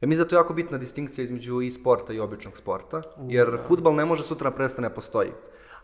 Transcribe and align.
Ja 0.00 0.08
mislim 0.08 0.24
da 0.24 0.28
to 0.28 0.36
je 0.36 0.38
jako 0.38 0.54
bitna 0.54 0.78
distinkcija 0.78 1.24
između 1.24 1.60
i 1.60 1.70
sporta 1.70 2.12
i 2.12 2.20
običnog 2.20 2.56
sporta, 2.56 3.02
jer 3.28 3.58
futbal 3.68 3.94
ne 3.94 4.04
može 4.04 4.22
sutra 4.22 4.50
prestane 4.50 4.88
ne 4.88 4.94
postoji. 4.94 5.30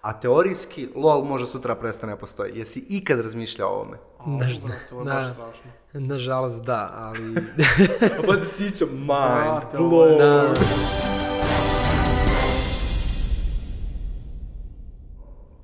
A 0.01 0.21
teorijski 0.21 0.89
LOL 0.95 1.25
može 1.25 1.47
sutra 1.47 1.75
prestane 1.75 2.13
ne 2.13 2.19
postoji. 2.19 2.59
Jesi 2.59 2.85
ikad 2.89 3.21
razmišljao 3.21 3.71
o 3.71 3.75
ovome? 3.75 3.97
Naž- 4.27 4.61
To 4.91 4.99
je 5.01 5.05
da. 5.05 5.15
baš 5.15 5.33
strašno. 5.33 5.71
Nažalost 5.93 6.65
da, 6.65 6.91
ali... 6.95 7.35
Pa 8.27 8.37
se 8.37 8.57
sjećam, 8.57 8.89
mind 9.11 9.91
je 10.11 10.19
da, 10.19 10.55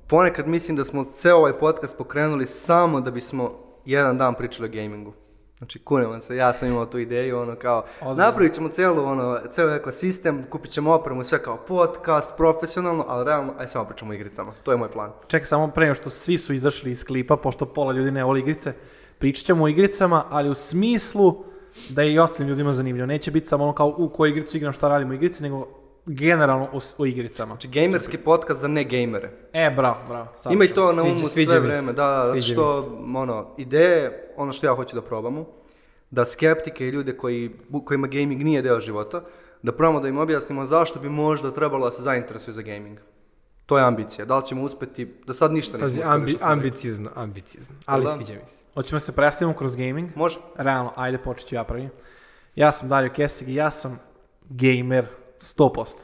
Ponekad 0.07 0.47
mislim 0.47 0.77
da 0.77 0.85
smo 0.85 1.05
ceo 1.15 1.37
ovaj 1.37 1.59
podcast 1.59 1.97
pokrenuli 1.97 2.47
samo 2.47 3.01
da 3.01 3.11
bismo 3.11 3.51
jedan 3.85 4.17
dan 4.17 4.35
pričali 4.35 4.69
o 4.69 4.71
gamingu. 4.71 5.13
Znači, 5.63 5.79
kunem 5.79 6.21
se, 6.21 6.35
ja 6.35 6.53
sam 6.53 6.67
imao 6.67 6.85
tu 6.85 6.99
ideju, 6.99 7.39
ono 7.39 7.55
kao, 7.55 7.83
Ozbiljno. 8.01 8.25
napravit 8.25 8.53
ćemo 8.53 8.69
celu, 8.69 9.05
ono, 9.05 9.39
ceo 9.51 9.75
ekosistem, 9.75 10.43
kupit 10.49 10.71
ćemo 10.71 10.93
opremu, 10.93 11.23
sve 11.23 11.43
kao 11.43 11.57
podcast, 11.57 12.31
profesionalno, 12.37 13.05
ali 13.07 13.25
realno, 13.25 13.53
aj 13.59 13.67
samo 13.67 13.85
pričamo 13.85 14.11
o 14.11 14.13
igricama. 14.13 14.51
To 14.63 14.71
je 14.71 14.77
moj 14.77 14.91
plan. 14.91 15.11
Čekaj, 15.27 15.45
samo 15.45 15.67
pre 15.67 15.95
što 15.95 16.09
svi 16.09 16.37
su 16.37 16.53
izašli 16.53 16.91
iz 16.91 17.05
klipa, 17.05 17.37
pošto 17.37 17.65
pola 17.65 17.93
ljudi 17.93 18.11
ne 18.11 18.23
voli 18.23 18.39
igrice, 18.39 18.73
pričat 19.17 19.45
ćemo 19.45 19.63
o 19.63 19.67
igricama, 19.67 20.23
ali 20.29 20.49
u 20.49 20.53
smislu 20.53 21.43
da 21.89 22.01
je 22.01 22.13
i 22.13 22.19
ostalim 22.19 22.49
ljudima 22.49 22.73
zanimljivo. 22.73 23.05
Neće 23.05 23.31
biti 23.31 23.47
samo 23.47 23.63
ono 23.63 23.73
kao 23.73 23.95
u 23.97 24.09
koju 24.09 24.29
igricu 24.31 24.57
igram, 24.57 24.73
šta 24.73 24.87
radimo 24.87 25.11
u 25.11 25.15
igrici, 25.15 25.43
nego 25.43 25.67
generalno 26.05 26.67
o, 26.73 26.79
o 26.97 27.05
igricama. 27.05 27.53
Znači, 27.53 27.67
gamerski 27.69 28.17
podcast 28.17 28.59
za 28.59 28.67
ne 28.67 28.83
gamere. 28.83 29.31
E, 29.53 29.69
bravo, 29.71 29.97
bravo. 30.07 30.25
savršeno. 30.27 30.53
Ima 30.53 30.65
i 30.65 30.67
to 30.67 30.85
na 30.85 30.93
Sviđa- 30.93 31.11
umu 31.11 31.25
sviđa 31.27 31.49
sve 31.49 31.59
mi 31.59 31.65
se. 31.65 31.71
vreme, 31.71 31.93
da, 31.93 32.07
da, 32.07 32.31
Sviđa 32.31 32.53
što, 32.53 32.65
ono, 33.15 33.55
ideje, 33.57 34.33
ono 34.37 34.51
što 34.51 34.67
ja 34.67 34.75
hoću 34.75 34.95
da 34.95 35.01
probamo, 35.01 35.45
da 36.11 36.25
skeptike 36.25 36.87
i 36.87 36.91
ljude 36.91 37.17
koji, 37.17 37.51
kojima 37.85 38.07
gaming 38.07 38.41
nije 38.41 38.61
deo 38.61 38.79
života, 38.79 39.21
da 39.61 39.71
probamo 39.71 39.99
da 39.99 40.07
im 40.07 40.17
objasnimo 40.17 40.65
zašto 40.65 40.99
bi 40.99 41.09
možda 41.09 41.51
trebalo 41.51 41.85
da 41.85 41.91
se 41.91 42.01
zainteresuju 42.01 42.53
za 42.53 42.61
gaming. 42.61 42.97
To 43.65 43.77
je 43.77 43.83
ambicija. 43.83 44.25
Da 44.25 44.37
li 44.37 44.45
ćemo 44.45 44.63
uspeti, 44.63 45.13
da 45.27 45.33
sad 45.33 45.51
ništa 45.53 45.77
nismo 45.77 45.87
uspeli 45.91 46.13
ambi, 46.13 46.37
ambiciozno, 46.41 47.09
ambiciozno. 47.15 47.75
Ali 47.85 48.03
Da. 48.03 48.09
sviđa 48.09 48.33
mi 48.33 48.47
se. 48.47 48.63
Hoćemo 48.73 48.99
se 48.99 49.11
predstavimo 49.11 49.57
kroz 49.57 49.75
gaming. 49.75 50.09
Može. 50.15 50.39
Realno, 50.55 50.91
ajde 50.95 51.17
počet 51.17 51.47
ću 51.47 51.55
ja 51.55 51.63
prvi. 51.63 51.89
Ja 52.55 52.71
sam 52.71 52.89
Dario 52.89 53.11
Kesig 53.11 53.49
i 53.49 53.55
ja 53.55 53.71
sam 53.71 53.99
gamer 54.41 55.07
100%. 55.43 55.95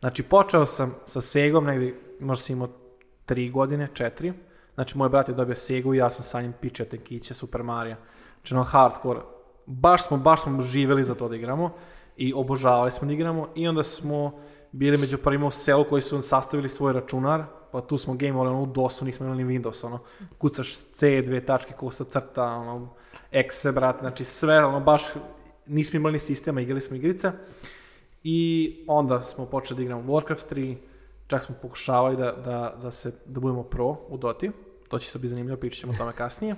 Znači, 0.00 0.22
počeo 0.22 0.66
sam 0.66 0.94
sa 1.06 1.20
Segom, 1.20 1.64
negdje, 1.64 2.00
možda 2.20 2.42
sam 2.42 2.56
imao 2.56 2.68
3 3.26 3.52
godine, 3.52 3.88
4. 3.94 4.32
Znači, 4.74 4.98
moj 4.98 5.08
brat 5.08 5.28
je 5.28 5.34
dobio 5.34 5.54
Segu 5.54 5.94
i 5.94 5.98
ja 5.98 6.10
sam 6.10 6.24
sa 6.24 6.42
njim 6.42 6.52
pičeo 6.60 6.86
tenkiće, 6.86 7.34
Super 7.34 7.62
Mario. 7.62 7.96
Znači, 8.34 8.54
ono 8.54 8.62
hardcore. 8.62 9.20
Baš 9.66 10.06
smo, 10.06 10.16
baš 10.16 10.42
smo 10.42 10.62
živjeli 10.62 11.04
za 11.04 11.14
to 11.14 11.28
da 11.28 11.36
igramo 11.36 11.70
i 12.16 12.32
obožavali 12.34 12.90
smo 12.90 13.06
da 13.06 13.12
igramo 13.12 13.48
i 13.54 13.68
onda 13.68 13.82
smo 13.82 14.32
bili 14.72 14.96
među 14.96 15.18
prvima 15.18 15.46
u 15.46 15.50
selu 15.50 15.84
koji 15.84 16.02
su 16.02 16.22
sastavili 16.22 16.68
svoj 16.68 16.92
računar, 16.92 17.44
pa 17.72 17.80
tu 17.80 17.98
smo 17.98 18.14
gameovali 18.14 18.50
ono 18.50 18.62
u 18.62 18.66
DOS-u, 18.66 19.04
nismo 19.04 19.26
imali 19.26 19.44
Windows, 19.44 19.86
ono, 19.86 19.98
kucaš 20.38 20.76
C, 20.92 21.22
dve 21.22 21.40
tačke, 21.40 21.72
kosa 21.72 22.04
crta, 22.04 22.42
ono, 22.42 22.88
exe, 23.32 23.72
brate, 23.72 23.98
znači 24.00 24.24
sve, 24.24 24.64
ono, 24.64 24.80
baš 24.80 25.02
nismo 25.66 25.96
imali 25.96 26.12
ni 26.12 26.18
sistema, 26.18 26.60
igrali 26.60 26.80
smo 26.80 26.96
igrice. 26.96 27.32
I 28.24 28.74
onda 28.88 29.22
smo 29.22 29.46
počeli 29.46 29.76
da 29.76 29.82
igramo 29.82 30.12
Warcraft 30.12 30.54
3, 30.54 30.76
čak 31.26 31.42
smo 31.42 31.54
pokušavali 31.62 32.16
da, 32.16 32.32
da, 32.32 32.74
da, 32.82 32.90
se, 32.90 33.12
da 33.26 33.40
budemo 33.40 33.62
pro 33.62 33.96
u 34.08 34.16
Doti, 34.16 34.50
to 34.88 34.98
će 34.98 35.10
se 35.10 35.18
biti 35.18 35.28
zanimljivo, 35.28 35.56
pričat 35.56 35.80
ćemo 35.80 35.92
o 35.92 35.96
tome 35.96 36.12
kasnije. 36.12 36.56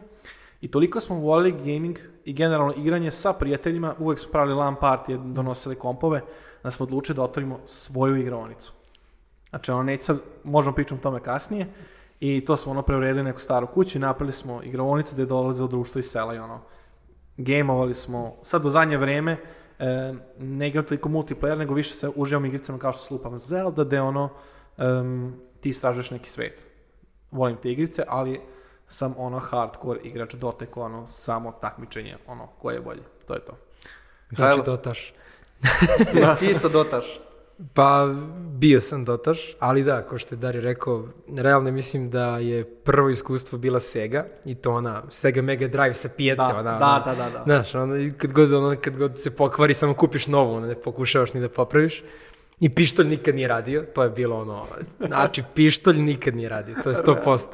I 0.61 0.70
toliko 0.70 1.00
smo 1.00 1.17
volili 1.17 1.53
gaming 1.53 1.98
i 2.25 2.33
generalno 2.33 2.75
igranje 2.77 3.11
sa 3.11 3.33
prijateljima, 3.33 3.94
uvek 3.98 4.19
smo 4.19 4.31
pravili 4.31 4.55
LAN 4.55 4.77
partije, 4.81 5.19
donosili 5.19 5.77
kompove, 5.77 6.22
da 6.62 6.70
smo 6.70 6.84
odlučili 6.84 7.17
da 7.17 7.22
otvorimo 7.22 7.61
svoju 7.64 8.17
igraonicu. 8.17 8.72
Znači, 9.50 9.70
ono, 9.70 9.83
neće 9.83 10.05
sad, 10.05 10.19
možemo 10.44 10.75
pričati 10.75 10.94
o 10.94 11.03
tome 11.03 11.20
kasnije, 11.20 11.67
i 12.20 12.44
to 12.44 12.56
smo 12.56 12.72
ono 12.72 12.83
preuredili 12.83 13.25
neku 13.25 13.41
staru 13.41 13.66
kuću 13.66 13.99
i 13.99 14.00
napravili 14.00 14.32
smo 14.32 14.62
igraonicu 14.62 15.15
gdje 15.15 15.26
dolaze 15.26 15.65
od 15.65 15.71
društva 15.71 15.99
iz 15.99 16.06
sela 16.06 16.34
i 16.34 16.38
ono, 16.38 16.60
gameovali 17.37 17.94
smo, 17.94 18.37
sad 18.43 18.62
do 18.62 18.71
zadnje 18.71 18.97
vreme, 18.97 19.37
e, 19.78 20.14
ne 20.38 20.69
igram 20.69 20.84
toliko 20.84 21.09
multiplayer, 21.09 21.59
nego 21.59 21.75
više 21.75 21.94
se 21.94 22.10
uživam 22.14 22.44
igricama 22.44 22.78
kao 22.78 22.92
što 22.92 23.03
se 23.03 23.14
lupam 23.14 23.38
Zelda, 23.38 23.84
gde 23.84 24.00
ono, 24.00 24.28
em, 24.78 25.34
ti 25.60 25.69
istražuješ 25.69 26.10
neki 26.10 26.31
svet. 26.31 26.66
Volim 27.31 27.56
te 27.56 27.72
igrice, 27.72 28.04
ali 28.09 28.41
sam 28.88 29.14
ono 29.19 29.38
hardcore 29.38 30.00
igrač 30.03 30.34
dotek, 30.34 30.76
ono, 30.76 31.06
samo 31.06 31.53
takmičenje, 31.53 32.16
ono, 32.26 32.47
koje 32.47 32.75
je 32.75 32.81
bolje. 32.81 33.03
To 33.26 33.34
je 33.34 33.41
to. 33.41 33.53
Znači, 34.28 34.42
Mihajlo? 34.42 34.62
dotaš. 34.62 35.14
Ti 36.41 36.47
isto 36.47 36.69
dotaš. 36.69 37.20
Pa, 37.75 38.15
bio 38.50 38.81
sam 38.81 39.05
dotaš, 39.05 39.56
ali 39.59 39.84
da, 39.84 40.03
kao 40.03 40.19
što 40.19 40.34
je 40.34 40.39
Dario 40.39 40.61
rekao, 40.61 41.09
realno 41.37 41.71
mislim 41.71 42.11
da 42.11 42.39
je 42.39 42.65
prvo 42.65 43.09
iskustvo 43.09 43.59
bila 43.59 43.81
Sega, 43.81 44.27
i 44.44 44.55
to 44.55 44.72
ona 44.72 45.03
Sega 45.09 45.43
Mega 45.43 45.69
Drive 45.69 45.94
sa 45.94 46.09
pijace, 46.17 46.37
Da, 46.39 46.59
ona, 46.59 46.62
da, 46.62 46.77
ona- 46.77 47.03
da, 47.05 47.15
da, 47.15 47.31
da. 47.31 47.43
Znaš, 47.44 47.75
ono, 47.75 47.97
i 47.97 48.12
kad 48.12 48.33
god, 48.33 48.53
ono, 48.53 48.77
kad 48.81 48.97
god 48.97 49.21
se 49.21 49.37
pokvari, 49.37 49.75
samo 49.75 49.94
kupiš 49.94 50.27
novu, 50.27 50.55
ono, 50.55 50.67
ne 50.67 50.75
pokušavaš 50.75 51.34
ni 51.34 51.41
da 51.41 51.49
popraviš. 51.49 52.03
I 52.61 52.75
pištolj 52.75 53.06
nikad 53.06 53.34
nije 53.34 53.49
radio, 53.49 53.84
to 53.94 54.03
je 54.03 54.11
bilo 54.11 54.37
ono, 54.37 54.67
znači 55.06 55.43
pištolj 55.55 55.99
nikad 55.99 56.37
nije 56.37 56.49
radio, 56.49 56.75
to 56.83 56.88
je 56.88 56.94
100%. 56.94 57.47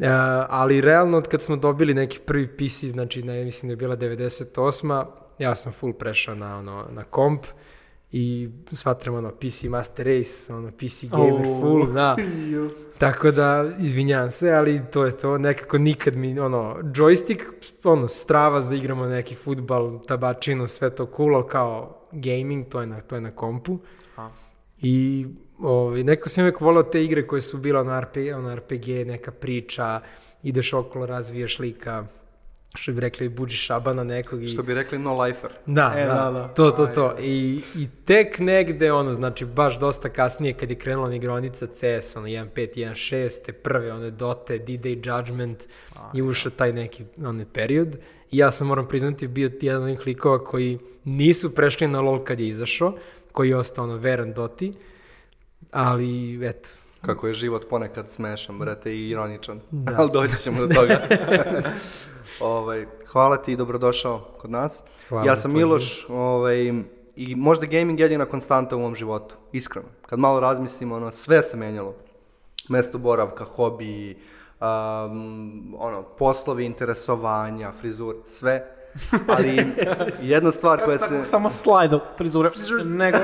E, 0.00 0.08
ali 0.48 0.80
realno 0.80 1.18
od 1.18 1.28
kad 1.28 1.42
smo 1.42 1.56
dobili 1.56 1.94
neki 1.94 2.18
prvi 2.18 2.48
PC, 2.48 2.84
znači 2.84 3.22
ne, 3.22 3.44
mislim 3.44 3.68
da 3.68 3.72
je 3.72 3.76
bila 3.76 3.96
98. 3.96 5.04
Ja 5.38 5.54
sam 5.54 5.72
full 5.72 5.92
prešao 5.92 6.34
na, 6.34 6.58
ono, 6.58 6.84
na 6.90 7.04
komp 7.04 7.46
i 8.12 8.48
smatram 8.70 9.14
ono 9.14 9.30
PC 9.30 9.64
Master 9.64 10.06
Race, 10.06 10.54
ono 10.54 10.70
PC 10.70 11.04
Gamer 11.10 11.46
Au. 11.46 11.60
full, 11.60 11.92
da. 11.92 12.16
Tako 12.98 13.30
da, 13.30 13.74
izvinjavam 13.80 14.30
se, 14.30 14.50
ali 14.50 14.82
to 14.92 15.04
je 15.04 15.16
to, 15.16 15.38
nekako 15.38 15.78
nikad 15.78 16.16
mi, 16.16 16.40
ono, 16.40 16.76
joystick, 16.82 17.42
ono, 17.84 18.08
strava 18.08 18.60
da 18.60 18.74
igramo 18.74 19.06
neki 19.06 19.34
futbal, 19.34 20.06
tabačinu, 20.06 20.66
sve 20.66 20.90
to 20.90 21.10
cool, 21.16 21.34
ali 21.34 21.44
kao 21.48 22.00
gaming, 22.12 22.68
to 22.68 22.80
je 22.80 22.86
na, 22.86 23.00
to 23.00 23.14
je 23.14 23.20
na 23.20 23.30
kompu. 23.30 23.78
Aha. 24.16 24.30
I 24.82 25.26
ovaj, 25.58 26.04
neko 26.04 26.28
sam 26.28 26.44
uvijek 26.44 26.60
volao 26.60 26.82
te 26.82 27.04
igre 27.04 27.26
koje 27.26 27.40
su 27.40 27.58
bila 27.58 27.80
ono, 27.80 28.00
RPG, 28.00 28.36
ono 28.36 28.56
RPG, 28.56 28.88
neka 28.88 29.30
priča, 29.30 30.00
ideš 30.42 30.72
okolo, 30.72 31.06
razvijaš 31.06 31.58
lika, 31.58 32.06
što 32.76 32.92
bi 32.92 33.00
rekli, 33.00 33.28
buđiš 33.28 33.66
šabana 33.66 34.04
nekog 34.04 34.42
i... 34.42 34.48
Što 34.48 34.62
bi 34.62 34.74
rekli 34.74 34.98
no 34.98 35.22
lifer. 35.22 35.50
Da, 35.66 35.94
E, 35.96 36.06
da, 36.06 36.14
da, 36.14 36.30
da. 36.30 36.48
to, 36.48 36.70
to, 36.70 36.86
to. 36.86 37.16
I, 37.20 37.62
I 37.74 37.88
tek 38.04 38.38
negde, 38.38 38.92
ono, 38.92 39.12
znači, 39.12 39.44
baš 39.44 39.78
dosta 39.80 40.08
kasnije, 40.08 40.52
kad 40.52 40.70
je 40.70 40.76
krenula 40.76 41.14
igronica 41.14 41.66
CS, 41.66 42.16
ono, 42.16 42.26
1.5, 42.26 42.74
1.6, 42.76 43.44
te 43.44 43.52
prve, 43.52 43.92
one, 43.92 44.10
Dote, 44.10 44.58
D-Day 44.58 45.16
Judgment, 45.16 45.68
i 46.14 46.22
ušao 46.22 46.52
taj 46.52 46.72
neki, 46.72 47.04
onaj 47.24 47.46
period. 47.52 47.96
I 48.30 48.38
ja 48.38 48.50
sam, 48.50 48.66
moram 48.66 48.88
priznati, 48.88 49.28
bio 49.28 49.50
jedan 49.60 49.82
od 49.82 49.88
onih 49.88 50.06
likova 50.06 50.44
koji 50.44 50.78
nisu 51.04 51.54
prešli 51.54 51.88
na 51.88 52.00
LoL 52.00 52.24
kad 52.24 52.40
je 52.40 52.48
izašao, 52.48 52.96
koji 53.32 53.48
je 53.48 53.56
ostao, 53.56 53.84
ono, 53.84 53.96
veran 53.96 54.32
Doti, 54.32 54.72
ali, 55.70 56.46
eto, 56.46 56.68
Kako 57.06 57.26
je 57.26 57.34
život 57.34 57.68
ponekad 57.70 58.10
smešan, 58.10 58.58
brate, 58.58 58.94
i 58.94 59.08
ironičan. 59.08 59.60
Da. 59.70 59.92
Ali 59.98 60.10
doći 60.12 60.36
ćemo 60.42 60.66
do 60.66 60.74
toga. 60.74 61.00
ovaj, 62.40 62.86
hvala 63.06 63.36
ti 63.36 63.52
i 63.52 63.56
dobrodošao 63.56 64.20
kod 64.38 64.50
nas. 64.50 64.82
Hvala 65.08 65.26
ja 65.26 65.36
sam. 65.36 65.52
Miloš 65.52 66.06
ovaj, 66.08 66.72
i 67.16 67.34
možda 67.36 67.66
gaming 67.66 68.00
jedina 68.00 68.24
konstanta 68.24 68.76
u 68.76 68.80
mom 68.80 68.94
životu, 68.94 69.34
iskreno. 69.52 69.88
Kad 70.06 70.18
malo 70.18 70.40
razmislim, 70.40 70.92
ono, 70.92 71.12
sve 71.12 71.42
se 71.42 71.56
menjalo. 71.56 71.94
Mesto 72.68 72.98
boravka, 72.98 73.44
hobi, 73.44 74.18
um, 74.60 75.74
ono, 75.78 76.02
poslovi, 76.02 76.64
interesovanja, 76.64 77.72
frizur, 77.72 78.16
sve. 78.26 78.72
Ali 79.36 79.66
jedna 80.22 80.52
stvar 80.52 80.84
koja 80.84 80.98
se... 80.98 81.06
Samo, 81.06 81.24
samo 81.24 81.48
slajd 81.48 81.92
od 81.92 82.02
frizure, 82.16 82.50
nego... 82.84 83.18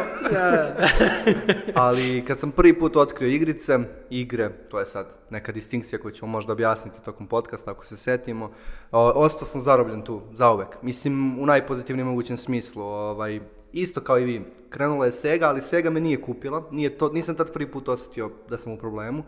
Ali 1.75 2.25
kad 2.27 2.39
sam 2.39 2.51
prvi 2.51 2.79
put 2.79 2.97
otkrio 2.97 3.29
igrice, 3.29 3.79
igre, 4.11 4.51
to 4.71 4.81
je 4.81 4.87
sad 4.87 5.07
neka 5.31 5.53
distinkcija 5.53 5.99
koju 5.99 6.13
ćemo 6.13 6.31
možda 6.31 6.53
objasniti 6.53 6.97
tokom 7.05 7.27
podcasta 7.27 7.71
ako 7.71 7.87
se 7.87 7.97
setimo, 7.97 8.51
o, 8.93 9.11
ostao 9.11 9.47
sam 9.47 9.61
zarobljen 9.61 10.03
tu, 10.03 10.21
zauvek. 10.33 10.69
Mislim, 10.83 11.39
u 11.39 11.47
najpozitivnijem 11.47 12.09
mogućem 12.09 12.37
smislu. 12.37 12.83
Ovaj, 12.83 13.41
isto 13.73 14.01
kao 14.01 14.19
i 14.19 14.25
vi, 14.25 14.45
krenula 14.71 15.07
je 15.07 15.13
Sega, 15.13 15.49
ali 15.49 15.63
Sega 15.63 15.91
me 15.91 16.01
nije 16.01 16.23
kupila, 16.23 16.69
nije 16.71 16.99
to, 16.99 17.09
nisam 17.09 17.35
tad 17.35 17.53
prvi 17.53 17.71
put 17.71 17.89
osjetio 17.89 18.31
da 18.49 18.57
sam 18.57 18.73
u 18.73 18.79
problemu. 18.79 19.23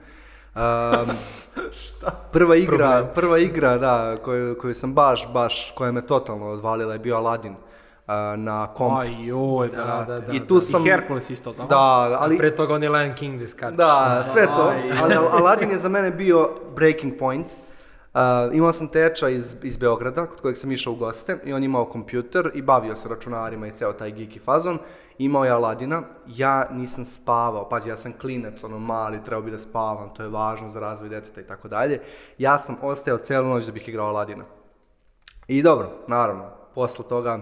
Um, 0.55 1.11
Prva 2.33 2.56
igra, 2.56 2.77
Problem. 2.77 3.06
prva 3.15 3.39
igra, 3.39 3.79
da, 3.79 4.17
koju, 4.25 4.59
koju 4.59 4.75
sam 4.75 4.95
baš, 4.95 5.29
baš, 5.33 5.73
koja 5.77 5.93
me 5.93 6.06
totalno 6.06 6.47
odvalila 6.47 6.93
je 6.93 6.99
bio 6.99 7.17
Aladdin 7.17 7.56
a, 8.06 8.37
na 8.37 8.67
kompu. 8.75 8.99
Aj 8.99 9.27
joj, 9.27 9.69
brate. 9.69 10.12
da, 10.12 10.21
da, 10.21 10.33
I 10.33 10.41
tu 10.41 10.61
sam... 10.61 10.87
I 10.87 10.91
Herkules 10.91 11.31
isto, 11.31 11.53
tako? 11.53 11.69
Da, 11.69 11.79
ali... 11.79 12.17
ali... 12.21 12.39
pre 12.39 12.56
toga 12.56 12.75
on 12.75 12.83
je 12.83 12.91
Lion 12.91 13.15
King 13.15 13.41
da 13.41 13.47
skače. 13.47 13.77
Da, 13.77 14.25
sve 14.27 14.47
to, 14.47 14.69
Aj. 14.69 14.93
ali 15.03 15.15
Al- 15.15 15.39
Aladdin 15.39 15.71
je 15.71 15.79
za 15.79 15.89
mene 15.89 16.11
bio 16.11 16.51
breaking 16.77 17.19
point. 17.19 17.47
Uh, 18.14 18.20
imao 18.55 18.72
sam 18.72 18.88
teča 18.88 19.28
iz, 19.28 19.56
iz 19.62 19.76
Beograda, 19.76 20.26
kod 20.26 20.40
kojeg 20.40 20.56
sam 20.56 20.72
išao 20.72 20.93
u 20.93 20.96
goste, 20.96 21.38
i 21.44 21.52
on 21.52 21.64
imao 21.64 21.84
kompjuter 21.84 22.50
i 22.55 22.62
bavio 22.62 22.96
se 22.96 23.08
računarima 23.08 23.66
i 23.66 23.72
ceo 23.72 23.93
taj 23.93 24.12
geeky 24.12 24.40
fazon. 24.44 24.78
Imao 25.19 25.44
je 25.44 25.50
Aladina, 25.50 26.02
ja 26.26 26.69
nisam 26.72 27.05
spavao, 27.05 27.69
pazi, 27.69 27.88
ja 27.88 27.96
sam 27.96 28.12
klinec, 28.12 28.64
ono 28.64 28.78
mali, 28.78 29.22
trebao 29.25 29.43
bi 29.43 29.50
da 29.50 29.58
spavam, 29.58 30.14
to 30.14 30.22
je 30.22 30.28
važno 30.28 30.69
za 30.69 30.81
razvoj 30.81 31.08
deteta 31.08 31.40
i 31.40 31.46
tako 31.46 31.69
dalje. 31.69 32.00
Ja 32.38 32.58
sam 32.58 32.76
ostajao 32.82 33.19
celu 33.19 33.49
noć 33.49 33.66
da 33.66 33.72
bih 33.72 33.88
igrao 33.88 34.08
Aladina. 34.08 34.44
I 35.49 35.62
dobro, 35.62 35.90
naravno, 36.08 36.50
posle 36.75 37.05
toga, 37.08 37.38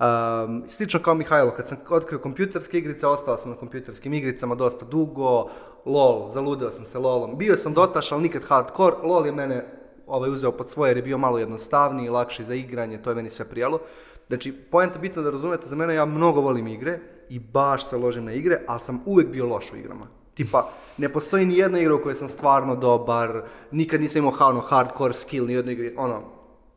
um, 0.00 0.64
slično 0.68 1.00
kao 1.00 1.14
Mihajlo, 1.14 1.50
kad 1.50 1.68
sam 1.68 1.78
otkrio 1.90 2.18
kompjuterske 2.18 2.78
igrice, 2.78 3.06
ostao 3.06 3.36
sam 3.36 3.50
na 3.50 3.56
kompjuterskim 3.56 4.14
igricama 4.14 4.54
dosta 4.54 4.84
dugo, 4.84 5.48
LOL, 5.84 6.28
zaludeo 6.28 6.70
sam 6.70 6.84
se 6.84 6.98
LOLom. 6.98 7.38
Bio 7.38 7.56
sam 7.56 7.74
dotaš, 7.74 8.12
ali 8.12 8.22
nikad 8.22 8.44
hardcore, 8.48 8.96
LOL 9.02 9.26
je 9.26 9.32
mene 9.32 9.79
ovaj, 10.10 10.30
uzeo 10.30 10.52
pod 10.52 10.70
svoje 10.70 10.90
jer 10.90 10.96
je 10.96 11.02
bio 11.02 11.18
malo 11.18 11.38
jednostavniji, 11.38 12.08
lakši 12.08 12.44
za 12.44 12.54
igranje, 12.54 13.02
to 13.02 13.10
je 13.10 13.16
meni 13.16 13.30
sve 13.30 13.44
prijalo. 13.44 13.80
Znači, 14.28 14.52
poenta 14.52 14.98
bitno 14.98 15.22
da 15.22 15.30
razumete, 15.30 15.66
za 15.66 15.76
mene 15.76 15.94
ja 15.94 16.04
mnogo 16.04 16.40
volim 16.40 16.66
igre 16.66 16.98
i 17.28 17.38
baš 17.38 17.88
se 17.88 17.96
ložim 17.96 18.24
na 18.24 18.32
igre, 18.32 18.60
ali 18.66 18.80
sam 18.80 19.02
uvek 19.06 19.28
bio 19.28 19.46
loš 19.46 19.72
u 19.72 19.76
igrama. 19.76 20.06
Tipa, 20.34 20.68
ne 20.98 21.08
postoji 21.08 21.46
ni 21.46 21.58
jedna 21.58 21.80
igra 21.80 21.94
u 21.94 22.02
kojoj 22.02 22.14
sam 22.14 22.28
stvarno 22.28 22.76
dobar, 22.76 23.42
nikad 23.70 24.00
nisam 24.00 24.18
imao 24.18 24.32
ono, 24.40 24.60
hardcore 24.60 25.12
skill, 25.14 25.46
ni 25.46 25.52
jednoj 25.52 25.74
igri, 25.74 25.94
ono, 25.96 26.22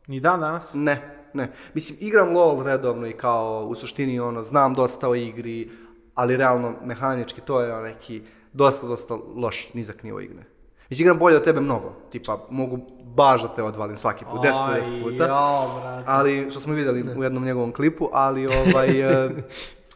Ni 0.06 0.20
dan 0.20 0.40
danas? 0.40 0.74
ne, 0.74 1.28
ne. 1.32 1.52
Mislim, 1.74 1.98
igram 2.00 2.36
LOL 2.36 2.62
redovno 2.62 3.06
i 3.06 3.12
kao, 3.12 3.66
u 3.68 3.74
suštini, 3.74 4.20
ono, 4.20 4.42
znam 4.42 4.74
dosta 4.74 5.08
o 5.08 5.14
igri, 5.14 5.70
ali 6.14 6.36
realno, 6.36 6.74
mehanički, 6.84 7.40
to 7.40 7.60
je 7.60 7.82
neki 7.82 8.22
dosta, 8.52 8.86
dosta 8.86 9.18
loš, 9.36 9.74
nizak 9.74 10.02
nivo 10.02 10.20
igre. 10.20 10.44
Mislim, 10.90 11.04
igram 11.04 11.18
bolje 11.18 11.36
od 11.36 11.44
tebe 11.44 11.60
mnogo, 11.60 11.92
tipa, 12.10 12.46
mogu 12.50 12.78
baš 13.14 13.42
da 13.42 13.48
te 13.48 13.62
odvalim 13.62 13.96
svaki 13.96 14.24
put, 14.24 14.40
10 14.40 14.52
10 14.82 15.02
puta. 15.02 15.26
jao, 15.26 15.80
brate. 15.80 16.04
Ali, 16.06 16.50
što 16.50 16.60
smo 16.60 16.74
vidjeli 16.74 17.16
u 17.16 17.22
jednom 17.22 17.44
njegovom 17.44 17.72
klipu, 17.72 18.08
ali 18.12 18.46
ovaj, 18.48 19.00
e, 19.24 19.30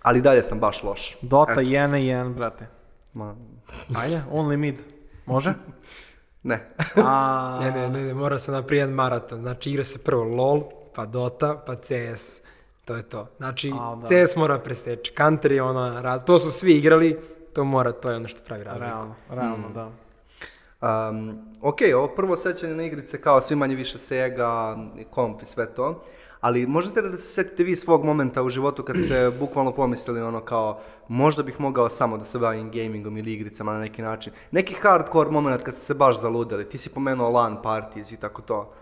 ali 0.02 0.20
dalje 0.20 0.42
sam 0.42 0.58
baš 0.60 0.82
loš. 0.82 1.18
Dota 1.22 1.52
Eto, 1.52 1.60
1 1.60 1.86
na 1.86 1.96
1, 1.98 2.34
brate. 2.34 2.66
ma, 3.14 3.34
Ajde, 3.94 4.22
only 4.32 4.56
mid. 4.56 4.80
Može? 5.26 5.54
ne. 6.42 6.68
A, 6.96 7.58
Ne, 7.62 7.70
ne, 7.72 7.90
ne, 7.90 8.00
ne, 8.00 8.14
mora 8.14 8.38
se 8.38 8.52
naprijen 8.52 8.90
maraton. 8.90 9.40
Znači, 9.40 9.70
igra 9.70 9.84
se 9.84 9.98
prvo 9.98 10.24
LOL, 10.24 10.62
pa 10.94 11.06
Dota, 11.06 11.62
pa 11.66 11.74
CS. 11.76 12.40
To 12.84 12.96
je 12.96 13.02
to. 13.02 13.26
Znači, 13.36 13.72
A, 13.74 13.96
da. 13.96 14.06
CS 14.26 14.36
mora 14.36 14.58
preseći. 14.58 15.12
Counter 15.14 15.52
je 15.52 15.62
ona, 15.62 16.02
raz- 16.02 16.24
to 16.24 16.38
su 16.38 16.50
svi 16.50 16.72
igrali, 16.72 17.18
to 17.54 17.64
mora, 17.64 17.92
to 17.92 18.10
je 18.10 18.16
ono 18.16 18.28
što 18.28 18.40
pravi 18.42 18.64
razliku. 18.64 18.86
realno, 18.86 19.14
realno, 19.30 19.68
Mm. 19.68 19.72
da. 19.74 19.90
Um, 20.80 21.38
ok, 21.62 21.78
ovo 21.96 22.08
prvo 22.08 22.36
sećanje 22.36 22.74
na 22.74 22.84
igrice 22.84 23.20
kao 23.20 23.40
svi 23.40 23.56
manje 23.56 23.74
više 23.74 23.98
Sega, 23.98 24.76
komp 25.10 25.42
i 25.42 25.46
sve 25.46 25.74
to, 25.74 26.04
ali 26.40 26.66
možete 26.66 27.00
li 27.00 27.10
da 27.10 27.18
se 27.18 27.26
setite 27.26 27.64
vi 27.64 27.76
svog 27.76 28.04
momenta 28.04 28.42
u 28.42 28.50
životu 28.50 28.82
kad 28.82 28.96
ste 28.96 29.30
bukvalno 29.40 29.72
pomislili 29.72 30.22
ono 30.22 30.40
kao 30.40 30.80
možda 31.08 31.42
bih 31.42 31.60
mogao 31.60 31.88
samo 31.88 32.18
da 32.18 32.24
se 32.24 32.38
bavim 32.38 32.70
gamingom 32.70 33.16
ili 33.16 33.32
igricama 33.32 33.72
na 33.72 33.80
neki 33.80 34.02
način. 34.02 34.32
Neki 34.50 34.74
hardcore 34.74 35.30
moment 35.30 35.62
kad 35.62 35.74
ste 35.74 35.82
se 35.84 35.94
baš 35.94 36.20
zaludili, 36.20 36.68
ti 36.68 36.78
si 36.78 36.90
pomenuo 36.90 37.30
LAN 37.30 37.62
parties 37.62 38.12
i 38.12 38.20
tako 38.20 38.42
to. 38.42 38.72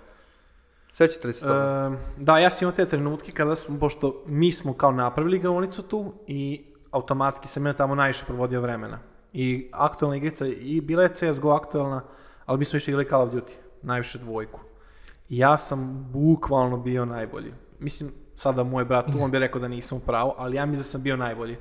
Sećate 0.93 1.29
li 1.29 1.33
se 1.33 1.41
toga? 1.41 1.93
E, 1.93 2.23
da, 2.23 2.39
ja 2.39 2.51
sam 2.51 2.65
imao 2.65 2.77
te 2.77 2.87
trenutke 2.87 3.33
kada 3.33 3.57
smo, 3.57 3.79
pošto 3.79 4.23
mi 4.27 4.53
smo 4.53 4.73
kao 4.73 4.93
napravili 4.93 5.37
igronicu 5.37 5.83
tu 5.83 6.13
i 6.27 6.65
automatski 6.91 7.49
sam 7.49 7.67
ja 7.67 7.73
tamo 7.73 7.95
najviše 7.95 8.25
provodio 8.25 8.61
vremena. 8.61 8.99
I 9.39 9.69
aktualna 9.73 10.17
igrica, 10.17 10.47
i 10.47 10.81
bila 10.81 11.03
je 11.03 11.15
CSGO 11.15 11.51
aktualna, 11.51 12.03
ali 12.47 12.59
mi 12.59 12.65
smo 12.65 12.77
više 12.77 12.91
igrali 12.91 13.09
Call 13.09 13.23
of 13.23 13.31
Duty, 13.31 13.53
najviše 13.83 14.19
dvojku. 14.19 14.61
I 15.29 15.39
ja 15.39 15.57
sam 15.57 16.09
bukvalno 16.13 16.77
bio 16.77 17.05
najbolji. 17.05 17.53
Mislim, 17.79 18.11
sada 18.37 18.63
moj 18.63 18.85
brat 18.85 19.07
tu, 19.13 19.19
on 19.21 19.31
bi 19.31 19.39
rekao 19.39 19.61
da 19.61 19.69
nisam 19.69 19.99
u 19.99 20.01
pravu, 20.01 20.33
ali 20.37 20.57
ja 20.57 20.67
mislim 20.67 20.81
da 20.81 20.89
sam 20.89 21.03
bio 21.03 21.17
najbolji. 21.17 21.57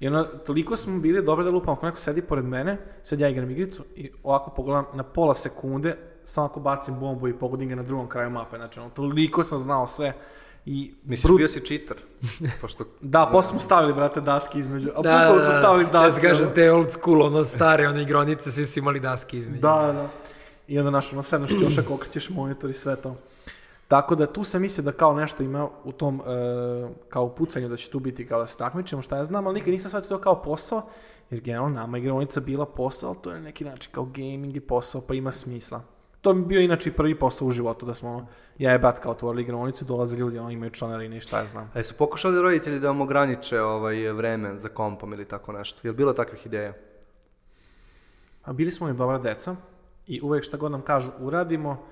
I 0.00 0.08
ono, 0.08 0.24
toliko 0.24 0.76
smo 0.76 1.00
bili 1.00 1.24
dobri 1.24 1.44
da 1.44 1.50
lupamo, 1.50 1.72
ako 1.72 1.86
neko 1.86 1.98
sedi 1.98 2.22
pored 2.22 2.44
mene, 2.44 2.78
sad 3.02 3.20
ja 3.20 3.28
igram 3.28 3.50
igricu 3.50 3.84
i 3.96 4.10
ovako 4.22 4.50
pogledam 4.50 4.84
na 4.94 5.02
pola 5.02 5.34
sekunde, 5.34 5.96
samo 6.24 6.46
ako 6.46 6.60
bacim 6.60 7.00
bombu 7.00 7.28
i 7.28 7.38
pogodim 7.38 7.68
ga 7.68 7.74
na 7.74 7.82
drugom 7.82 8.08
kraju 8.08 8.30
mape, 8.30 8.56
znači 8.56 8.80
ono, 8.80 8.90
toliko 8.90 9.42
sam 9.42 9.58
znao 9.58 9.86
sve 9.86 10.12
i 10.66 10.94
Mislim, 11.04 11.28
brut- 11.28 11.36
bio 11.36 11.48
si 11.48 11.60
cheater. 11.60 11.96
Pošto... 12.60 12.84
Da, 13.00 13.28
posle 13.32 13.50
smo 13.50 13.60
stavili, 13.60 13.94
brate, 13.94 14.20
daske 14.20 14.58
između, 14.58 14.88
a 14.88 15.02
Da, 15.02 15.10
da, 15.10 15.16
bukvalno 15.18 15.36
da, 15.36 15.42
smo 15.42 15.52
da. 15.52 15.58
stavili 15.58 15.84
Ja 15.84 15.90
daske. 15.90 16.20
se 16.20 16.28
kažem, 16.28 16.50
te 16.54 16.72
old 16.72 16.90
school, 16.90 17.22
ono 17.22 17.44
stare, 17.44 17.88
one 17.88 18.02
igronice, 18.02 18.52
svi 18.52 18.66
su 18.66 18.78
imali 18.78 19.00
daske 19.00 19.36
između. 19.36 19.60
Da, 19.60 19.68
da. 19.92 20.08
I 20.68 20.78
onda 20.78 20.90
naš, 20.90 21.12
ono, 21.12 21.22
sednaš 21.22 21.50
ćošak, 21.50 21.90
okrećeš 21.94 22.30
monitor 22.30 22.70
i 22.70 22.74
sve 22.74 22.96
to. 22.96 23.16
Tako 23.88 24.14
da 24.14 24.26
tu 24.26 24.44
sam 24.44 24.62
mislio 24.62 24.84
da 24.84 24.92
kao 24.92 25.14
nešto 25.14 25.42
ima 25.42 25.68
u 25.84 25.92
tom, 25.92 26.20
e, 26.20 26.22
kao 27.08 27.28
pucanju 27.28 27.68
da 27.68 27.76
će 27.76 27.90
tu 27.90 27.98
biti 27.98 28.26
kao 28.26 28.40
da 28.40 28.46
se 28.46 28.58
takmičimo, 28.58 29.02
šta 29.02 29.16
ja 29.16 29.24
znam, 29.24 29.46
ali 29.46 29.54
nikad 29.54 29.70
nisam 29.70 29.88
shvatio 29.88 30.08
to 30.08 30.18
kao 30.18 30.42
posao, 30.42 30.82
jer 31.30 31.40
generalno 31.40 31.74
nama 31.74 31.96
je 31.96 32.00
igraonica 32.00 32.40
bila 32.40 32.66
posao, 32.66 33.10
ali 33.10 33.18
to 33.22 33.30
je 33.30 33.36
na 33.36 33.42
neki 33.42 33.64
način 33.64 33.92
kao 33.92 34.04
gaming 34.04 34.56
i 34.56 34.60
posao, 34.60 35.00
pa 35.00 35.14
ima 35.14 35.30
smisla. 35.30 35.80
To 36.20 36.34
mi 36.34 36.44
bio 36.44 36.60
inače 36.60 36.92
prvi 36.92 37.18
posao 37.18 37.48
u 37.48 37.50
životu, 37.50 37.86
da 37.86 37.94
smo 37.94 38.10
ono, 38.10 38.26
ja 38.58 38.74
i 38.74 38.78
brat 38.78 38.98
kao 38.98 39.12
otvorili 39.12 39.42
igraonicu, 39.42 39.84
dolaze 39.84 40.16
ljudi, 40.16 40.38
ono, 40.38 40.50
imaju 40.50 40.70
članarine 40.70 41.16
i 41.16 41.20
šta 41.20 41.38
ja 41.38 41.46
znam. 41.46 41.70
A 41.74 41.78
jesu 41.78 41.94
pokušali 41.98 42.42
roditelji 42.42 42.80
da 42.80 42.88
vam 42.88 43.00
ograniče 43.00 43.60
ovaj, 43.60 44.12
vreme 44.12 44.58
za 44.58 44.68
kompom 44.68 45.12
ili 45.12 45.24
tako 45.24 45.52
nešto? 45.52 45.80
Je 45.82 45.90
li 45.90 45.96
bilo 45.96 46.12
takvih 46.12 46.46
ideja? 46.46 46.72
A 48.44 48.52
bili 48.52 48.70
smo 48.70 48.88
im 48.88 48.96
dobra 48.96 49.18
deca 49.18 49.56
i 50.06 50.20
uvek 50.22 50.44
šta 50.44 50.56
god 50.56 50.72
nam 50.72 50.80
kažu 50.80 51.10
uradimo 51.18 51.84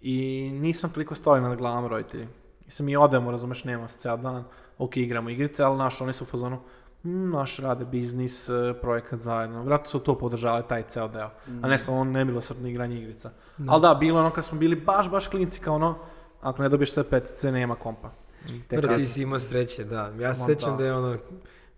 i 0.00 0.50
nisam 0.52 0.90
toliko 0.90 1.14
stoli 1.14 1.40
nad 1.40 1.58
glavom 1.58 1.86
roditelji. 1.86 2.28
I 2.66 2.70
sam 2.70 2.88
i 2.88 2.96
odemo, 2.96 3.30
razumeš, 3.30 3.64
nema 3.64 3.88
se 3.88 3.98
ceo 3.98 4.16
dan, 4.16 4.44
ok, 4.78 4.96
igramo 4.96 5.30
igrice, 5.30 5.62
ali 5.62 5.78
naš, 5.78 6.00
oni 6.00 6.12
su 6.12 6.24
u 6.24 6.26
fazonu, 6.26 6.60
naš 7.02 7.56
rade 7.56 7.84
biznis, 7.84 8.48
e, 8.48 8.52
projekat 8.74 9.18
zajedno. 9.18 9.62
Vratno 9.62 9.86
su 9.86 9.98
to 9.98 10.18
podržavali, 10.18 10.64
taj 10.68 10.82
ceo 10.82 11.08
deo. 11.08 11.30
A 11.62 11.68
ne 11.68 11.78
samo 11.78 11.98
ono 11.98 12.10
nemilosrdno 12.10 12.68
igranje 12.68 12.96
igrica. 12.96 13.30
Ali 13.68 13.82
da, 13.82 13.94
bilo 13.94 14.20
ono 14.20 14.30
kad 14.30 14.44
smo 14.44 14.58
bili 14.58 14.76
baš, 14.76 15.10
baš 15.10 15.28
klinci, 15.28 15.60
kao 15.60 15.74
ono, 15.74 15.98
ako 16.40 16.62
ne 16.62 16.68
dobiješ 16.68 16.92
sve 16.92 17.04
petice, 17.04 17.52
nema 17.52 17.74
kompa. 17.74 18.10
I 18.48 18.76
Bro, 18.76 18.96
ti 18.96 19.06
si 19.06 19.22
imao 19.22 19.38
sreće, 19.38 19.84
da. 19.84 20.12
Ja 20.20 20.34
se 20.34 20.44
sećam 20.44 20.70
da. 20.70 20.76
da 20.76 20.84
je 20.84 20.94
ono, 20.94 21.18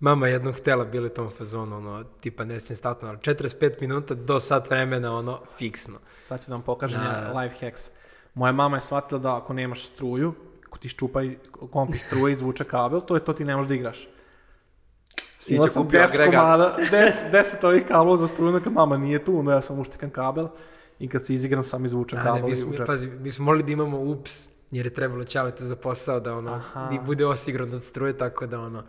mama 0.00 0.28
jednom 0.28 0.52
htjela 0.54 0.84
bili 0.84 1.08
tom 1.08 1.30
fazonu, 1.30 1.76
ono, 1.76 2.04
tipa 2.20 2.44
ne 2.44 2.60
sjećam 2.60 2.76
statno, 2.76 3.08
ali 3.08 3.18
45 3.18 3.80
minuta 3.80 4.14
do 4.14 4.40
sat 4.40 4.70
vremena, 4.70 5.16
ono, 5.16 5.38
fiksno. 5.50 5.98
Sad 6.22 6.44
ću 6.44 6.48
da 6.48 6.54
vam 6.54 6.62
pokažem 6.62 7.00
Da, 7.00 7.30
da. 7.32 7.40
life 7.40 7.66
hacks. 7.66 7.90
Moja 8.34 8.52
mama 8.52 8.76
je 8.76 8.80
shvatila 8.80 9.20
da 9.20 9.36
ako 9.36 9.52
nemaš 9.52 9.86
struju, 9.86 10.34
ako 10.66 10.78
ti 10.78 10.88
ščupa 10.88 11.22
i- 11.22 11.38
komp 11.70 11.94
iz 11.94 12.02
struje 12.02 12.32
izvuče 12.32 12.64
kabel, 12.64 13.00
to 13.00 13.14
je 13.14 13.24
to 13.24 13.32
ti 13.32 13.44
ne 13.44 13.56
možeš 13.56 13.68
da 13.68 13.74
igraš. 13.74 14.08
Sića 15.42 15.54
Imao 15.54 15.68
sam 15.68 15.82
kupio 15.82 16.00
10 16.00 16.14
agregat. 16.14 16.34
komada, 16.34 16.76
10, 16.82 17.08
10 17.32 17.66
ovih 17.66 17.84
kablova 17.84 18.16
za 18.16 18.26
struju, 18.26 18.60
kad 18.60 18.72
mama 18.72 18.96
nije 18.96 19.24
tu, 19.24 19.38
onda 19.38 19.52
ja 19.52 19.60
sam 19.60 19.78
uštikan 19.78 20.10
kabel 20.10 20.48
i 20.98 21.08
kad 21.08 21.24
se 21.24 21.34
izigram 21.34 21.64
sam 21.64 21.84
izvučem 21.84 22.18
A, 22.18 22.22
ne, 22.22 22.28
kabel 22.28 22.48
mi 22.48 22.56
smo, 22.56 22.72
pazi, 22.86 23.06
mi 23.08 23.30
smo 23.30 23.44
morali 23.44 23.62
da 23.62 23.72
imamo 23.72 24.00
ups, 24.00 24.32
jer 24.70 24.86
je 24.86 24.94
trebalo 24.94 25.24
ćalete 25.24 25.64
za 25.64 25.76
posao 25.76 26.20
da 26.20 26.34
ono, 26.34 26.52
Aha. 26.52 26.88
di- 26.88 27.00
bude 27.00 27.26
osigran 27.26 27.74
od 27.74 27.84
struje, 27.84 28.18
tako 28.18 28.46
da 28.46 28.60
ono, 28.60 28.82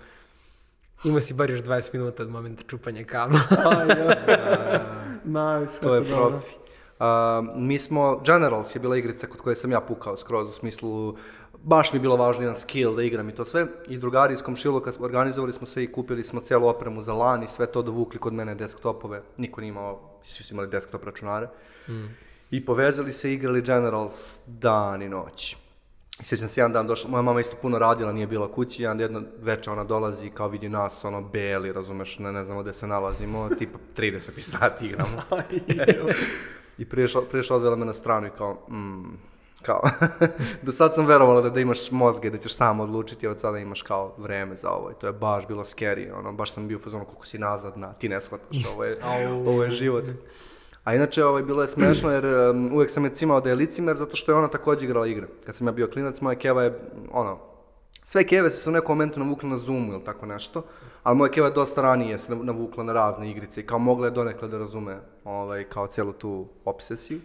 ima 1.04 1.20
si 1.20 1.34
bar 1.34 1.50
još 1.50 1.62
20 1.62 1.90
minuta 1.94 2.24
od 2.24 2.30
momenta 2.30 2.64
čupanja 2.64 3.04
kabla. 3.04 3.40
Aj, 3.72 3.88
ja. 3.90 4.84
Nice, 5.26 5.80
To 5.82 5.96
je 5.96 6.02
dobro. 6.02 6.30
profi. 6.30 6.56
Uh, 7.00 7.06
mi 7.58 7.80
smo, 7.80 8.22
Generals 8.26 8.76
je 8.76 8.80
bila 8.80 8.98
igrica 8.98 9.28
kod 9.28 9.42
koje 9.42 9.56
sam 9.56 9.72
ja 9.72 9.82
pukao 9.82 10.18
skroz 10.18 10.50
u 10.50 10.54
smislu, 10.54 11.16
baš 11.64 11.94
mi 11.94 11.98
je 11.98 12.02
bilo 12.02 12.16
važno 12.16 12.42
jedan 12.44 12.56
skill 12.56 12.96
da 12.96 13.04
igram 13.04 13.30
i 13.30 13.36
to 13.36 13.46
sve. 13.46 13.68
I 13.88 13.98
drugari 13.98 14.34
iz 14.34 14.42
komšiluka 14.42 14.92
organizovali 15.00 15.54
smo 15.54 15.68
se 15.68 15.84
i 15.84 15.92
kupili 15.92 16.24
smo 16.24 16.42
celu 16.42 16.68
opremu 16.68 17.02
za 17.02 17.14
LAN 17.14 17.44
i 17.44 17.48
sve 17.48 17.66
to 17.66 17.82
dovukli 17.82 18.20
kod 18.20 18.34
mene 18.34 18.56
desktopove. 18.56 19.22
Niko 19.38 19.62
nije 19.62 19.70
imao, 19.70 20.20
svi 20.24 20.44
su 20.44 20.54
imali 20.54 20.70
desktop 20.70 21.04
računare. 21.04 21.48
I 22.52 22.66
povezali 22.66 23.14
se 23.14 23.32
i 23.32 23.34
igrali 23.34 23.62
Generals 23.62 24.40
dan 24.48 25.02
i 25.02 25.10
noć. 25.10 25.58
I 26.22 26.24
sjećam 26.24 26.48
se 26.48 26.62
jedan 26.62 26.74
dan 26.74 26.88
došla, 26.88 27.10
moja 27.10 27.22
mama 27.22 27.40
isto 27.40 27.56
puno 27.62 27.80
radila, 27.80 28.12
nije 28.12 28.28
bila 28.28 28.52
kući, 28.52 28.84
jedan 28.84 29.00
jedno 29.00 29.22
veče 29.42 29.72
ona 29.72 29.84
dolazi 29.84 30.30
kao 30.30 30.48
vidi 30.48 30.70
nas, 30.70 31.06
ono, 31.06 31.22
beli, 31.22 31.74
razumeš, 31.74 32.20
ne, 32.20 32.32
ne 32.32 32.44
znamo 32.44 32.62
gde 32.62 32.74
se 32.74 32.88
nalazimo, 32.88 33.50
tipa 33.60 33.80
30 33.98 34.40
sati 34.40 34.86
igramo. 34.86 35.22
I 36.78 36.86
prije 36.86 37.08
prije 37.32 37.54
odvela 37.54 37.76
me 37.76 37.86
na 37.86 37.94
stranu 37.94 38.28
i 38.28 38.38
kao, 38.38 38.54
mm, 38.70 39.33
kao, 39.66 39.82
do 40.66 40.72
sad 40.72 40.96
sam 40.96 41.06
verovala 41.06 41.42
da, 41.42 41.50
da 41.50 41.60
imaš 41.60 41.92
mozge, 41.92 42.30
da 42.30 42.38
ćeš 42.38 42.56
sam 42.56 42.80
odlučiti, 42.80 43.28
a 43.28 43.32
od 43.32 43.40
sada 43.40 43.60
imaš 43.60 43.82
kao 43.82 44.14
vreme 44.18 44.56
za 44.56 44.70
ovo 44.70 44.92
i 44.92 44.94
to 45.02 45.08
je 45.08 45.14
baš 45.14 45.48
bilo 45.48 45.64
scary, 45.64 46.20
ono, 46.20 46.34
baš 46.34 46.54
sam 46.54 46.68
bio 46.68 46.78
u 46.78 46.82
fazonu 46.82 47.06
koliko 47.06 47.26
si 47.26 47.38
nazadna, 47.38 47.94
ti 47.94 48.10
ne 48.10 48.22
shvataš, 48.22 48.66
ovo 48.74 48.84
je, 48.84 48.96
ovo 49.46 49.64
je 49.64 49.72
život. 49.72 50.04
A 50.84 50.96
inače, 50.96 51.26
ovaj, 51.26 51.44
bilo 51.44 51.62
je 51.62 51.68
smešno 51.68 52.12
jer 52.12 52.26
um, 52.26 52.74
uvek 52.74 52.90
sam 52.90 53.06
je 53.06 53.16
cimao 53.16 53.42
da 53.42 53.50
je 53.50 53.56
licimer 53.56 53.98
zato 53.98 54.16
što 54.16 54.32
je 54.32 54.36
ona 54.36 54.48
također 54.48 54.84
igrala 54.84 55.08
igre. 55.08 55.28
Kad 55.46 55.56
sam 55.56 55.68
ja 55.68 55.72
bio 55.72 55.88
klinac, 55.88 56.22
moja 56.22 56.36
keva 56.36 56.64
je, 56.64 56.80
ono, 57.12 57.40
sve 58.04 58.28
keve 58.28 58.52
su 58.52 58.62
se 58.62 58.70
u 58.70 58.74
nekom 58.74 58.98
momentu 58.98 59.20
navukle 59.20 59.50
na 59.50 59.58
Zoomu 59.58 59.94
ili 59.94 60.04
tako 60.04 60.26
nešto, 60.26 60.64
ali 61.04 61.18
moja 61.18 61.32
keva 61.32 61.48
je 61.48 61.54
dosta 61.54 61.82
ranije 61.82 62.18
se 62.18 62.36
navukla 62.36 62.84
na 62.84 62.94
razne 62.94 63.32
igrice 63.32 63.62
i 63.62 63.66
kao 63.66 63.80
mogla 63.80 64.08
je 64.08 64.12
donekle 64.12 64.48
da 64.48 64.58
razume 64.58 64.98
ovaj, 65.24 65.64
kao 65.64 65.88
celu 65.88 66.14
tu 66.14 66.48
obsesiju. 66.66 67.20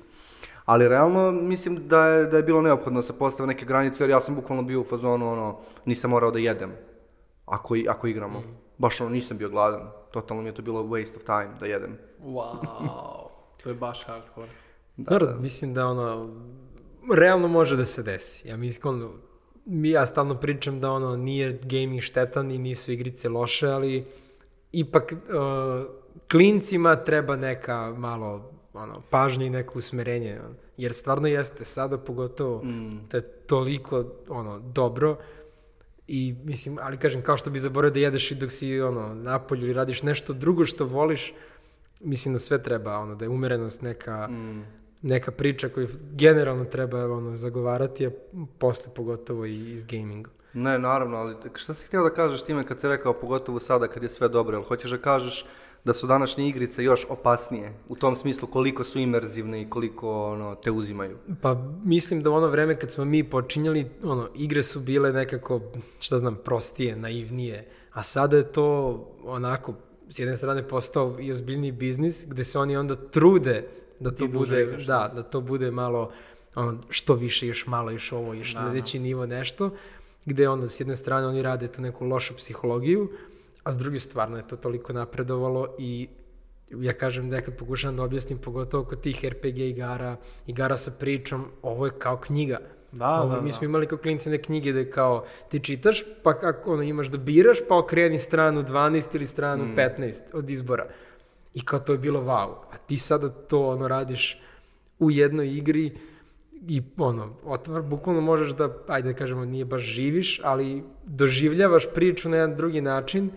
Ali 0.69 0.89
realno 0.89 1.33
mislim 1.33 1.89
da 1.89 2.07
je, 2.07 2.27
da 2.27 2.37
je 2.37 2.43
bilo 2.43 2.63
neophodno 2.63 3.01
da 3.01 3.07
se 3.07 3.13
postave 3.13 3.47
neke 3.47 3.65
granice, 3.65 4.03
jer 4.03 4.11
ja 4.11 4.21
sam 4.21 4.35
bukvalno 4.35 4.63
bio 4.63 4.81
u 4.81 4.85
fazonu, 4.85 5.29
ono, 5.29 5.59
nisam 5.85 6.11
morao 6.11 6.31
da 6.31 6.39
jedem 6.39 6.73
ako, 7.47 7.77
i- 7.77 7.87
ako 7.89 8.07
igramo. 8.07 8.43
Baš 8.79 9.01
ono, 9.01 9.11
nisam 9.11 9.39
bio 9.39 9.49
gladan. 9.49 9.81
Totalno 10.11 10.43
mi 10.43 10.49
je 10.49 10.55
to 10.55 10.63
bilo 10.63 10.83
waste 10.83 11.17
of 11.17 11.25
time 11.25 11.49
da 11.61 11.67
jedem. 11.67 11.99
Wow. 12.23 12.45
to 13.63 13.69
je 13.69 13.75
baš 13.75 14.05
hardcore. 14.05 14.49
Dobro, 14.97 15.37
mislim 15.41 15.75
da 15.75 15.87
ono, 15.87 16.31
realno 17.15 17.49
može 17.49 17.77
da 17.77 17.85
se 17.85 18.03
desi. 18.03 18.49
Ja 18.49 18.57
mislim, 18.57 18.95
ono, 18.95 19.11
mi 19.65 19.91
ja 19.91 20.07
stalno 20.07 20.35
pričam 20.35 20.81
da 20.81 20.91
ono, 20.91 21.17
nije 21.17 21.61
gaming 21.63 22.01
štetan 22.01 22.51
i 22.51 22.59
nisu 22.59 22.93
igrice 22.93 23.29
loše, 23.29 23.69
ali 23.69 24.05
ipak 24.73 25.13
uh, 25.13 25.91
klincima 26.31 26.97
treba 26.97 27.37
neka 27.37 27.95
malo 27.97 28.58
ono, 28.83 29.03
pažnje 29.11 29.47
i 29.47 29.51
neko 29.51 29.79
usmerenje. 29.79 30.41
ono. 30.45 30.55
Jer 30.77 30.93
stvarno 30.93 31.29
jeste, 31.29 31.65
sada 31.65 31.99
pogotovo, 31.99 32.65
mm. 32.65 33.09
to 33.11 33.17
je 33.17 33.23
toliko 33.23 34.05
ono, 34.29 34.59
dobro 34.59 35.17
i 36.09 36.35
mislim, 36.45 36.79
ali 36.83 36.97
kažem, 36.97 37.23
kao 37.23 37.37
što 37.37 37.51
bi 37.51 37.59
zaboravio 37.59 37.95
da 37.95 38.01
jedeš 38.01 38.31
i 38.31 38.35
dok 38.35 38.51
si 38.53 38.81
ono, 38.81 39.15
napolju 39.15 39.65
ili 39.65 39.73
radiš 39.73 40.03
nešto 40.03 40.33
drugo 40.33 40.65
što 40.65 40.85
voliš, 40.85 41.35
mislim 42.01 42.33
da 42.35 42.39
sve 42.39 42.63
treba, 42.63 42.99
ono, 42.99 43.15
da 43.15 43.25
je 43.25 43.29
umerenost 43.29 43.83
neka, 43.83 44.29
Mm. 44.29 44.63
neka 45.03 45.31
priča 45.31 45.69
koju 45.69 45.89
generalno 46.13 46.65
treba 46.65 47.13
ono, 47.13 47.35
zagovarati, 47.35 48.07
a 48.07 48.11
posle 48.59 48.95
pogotovo 48.95 49.47
i 49.47 49.73
iz 49.73 49.85
gaminga. 49.85 50.31
Ne, 50.53 50.79
naravno, 50.79 51.17
ali 51.17 51.37
šta 51.55 51.75
si 51.75 51.87
htio 51.87 52.03
da 52.03 52.11
kažeš 52.11 52.43
time 52.45 52.67
kad 52.67 52.81
si 52.81 52.89
rekao, 52.89 53.13
pogotovo 53.13 53.61
sada 53.61 53.89
kad 53.89 54.03
je 54.03 54.09
sve 54.09 54.29
dobro, 54.29 54.57
jel 54.57 54.65
hoćeš 54.65 54.91
da 54.91 54.99
kažeš 54.99 55.47
da 55.85 55.93
su 55.93 56.07
današnje 56.07 56.49
igrice 56.49 56.85
još 56.85 57.07
opasnije, 57.09 57.73
u 57.89 57.97
tom 57.97 58.17
smislu 58.17 58.49
koliko 58.49 58.85
su 58.85 58.99
imerzivne 58.99 59.63
i 59.63 59.71
koliko 59.71 60.25
ono, 60.25 60.55
te 60.55 60.71
uzimaju? 60.71 61.17
Pa 61.43 61.55
mislim 61.85 62.23
da 62.23 62.31
u 62.31 62.35
ono 62.35 62.47
vreme 62.47 62.79
kad 62.79 62.91
smo 62.93 63.05
mi 63.05 63.31
počinjali, 63.31 63.91
ono, 64.03 64.29
igre 64.35 64.63
su 64.63 64.81
bile 64.81 65.13
nekako, 65.13 65.61
šta 66.01 66.19
znam, 66.19 66.37
prostije, 66.45 66.97
naivnije, 66.97 67.69
a 67.93 68.03
sada 68.03 68.37
je 68.37 68.53
to 68.53 68.99
onako, 69.25 69.75
s 70.09 70.19
jedne 70.19 70.37
strane 70.37 70.69
postao 70.69 71.17
i 71.21 71.33
ozbiljni 71.33 71.73
biznis, 71.73 72.27
gde 72.29 72.45
se 72.45 72.59
oni 72.59 72.77
onda 72.77 72.97
trude 72.97 73.69
da 74.01 74.11
to 74.11 74.27
bude, 74.27 74.63
igraš, 74.63 74.87
da, 74.87 75.13
da 75.15 75.23
to 75.23 75.41
bude 75.41 75.71
malo, 75.71 76.13
ono, 76.55 76.79
što 76.89 77.15
više, 77.15 77.47
još 77.47 77.67
malo, 77.67 77.91
još 77.91 78.13
ovo, 78.13 78.35
još 78.35 78.55
Da, 78.55 78.61
sledeći 78.61 78.99
nivo 78.99 79.27
nešto, 79.27 79.71
gde 80.25 80.49
onda 80.49 80.67
s 80.67 80.81
jedne 80.81 80.97
strane 80.97 81.27
oni 81.27 81.43
rade 81.43 81.69
tu 81.69 81.83
neku 81.83 82.07
lošu 82.07 82.35
psihologiju, 82.37 83.11
a 83.69 83.73
s 83.73 83.77
druge 83.77 83.99
stvarno 83.99 84.37
je 84.37 84.49
to 84.49 84.57
toliko 84.57 84.93
napredovalo 84.93 85.75
i 85.79 86.09
ja 86.71 86.93
kažem 86.93 87.29
nekad 87.29 87.57
pokušavam 87.57 87.97
da 87.97 88.03
objasnim 88.03 88.39
pogotovo 88.39 88.85
kod 88.85 89.01
tih 89.01 89.25
RPG 89.25 89.59
igara, 89.59 90.17
igara 90.47 90.77
sa 90.77 90.91
pričom, 90.91 91.45
ovo 91.63 91.87
je 91.87 91.93
kao 91.99 92.17
knjiga. 92.17 92.59
Da, 92.93 93.11
ovo, 93.11 93.35
da, 93.35 93.41
mi 93.41 93.49
da. 93.49 93.55
smo 93.55 93.65
imali 93.65 93.87
kao 93.87 93.99
klinci 93.99 94.31
ne 94.31 94.43
knjige 94.43 94.73
da 94.73 94.79
je 94.79 94.91
kao 94.91 95.25
ti 95.49 95.61
čitaš, 95.61 96.05
pa 96.23 96.39
kako 96.39 96.73
ono, 96.73 96.83
imaš 96.83 97.07
da 97.07 97.19
biraš, 97.19 97.59
pa 97.69 97.79
okreni 97.79 98.19
stranu 98.19 98.63
12 98.63 99.15
ili 99.15 99.27
stranu 99.27 99.65
Mm. 99.65 99.77
15 99.77 100.23
od 100.33 100.51
izbora. 100.51 100.87
I 101.55 101.65
kao 101.65 101.79
to 101.79 101.93
je 101.93 101.99
bilo 101.99 102.21
wow. 102.21 102.55
A 102.73 102.77
ti 102.87 102.97
sada 102.97 103.29
to 103.29 103.67
ono 103.67 103.89
radiš 103.89 104.41
u 104.99 105.11
jednoj 105.11 105.57
igri 105.57 105.99
i 106.69 106.83
ono, 106.97 107.37
otvar, 107.45 107.83
bukvalno 107.83 108.21
možeš 108.21 108.53
da, 108.53 108.75
ajde 108.87 109.13
da 109.13 109.19
kažemo, 109.19 109.45
nije 109.45 109.65
baš 109.65 109.83
živiš, 109.83 110.41
ali 110.45 110.83
doživljavaš 111.07 111.87
priču 111.95 112.29
na 112.29 112.37
jedan 112.37 112.57
drugi 112.57 112.81
način 112.81 113.31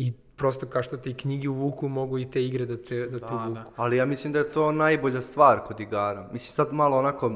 i 0.00 0.12
prosto 0.36 0.66
kao 0.66 0.82
što 0.82 0.96
te 0.96 1.10
i 1.10 1.14
knjige 1.14 1.48
uvuku, 1.48 1.88
mogu 1.88 2.18
i 2.18 2.30
te 2.30 2.44
igre 2.44 2.66
da 2.66 2.76
te, 2.76 3.06
da 3.06 3.18
te 3.18 3.26
Da, 3.26 3.34
uvuku. 3.34 3.50
da. 3.50 3.64
Ali 3.76 3.96
ja 3.96 4.04
mislim 4.04 4.32
da 4.32 4.38
je 4.38 4.52
to 4.52 4.72
najbolja 4.72 5.22
stvar 5.22 5.60
kod 5.66 5.80
igara. 5.80 6.28
Mislim, 6.32 6.52
sad 6.52 6.72
malo 6.72 6.98
onako, 6.98 7.32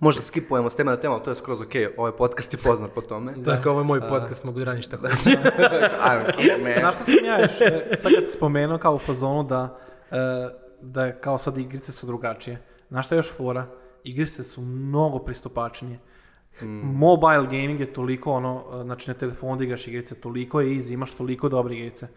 možda 0.00 0.22
skipujemo 0.22 0.70
s 0.70 0.74
teme 0.74 0.90
na 0.90 0.96
temu, 0.96 1.14
ali 1.14 1.22
to 1.24 1.30
je 1.30 1.36
skroz 1.36 1.60
okej, 1.60 1.94
ovaj 1.96 2.12
podcast 2.12 2.52
je 2.54 2.58
poznat 2.64 2.90
po 2.94 3.00
tome. 3.00 3.32
Dakle, 3.36 3.70
ovo 3.70 3.80
je 3.80 3.84
moj 3.84 4.08
podcast, 4.08 4.44
mogu 4.44 4.58
da 4.58 4.64
radim 4.64 4.82
šta 4.82 4.96
hoću. 4.96 5.30
I 5.30 5.34
don't 6.08 6.32
care, 6.36 6.62
man. 6.62 6.80
Znaš 6.80 6.94
što 6.94 7.04
sam 7.04 7.24
ja 7.24 7.40
još, 7.40 7.60
e, 7.60 7.96
sad 7.96 8.12
kad 8.14 8.32
spomenuo 8.32 8.78
kao 8.78 8.94
u 8.94 8.98
fazonu 8.98 9.42
da, 9.44 9.78
e, 10.10 10.16
da 10.82 11.12
kao 11.12 11.38
sad 11.38 11.58
igrice 11.58 11.92
su 11.92 12.06
drugačije. 12.06 12.62
Znaš 12.88 13.06
šta 13.06 13.14
je 13.14 13.18
još 13.18 13.32
fora? 13.32 13.66
Igrice 14.04 14.44
su 14.44 14.60
mnogo 14.60 15.18
pristupačnije. 15.18 15.98
Mobile 16.82 17.44
gaming 17.44 17.80
je 17.80 17.92
toliko 17.92 18.32
ono, 18.32 18.82
znači 18.84 19.10
na 19.10 19.14
telefonu 19.14 19.56
da 19.56 19.64
igraš 19.64 19.88
igrice, 19.88 20.14
toliko 20.14 20.60
je 20.60 20.68
easy, 20.68 20.92
imaš 20.92 21.12
toliko 21.12 21.48
dobre 21.48 21.74
igrice. 21.76 22.08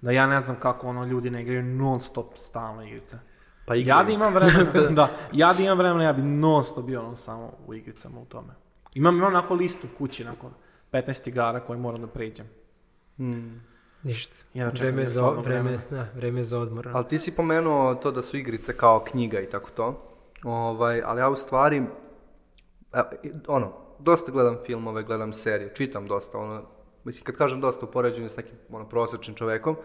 Da 0.00 0.10
ja 0.10 0.26
ne 0.26 0.40
znam 0.40 0.56
kako 0.60 0.88
ono 0.88 1.04
ljudi 1.04 1.30
ne 1.30 1.42
igraju 1.42 1.62
non 1.62 2.00
stop 2.00 2.32
stalno 2.36 2.84
igrice. 2.86 3.18
Pa 3.66 3.74
Ja 3.74 3.80
igraju. 3.80 4.04
da 4.06 4.12
imam 4.12 4.34
vremena, 4.34 4.90
da, 4.90 5.10
ja 5.32 5.52
da 5.52 5.62
imam 5.62 5.78
vremena, 5.78 6.04
ja 6.04 6.12
bi 6.12 6.22
non 6.22 6.64
stop 6.64 6.84
bio 6.84 7.00
ono 7.00 7.16
samo 7.16 7.52
u 7.66 7.74
igricama 7.74 8.20
u 8.20 8.24
tome. 8.24 8.54
Imam 8.94 9.22
onako 9.22 9.54
listu 9.54 9.86
kući, 9.98 10.24
nakon 10.24 10.50
15 10.92 11.28
igara 11.28 11.60
koje 11.60 11.78
moram 11.78 12.00
da 12.00 12.06
pređem. 12.06 12.46
Mm. 13.18 13.60
Ništa. 14.02 14.36
Ja 14.54 14.68
vreme, 14.68 15.02
da 15.02 15.08
za, 15.08 15.30
vreme. 15.30 15.78
da, 15.90 16.06
vreme 16.14 16.42
za 16.42 16.58
odmor. 16.58 16.88
Ali 16.92 17.08
ti 17.08 17.18
si 17.18 17.36
pomenuo 17.36 17.94
to 17.94 18.10
da 18.10 18.22
su 18.22 18.36
igrice 18.36 18.76
kao 18.76 19.00
knjiga 19.00 19.40
i 19.40 19.50
tako 19.50 19.70
to. 19.70 20.02
Ovaj, 20.44 21.02
ali 21.04 21.20
ja 21.20 21.28
u 21.28 21.36
stvari, 21.36 21.82
e, 22.92 23.02
ono, 23.46 23.85
dosta 23.98 24.32
gledam 24.32 24.56
filmove, 24.66 25.02
gledam 25.02 25.32
serije, 25.32 25.74
čitam 25.74 26.06
dosta, 26.06 26.38
ono, 26.38 26.62
mislim, 27.04 27.24
kad 27.24 27.36
kažem 27.36 27.60
dosta 27.60 27.86
u 27.86 27.90
poređenju 27.90 28.28
s 28.28 28.36
nekim 28.36 28.56
ono, 28.70 28.88
prosječnim 28.88 29.36
čovekom, 29.36 29.76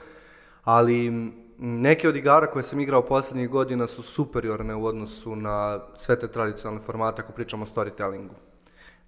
ali 0.63 1.12
neke 1.58 2.10
od 2.10 2.15
igara 2.15 2.48
koje 2.48 2.63
sam 2.63 2.80
igrao 2.80 3.06
poslednjih 3.06 3.50
godina 3.50 3.88
su 3.88 4.01
superiorne 4.01 4.75
u 4.75 4.86
odnosu 4.86 5.36
na 5.36 5.80
sve 5.96 6.20
te 6.20 6.27
tradicionalne 6.27 6.82
formate 6.86 7.22
ako 7.22 7.34
pričamo 7.34 7.63
o 7.63 7.68
storytellingu. 7.75 8.34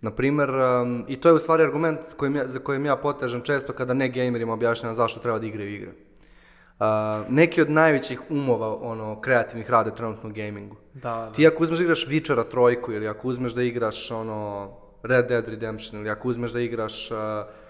Naprimer, 0.02 0.50
um, 0.50 1.06
i 1.08 1.22
to 1.22 1.30
je 1.30 1.34
u 1.34 1.40
stvari 1.40 1.64
argument 1.64 2.00
kojim 2.18 2.36
ja, 2.36 2.48
za 2.48 2.60
kojim 2.60 2.86
ja 2.86 2.96
potežem 2.96 3.42
često 3.42 3.74
kada 3.74 3.94
ne 3.94 4.10
gamerima 4.10 4.54
objašnjam 4.54 4.96
zašto 4.96 5.20
treba 5.20 5.40
da 5.40 5.46
igraju 5.46 5.74
igre. 5.74 5.92
Uh, 5.92 6.86
neki 7.30 7.62
od 7.62 7.70
najvećih 7.70 8.22
umova 8.30 8.76
ono, 8.82 9.22
kreativnih 9.22 9.70
rade 9.70 9.92
trenutno 9.96 10.30
u 10.30 10.34
gamingu. 10.34 10.76
Da, 10.94 11.02
da. 11.02 11.32
Ti 11.32 11.48
ako 11.48 11.64
uzmeš 11.64 11.80
da 11.80 11.84
igraš 11.84 12.08
Witchera 12.08 12.50
trojku 12.50 12.94
ili 12.94 13.08
ako 13.08 13.28
uzmeš 13.28 13.54
da 13.54 13.64
igraš 13.64 14.12
ono, 14.12 14.72
Red 15.04 15.28
Dead 15.28 15.48
Redemption 15.48 16.02
ili 16.02 16.10
ako 16.10 16.28
uzmeš 16.28 16.52
da 16.52 16.60
igraš 16.60 17.12
uh, 17.12 17.18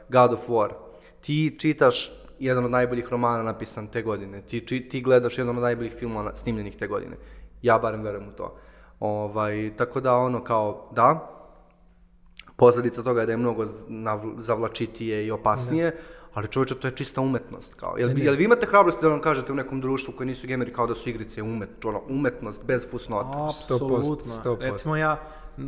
God 0.09 0.33
of 0.33 0.49
War, 0.49 0.69
ti 1.21 1.55
čitaš 1.59 2.11
jedan 2.39 2.65
od 2.65 2.71
najboljih 2.71 3.07
romana 3.09 3.43
napisan 3.43 3.87
te 3.87 4.01
godine, 4.01 4.41
ti, 4.41 4.61
či, 4.61 4.89
ti 4.89 5.01
gledaš 5.01 5.37
jedan 5.37 5.57
od 5.57 5.61
najboljih 5.61 5.93
filmova 5.93 6.35
snimljenih 6.35 6.77
te 6.77 6.87
godine. 6.87 7.17
Ja 7.61 7.79
barem 7.79 8.01
verujem 8.01 8.29
u 8.29 8.31
to. 8.31 8.57
Ovaj, 8.99 9.71
tako 9.77 10.01
da 10.01 10.17
ono 10.17 10.43
kao, 10.43 10.89
da, 10.95 11.33
Posledica 12.55 13.03
toga 13.03 13.21
je 13.21 13.25
da 13.25 13.31
je 13.31 13.37
mnogo 13.37 13.65
zavlačitije 14.37 15.25
i 15.25 15.31
opasnije, 15.31 15.97
ali 16.33 16.47
čovječe, 16.47 16.75
to 16.75 16.87
je 16.87 16.95
čista 16.95 17.21
umetnost. 17.21 17.73
Kao. 17.73 17.97
Jel, 17.97 18.07
Ne, 18.07 18.13
ne. 18.13 18.23
jel 18.25 18.35
vi 18.35 18.43
imate 18.43 18.65
hrabrosti 18.65 19.01
da 19.01 19.09
vam 19.09 19.21
kažete 19.21 19.51
u 19.51 19.55
nekom 19.55 19.81
društvu 19.81 20.13
koji 20.17 20.27
nisu 20.27 20.47
gameri 20.47 20.73
kao 20.73 20.87
da 20.87 20.95
su 20.95 21.09
igrice 21.09 21.41
umet, 21.41 21.85
ono, 21.85 22.01
umetnost 22.09 22.65
bez 22.65 22.91
fusnota? 22.91 23.45
Apsolutno. 23.45 24.33
100%. 24.43 24.57
Recimo 24.59 24.95
ja, 24.95 25.19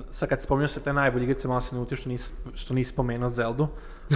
sad 0.10 0.30
kad 0.30 0.42
spomenuo 0.42 0.68
se 0.68 0.80
te 0.80 0.94
najbolje 0.94 1.24
igrice, 1.24 1.48
malo 1.48 1.62
se 1.62 1.75
ne 1.75 1.82
utio 1.82 1.98
što 1.98 2.10
nisi, 2.10 2.34
što 2.54 2.74
nisi 2.74 2.92
spomenuo 2.92 3.30
Zeldu. 3.30 3.68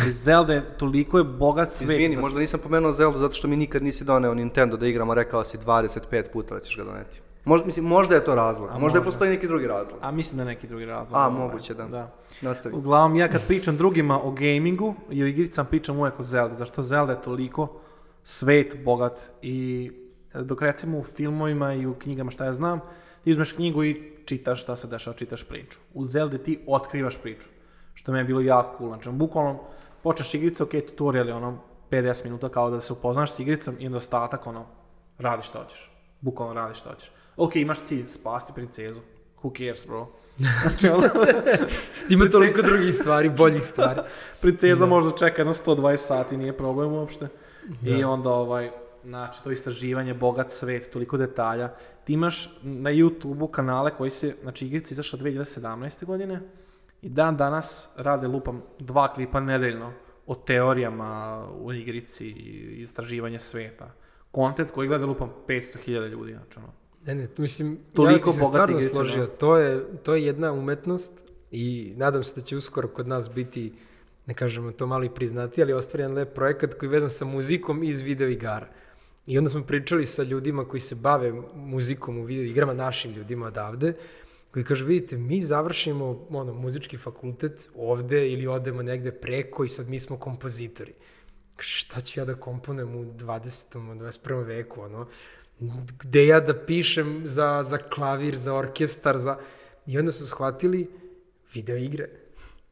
Ali 0.01 0.11
Zelda 0.11 0.53
je, 0.53 0.77
toliko 0.77 1.17
je 1.17 1.23
bogat 1.23 1.71
svet. 1.71 1.89
Izvini, 1.89 2.15
da 2.15 2.21
možda 2.21 2.39
nisam 2.39 2.59
pomenuo 2.63 2.93
Zeldu 2.93 3.19
zato 3.19 3.33
što 3.33 3.47
mi 3.47 3.55
nikad 3.55 3.83
nisi 3.83 4.03
doneo 4.03 4.33
Nintendo 4.33 4.77
da 4.77 4.87
igramo, 4.87 5.13
rekao 5.13 5.43
si 5.43 5.57
25 5.57 6.31
puta 6.33 6.55
da 6.55 6.61
ćeš 6.61 6.77
ga 6.77 6.83
doneti. 6.83 7.21
Možda, 7.45 7.65
mislim, 7.65 7.85
možda 7.85 8.15
je 8.15 8.25
to 8.25 8.35
razlog, 8.35 8.69
A 8.71 8.79
možda 8.79 8.99
je 8.99 9.03
postoji 9.03 9.29
neki 9.29 9.47
drugi 9.47 9.67
razlog. 9.67 9.99
A 10.01 10.11
mislim 10.11 10.37
da 10.37 10.43
je 10.43 10.55
neki 10.55 10.67
drugi 10.67 10.85
razlog. 10.85 11.21
A, 11.21 11.27
ovaj, 11.27 11.39
moguće, 11.39 11.73
da. 11.73 11.85
da. 11.85 12.11
Nastavi. 12.41 12.75
Uglavnom, 12.75 13.15
ja 13.15 13.27
kad 13.27 13.47
pričam 13.47 13.77
drugima 13.77 14.19
o 14.23 14.31
gamingu 14.31 14.95
i 15.11 15.23
o 15.23 15.27
igricama, 15.27 15.69
pričam 15.69 15.99
uvek 15.99 16.19
o 16.19 16.23
Zelda. 16.23 16.53
Zašto 16.55 16.83
Zelda 16.83 17.13
je 17.13 17.21
toliko 17.21 17.79
svet, 18.23 18.83
bogat 18.83 19.13
i 19.41 19.91
e, 20.33 20.41
dok 20.41 20.61
recimo 20.61 20.97
u 20.97 21.03
filmovima 21.03 21.73
i 21.73 21.85
u 21.85 21.93
knjigama 21.93 22.31
šta 22.31 22.45
ja 22.45 22.53
znam, 22.53 22.79
ti 23.23 23.31
uzmeš 23.31 23.51
knjigu 23.51 23.83
i 23.83 24.11
čitaš 24.25 24.61
šta 24.63 24.75
se 24.75 24.87
dešava, 24.87 25.17
čitaš 25.17 25.43
priču. 25.43 25.79
U 25.93 26.05
Zelda 26.05 26.37
ti 26.37 26.59
otkrivaš 26.67 27.17
priču, 27.21 27.47
što 27.93 28.11
mi 28.11 28.17
je 28.17 28.23
bilo 28.23 28.41
jako 28.41 28.77
cool. 28.77 28.89
Znači, 28.89 29.09
bukvalno 29.09 29.59
počneš 30.03 30.33
igricu, 30.33 30.63
ok, 30.63 30.69
tutorial 30.69 31.27
je 31.27 31.33
ono 31.33 31.57
50 31.91 32.25
minuta 32.25 32.49
kao 32.49 32.69
da 32.69 32.81
se 32.81 32.93
upoznaš 32.93 33.31
s 33.31 33.39
igricom 33.39 33.75
i 33.79 33.85
onda 33.85 33.97
ostatak 33.97 34.47
ono, 34.47 34.65
radiš 35.17 35.47
šta 35.47 35.63
hoćeš. 35.63 35.91
Bukvalno 36.21 36.53
radiš 36.53 36.79
šta 36.79 36.89
hoćeš. 36.89 37.11
Ok, 37.37 37.55
imaš 37.55 37.83
cilj, 37.83 38.07
spasti 38.07 38.53
princezu. 38.55 38.99
Who 39.43 39.57
cares, 39.57 39.87
bro? 39.87 40.07
Znači, 40.61 40.89
ono, 40.89 41.07
Ima 42.09 42.29
toliko 42.29 42.61
drugih 42.61 42.93
stvari, 42.93 43.29
boljih 43.29 43.63
stvari. 43.63 44.01
Princeza 44.41 44.85
možda 44.85 45.17
čeka 45.17 45.41
jedno 45.41 45.53
120 45.53 45.97
sati, 45.97 46.37
nije 46.37 46.57
problem 46.57 46.93
uopšte. 46.93 47.27
I 47.83 48.03
onda 48.03 48.29
ovaj, 48.29 48.71
znači 49.09 49.43
to 49.43 49.51
istraživanje, 49.51 50.13
bogat 50.13 50.49
svet, 50.49 50.89
toliko 50.91 51.17
detalja. 51.17 51.73
Ti 52.03 52.13
imaš 52.13 52.59
na 52.63 52.89
YouTube-u 52.89 53.47
kanale 53.47 53.91
koji 53.97 54.09
se, 54.09 54.35
znači 54.41 54.65
igrica 54.65 54.93
izašla 54.93 55.19
2017. 55.19 56.05
godine 56.05 56.39
i 57.01 57.09
dan 57.09 57.37
danas 57.37 57.89
rade 57.97 58.27
lupam 58.27 58.61
dva 58.79 59.13
klipa 59.13 59.39
nedeljno 59.39 59.93
o 60.27 60.35
teorijama 60.35 61.43
u 61.59 61.73
igrici 61.73 62.27
i 62.27 62.81
istraživanje 62.81 63.39
sveta. 63.39 63.91
Kontent 64.31 64.71
koji 64.71 64.87
gleda 64.87 65.05
lupam 65.05 65.33
500.000 65.47 66.09
ljudi, 66.09 66.31
znači 66.31 66.59
ono, 66.59 66.73
Ne, 67.05 67.15
ne, 67.15 67.27
mislim, 67.37 67.79
Toliko 67.93 68.29
ja 68.29 68.33
se 68.33 68.43
stvarno 68.43 68.75
igrice, 68.75 68.95
složio. 68.95 69.25
da. 69.25 69.27
To 69.27 69.57
je, 69.57 69.85
to 70.03 70.15
je 70.15 70.25
jedna 70.25 70.51
umetnost 70.51 71.23
i 71.51 71.93
nadam 71.97 72.23
se 72.23 72.41
da 72.41 72.45
će 72.45 72.57
uskoro 72.57 72.87
kod 72.87 73.07
nas 73.07 73.29
biti, 73.29 73.73
ne 74.25 74.33
kažemo 74.33 74.71
to 74.71 74.87
malo 74.87 75.03
i 75.03 75.09
priznati, 75.09 75.61
ali 75.61 75.73
ostvaren 75.73 76.13
lep 76.13 76.33
projekat 76.35 76.73
koji 76.73 76.87
je 76.87 76.91
vezan 76.91 77.09
sa 77.09 77.25
muzikom 77.25 77.83
iz 77.83 78.01
video 78.01 78.27
igara. 78.27 78.67
I 79.29 79.37
onda 79.37 79.49
smo 79.49 79.63
pričali 79.63 80.05
sa 80.05 80.23
ljudima 80.23 80.65
koji 80.65 80.79
se 80.79 80.95
bave 80.95 81.33
muzikom 81.55 82.17
u 82.17 82.23
video 82.23 82.43
igrama, 82.43 82.73
našim 82.73 83.11
ljudima 83.11 83.45
odavde, 83.45 83.93
koji 84.51 84.65
kažu, 84.65 84.85
vidite, 84.85 85.17
mi 85.17 85.41
završimo 85.41 86.27
ono, 86.29 86.53
muzički 86.53 86.97
fakultet 86.97 87.69
ovde 87.75 88.31
ili 88.31 88.47
odemo 88.47 88.81
negde 88.81 89.11
preko 89.11 89.63
i 89.63 89.69
sad 89.69 89.89
mi 89.89 89.99
smo 89.99 90.17
kompozitori. 90.17 90.93
Šta 91.57 92.01
ću 92.01 92.19
ja 92.19 92.25
da 92.25 92.35
komponujem 92.35 92.95
u 92.95 93.05
20. 93.05 93.77
u 93.77 93.95
21. 93.95 94.45
veku, 94.45 94.81
ono, 94.81 95.07
gde 96.03 96.25
ja 96.25 96.39
da 96.39 96.65
pišem 96.65 97.21
za, 97.27 97.63
za 97.63 97.77
klavir, 97.77 98.35
za 98.35 98.55
orkestar, 98.55 99.17
za... 99.17 99.37
I 99.85 99.99
onda 99.99 100.11
su 100.11 100.27
shvatili 100.27 100.89
video 101.53 101.77
igre. 101.77 102.09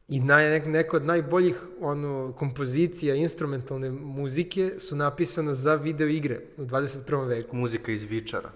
I 0.08 0.20
naj, 0.20 0.50
nek, 0.50 0.66
neko 0.66 0.96
od 0.96 1.06
najboljih 1.06 1.62
ono, 1.80 2.32
kompozicija 2.36 3.14
instrumentalne 3.14 3.90
muzike 3.90 4.74
su 4.78 4.96
napisana 4.96 5.54
za 5.54 5.74
video 5.74 6.08
igre 6.08 6.40
u 6.56 6.62
21. 6.62 7.28
veku. 7.28 7.56
Muzika 7.56 7.92
iz 7.92 8.04
Vičara. 8.04 8.50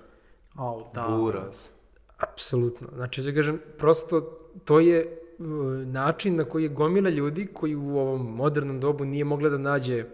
Au, 0.54 0.90
da. 0.94 1.06
Buraz. 1.08 1.54
Apsolutno. 2.18 2.88
Znači, 2.94 3.22
da 3.22 3.34
kažem, 3.34 3.60
prosto 3.78 4.20
to 4.64 4.80
je 4.80 5.18
uh, 5.38 5.46
način 5.86 6.36
na 6.36 6.44
koji 6.44 6.62
je 6.62 6.68
gomila 6.68 7.10
ljudi 7.10 7.46
koji 7.52 7.76
u 7.76 7.98
ovom 7.98 8.34
modernom 8.34 8.80
dobu 8.80 9.04
nije 9.04 9.24
mogla 9.24 9.48
da 9.48 9.58
nađe 9.58 10.04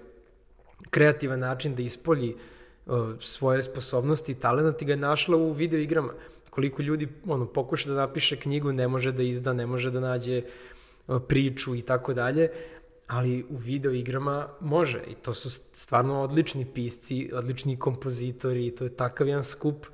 kreativan 0.90 1.38
način 1.38 1.75
da 1.75 1.83
ispolji 1.83 2.35
uh, 2.87 2.95
svoje 3.21 3.62
sposobnosti 3.62 4.33
i 4.33 4.35
talent 4.35 4.83
i 4.83 4.85
ga 4.85 4.92
je 4.92 4.97
našla 4.97 5.37
u 5.37 5.52
video 5.52 5.80
igrama. 5.80 6.12
Koliko 6.50 6.83
ljudi 6.83 7.09
ono, 7.26 7.47
pokuša 7.47 7.90
da 7.90 7.97
napiše 7.97 8.37
knjigu, 8.37 8.73
ne 8.73 8.88
može 8.88 9.12
da 9.12 9.23
izda, 9.23 9.52
ne 9.52 9.66
može 9.66 9.90
da 9.90 10.00
nađe 10.00 10.38
uh, 10.38 10.45
priču 11.29 11.75
i 11.75 11.83
tako 11.83 12.15
dalje, 12.15 12.50
ali 13.07 13.47
u 13.50 13.57
video 13.57 13.93
igrama 13.93 14.49
može 14.61 15.03
i 15.11 15.15
to 15.15 15.35
su 15.35 15.50
stvarno 15.73 16.23
odlični 16.23 16.65
pisci, 16.65 17.31
odlični 17.35 17.79
kompozitori 17.79 18.67
i 18.67 18.71
to 18.71 18.85
je 18.85 18.97
takav 18.97 19.29
jedan 19.29 19.45
skup 19.45 19.87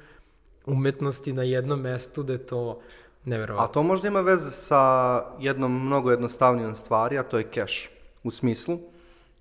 umetnosti 0.66 1.33
na 1.33 1.42
jednom 1.42 1.80
mestu 1.80 2.23
da 2.23 2.33
je 2.33 2.47
to 2.47 2.80
neverovatno. 3.25 3.64
A 3.64 3.73
to 3.73 3.83
možda 3.83 4.09
ima 4.09 4.21
veze 4.21 4.50
sa 4.50 5.23
jednom 5.40 5.87
mnogo 5.87 6.11
jednostavnijom 6.11 6.75
stvari, 6.75 7.18
a 7.18 7.23
to 7.23 7.38
je 7.38 7.49
cash. 7.54 7.88
U 8.23 8.30
smislu, 8.30 8.78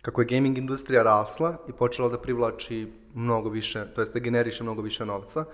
kako 0.01 0.21
je 0.21 0.27
gaming 0.27 0.57
industrija 0.57 1.03
rasla 1.03 1.57
i 1.69 1.71
počela 1.71 2.09
da 2.09 2.19
privlači 2.19 2.87
mnogo 3.13 3.49
više, 3.49 3.85
to 3.95 4.01
jest 4.01 4.13
da 4.13 4.19
generiše 4.19 4.63
mnogo 4.63 4.81
više 4.81 5.05
novca 5.05 5.45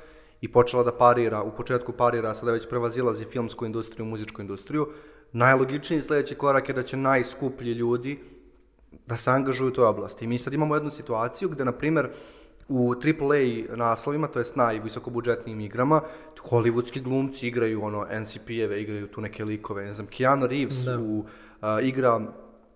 i 0.42 0.52
počela 0.52 0.84
da 0.84 0.92
parira, 0.92 1.44
u 1.44 1.52
početku 1.56 1.92
parira, 1.92 2.36
sada 2.36 2.52
već 2.52 2.70
prevazilazi 2.70 3.26
filmsku 3.26 3.66
industriju, 3.66 4.06
muzičku 4.06 4.42
industriju, 4.42 4.88
najlogičniji 5.32 6.02
sledeći 6.02 6.36
korak 6.36 6.70
je 6.70 6.76
da 6.76 6.84
će 6.84 6.98
najskuplji 6.98 7.72
ljudi 7.74 8.20
da 9.08 9.18
se 9.18 9.32
angažuju 9.32 9.68
u 9.68 9.74
toj 9.74 9.86
oblasti. 9.86 10.26
I 10.26 10.28
mi 10.28 10.40
sad 10.40 10.54
imamo 10.54 10.76
jednu 10.76 10.90
situaciju 10.90 11.50
gde, 11.50 11.66
na 11.66 11.72
primer, 11.72 12.10
u 12.68 12.94
AAA 12.94 13.76
naslovima, 13.76 14.28
to 14.28 14.40
jest 14.40 14.56
najvisokobudžetnijim 14.56 15.60
igrama, 15.60 16.02
hollywoodski 16.44 17.02
glumci 17.02 17.48
igraju 17.48 17.84
ono 17.84 18.06
NCP-eve, 18.12 18.82
igraju 18.82 19.08
tu 19.08 19.22
neke 19.22 19.46
likove, 19.46 19.86
ne 19.86 19.94
znam, 19.94 20.08
Keanu 20.08 20.48
Reeves 20.48 20.76
Da. 20.76 21.00
u, 21.00 21.26
a, 21.62 21.82
igra 21.82 22.22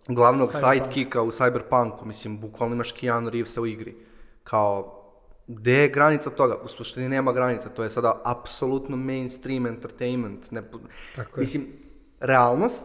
glavnog 0.08 0.50
Cyberpunk. 0.50 0.74
sidekicka 0.74 1.22
u 1.22 1.32
Cyberpunku, 1.32 2.06
mislim, 2.06 2.40
bukvalno 2.40 2.76
imaš 2.76 2.92
Keanu 2.92 3.30
Reevesa 3.30 3.62
u 3.62 3.66
igri. 3.66 3.96
Kao, 4.44 5.00
gde 5.48 5.72
je 5.74 5.90
granica 5.90 6.30
toga? 6.30 6.58
U 6.64 6.68
suštini 6.68 7.10
nema 7.10 7.32
granica, 7.34 7.70
to 7.70 7.84
je 7.84 7.90
sada 7.90 8.22
apsolutno 8.26 8.98
mainstream 8.98 9.66
entertainment. 9.66 10.52
Ne, 10.52 10.62
Tako 11.16 11.40
je. 11.40 11.42
mislim, 11.42 11.68
realnost, 12.24 12.84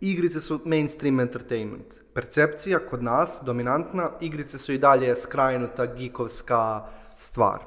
igrice 0.00 0.40
su 0.40 0.60
mainstream 0.64 1.20
entertainment. 1.20 1.94
Percepcija 2.14 2.78
kod 2.78 3.02
nas, 3.02 3.40
dominantna, 3.46 4.10
igrice 4.20 4.58
su 4.58 4.72
i 4.72 4.78
dalje 4.78 5.16
skrajnuta, 5.16 5.86
geekovska 5.86 6.86
stvar. 7.16 7.58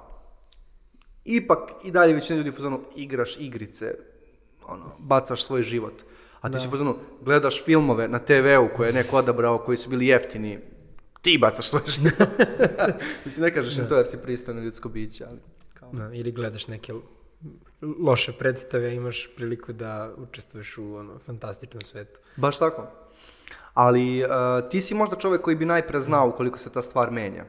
Ipak, 1.26 1.60
i 1.84 1.92
dalje 1.92 2.14
većina 2.14 2.38
ljudi 2.38 2.50
u 2.50 2.54
fazonu 2.54 2.82
igraš 2.96 3.38
igrice, 3.40 3.96
ono, 4.68 4.96
bacaš 5.00 5.46
svoj 5.46 5.64
život. 5.64 6.04
A 6.42 6.52
ti 6.52 6.60
si 6.60 6.68
u 6.68 6.72
fazonu, 6.72 6.96
gledaš 7.22 7.64
filmove 7.64 8.08
na 8.08 8.20
TV-u 8.20 8.70
koje 8.76 8.90
je 8.90 8.94
neko 8.94 9.18
odabrao, 9.18 9.58
koji 9.58 9.78
su 9.78 9.90
bili 9.90 10.08
jeftini, 10.08 10.60
ti 11.22 11.38
bacaš 11.42 11.70
svoj 11.70 11.82
život. 11.88 12.14
Mislim, 13.26 13.44
ne 13.44 13.54
kažeš 13.54 13.76
da. 13.76 13.88
to 13.88 13.98
jer 13.98 14.08
si 14.08 14.18
pristojno 14.18 14.62
ljudsko 14.62 14.90
biće, 14.90 15.26
ali... 15.30 15.40
Kao... 15.74 15.90
Da, 15.94 16.14
ili 16.14 16.32
gledaš 16.32 16.68
neke 16.68 16.94
loše 18.00 18.32
predstave, 18.32 18.96
imaš 18.96 19.30
priliku 19.36 19.74
da 19.74 20.12
učestvuješ 20.18 20.78
u 20.78 20.96
ono, 20.96 21.20
fantastičnom 21.26 21.82
svetu. 21.82 22.20
Baš 22.36 22.60
tako. 22.60 22.88
Ali 23.74 24.24
uh, 24.24 24.30
ti 24.70 24.82
si 24.82 24.96
možda 24.96 25.16
čovek 25.16 25.42
koji 25.42 25.56
bi 25.56 25.66
najpre 25.66 26.02
znao 26.02 26.28
ukoliko 26.28 26.60
se 26.60 26.70
ta 26.70 26.82
stvar 26.82 27.12
menja. 27.12 27.46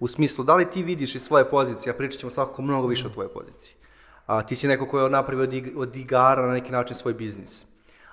U 0.00 0.08
smislu, 0.08 0.44
da 0.44 0.54
li 0.54 0.70
ti 0.70 0.82
vidiš 0.82 1.14
iz 1.14 1.22
svoje 1.22 1.50
pozicije, 1.50 1.90
a 1.90 1.96
pričat 1.96 2.20
ćemo 2.20 2.32
svakako 2.32 2.62
mnogo 2.62 2.86
više 2.86 3.06
o 3.06 3.10
tvojoj 3.10 3.32
poziciji. 3.32 3.76
A, 4.26 4.42
ti 4.42 4.56
si 4.56 4.68
neko 4.68 4.86
koji 4.86 5.04
je 5.04 5.10
napravio 5.10 5.44
od, 5.44 5.52
ig 5.52 5.78
od 5.78 5.96
igara 5.96 6.46
na 6.46 6.52
neki 6.52 6.72
način 6.72 6.96
svoj 6.96 7.14
biznis. 7.14 7.64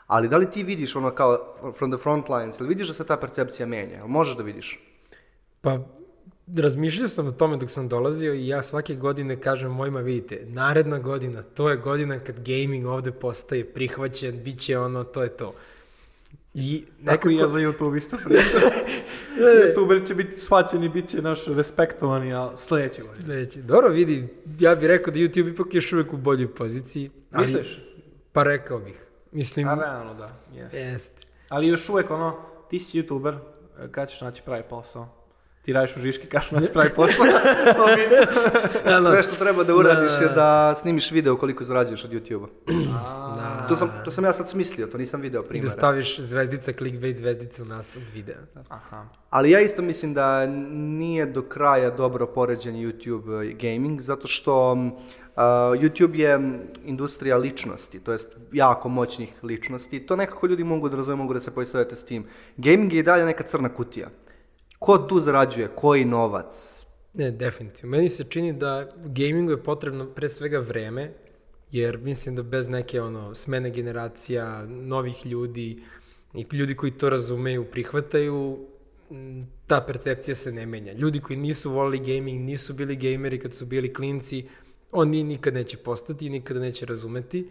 Ali 0.08 0.30
da 0.30 0.38
li 0.38 0.52
ti 0.52 0.64
vidiš 0.64 0.96
ono 0.96 1.12
kao 1.12 1.56
from 1.78 1.92
the 1.92 2.04
front 2.04 2.30
lines, 2.30 2.60
ili 2.60 2.70
vidiš 2.70 2.88
da 2.88 2.94
se 2.94 3.06
ta 3.06 3.18
percepcija 3.18 3.66
menja? 3.66 4.06
Možeš 4.08 4.38
da 4.38 4.44
vidiš? 4.44 4.80
Pa, 5.62 5.80
razmišljao 6.58 7.08
sam 7.08 7.28
o 7.28 7.32
tome 7.32 7.58
dok 7.58 7.70
sam 7.70 7.88
dolazio 7.88 8.34
i 8.34 8.48
ja 8.48 8.62
svake 8.64 8.96
godine 8.96 9.42
kažem 9.42 9.72
mojima, 9.72 10.00
vidite, 10.00 10.42
naredna 10.46 11.00
godina, 11.00 11.44
to 11.44 11.70
je 11.70 11.78
godina 11.78 12.20
kad 12.20 12.36
gaming 12.40 12.86
ovde 12.86 13.12
postaje 13.12 13.66
prihvaćen, 13.66 14.44
bit 14.44 14.60
će 14.60 14.78
ono, 14.80 15.04
to 15.04 15.24
je 15.24 15.30
to. 15.30 15.54
I 16.54 16.84
Neko 17.02 17.30
i 17.30 17.36
ja 17.36 17.48
za 17.48 17.60
YouTube 17.60 17.98
isto 17.98 18.18
pričam. 18.26 18.62
YouTuber 19.40 20.08
će 20.08 20.16
biti 20.16 20.38
shvaćeni, 20.38 20.90
bit 20.90 21.08
će 21.10 21.22
naš 21.22 21.46
respektovani, 21.48 22.34
ali 22.34 22.58
sledeće 22.58 23.02
godine. 23.02 23.26
Sledeći. 23.26 23.62
Dobro, 23.62 23.90
vidi, 23.90 24.28
ja 24.60 24.76
bih 24.76 24.88
rekao 24.88 25.14
da 25.14 25.20
YouTube 25.20 25.54
ipak 25.54 25.74
još 25.74 25.94
uvek 25.94 26.14
u 26.14 26.18
boljoj 26.18 26.54
poziciji. 26.56 27.10
ali- 27.32 27.48
Misliš? 27.48 27.80
Pa 28.32 28.44
rekao 28.44 28.80
bih. 28.80 29.06
Mislim, 29.32 29.68
A 29.68 29.74
realno 29.76 30.14
da, 30.14 30.38
jeste. 30.56 30.82
jest. 30.82 31.28
Ali 31.50 31.68
još 31.68 31.90
uvek 31.90 32.12
ono, 32.12 32.38
ti 32.70 32.80
si 32.80 33.02
YouTuber, 33.02 33.38
e, 33.80 33.92
kad 33.92 34.10
ćeš 34.10 34.22
naći 34.22 34.42
pravi 34.46 34.64
posao? 34.70 35.25
Ti 35.66 35.74
radiš 35.74 35.98
u 35.98 36.02
Žiški, 36.02 36.28
kad 36.28 36.42
ćeš 36.42 36.52
naći 36.52 36.68
pravi 36.74 36.90
posao? 36.90 37.26
To 37.76 37.86
mi- 37.88 39.04
Sve 39.04 39.24
što 39.24 39.46
treba 39.46 39.64
da 39.64 39.76
uradiš 39.76 40.12
je 40.22 40.30
da 40.30 40.76
snimiš 40.76 41.12
video 41.12 41.38
koliko 41.38 41.64
zarađuješ 41.64 42.06
od 42.06 42.12
YouTube-a. 42.12 42.48
A, 42.98 43.68
To 43.68 43.76
sam, 43.76 43.92
to 44.06 44.12
sam 44.12 44.24
ja 44.24 44.34
sad 44.34 44.50
smislio, 44.50 44.88
to 44.88 44.98
nisam 44.98 45.22
video 45.22 45.40
I 45.40 45.44
da 45.44 45.48
primjera. 45.48 45.70
staviš 45.70 46.20
zvezdica, 46.20 46.72
clickbait 46.74 47.18
zvezdica 47.18 47.64
u 47.64 47.68
nastav 47.68 48.02
videa. 48.14 48.36
Aha. 48.70 49.06
Ali 49.30 49.52
ja 49.52 49.60
isto 49.60 49.82
mislim 49.82 50.14
da 50.14 50.46
nije 50.72 51.26
do 51.26 51.42
kraja 51.42 51.90
dobro 51.90 52.28
poređen 52.28 52.76
YouTube 52.76 53.28
eh, 53.42 53.54
gaming, 53.54 54.02
zato 54.02 54.28
što 54.28 54.72
uh, 54.72 54.80
YouTube 55.74 56.16
je 56.16 56.38
mm, 56.38 56.54
industrija 56.86 57.38
ličnosti, 57.38 58.00
to 58.00 58.12
jest 58.12 58.28
jako 58.52 58.90
moćnih 58.90 59.30
ličnosti. 59.44 60.00
To 60.00 60.16
nekako 60.16 60.48
ljudi 60.48 60.64
mogu 60.64 60.90
da 60.90 60.98
razume, 60.98 61.16
mogu 61.16 61.34
da 61.34 61.40
se 61.40 61.52
poistovete 61.52 61.96
s 61.96 62.06
tim. 62.06 62.26
Gaming 62.58 62.94
je 62.94 63.00
i 63.00 63.04
dalje 63.04 63.26
neka 63.26 63.44
crna 63.44 63.70
kutija. 63.70 64.08
Ko 64.80 64.98
tu 64.98 65.20
zarađuje, 65.20 65.68
koji 65.76 66.06
novac? 66.06 66.86
Ne, 67.14 67.32
definitivno. 67.32 67.98
Meni 67.98 68.10
se 68.10 68.24
čini 68.24 68.54
da 68.54 68.90
gamingu 69.06 69.52
je 69.52 69.64
potrebno 69.64 70.06
pre 70.06 70.30
svega 70.30 70.60
vreme, 70.60 71.14
jer 71.72 71.98
mislim 71.98 72.36
da 72.36 72.44
bez 72.44 72.70
neke 72.70 73.02
ono 73.02 73.36
smene 73.36 73.70
generacija, 73.70 74.66
novih 74.66 75.26
ljudi 75.26 75.84
i 76.34 76.46
ljudi 76.52 76.76
koji 76.76 76.92
to 76.92 77.10
razumeju, 77.10 77.66
prihvataju, 77.72 78.68
ta 79.68 79.82
percepcija 79.82 80.36
se 80.36 80.52
ne 80.52 80.66
menja. 80.66 80.94
Ljudi 80.94 81.20
koji 81.20 81.38
nisu 81.38 81.72
volili 81.72 82.00
gaming, 82.00 82.42
nisu 82.42 82.74
bili 82.74 82.96
gameri 82.96 83.40
kad 83.40 83.54
su 83.54 83.66
bili 83.66 83.94
klinci, 83.94 84.48
oni 84.92 85.24
nikad 85.24 85.54
neće 85.54 85.78
postati 85.78 86.26
i 86.26 86.30
nikada 86.30 86.60
neće 86.60 86.86
razumeti. 86.86 87.50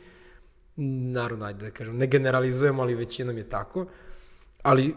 Naravno, 0.76 1.44
ajde 1.44 1.64
da 1.64 1.70
kažem, 1.70 1.96
ne 1.96 2.06
generalizujemo, 2.06 2.82
ali 2.82 2.94
većinom 2.94 3.38
je 3.38 3.48
tako. 3.48 3.86
Ali 4.62 4.94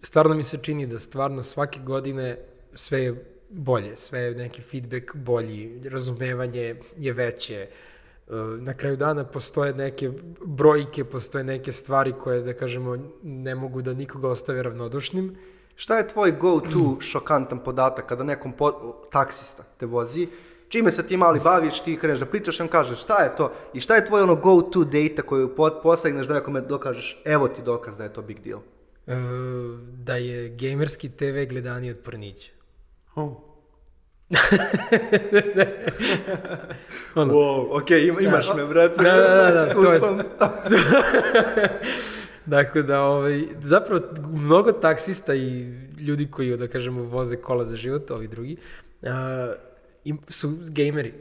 stvarno 0.00 0.34
mi 0.34 0.42
se 0.42 0.58
čini 0.62 0.86
da 0.86 0.98
stvarno 0.98 1.42
svake 1.42 1.80
godine 1.80 2.38
sve 2.74 3.02
je 3.02 3.24
bolje, 3.50 3.96
sve 3.96 4.20
je 4.20 4.34
neki 4.34 4.62
feedback 4.62 5.16
bolji, 5.16 5.88
razumevanje 5.88 6.76
je 6.96 7.12
veće, 7.12 7.54
e, 7.56 7.68
na 8.58 8.74
kraju 8.74 8.96
dana 8.96 9.24
postoje 9.24 9.74
neke 9.74 10.10
brojke, 10.46 11.04
postoje 11.04 11.44
neke 11.44 11.72
stvari 11.72 12.12
koje, 12.12 12.42
da 12.42 12.54
kažemo, 12.54 12.96
ne 13.22 13.54
mogu 13.54 13.82
da 13.82 13.94
nikoga 13.94 14.28
ostave 14.28 14.62
ravnodušnim. 14.62 15.36
Šta 15.76 15.98
je 15.98 16.08
tvoj 16.08 16.32
go-to 16.32 17.00
šokantan 17.00 17.58
podatak 17.58 18.06
kada 18.06 18.24
nekom 18.24 18.52
po, 18.52 18.72
taksista 19.10 19.62
te 19.62 19.86
vozi, 19.86 20.28
čime 20.68 20.90
se 20.90 21.06
ti 21.06 21.16
mali 21.16 21.40
baviš, 21.40 21.80
ti 21.80 21.96
kreneš 21.96 22.18
da 22.18 22.26
pričaš, 22.26 22.60
on 22.60 22.68
kaže 22.68 22.96
šta 22.96 23.22
je 23.22 23.36
to 23.36 23.52
i 23.74 23.80
šta 23.80 23.96
je 23.96 24.04
tvoj 24.04 24.22
ono 24.22 24.34
go-to 24.34 24.84
data 24.84 25.22
koju 25.22 25.54
po- 25.56 25.80
posegneš 25.82 26.26
da 26.26 26.34
nekome 26.34 26.60
dokažeš, 26.60 27.22
evo 27.24 27.48
ti 27.48 27.62
dokaz 27.62 27.96
da 27.96 28.04
je 28.04 28.12
to 28.12 28.22
big 28.22 28.40
deal. 28.40 28.60
E, 29.08 29.14
da 29.92 30.16
je 30.16 30.48
gamerski 30.48 31.08
TV 31.08 31.48
gledaniji 31.48 31.90
od 31.90 31.98
pornića. 31.98 32.50
Oh. 33.14 33.32
Ono. 37.14 37.34
Wow, 37.34 37.82
ok, 37.82 37.90
ima, 37.90 38.20
imaš 38.20 38.46
me, 38.56 38.66
brate. 38.66 39.02
Da, 39.02 39.12
da, 39.12 39.26
da, 39.26 39.50
da, 39.52 39.74
to 39.82 39.92
je-. 39.92 40.00
Dakle, 42.46 42.82
da, 42.90 43.02
ovaj, 43.02 43.44
zapravo 43.60 44.00
mnogo 44.32 44.72
taksista 44.72 45.34
i 45.34 45.66
ljudi 46.00 46.28
koji, 46.30 46.56
da 46.56 46.68
kažemo, 46.68 47.02
voze 47.02 47.36
kola 47.36 47.64
za 47.64 47.76
život, 47.76 48.10
ovi 48.10 48.28
drugi, 48.28 48.56
im, 50.04 50.18
su 50.28 50.58
gameri. 50.68 51.14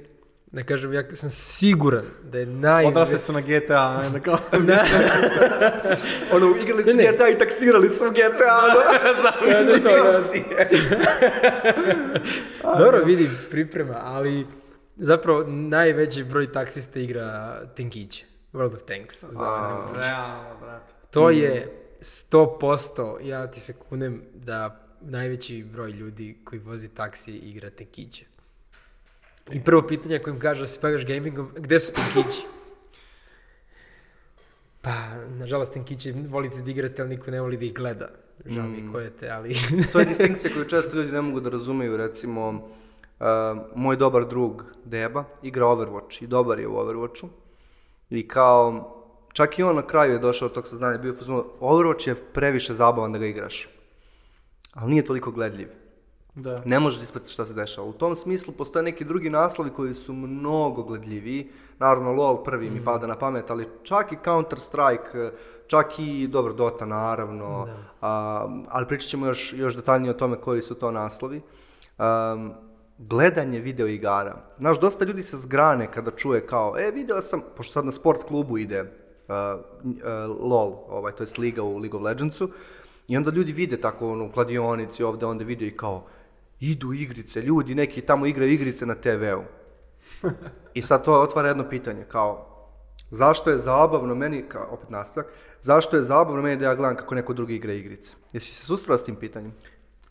Da 0.51 0.63
kažem, 0.63 0.93
ja 0.93 1.03
sam 1.15 1.29
siguran 1.29 2.05
da 2.23 2.39
je 2.39 2.45
naj... 2.45 2.85
Odrasli 2.85 3.19
su 3.19 3.33
na 3.33 3.41
GTA, 3.41 4.09
ne, 4.13 4.21
kao... 4.23 4.33
Ono, 6.35 6.55
igrali 6.61 6.85
su 6.85 6.95
Ne, 6.95 7.03
ne. 7.03 7.11
GTA 7.11 7.29
i 7.29 7.37
taksirali 7.37 7.89
su 7.89 8.03
GTA, 8.11 8.59
ono. 8.63 8.73
Da, 9.53 9.63
da, 9.63 10.03
da. 10.03 10.21
si. 10.31 10.43
Dobro, 12.63 13.03
vidi, 13.05 13.29
priprema, 13.51 14.01
ali 14.03 14.45
zapravo 14.95 15.43
najveći 15.47 16.23
broj 16.23 16.51
taksista 16.51 16.99
igra 16.99 17.59
Tankiće. 17.77 18.25
World 18.53 18.75
of 18.75 18.83
Tanks. 18.83 19.23
za 19.23 19.43
A. 19.43 19.91
Realno, 19.95 20.59
brate. 20.61 20.93
To 21.11 21.29
je 21.29 21.83
100%, 21.99 23.27
ja 23.27 23.51
ti 23.51 23.59
se 23.59 23.73
kunem 23.73 24.23
da 24.33 24.87
najveći 25.01 25.63
broj 25.63 25.91
ljudi 25.91 26.37
koji 26.43 26.59
vozi 26.59 26.89
taksi 26.89 27.35
igra 27.35 27.69
Tankiće. 27.69 28.25
I 29.51 29.63
prvo 29.63 29.81
pitanje 29.81 30.19
kojim 30.19 30.39
kaže 30.39 30.61
da 30.61 30.67
se 30.67 30.79
baviš 30.81 31.05
gamingom, 31.05 31.51
gde 31.55 31.79
su 31.79 31.93
Tankići? 31.93 32.41
Pa, 34.81 34.93
nažalost, 35.39 35.73
Tankiće 35.73 36.13
volite 36.29 36.61
da 36.61 36.71
igrate, 36.71 37.01
ali 37.01 37.09
niko 37.09 37.31
ne 37.31 37.41
voli 37.41 37.57
da 37.57 37.65
ih 37.65 37.73
gleda. 37.73 38.09
Žao 38.45 38.67
mi 38.67 38.77
je 38.77 38.91
ko 38.91 38.99
je 38.99 39.09
te, 39.09 39.29
ali... 39.29 39.55
to 39.91 39.99
je 39.99 40.05
distinkcija 40.05 40.53
koju 40.53 40.65
često 40.65 40.95
ljudi 40.95 41.11
ne 41.11 41.21
mogu 41.21 41.39
da 41.39 41.49
razumeju, 41.49 41.97
recimo, 41.97 42.49
uh, 42.49 43.25
moj 43.75 43.97
dobar 43.97 44.27
drug 44.27 44.63
Deba 44.85 45.23
igra 45.43 45.65
Overwatch 45.65 46.23
i 46.23 46.27
dobar 46.27 46.59
je 46.59 46.67
u 46.67 46.75
Overwatchu 46.75 47.27
i 48.09 48.27
kao, 48.27 48.93
čak 49.33 49.59
i 49.59 49.63
on 49.63 49.75
na 49.75 49.87
kraju 49.87 50.13
je 50.13 50.19
došao 50.19 50.45
od 50.45 50.53
tog 50.53 50.67
saznanja, 50.67 50.97
bio 50.97 51.09
je 51.09 51.15
Overwatch 51.59 52.07
je 52.07 52.15
previše 52.15 52.73
zabavan 52.73 53.11
da 53.11 53.19
ga 53.19 53.25
igraš, 53.25 53.69
ali 54.73 54.91
nije 54.91 55.05
toliko 55.05 55.31
gledljiv. 55.31 55.67
Da. 56.37 56.61
Ne 56.65 56.79
možeš 56.79 57.01
ispratiti 57.01 57.33
šta 57.33 57.45
se 57.45 57.53
dešava. 57.53 57.87
U 57.87 57.93
tom 57.93 58.15
smislu 58.15 58.53
postoje 58.53 58.83
neki 58.83 59.05
drugi 59.05 59.29
naslovi 59.29 59.69
koji 59.69 59.95
su 59.95 60.13
mnogo 60.13 60.83
gledljiviji. 60.83 61.49
Naravno, 61.79 62.13
LoL 62.13 62.43
prvi 62.43 62.69
mi 62.69 62.85
pada 62.85 63.07
na 63.07 63.15
pamet, 63.15 63.51
ali 63.51 63.67
čak 63.83 64.11
i 64.11 64.17
Counter-Strike, 64.25 65.31
čak 65.67 65.99
i, 65.99 66.27
dobro, 66.27 66.53
Dota 66.53 66.85
naravno, 66.85 67.67
a, 68.01 68.47
ali 68.69 68.87
pričat 68.87 69.09
ćemo 69.09 69.25
još, 69.25 69.53
još 69.53 69.75
detaljnije 69.75 70.11
o 70.11 70.17
tome 70.17 70.37
koji 70.37 70.61
su 70.61 70.75
to 70.75 70.91
naslovi. 70.91 71.41
Um, 71.97 72.51
gledanje 72.97 73.59
video 73.59 73.87
igara. 73.87 74.37
Znaš, 74.57 74.79
dosta 74.79 75.05
ljudi 75.05 75.23
se 75.23 75.37
zgrane 75.37 75.91
kada 75.91 76.11
čuje 76.11 76.47
kao, 76.47 76.75
e, 76.79 76.91
video 76.91 77.21
sam, 77.21 77.41
pošto 77.55 77.73
sad 77.73 77.85
na 77.85 77.91
sport 77.91 78.23
klubu 78.23 78.57
ide 78.57 78.81
uh, 78.81 78.87
uh, 79.83 79.95
LoL, 80.51 80.73
ovaj, 80.89 81.11
to 81.11 81.23
jest 81.23 81.37
Liga 81.37 81.63
u 81.63 81.77
League 81.77 81.97
of 81.97 82.03
Legendsu, 82.03 82.49
i 83.07 83.17
onda 83.17 83.31
ljudi 83.31 83.51
vide 83.51 83.81
tako 83.81 84.09
ono, 84.09 84.25
u 84.25 84.31
kladionici 84.31 85.03
ovde, 85.03 85.25
onda 85.25 85.43
vide 85.43 85.67
i 85.67 85.77
kao, 85.77 86.03
idu 86.59 86.93
igrice, 86.93 87.41
ljudi 87.41 87.75
neki 87.75 88.01
tamo 88.01 88.25
igraju 88.25 88.51
igrice 88.51 88.85
na 88.85 88.95
TV-u. 88.95 89.43
I 90.73 90.81
sad 90.81 91.05
to 91.05 91.21
otvara 91.21 91.47
jedno 91.47 91.69
pitanje, 91.69 92.03
kao, 92.03 92.53
zašto 93.09 93.49
je 93.49 93.57
zabavno 93.57 94.15
meni, 94.15 94.43
kao, 94.49 94.67
opet 94.71 94.89
nastavak, 94.89 95.27
zašto 95.61 95.97
je 95.97 96.03
zabavno 96.03 96.41
meni 96.41 96.57
da 96.57 96.65
ja 96.65 96.75
gledam 96.75 96.95
kako 96.95 97.15
neko 97.15 97.33
drugi 97.33 97.55
igra 97.55 97.73
igrice? 97.73 98.15
Jesi 98.33 98.55
se 98.55 98.65
susreo 98.65 98.97
s 98.97 99.03
tim 99.03 99.15
pitanjem? 99.15 99.53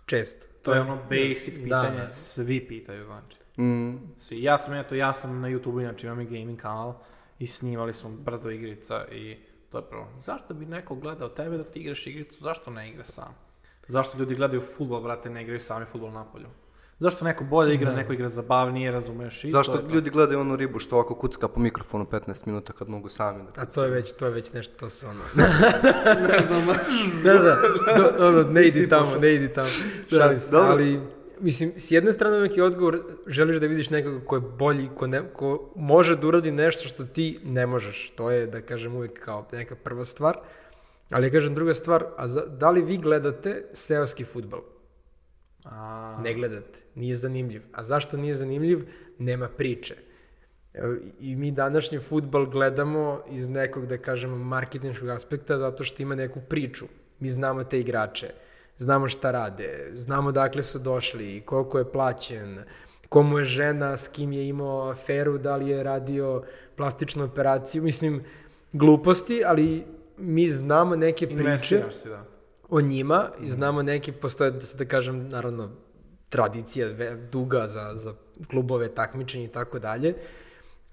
Često. 0.06 0.46
To 0.62 0.74
je 0.74 0.80
ono 0.80 0.98
basic 1.10 1.54
Da, 1.54 1.62
pitanje, 1.64 2.00
da. 2.00 2.08
svi 2.08 2.68
pitaju, 2.68 3.04
znači. 3.04 3.36
Mm. 3.60 3.96
Svi. 4.18 4.42
Ja 4.42 4.58
sam, 4.58 4.74
eto, 4.74 4.94
ja 4.94 5.12
sam 5.12 5.40
na 5.40 5.48
YouTube, 5.48 5.80
znači 5.82 6.06
imam 6.06 6.20
i 6.20 6.24
gaming 6.24 6.60
kanal 6.60 6.94
i 7.38 7.46
snimali 7.46 7.92
smo 7.92 8.10
brdo 8.10 8.50
igrica 8.50 9.04
i 9.12 9.36
to 9.70 9.78
je 9.78 9.84
prvo. 9.90 10.08
Zašto 10.20 10.54
bi 10.54 10.66
neko 10.66 10.94
gledao 10.94 11.28
tebe 11.28 11.56
da 11.56 11.64
ti 11.64 11.80
igraš 11.80 12.06
igricu, 12.06 12.42
zašto 12.42 12.70
ne 12.70 12.90
igra 12.90 13.04
sam? 13.04 13.34
Zašto 13.88 14.18
ljudi 14.18 14.34
gledaju 14.34 14.60
futbol, 14.60 15.00
brate, 15.00 15.30
ne 15.30 15.42
igraju 15.42 15.60
sami 15.60 15.86
futbol 15.92 16.12
na 16.12 16.24
polju? 16.24 16.46
Zašto 16.98 17.24
neko 17.24 17.44
bolje 17.44 17.74
igra, 17.74 17.92
neko 17.92 18.12
igra 18.12 18.28
zabavnije, 18.28 18.92
razumeš? 18.92 19.44
I 19.44 19.50
to 19.50 19.58
Zašto 19.58 19.72
je 19.72 19.84
to. 19.84 19.94
ljudi 19.94 20.10
gledaju 20.10 20.40
onu 20.40 20.56
ribu 20.56 20.78
što 20.78 20.96
ovako 20.96 21.14
kucka 21.14 21.48
po 21.48 21.60
mikrofonu 21.60 22.04
15 22.04 22.46
minuta 22.46 22.72
kad 22.72 22.88
mogu 22.88 23.08
sami 23.08 23.42
da... 23.44 23.62
A 23.62 23.64
to 23.64 23.84
je 23.84 23.90
već, 23.90 24.12
to 24.12 24.26
je 24.26 24.32
već 24.32 24.52
nešto, 24.52 24.74
to 24.78 24.90
su 24.90 25.06
ono... 25.06 25.20
da, 27.24 27.32
da, 27.32 27.56
do, 27.96 28.26
ono, 28.26 28.42
ne 28.42 28.62
idi 28.62 28.88
tamo, 28.88 29.16
ne 29.16 29.34
idi 29.34 29.52
tamo. 29.52 29.68
Šalim 30.10 30.40
se, 30.40 30.50
dobro. 30.50 30.72
ali, 30.72 31.00
mislim, 31.40 31.72
s 31.76 31.90
jedne 31.90 32.12
strane 32.12 32.36
uvijek 32.36 32.56
je 32.56 32.64
odgovor, 32.64 33.00
želiš 33.26 33.56
da 33.56 33.66
vidiš 33.66 33.90
nekoga 33.90 34.24
ko 34.24 34.36
je 34.36 34.40
bolji, 34.40 34.88
ko, 34.94 35.06
ne, 35.06 35.22
ko 35.32 35.72
može 35.76 36.16
da 36.16 36.26
uradi 36.26 36.50
nešto 36.50 36.88
što 36.88 37.04
ti 37.04 37.40
ne 37.44 37.66
možeš. 37.66 38.10
To 38.10 38.30
je, 38.30 38.46
da 38.46 38.60
kažem, 38.60 38.96
uvijek 38.96 39.24
kao 39.24 39.46
neka 39.52 39.74
prva 39.74 40.04
stvar. 40.04 40.38
Ali 41.10 41.26
ja 41.26 41.30
kažem 41.30 41.54
druga 41.54 41.74
stvar, 41.74 42.04
a 42.16 42.28
za, 42.28 42.46
da 42.46 42.70
li 42.70 42.82
vi 42.82 42.96
gledate 42.96 43.64
seoski 43.72 44.24
futbol? 44.24 44.60
A, 45.64 46.18
Ne 46.22 46.34
gledate, 46.34 46.80
nije 46.94 47.14
zanimljiv. 47.14 47.62
A 47.72 47.82
zašto 47.82 48.16
nije 48.16 48.34
zanimljiv? 48.34 48.88
Nema 49.18 49.48
priče. 49.48 49.96
I 51.20 51.36
mi 51.36 51.50
današnji 51.50 51.98
futbal 51.98 52.46
gledamo 52.46 53.22
iz 53.30 53.48
nekog, 53.48 53.86
da 53.86 53.98
kažemo, 53.98 54.36
marketinškog 54.36 55.08
aspekta, 55.08 55.58
zato 55.58 55.84
što 55.84 56.02
ima 56.02 56.14
neku 56.14 56.40
priču. 56.48 56.86
Mi 57.20 57.28
znamo 57.28 57.64
te 57.64 57.80
igrače, 57.80 58.30
znamo 58.76 59.08
šta 59.08 59.30
rade, 59.30 59.90
znamo 59.94 60.32
dakle 60.32 60.62
su 60.62 60.78
došli, 60.78 61.40
koliko 61.40 61.78
je 61.78 61.92
plaćen, 61.92 62.58
komu 63.08 63.38
je 63.38 63.44
žena, 63.44 63.96
s 63.96 64.08
kim 64.08 64.32
je 64.32 64.48
imao 64.48 64.90
aferu, 64.90 65.38
da 65.38 65.56
li 65.56 65.68
je 65.68 65.82
radio 65.82 66.42
plastičnu 66.76 67.24
operaciju. 67.24 67.82
Mislim, 67.82 68.24
gluposti, 68.72 69.42
ali 69.44 69.84
mi 70.18 70.48
znamo 70.48 70.96
neke 70.96 71.26
priče 71.26 71.82
si, 71.92 72.08
da. 72.08 72.24
o 72.68 72.80
njima 72.80 73.30
i 73.42 73.48
znamo 73.48 73.82
neki, 73.82 74.12
postoje, 74.12 74.50
da 74.50 74.60
se 74.60 74.76
da 74.76 74.84
kažem, 74.84 75.28
naravno, 75.28 75.70
tradicija 76.28 76.88
duga 77.32 77.66
za, 77.66 77.92
za 77.94 78.14
klubove, 78.50 78.88
takmičenje 78.88 79.44
i 79.44 79.48
tako 79.48 79.78
dalje, 79.78 80.14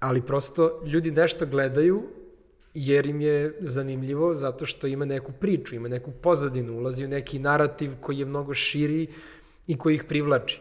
ali 0.00 0.22
prosto 0.22 0.82
ljudi 0.86 1.10
nešto 1.10 1.46
gledaju 1.46 2.02
jer 2.74 3.06
im 3.06 3.20
je 3.20 3.56
zanimljivo 3.60 4.34
zato 4.34 4.66
što 4.66 4.86
ima 4.86 5.04
neku 5.04 5.32
priču, 5.32 5.74
ima 5.74 5.88
neku 5.88 6.10
pozadinu, 6.10 6.78
ulazi 6.78 7.04
u 7.04 7.08
neki 7.08 7.38
narativ 7.38 7.92
koji 8.00 8.18
je 8.18 8.24
mnogo 8.24 8.54
širi 8.54 9.06
i 9.66 9.78
koji 9.78 9.94
ih 9.94 10.04
privlači. 10.04 10.60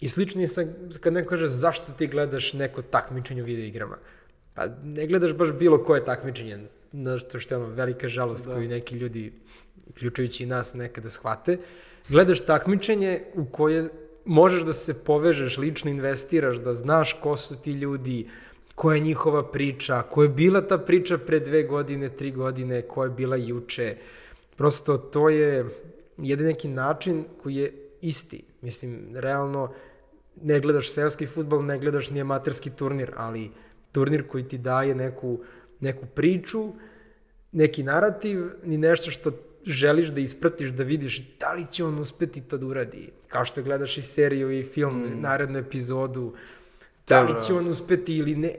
I 0.00 0.08
slično 0.08 0.40
je 0.40 0.48
sa, 0.48 0.64
kad 1.00 1.12
neko 1.12 1.28
kaže 1.28 1.46
zašto 1.46 1.92
ti 1.92 2.06
gledaš 2.06 2.52
neko 2.52 2.82
takmičenje 2.82 3.42
u 3.42 3.44
videoigrama. 3.44 3.96
Pa 4.54 4.66
ne 4.82 5.06
gledaš 5.06 5.32
baš 5.32 5.52
bilo 5.52 5.84
koje 5.84 6.04
takmičenje, 6.04 6.58
zato 7.02 7.40
što 7.40 7.54
je 7.54 7.58
ono 7.58 7.74
velika 7.74 8.08
žalost 8.08 8.46
koju 8.46 8.68
neki 8.68 8.94
ljudi, 8.94 9.32
uključujući 9.88 10.42
i 10.44 10.46
nas, 10.46 10.74
nekada 10.74 11.10
shvate. 11.10 11.58
Gledaš 12.08 12.40
takmičenje 12.40 13.22
u 13.34 13.44
koje 13.44 13.88
možeš 14.24 14.62
da 14.62 14.72
se 14.72 14.94
povežeš, 14.94 15.58
lično 15.58 15.90
investiraš, 15.90 16.56
da 16.56 16.74
znaš 16.74 17.12
ko 17.22 17.36
su 17.36 17.56
ti 17.56 17.72
ljudi, 17.72 18.28
koja 18.74 18.94
je 18.94 19.00
njihova 19.00 19.50
priča, 19.50 20.02
ko 20.02 20.22
je 20.22 20.28
bila 20.28 20.60
ta 20.66 20.78
priča 20.78 21.18
pre 21.18 21.40
dve 21.40 21.62
godine, 21.62 22.08
tri 22.08 22.30
godine, 22.30 22.82
ko 22.82 23.04
je 23.04 23.10
bila 23.10 23.36
juče. 23.36 23.96
Prosto 24.56 24.96
to 24.96 25.28
je 25.28 25.66
jedan 26.18 26.46
neki 26.46 26.68
način 26.68 27.24
koji 27.42 27.54
je 27.54 27.72
isti. 28.00 28.42
Mislim, 28.60 29.08
realno 29.14 29.72
ne 30.42 30.60
gledaš 30.60 30.92
seoski 30.92 31.26
futbol, 31.26 31.64
ne 31.64 31.78
gledaš 31.78 32.10
ni 32.10 32.20
amaterski 32.20 32.70
turnir, 32.70 33.12
ali 33.16 33.50
turnir 33.92 34.26
koji 34.28 34.48
ti 34.48 34.58
daje 34.58 34.94
neku, 34.94 35.38
neku 35.84 36.06
priču, 36.06 36.72
neki 37.52 37.82
narativ, 37.82 38.50
ni 38.64 38.78
nešto 38.78 39.10
što 39.10 39.32
želiš 39.66 40.08
da 40.08 40.20
ispratiš, 40.20 40.70
da 40.70 40.82
vidiš 40.82 41.22
da 41.40 41.52
li 41.52 41.66
će 41.66 41.84
on 41.84 41.98
uspeti 41.98 42.40
to 42.40 42.58
da 42.58 42.66
uradi. 42.66 43.10
Kao 43.28 43.44
što 43.44 43.62
gledaš 43.62 43.98
i 43.98 44.02
seriju 44.02 44.50
i 44.52 44.64
film, 44.64 45.00
mm. 45.02 45.20
narednu 45.20 45.58
epizodu, 45.58 46.32
da 47.08 47.22
li 47.22 47.32
Da, 47.32 47.40
će 47.40 47.52
da. 47.52 47.58
on 47.58 47.68
uspeti 47.68 48.16
ili 48.16 48.36
ne. 48.36 48.52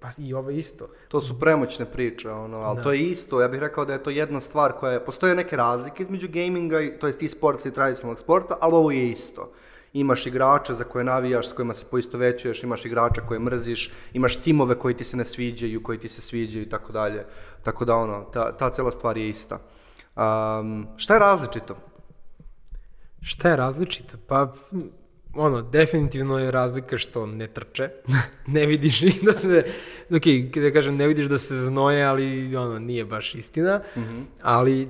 Pa 0.00 0.08
i 0.18 0.34
ovo 0.34 0.50
isto. 0.50 0.88
To 1.08 1.20
su 1.20 1.40
premoćne 1.40 1.86
priče, 1.86 2.30
ono, 2.30 2.56
ali 2.56 2.76
Da. 2.76 2.82
to 2.82 2.92
je 2.92 3.02
isto, 3.02 3.40
ja 3.40 3.48
bih 3.48 3.60
rekao 3.60 3.84
da 3.84 3.92
je 3.92 4.02
to 4.02 4.10
jedna 4.10 4.40
stvar 4.40 4.72
koja 4.72 4.92
je, 4.92 5.04
postoje 5.04 5.34
neke 5.34 5.56
razlike 5.56 6.02
između 6.02 6.28
gaminga, 6.28 6.78
to 7.00 7.06
jest 7.06 7.22
i 7.22 7.28
sporta 7.28 7.68
i 7.68 7.72
tradicionalnog 7.72 8.18
sporta, 8.18 8.56
ali 8.60 8.74
ovo 8.74 8.90
je 8.90 9.10
isto. 9.10 9.52
Imaš 9.92 10.26
igrače 10.26 10.74
za 10.74 10.84
koje 10.84 11.04
navijaš, 11.04 11.48
s 11.48 11.52
kojima 11.52 11.74
se 11.74 11.84
poistovećuješ, 11.90 12.62
imaš 12.62 12.84
igrača 12.84 13.20
koje 13.20 13.40
mrziš, 13.40 13.90
imaš 14.12 14.36
timove 14.36 14.78
koji 14.78 14.94
ti 14.94 15.04
se 15.04 15.16
ne 15.16 15.24
sviđaju, 15.24 15.82
koji 15.82 15.98
ti 15.98 16.08
se 16.08 16.20
sviđaju 16.20 16.62
i 16.62 16.68
tako 16.68 16.92
dalje. 16.92 17.24
Tako 17.62 17.84
da 17.84 17.96
ono, 17.96 18.24
ta, 18.32 18.56
ta 18.56 18.70
cela 18.70 18.90
stvar 18.90 19.16
je 19.16 19.28
ista. 19.28 19.58
Um, 20.16 20.86
šta 20.96 21.14
je 21.14 21.20
različito? 21.20 21.76
Šta 23.20 23.48
je 23.48 23.56
različito? 23.56 24.16
Pa, 24.26 24.52
ono, 25.34 25.62
definitivno 25.62 26.38
je 26.38 26.50
razlika 26.50 26.98
što 26.98 27.26
ne 27.26 27.46
trče. 27.46 27.90
ne 28.46 28.66
vidiš 28.66 29.00
ni 29.00 29.14
da 29.22 29.32
se, 29.32 29.64
ok, 30.10 30.54
da 30.54 30.72
kažem, 30.72 30.96
ne 30.96 31.06
vidiš 31.06 31.26
da 31.26 31.38
se 31.38 31.56
znoje, 31.56 32.04
ali 32.04 32.56
ono, 32.56 32.78
nije 32.78 33.04
baš 33.04 33.34
istina. 33.34 33.80
Ali, 34.42 34.88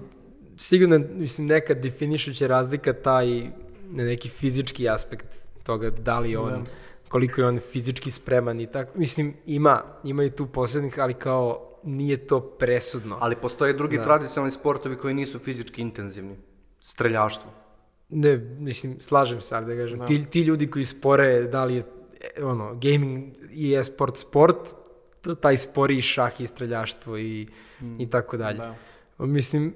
sigurno, 0.57 1.01
mislim, 1.15 1.47
neka 1.47 1.75
definišuća 1.75 2.47
razlika 2.47 2.93
taj 2.93 3.51
na 3.93 4.05
neki 4.05 4.29
fizički 4.29 4.89
aspekt 4.89 5.27
toga 5.63 5.91
da 5.91 6.19
li 6.19 6.37
on, 6.37 6.51
Da. 6.51 6.71
koliko 7.09 7.41
je 7.41 7.47
on 7.47 7.61
fizički 7.61 8.11
spreman 8.11 8.61
i 8.61 8.67
tako. 8.67 8.99
Mislim, 8.99 9.35
ima, 9.47 9.83
ima 10.05 10.25
i 10.25 10.31
tu 10.31 10.47
posrednik, 10.47 10.99
ali 10.99 11.15
kao 11.15 11.69
nije 11.85 12.17
to 12.17 12.41
presudno. 12.41 13.19
Ali 13.21 13.37
postoje 13.37 13.73
drugi 13.73 13.99
Da. 13.99 14.05
tradicionalni 14.05 14.53
sportovi 14.53 14.97
koji 14.97 15.15
nisu 15.15 15.39
fizički 15.39 15.83
intenzivni. 15.83 16.37
Streljaštvo. 16.81 17.51
Ne, 18.09 18.37
mislim, 18.59 19.01
slažem 19.01 19.41
se, 19.41 19.57
ali 19.57 19.67
da 19.67 19.83
kažem, 19.83 20.07
ti, 20.07 20.27
ti 20.27 20.41
ljudi 20.41 20.67
koji 20.67 20.85
spore, 20.85 21.43
da 21.43 21.65
li 21.65 21.75
je 21.75 21.83
ono, 22.39 22.75
gaming 22.75 23.25
i 23.51 23.75
e-sport 23.75 24.17
sport, 24.17 24.57
to- 25.21 25.35
taj 25.35 25.57
spori 25.57 25.99
i 25.99 26.03
šah 26.03 26.41
i 26.41 26.47
streljaštvo 26.47 27.19
i, 27.19 27.47
i 27.99 28.11
tako 28.11 28.37
dalje. 28.37 28.59
Da. 28.59 28.75
Mislim, 29.19 29.75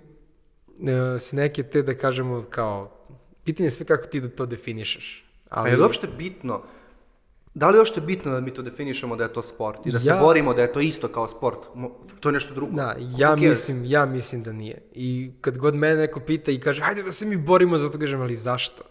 e, 0.78 1.18
s 1.18 1.32
neke 1.32 1.62
te 1.62 1.82
da 1.82 1.94
kažemo 1.94 2.44
kao, 2.50 3.05
pitanje 3.46 3.66
je 3.66 3.70
sve 3.70 3.86
kako 3.86 4.06
ti 4.06 4.20
da 4.20 4.28
to 4.30 4.46
definišeš. 4.46 5.24
A 5.46 5.60
Ali, 5.60 5.70
je 5.70 5.76
li 5.76 5.82
uopšte 5.82 6.08
bitno, 6.08 6.62
da 7.54 7.68
li 7.68 7.76
je 7.76 7.80
uopšte 7.80 8.00
bitno 8.00 8.32
da 8.32 8.40
mi 8.40 8.50
to 8.50 8.62
definišemo 8.62 9.16
da 9.16 9.24
je 9.24 9.32
to 9.32 9.42
sport 9.42 9.86
i 9.86 9.92
da 9.92 10.00
se 10.00 10.08
Ja- 10.08 10.16
borimo 10.18 10.54
da 10.54 10.62
je 10.62 10.72
to 10.72 10.80
isto 10.80 11.08
kao 11.08 11.28
sport? 11.28 11.58
To 12.20 12.28
je 12.28 12.32
nešto 12.32 12.54
drugo. 12.54 12.72
Da, 12.72 12.94
ja 13.10 13.36
mislim, 13.36 13.84
ja 13.84 14.06
mislim 14.06 14.42
da 14.42 14.52
nije. 14.52 14.82
I 14.92 15.30
kad 15.40 15.58
god 15.58 15.74
mene 15.74 15.96
neko 15.96 16.20
pita 16.20 16.52
i 16.52 16.60
kaže, 16.60 16.82
hajde 16.82 17.02
da 17.02 17.12
se 17.12 17.26
mi 17.26 17.36
borimo 17.38 17.76
za 17.76 17.90
to, 17.90 17.98
kažem, 17.98 18.20
ali 18.20 18.34
zašto? 18.36 18.82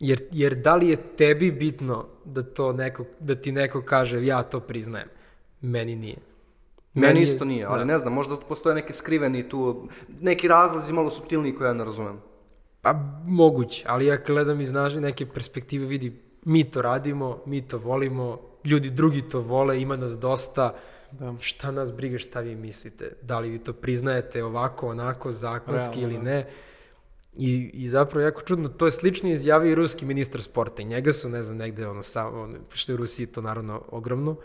Jer, 0.00 0.22
jer 0.32 0.54
da 0.54 0.76
li 0.76 0.88
je 0.88 0.96
tebi 1.16 1.50
bitno 1.50 2.06
da 2.24 2.42
to 2.42 2.72
neko, 2.72 3.04
da 3.20 3.34
ti 3.34 3.52
neko 3.52 3.82
kaže, 3.82 4.26
ja 4.26 4.42
to 4.42 4.60
priznajem? 4.60 5.08
Meni 5.60 5.96
nije. 5.96 6.16
Meni 6.94 7.20
je- 7.20 7.24
isto 7.24 7.44
nije, 7.44 7.64
ali 7.64 7.78
da. 7.78 7.84
ne 7.84 7.98
znam, 7.98 8.12
možda 8.12 8.36
postoje 8.38 8.74
neki 8.74 8.92
skriveni 8.92 9.48
tu, 9.48 9.88
neki 10.20 10.48
razlozi 10.48 10.92
malo 10.92 11.10
subtilniji 11.10 11.54
koje 11.54 11.68
ja 11.68 11.74
ne 11.74 11.84
razumem. 11.84 12.20
Pa 12.86 12.92
moguće, 13.26 13.84
ali 13.88 14.06
ja 14.06 14.16
gledam 14.26 14.60
iz 14.60 14.72
naše 14.72 15.00
neke 15.00 15.26
perspektive, 15.26 15.86
vidi, 15.86 16.22
mi 16.44 16.64
to 16.64 16.82
radimo, 16.82 17.38
mi 17.46 17.68
to 17.68 17.78
volimo, 17.78 18.40
ljudi 18.64 18.90
drugi 18.90 19.22
to 19.28 19.40
vole, 19.40 19.80
ima 19.80 19.96
nas 19.96 20.18
dosta, 20.18 20.74
Da. 21.12 21.34
šta 21.38 21.70
nas 21.70 21.92
briga 21.92 22.18
šta 22.18 22.40
vi 22.40 22.54
mislite, 22.54 23.12
da 23.22 23.38
li 23.38 23.50
vi 23.50 23.58
to 23.58 23.72
priznajete 23.72 24.44
ovako, 24.44 24.88
onako, 24.88 25.32
zakonski 25.32 26.00
Realno, 26.00 26.14
ili 26.14 26.24
da. 26.24 26.30
ne. 26.30 26.46
I, 27.36 27.70
I 27.74 27.86
zapravo 27.88 28.24
jako 28.24 28.42
čudno, 28.42 28.68
to 28.68 28.84
je 28.86 28.90
slično 28.90 29.30
izjavio 29.30 29.72
i 29.72 29.74
ruski 29.74 30.04
ministar 30.04 30.42
sporta 30.42 30.82
i 30.82 30.84
njega 30.84 31.12
su, 31.12 31.28
ne 31.28 31.42
znam, 31.42 31.56
negde, 31.56 31.88
ono, 31.88 32.02
sa, 32.02 32.26
ono, 32.28 32.58
što 32.72 32.92
je 32.92 32.94
u 32.94 32.98
Rusiji 32.98 33.26
to 33.26 33.40
naravno 33.40 33.82
ogromno, 33.88 34.36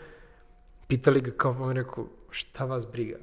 pitali 0.88 1.20
ga 1.20 1.30
kao, 1.30 1.56
on 1.60 1.76
rekao, 1.76 2.06
šta 2.30 2.64
vas 2.64 2.86
briga? 2.86 3.18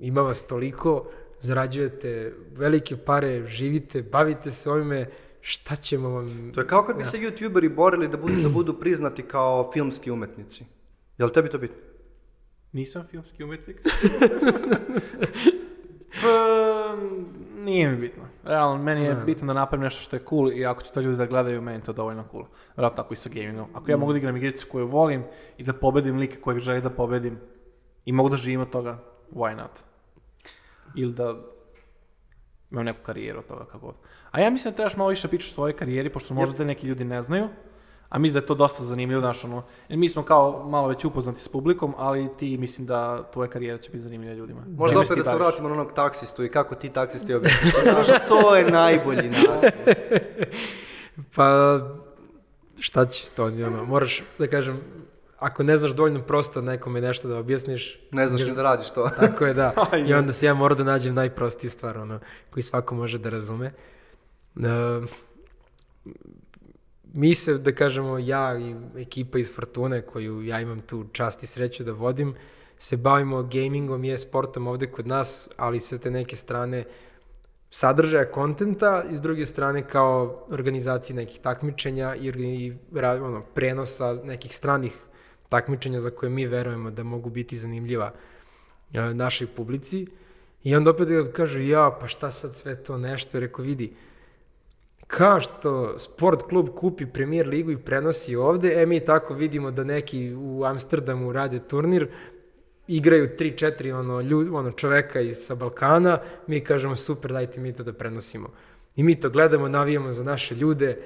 Ima 0.00 0.20
vas 0.20 0.46
toliko, 0.46 1.10
zarađujete 1.40 2.34
velike 2.52 2.96
pare, 2.96 3.46
živite, 3.46 4.02
bavite 4.02 4.50
se 4.50 4.70
ovime, 4.70 5.06
šta 5.40 5.76
ćemo 5.76 6.08
vam... 6.08 6.52
To 6.54 6.60
je 6.60 6.66
kao 6.66 6.84
kad 6.84 6.96
bi 6.96 7.04
se 7.04 7.18
youtuberi 7.18 7.74
borili 7.74 8.08
da 8.08 8.16
budu, 8.16 8.42
da 8.42 8.48
budu 8.48 8.80
priznati 8.80 9.22
kao 9.22 9.70
filmski 9.72 10.10
umetnici. 10.10 10.64
Je 11.18 11.24
li 11.24 11.32
tebi 11.32 11.48
to 11.48 11.58
bitno? 11.58 11.76
Nisam 12.72 13.06
filmski 13.10 13.44
umetnik. 13.44 13.80
pa, 16.22 16.96
nije 17.56 17.88
mi 17.90 17.96
bitno. 17.96 18.22
Realno, 18.44 18.82
meni 18.82 19.04
je 19.04 19.14
Da. 19.14 19.24
bitno 19.24 19.46
da 19.46 19.52
napravim 19.60 19.84
nešto 19.84 20.02
što 20.02 20.16
je 20.16 20.22
cool 20.28 20.52
i 20.52 20.66
ako 20.66 20.82
će 20.82 20.92
to 20.92 21.00
ljudi 21.00 21.16
da 21.16 21.26
gledaju, 21.26 21.62
meni 21.62 21.78
je 21.78 21.84
to 21.84 21.92
dovoljno 21.92 22.24
cool. 22.30 22.44
Vjerojatno 22.76 23.02
tako 23.02 23.14
i 23.14 23.16
sa 23.16 23.30
gamingom. 23.34 23.66
Ako 23.74 23.90
ja 23.90 23.96
mogu 23.96 24.12
da 24.12 24.18
igram 24.18 24.36
igricu 24.36 24.66
koju 24.70 24.86
volim 24.86 25.24
i 25.58 25.62
da 25.64 25.72
pobedim 25.72 26.16
lika 26.18 26.40
kojeg 26.40 26.58
želim 26.60 26.82
da 26.82 26.90
pobedim 26.90 27.38
i 28.04 28.12
mogu 28.12 28.28
da 28.28 28.36
živim 28.36 28.60
od 28.60 28.70
toga, 28.70 28.98
why 29.34 29.56
not? 29.56 29.70
Ili 30.94 31.12
da 31.12 31.34
imam 32.70 32.84
neku 32.84 32.98
karijeru 33.02 33.38
od 33.38 33.46
toga 33.46 33.64
kako 33.64 33.86
god. 33.86 33.94
A 34.30 34.40
ja 34.40 34.50
mislim 34.50 34.72
da 34.72 34.76
trebaš 34.76 34.96
malo 34.96 35.10
više 35.10 35.28
pričati 35.28 35.50
o 35.50 35.54
svojoj 35.54 35.76
karijeri, 35.76 36.12
pošto 36.12 36.34
možda 36.34 36.56
te 36.56 36.64
neki 36.64 36.86
ljudi 36.86 37.04
ne 37.04 37.22
znaju. 37.22 37.48
A 38.08 38.18
mislim 38.18 38.40
da 38.40 38.44
je 38.44 38.46
to 38.46 38.54
dosta 38.54 38.84
zanimljivo, 38.84 39.20
znaš, 39.20 39.44
ono, 39.44 39.62
jer 39.88 39.98
mi 39.98 40.08
smo 40.08 40.22
kao 40.22 40.68
malo 40.68 40.88
već 40.88 41.04
upoznati 41.04 41.40
s 41.40 41.48
publikom, 41.48 41.94
ali 41.96 42.28
ti 42.38 42.56
mislim 42.58 42.86
da 42.86 43.30
tvoja 43.32 43.50
karijera 43.50 43.78
će 43.78 43.90
biti 43.90 44.02
zanimljiva 44.02 44.34
ljudima. 44.34 44.64
Možda 44.76 44.98
opet 44.98 45.08
da 45.08 45.24
se 45.24 45.30
baviš? 45.30 45.40
vratimo 45.40 45.68
na 45.68 45.74
onog 45.74 45.92
taksistu 45.92 46.44
i 46.44 46.50
kako 46.50 46.74
ti 46.74 46.90
taksisti 46.90 47.34
objasniš. 47.34 47.72
To 48.28 48.56
je 48.56 48.70
najbolji 48.70 49.28
način. 49.28 49.70
Pa, 51.36 51.78
šta 52.78 53.06
će 53.06 53.30
to, 53.30 53.44
ono, 53.44 53.84
moraš, 53.84 54.22
da 54.38 54.46
kažem, 54.46 54.80
ako 55.40 55.62
ne 55.62 55.76
znaš 55.76 55.90
dovoljno 55.90 56.22
prosto 56.22 56.60
nekome 56.60 57.00
nešto 57.00 57.28
da 57.28 57.38
objasniš, 57.38 57.98
Ne 58.10 58.28
znaš 58.28 58.40
ni 58.40 58.54
da 58.54 58.62
radiš 58.62 58.90
to. 58.90 59.10
tako 59.20 59.46
je 59.46 59.54
da. 59.54 59.74
I 60.08 60.14
onda 60.14 60.32
se 60.32 60.46
ja 60.46 60.54
moram 60.54 60.78
da 60.78 60.84
nađem 60.84 61.14
najprostiju 61.14 61.70
stvar, 61.70 61.98
ono, 61.98 62.20
koji 62.50 62.62
svako 62.62 62.94
može 62.94 63.18
da 63.18 63.30
razume. 63.30 63.66
E, 63.66 64.60
mi 67.12 67.34
se, 67.34 67.58
da 67.58 67.72
kažemo, 67.72 68.18
ja 68.18 68.58
i 68.58 68.76
ekipa 68.96 69.38
iz 69.38 69.54
Fortune, 69.54 70.02
koju 70.02 70.42
ja 70.42 70.60
imam 70.60 70.80
tu 70.80 71.04
čast 71.12 71.42
i 71.42 71.46
sreću 71.46 71.84
da 71.84 71.92
vodim, 71.92 72.34
se 72.78 72.96
bavimo 72.96 73.42
gamingom 73.42 74.04
i 74.04 74.12
e-sportom 74.12 74.66
ovde 74.66 74.86
kod 74.86 75.06
nas, 75.06 75.48
ali 75.56 75.80
sa 75.80 75.98
te 75.98 76.10
neke 76.10 76.36
strane 76.36 76.84
sadržaja 77.70 78.30
kontenta 78.30 79.04
i 79.10 79.14
s 79.14 79.20
druge 79.20 79.44
strane 79.44 79.88
kao 79.88 80.46
organizacije 80.50 81.16
nekih 81.16 81.40
takmičenja 81.40 82.14
i, 82.14 82.28
i 82.28 82.72
ono, 83.02 83.42
prenosa 83.54 84.12
nekih 84.24 84.56
stranih 84.56 84.96
takmičenja 85.50 86.00
za 86.00 86.10
koje 86.10 86.30
mi 86.30 86.46
verujemo 86.46 86.90
da 86.90 87.04
mogu 87.04 87.30
biti 87.30 87.56
zanimljiva 87.56 88.12
e, 88.92 89.14
našoj 89.14 89.46
publici. 89.46 90.06
I 90.64 90.76
onda 90.76 90.90
opet 90.90 91.08
kažu, 91.32 91.60
ja, 91.62 91.96
pa 92.00 92.06
šta 92.06 92.30
sad 92.30 92.54
sve 92.54 92.76
to 92.76 92.98
nešto? 92.98 93.36
I 93.38 93.40
Rekao, 93.40 93.64
vidi, 93.64 93.92
kao 95.06 95.40
što 95.40 95.98
sport 95.98 96.42
klub 96.42 96.68
kupi 96.68 97.06
premier 97.06 97.48
ligu 97.48 97.70
i 97.70 97.78
prenosi 97.78 98.36
ovde, 98.36 98.82
e 98.82 98.86
mi 98.86 99.00
tako 99.04 99.34
vidimo 99.34 99.70
da 99.70 99.84
neki 99.84 100.34
u 100.34 100.64
Amsterdamu 100.64 101.32
rade 101.32 101.58
turnir, 101.58 102.08
igraju 102.88 103.28
3-4 103.38 103.94
ono, 103.94 104.20
ljud, 104.20 104.48
ono, 104.52 104.70
čoveka 104.72 105.20
iz 105.20 105.36
sa 105.36 105.54
Balkana, 105.54 106.18
mi 106.46 106.60
kažemo 106.60 106.96
super, 106.96 107.32
dajte 107.32 107.60
mi 107.60 107.72
to 107.72 107.82
da 107.82 107.92
prenosimo. 107.92 108.50
I 108.96 109.02
mi 109.02 109.20
to 109.20 109.30
gledamo, 109.30 109.68
navijamo 109.68 110.12
za 110.12 110.24
naše 110.24 110.54
ljude 110.54 110.98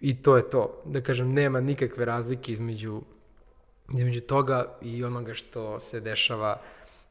i 0.00 0.22
to 0.22 0.36
je 0.36 0.50
to. 0.50 0.82
Da 0.84 1.00
kažem, 1.00 1.32
nema 1.32 1.60
nikakve 1.60 2.04
razlike 2.04 2.52
između, 2.52 3.02
između 3.94 4.20
toga 4.20 4.78
i 4.82 5.04
onoga 5.04 5.34
što 5.34 5.80
se 5.80 6.00
dešava, 6.00 6.60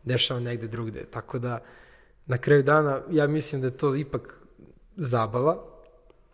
dešava 0.04 0.40
negde 0.40 0.68
drugde. 0.68 1.06
Tako 1.06 1.40
da, 1.40 1.60
na 2.26 2.38
kraju 2.38 2.64
dana, 2.64 3.02
ja 3.12 3.28
mislim 3.28 3.62
da 3.62 3.68
je 3.68 3.78
to 3.78 3.96
ipak 3.96 4.40
zabava, 4.96 5.72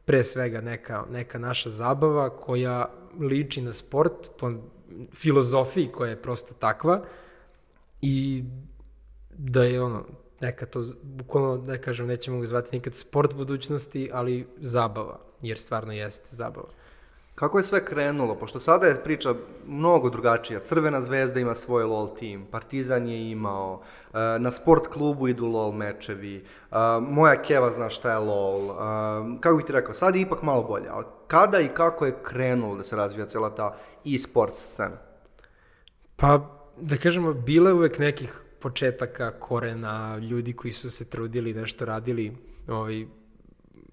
pre 0.06 0.23
svega 0.23 0.62
neka, 0.62 1.06
neka 1.12 1.39
naša 1.39 1.69
zabava 1.69 2.30
koja 2.30 2.89
liči 3.19 3.62
na 3.62 3.73
sport 3.73 4.30
po 4.39 4.52
filozofiji 5.13 5.91
koja 5.91 6.10
je 6.10 6.21
prosto 6.21 6.54
takva 6.54 7.06
i 8.02 8.43
da 9.38 9.63
je 9.63 9.82
ono, 9.82 10.06
neka 10.41 10.65
to, 10.65 10.84
bukvalno 11.04 11.58
da 11.58 11.78
kažem, 11.78 12.08
nećemo 12.08 12.39
ga 12.39 12.45
zvati 12.45 12.76
nikad 12.76 12.95
sport 12.95 13.34
budućnosti, 13.34 14.10
ali 14.13 14.47
zabava, 14.58 15.19
jer 15.41 15.58
stvarno 15.58 15.93
jeste 15.93 16.36
zabava. 16.36 16.69
Kako 17.38 17.58
je 17.58 17.63
sve 17.63 17.86
krenulo? 17.86 18.36
Pošto 18.36 18.60
sada 18.60 18.88
je 18.88 19.04
priča 19.04 19.34
mnogo 19.67 20.10
drugačija. 20.10 20.60
Crvena 20.60 21.02
zvezda 21.02 21.39
ima 21.39 21.56
svoj 21.56 21.84
LOL 21.84 22.15
tim, 22.15 22.45
Partizan 22.52 23.08
je 23.08 23.32
imao, 23.32 23.82
e, 24.13 24.17
na 24.39 24.52
sport 24.52 24.88
klubu 24.88 25.28
idu 25.28 25.45
LOL 25.45 25.71
mečevi, 25.71 26.38
e, 26.38 26.43
moja 27.02 27.41
keva 27.41 27.71
zna 27.71 27.89
šta 27.89 28.12
je 28.12 28.17
LOL. 28.17 28.71
e, 28.71 28.76
Kako 29.39 29.58
bih 29.58 29.65
ti 29.65 29.71
rekao, 29.71 29.93
sad 29.93 30.15
je 30.15 30.21
ipak 30.21 30.41
malo 30.41 30.63
bolje, 30.63 30.89
ali 30.89 31.06
kada 31.28 31.60
i 31.60 31.67
kako 31.67 32.06
je 32.06 32.17
krenulo 32.23 32.76
da 32.76 32.84
se 32.84 32.95
razvija 32.95 33.26
cela 33.26 33.56
ta 33.56 33.76
e-sport 34.06 34.56
scena? 34.56 34.97
Pa, 36.15 36.60
da 36.78 36.97
kažemo, 36.97 37.34
bilo 37.34 37.69
je 37.69 37.73
uvek 37.73 38.00
nekih 38.00 38.41
početaka, 38.60 39.32
korena, 39.32 40.17
ljudi 40.17 40.54
koji 40.54 40.71
su 40.71 40.91
se 40.91 41.06
trudili, 41.06 41.54
nešto 41.54 41.86
radili, 41.86 42.38
ovaj, 42.67 43.06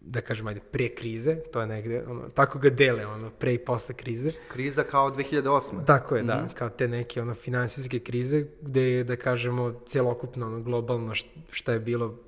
da 0.07 0.21
kažem, 0.21 0.47
ajde, 0.47 0.61
pre 0.63 0.89
krize, 0.89 1.37
to 1.43 1.61
je 1.61 1.67
negde, 1.67 2.05
ono, 2.05 2.29
tako 2.29 2.59
ga 2.59 2.71
dele, 2.71 3.07
ono, 3.07 3.31
pre 3.31 3.55
i 3.55 3.59
posle 3.59 3.95
krize. 3.95 4.33
Kriza 4.49 4.83
kao 4.83 5.11
2008. 5.11 5.85
Tako 5.85 6.17
je, 6.17 6.23
da, 6.23 6.49
kao 6.49 6.69
te 6.71 6.89
neke 6.89 7.23
ono 7.23 7.35
finansijske 7.35 7.99
krize 7.99 8.47
gde 8.63 8.83
je, 8.83 9.05
da 9.05 9.17
kažemo, 9.17 9.81
celokupno 9.87 10.47
ono 10.47 10.61
globalno 10.61 11.11
št- 11.11 11.27
šta 11.51 11.73
je 11.73 11.81
bilo, 11.81 12.19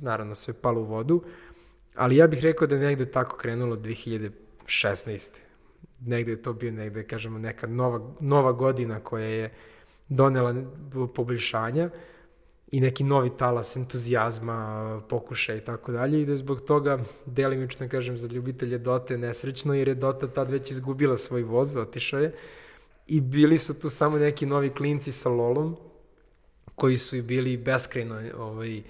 naravno 0.00 0.34
sve 0.34 0.54
palo 0.54 0.80
u 0.80 0.84
vodu, 0.84 1.22
ali 1.94 2.16
ja 2.16 2.26
bih 2.26 2.40
rekao 2.40 2.66
da 2.66 2.74
je 2.74 2.80
negde 2.82 3.06
tako 3.06 3.36
krenulo 3.36 3.76
2016. 3.76 5.40
Negde 6.00 6.32
je 6.32 6.42
to 6.42 6.52
bio 6.52 6.72
negde, 6.72 7.02
kažemo, 7.04 7.38
neka 7.38 7.66
nova, 7.66 8.00
nova 8.20 8.52
godina 8.52 9.00
koja 9.00 9.24
je 9.24 9.52
donela 10.08 10.52
ne- 10.52 10.64
poboljšanja 11.14 11.90
i 12.70 12.80
neki 12.80 13.04
novi 13.04 13.30
talas 13.38 13.76
entuzijazma, 13.76 15.00
pokušaja 15.08 15.58
i 15.58 15.60
tako 15.60 15.92
dalje. 15.92 16.22
I 16.22 16.26
da 16.26 16.32
je 16.32 16.36
zbog 16.36 16.60
toga 16.60 16.98
delimično, 17.26 17.88
kažem, 17.88 18.18
za 18.18 18.26
ljubitelje 18.26 18.78
Dote 18.78 19.18
nesrećno 19.18 19.74
jer 19.74 19.88
je 19.88 19.94
Dota 19.94 20.26
tad 20.26 20.50
već 20.50 20.70
izgubila 20.70 21.16
svoj 21.16 21.42
voz, 21.42 21.76
otišao 21.76 22.20
je. 22.20 22.34
I 23.06 23.20
bili 23.20 23.58
su 23.58 23.80
tu 23.80 23.90
samo 23.90 24.18
neki 24.18 24.46
novi 24.46 24.70
klinci 24.70 25.12
sa 25.12 25.28
LoLom 25.28 25.76
koji 26.74 26.96
su 26.96 27.16
i 27.16 27.22
bili 27.22 27.56
beskrajno 27.56 28.20
ovaj, 28.38 28.82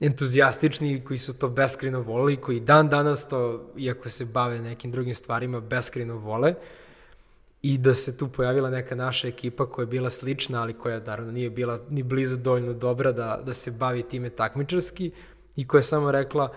entuzijastični 0.00 1.04
koji 1.04 1.18
su 1.18 1.34
to 1.38 1.48
beskreno 1.48 2.00
voleli, 2.00 2.36
koji 2.36 2.60
dan 2.60 2.88
danas 2.88 3.28
to, 3.28 3.70
iako 3.76 4.08
se 4.08 4.24
bave 4.24 4.60
nekim 4.60 4.90
drugim 4.90 5.14
stvarima, 5.14 5.60
beskreno 5.60 6.16
vole 6.16 6.54
i 7.66 7.78
da 7.78 7.94
se 7.94 8.16
tu 8.16 8.28
pojavila 8.28 8.70
neka 8.70 8.94
naša 8.94 9.28
ekipa 9.28 9.66
koja 9.66 9.82
je 9.82 9.86
bila 9.86 10.10
slična, 10.10 10.62
ali 10.62 10.72
koja 10.72 11.00
naravno 11.00 11.32
nije 11.32 11.50
bila 11.50 11.80
ni 11.90 12.02
blizu 12.02 12.36
dovoljno 12.36 12.72
dobra 12.72 13.12
da, 13.12 13.42
da 13.46 13.52
se 13.52 13.70
bavi 13.70 14.02
time 14.02 14.30
takmičarski 14.30 15.10
i 15.56 15.66
koja 15.66 15.78
je 15.78 15.82
samo 15.82 16.12
rekla 16.12 16.54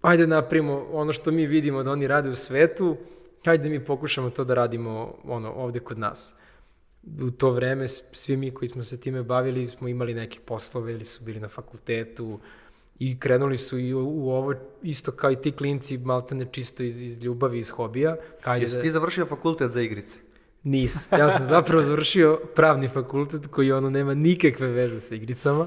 ajde 0.00 0.26
napravimo 0.26 0.86
ono 0.92 1.12
što 1.12 1.30
mi 1.30 1.46
vidimo 1.46 1.82
da 1.82 1.90
oni 1.90 2.06
rade 2.06 2.28
u 2.28 2.34
svetu, 2.34 2.96
hajde 3.44 3.68
mi 3.68 3.84
pokušamo 3.84 4.30
to 4.30 4.44
da 4.44 4.54
radimo 4.54 5.14
ono, 5.24 5.52
ovde 5.52 5.78
kod 5.78 5.98
nas. 5.98 6.34
U 7.22 7.30
to 7.30 7.50
vreme 7.50 7.88
svi 7.88 8.36
mi 8.36 8.50
koji 8.50 8.68
smo 8.68 8.82
se 8.82 9.00
time 9.00 9.22
bavili 9.22 9.66
smo 9.66 9.88
imali 9.88 10.14
neke 10.14 10.38
poslove 10.44 10.92
ili 10.92 11.04
su 11.04 11.24
bili 11.24 11.40
na 11.40 11.48
fakultetu 11.48 12.40
i 12.98 13.18
krenuli 13.18 13.56
su 13.56 13.78
i 13.78 13.94
u, 13.94 14.30
ovo 14.30 14.54
isto 14.82 15.12
kao 15.12 15.30
i 15.30 15.36
ti 15.36 15.52
klinci 15.52 15.98
maltene 15.98 16.46
čisto 16.52 16.82
iz, 16.82 17.00
iz 17.00 17.24
ljubavi, 17.24 17.58
iz 17.58 17.70
hobija. 17.70 18.16
Kajde 18.40 18.64
Jesi 18.64 18.76
da... 18.76 18.82
ti 18.82 18.90
završio 18.90 19.26
fakultet 19.26 19.72
za 19.72 19.82
igrice? 19.82 20.18
Nis. 20.62 21.06
Ja 21.12 21.30
sam 21.30 21.46
zapravo 21.56 21.82
završio 21.82 22.40
pravni 22.54 22.88
fakultet 22.88 23.46
koji 23.46 23.72
ono 23.72 23.90
nema 23.90 24.14
nikakve 24.14 24.66
veze 24.66 25.00
sa 25.00 25.14
igricama. 25.14 25.66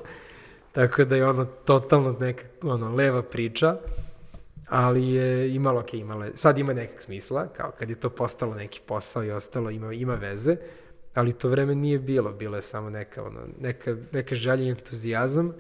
Tako 0.72 1.06
da 1.06 1.16
je 1.16 1.28
ono 1.28 1.46
totalno 1.46 2.16
neka 2.20 2.44
ono, 2.62 2.96
leva 2.96 3.22
priča 3.24 3.78
ali 4.70 5.10
je 5.10 5.56
imalo, 5.56 5.80
ok, 5.80 5.94
imalo 5.94 6.26
je, 6.26 6.32
sad 6.34 6.58
ima 6.58 6.74
nekak 6.74 7.02
smisla, 7.02 7.48
kao 7.48 7.72
kad 7.80 7.90
je 7.90 8.00
to 8.00 8.10
postalo 8.10 8.56
neki 8.56 8.82
posao 8.86 9.24
i 9.24 9.32
ostalo, 9.32 9.70
ima, 9.70 9.94
ima 9.94 10.16
veze, 10.16 10.56
ali 11.14 11.34
to 11.34 11.50
vreme 11.50 11.76
nije 11.76 12.00
bilo, 12.00 12.32
bilo 12.32 12.56
je 12.56 12.62
samo 12.62 12.90
neka, 12.90 13.24
ono, 13.24 13.40
neka, 13.60 13.96
neka 14.12 14.36
želja 14.36 14.64
i 14.64 14.70
entuzijazam 14.70 15.54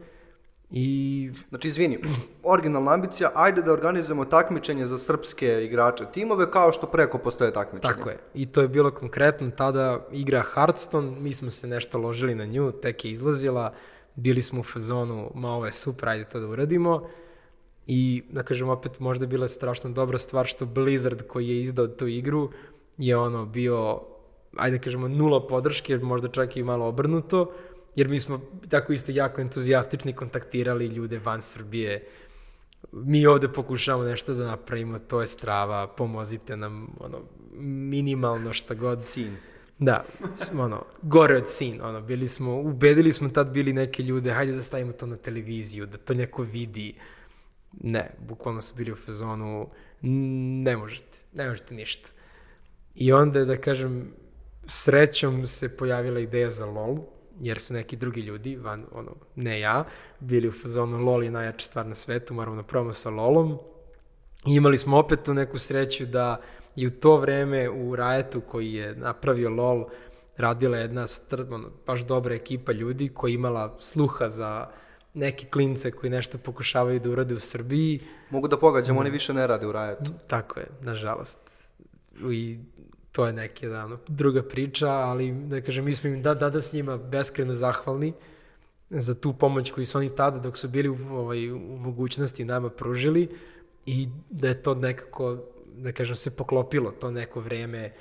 i... 0.71 1.32
Znači, 1.49 1.67
izvini, 1.67 1.99
originalna 2.43 2.93
ambicija, 2.93 3.32
ajde 3.36 3.62
da 3.62 3.73
organizujemo 3.73 4.25
takmičenje 4.25 4.86
za 4.86 4.97
srpske 4.97 5.65
igrače 5.65 6.05
timove 6.13 6.51
kao 6.51 6.71
što 6.71 6.88
preko 6.88 7.17
postoje 7.17 7.53
takmičenje. 7.53 7.93
Tako 7.93 8.10
je, 8.10 8.17
i 8.34 8.45
to 8.45 8.62
je 8.62 8.67
bilo 8.67 8.91
konkretno, 8.91 9.51
tada 9.51 10.08
igra 10.12 10.43
Hearthstone, 10.53 11.19
mi 11.19 11.34
smo 11.34 11.51
se 11.51 11.67
nešto 11.67 11.97
ložili 11.97 12.36
na 12.36 12.45
nju, 12.45 12.71
tek 12.71 13.05
je 13.05 13.12
izlazila, 13.12 13.73
bili 14.15 14.41
smo 14.41 14.60
u 14.60 14.63
fazonu, 14.63 15.32
ma 15.36 15.51
ovo 15.51 15.65
je 15.65 15.71
super, 15.71 16.10
ajde 16.10 16.23
to 16.23 16.39
da 16.39 16.47
uradimo, 16.47 17.10
I, 17.89 18.23
da 18.29 18.43
kažem, 18.43 18.69
opet 18.69 18.99
možda 18.99 19.25
bila 19.25 19.47
strašno 19.47 19.89
dobra 19.89 20.17
stvar 20.17 20.45
što 20.45 20.65
Blizzard 20.65 21.23
koji 21.27 21.47
je 21.49 21.62
izdao 21.62 21.88
tu 21.88 22.08
igru 22.08 22.49
je 22.97 23.17
ono 23.17 23.45
bio, 23.45 24.01
ajde 24.58 24.77
da 24.77 24.84
kažemo, 24.84 25.08
nula 25.08 25.47
podrške, 25.47 25.97
možda 25.97 26.27
čak 26.27 26.58
i 26.58 26.63
malo 26.63 26.86
obrnuto, 26.86 27.51
jer 28.00 28.08
mi 28.08 28.20
smo 28.20 28.42
tako 28.70 28.94
isto 28.94 29.12
jako 29.12 29.42
entuzijastični 29.42 30.14
kontaktirali 30.14 30.86
ljude 30.86 31.20
van 31.20 31.42
Srbije. 31.42 32.08
Mi 32.92 33.26
ovde 33.26 33.48
pokušavamo 33.48 34.04
nešto 34.04 34.34
da 34.34 34.46
napravimo, 34.46 35.00
to 35.00 35.22
je 35.22 35.28
strava, 35.28 35.88
pomozite 35.88 36.58
nam, 36.58 36.96
ono, 37.00 37.22
minimalno 37.62 38.54
šta 38.54 38.74
god. 38.74 39.04
Sin. 39.04 39.36
Da, 39.80 40.06
ono, 40.58 40.86
gore 41.02 41.38
od 41.38 41.48
sin, 41.48 41.82
ono, 41.82 42.02
bili 42.02 42.28
smo, 42.28 42.60
ubedili 42.60 43.12
smo 43.12 43.30
tad 43.30 43.52
bili 43.52 43.74
neke 43.74 44.04
ljude, 44.04 44.32
hajde 44.32 44.52
da 44.52 44.64
stavimo 44.64 44.94
to 44.94 45.06
na 45.06 45.18
televiziju, 45.18 45.86
da 45.86 45.98
to 45.98 46.14
neko 46.14 46.42
vidi, 46.42 46.96
Ne, 47.74 48.12
bukvalno 48.28 48.62
su 48.62 48.76
bili 48.76 48.92
u 48.92 48.96
fazonu, 48.96 49.70
ne 50.02 50.78
možete, 50.78 51.18
ne 51.34 51.50
možete 51.50 51.76
ništa. 51.76 52.10
I 52.96 53.14
onda, 53.14 53.46
da 53.46 53.58
kažem, 53.58 54.14
srećom 54.66 55.48
se 55.48 55.78
pojavila 55.78 56.20
ideja 56.20 56.50
za 56.50 56.66
LOL, 56.66 56.98
jer 57.39 57.60
su 57.60 57.73
neki 57.73 57.95
drugi 57.95 58.21
ljudi, 58.21 58.56
van, 58.56 58.86
ono, 58.91 59.15
ne 59.36 59.60
ja, 59.60 59.86
bili 60.19 60.47
u 60.47 60.52
fazonu 60.52 60.97
LOL 60.97 61.23
je 61.23 61.32
najjača 61.32 61.65
stvar 61.65 61.86
na 61.86 61.95
svetu, 61.95 62.34
moramo 62.34 62.56
da 62.56 62.63
probamo 62.63 62.93
sa 62.93 63.10
LOLom. 63.10 63.58
I 64.45 64.54
imali 64.56 64.78
smo 64.78 64.97
opet 64.97 65.19
tu 65.23 65.34
neku 65.34 65.58
sreću 65.60 66.06
da 66.06 66.41
i 66.75 66.88
u 66.88 66.91
to 66.91 67.17
vreme 67.17 67.69
u 67.69 67.95
Riotu 67.95 68.41
koji 68.41 68.73
je 68.73 68.95
napravio 68.95 69.49
LOL 69.49 69.86
radila 70.38 70.78
jedna 70.78 71.06
ono, 71.52 71.69
baš 71.88 72.06
dobra 72.06 72.36
ekipa 72.36 72.71
ljudi 72.71 73.10
koja 73.10 73.34
imala 73.34 73.78
sluha 73.80 74.30
za 74.30 74.67
neki 75.13 75.45
klince 75.45 75.91
koji 75.91 76.10
nešto 76.10 76.38
pokušavaju 76.38 76.99
da 76.99 77.10
urade 77.10 77.36
u 77.36 77.39
Srbiji. 77.39 78.02
Mogu 78.30 78.47
da 78.47 78.60
pogađam, 78.60 78.97
oni 78.97 79.10
više 79.10 79.34
ne 79.34 79.47
rade 79.47 79.67
u 79.67 79.71
Rajetu. 79.71 80.12
Tako 80.28 80.60
je, 80.60 80.67
nažalost. 80.82 81.39
I 82.32 82.60
to 83.12 83.26
je 83.26 83.34
neka 83.34 83.67
da, 83.67 83.86
ono, 83.86 84.00
druga 84.08 84.43
priča, 84.43 84.89
ali 84.89 85.32
da 85.32 85.62
kažem, 85.62 85.86
mi 85.86 85.95
smo 85.95 86.10
im 86.10 86.22
da, 86.22 86.34
da, 86.34 86.50
da 86.50 86.62
s 86.62 86.74
njima 86.74 86.98
beskreno 86.98 87.54
zahvalni 87.54 88.13
za 88.89 89.15
tu 89.15 89.34
pomoć 89.34 89.72
koju 89.72 89.86
su 89.86 89.98
oni 89.98 90.15
tada 90.15 90.39
dok 90.39 90.58
su 90.58 90.67
bili 90.67 90.89
u, 90.89 90.98
ovaj, 91.12 91.52
u 91.52 91.60
mogućnosti 91.60 92.45
nama 92.45 92.69
pružili 92.69 93.30
i 93.86 94.08
da 94.30 94.48
je 94.48 94.62
to 94.62 94.76
nekako, 94.76 95.38
da 95.78 95.91
kažem, 95.91 96.15
se 96.15 96.36
poklopilo 96.36 96.91
to 96.91 97.12
neko 97.12 97.39
vreme 97.39 97.91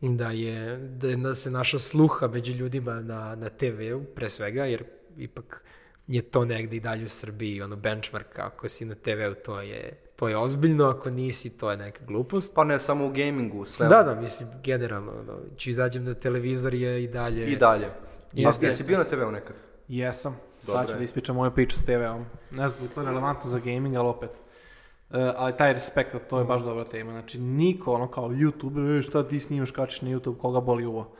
da 0.00 0.30
je, 0.30 0.76
da 0.76 1.08
je 1.08 1.34
se 1.34 1.50
našla 1.50 1.78
sluha 1.78 2.28
među 2.28 2.52
ljudima 2.52 3.00
na, 3.00 3.34
na 3.34 3.48
TV-u, 3.48 4.04
pre 4.04 4.28
svega, 4.28 4.64
jer 4.64 4.84
ipak 5.18 5.64
je 6.06 6.22
to 6.22 6.44
negde 6.44 6.76
i 6.76 6.80
dalje 6.80 7.04
u 7.04 7.08
Srbiji, 7.08 7.62
ono 7.62 7.76
benchmark, 7.76 8.38
ako 8.38 8.68
si 8.68 8.84
na 8.84 8.94
TV-u, 8.94 9.34
to 9.44 9.60
je, 9.60 10.05
to 10.16 10.28
je 10.28 10.36
ozbiljno, 10.36 10.84
ako 10.84 11.10
nisi, 11.10 11.56
to 11.56 11.70
je 11.70 11.76
neka 11.76 12.04
glupost. 12.04 12.54
Pa 12.54 12.64
ne 12.64 12.78
samo 12.78 13.06
u 13.06 13.08
gamingu, 13.08 13.64
sve. 13.64 13.88
Da, 13.88 14.02
da, 14.02 14.14
mislim, 14.14 14.48
generalno, 14.64 15.12
ono, 15.12 15.38
ću 15.56 15.70
izađem 15.70 16.04
na 16.04 16.14
televizor 16.14 16.74
je 16.74 17.04
i 17.04 17.08
dalje... 17.08 17.46
I 17.46 17.56
dalje. 17.56 17.90
Jeste, 18.32 18.66
jesi 18.66 18.84
bio 18.84 18.98
na 18.98 19.04
TV-u 19.04 19.30
nekad? 19.30 19.56
Jesam. 19.88 20.36
Sad 20.62 20.90
ću 20.90 20.96
da 20.96 21.04
ispričam 21.04 21.36
moju 21.36 21.50
priču 21.50 21.76
s 21.76 21.84
TV-om. 21.84 22.24
Ne 22.50 22.68
znam, 22.68 22.88
to 22.94 23.00
je 23.00 23.06
relevantno 23.06 23.50
za 23.50 23.58
gaming, 23.58 23.96
ali 23.96 24.08
opet. 24.08 24.30
Uh, 24.30 25.16
ali 25.36 25.56
taj 25.56 25.72
respekt, 25.72 26.16
to 26.30 26.38
je 26.38 26.44
baš 26.44 26.62
dobra 26.62 26.84
tema. 26.84 27.12
Znači, 27.12 27.38
niko, 27.38 27.92
ono 27.92 28.10
kao 28.10 28.28
YouTube, 28.28 28.98
e, 28.98 29.02
šta 29.02 29.28
ti 29.28 29.40
snimaš, 29.40 29.70
kačiš 29.70 30.02
na 30.02 30.08
YouTube, 30.08 30.38
koga 30.38 30.60
boli 30.60 30.86
uvo. 30.86 31.12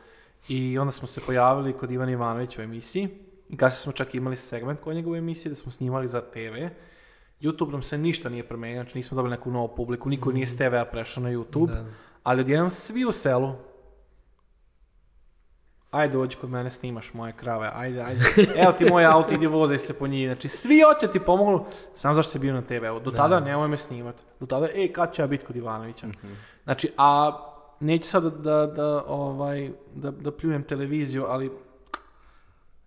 I 0.49 0.79
onda 0.79 0.91
smo 0.91 1.07
se 1.07 1.21
pojavili 1.25 1.73
kod 1.73 1.91
Ivana 1.91 2.11
Ivanovića 2.11 2.61
u 2.61 2.63
emisiji 2.63 3.09
I 3.49 3.57
kasnije 3.57 3.81
smo 3.81 3.91
čak 3.91 4.15
imali 4.15 4.37
segment 4.37 4.79
kod 4.79 4.95
njegove 4.95 5.17
emisije 5.17 5.49
da 5.49 5.55
smo 5.55 5.71
snimali 5.71 6.07
za 6.07 6.21
TV. 6.21 6.67
YouTube 7.41 7.71
nam 7.71 7.81
se 7.81 7.97
ništa 7.97 8.29
nije 8.29 8.47
promenio, 8.47 8.83
znači 8.83 8.97
nismo 8.97 9.15
dobili 9.15 9.35
neku 9.35 9.51
novu 9.51 9.75
publiku, 9.75 10.09
niko 10.09 10.29
mm. 10.29 10.33
nije 10.33 10.47
s 10.47 10.53
mhm. 10.53 10.57
TV-a 10.57 10.85
prešao 10.85 11.23
na 11.23 11.29
YouTube, 11.29 11.67
da. 11.67 11.85
ali 12.23 12.41
odjednom 12.41 12.69
svi 12.69 13.05
u 13.05 13.11
selu, 13.11 13.55
ajde 15.91 16.13
dođi 16.13 16.37
kod 16.37 16.49
mene, 16.49 16.69
snimaš 16.69 17.13
moje 17.13 17.33
krave, 17.33 17.71
ajde, 17.75 18.01
ajde, 18.01 18.23
evo 18.63 18.71
ti 18.71 18.85
moj 18.85 19.05
auto, 19.05 19.33
idi 19.33 19.47
vozaj 19.47 19.79
se 19.79 19.93
po 19.93 20.07
njih, 20.07 20.27
znači 20.27 20.47
svi 20.47 20.81
hoće 20.81 21.11
ti 21.11 21.19
pomogu, 21.19 21.65
samo 21.95 22.15
zašto 22.15 22.31
se 22.31 22.39
bio 22.39 22.53
na 22.53 22.61
TV-u, 22.61 22.99
do 22.99 23.11
da. 23.11 23.17
tada 23.17 23.39
nemoj 23.39 23.67
me 23.67 23.77
snimati, 23.77 24.23
do 24.39 24.45
tada, 24.45 24.67
e, 24.73 24.93
kad 24.93 25.13
će 25.13 25.21
ja 25.21 25.27
biti 25.27 25.45
kod 25.45 25.55
Ivanovića, 25.55 26.07
mm 26.07 26.11
-hmm. 26.11 26.35
znači, 26.63 26.89
a 26.97 27.31
neću 27.79 28.09
sad 28.09 28.23
da, 28.23 28.65
da, 28.65 29.03
ovaj, 29.07 29.71
da, 29.95 30.11
da 30.11 30.31
pljujem 30.31 30.63
televiziju, 30.63 31.25
ali 31.27 31.51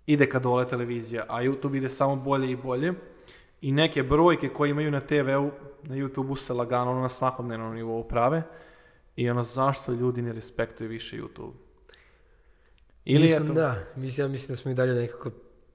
ide 0.06 0.28
ka 0.28 0.38
dole 0.38 0.68
televizija, 0.68 1.24
a 1.28 1.42
YouTube 1.42 1.76
ide 1.76 1.88
samo 1.88 2.16
bolje 2.16 2.50
i 2.50 2.56
bolje. 2.56 2.94
I 3.60 3.72
neke 3.72 4.02
brojke 4.02 4.48
koje 4.48 4.70
imaju 4.70 4.90
na 4.90 5.00
TV-u, 5.00 5.50
na 5.82 5.96
YouTube-u 5.96 6.36
se 6.36 6.54
lagano 6.54 6.94
na 6.94 7.08
svakodnevnom 7.08 7.74
nivou 7.74 8.04
prave. 8.04 8.42
I 9.16 9.30
ono, 9.30 9.42
zašto 9.42 9.92
ljudi 9.92 10.22
ne 10.22 10.32
respektuju 10.32 10.88
više 10.88 11.16
YouTube? 11.16 11.52
Ili 13.04 13.20
mislim, 13.20 13.42
je 13.42 13.48
to... 13.48 13.54
Da, 13.54 13.76
mislim, 13.96 14.24
ja 14.24 14.28
mislim 14.28 14.52
da 14.52 14.56
smo 14.56 14.70
i 14.70 14.74
dalje 14.74 14.94
nekako 14.94 15.30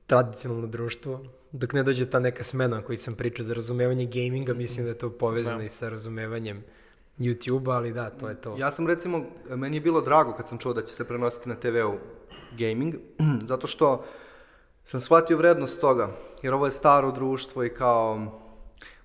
tradicionalno 0.07 0.67
društvo. 0.67 1.23
Dok 1.51 1.73
ne 1.73 1.83
dođe 1.83 2.05
ta 2.09 2.19
neka 2.19 2.43
smena 2.43 2.81
koji 2.81 2.97
sam 2.97 3.15
pričao 3.15 3.45
za 3.45 3.53
razumevanje 3.53 4.05
gaminga, 4.05 4.53
mislim 4.53 4.85
da 4.85 4.91
je 4.91 4.97
to 4.97 5.09
povezano 5.09 5.57
da. 5.57 5.63
i 5.63 5.67
sa 5.67 5.89
razumevanjem 5.89 6.63
YouTube, 7.19 7.75
ali 7.75 7.93
da, 7.93 8.09
to 8.09 8.29
je 8.29 8.41
to. 8.41 8.55
Ja 8.59 8.71
sam 8.71 8.87
recimo, 8.87 9.25
meni 9.49 9.77
je 9.77 9.81
bilo 9.81 10.01
drago 10.01 10.33
kad 10.33 10.47
sam 10.47 10.57
čuo 10.57 10.73
da 10.73 10.85
će 10.85 10.93
se 10.93 11.03
prenositi 11.03 11.49
na 11.49 11.55
TV-u 11.55 11.97
gaming, 12.57 12.95
zato 13.49 13.67
što 13.67 14.05
sam 14.85 14.99
shvatio 14.99 15.37
vrednost 15.37 15.81
toga, 15.81 16.09
jer 16.41 16.53
ovo 16.53 16.65
je 16.65 16.71
staro 16.71 17.11
društvo 17.11 17.63
i 17.63 17.69
kao 17.69 18.19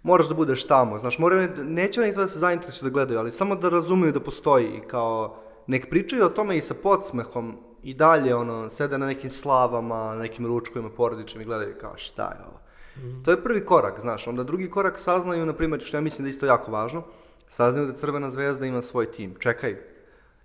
moraš 0.02 0.28
da 0.28 0.34
budeš 0.34 0.66
tamo, 0.66 0.98
znaš, 0.98 1.18
moraju, 1.18 1.48
neće 1.56 2.00
oni 2.00 2.14
to 2.14 2.20
da 2.20 2.28
se 2.28 2.38
zainteresuju 2.38 2.90
da 2.90 2.92
gledaju, 2.92 3.18
ali 3.18 3.32
samo 3.32 3.56
da 3.56 3.68
razumeju 3.68 4.12
da 4.12 4.20
postoji 4.20 4.66
i 4.66 4.80
kao 4.80 5.36
nek 5.66 5.90
pričaju 5.90 6.24
o 6.24 6.28
tome 6.28 6.56
i 6.56 6.60
sa 6.60 6.74
podsmehom 6.74 7.56
i 7.82 7.94
dalje, 7.94 8.34
ono, 8.34 8.70
sede 8.70 8.98
na 8.98 9.06
nekim 9.06 9.30
slavama, 9.30 10.14
na 10.14 10.20
nekim 10.20 10.46
ručkovima 10.46 10.90
porodičnim 10.90 11.42
i 11.42 11.44
gledaju 11.44 11.74
kao 11.80 11.96
šta 11.96 12.22
je 12.22 12.44
ovo. 12.46 12.60
Mm. 12.96 13.22
To 13.24 13.30
je 13.30 13.42
prvi 13.42 13.64
korak, 13.64 14.00
znaš, 14.00 14.26
onda 14.26 14.42
drugi 14.42 14.70
korak 14.70 14.98
saznaju, 14.98 15.46
na 15.46 15.52
primjer, 15.52 15.80
što 15.80 15.96
ja 15.96 16.00
mislim 16.00 16.24
da 16.24 16.28
je 16.28 16.30
isto 16.30 16.46
jako 16.46 16.72
važno, 16.72 17.02
saznaju 17.48 17.86
da 17.86 17.92
Crvena 17.92 18.30
zvezda 18.30 18.66
ima 18.66 18.82
svoj 18.82 19.12
tim. 19.12 19.34
Čekaj, 19.38 19.76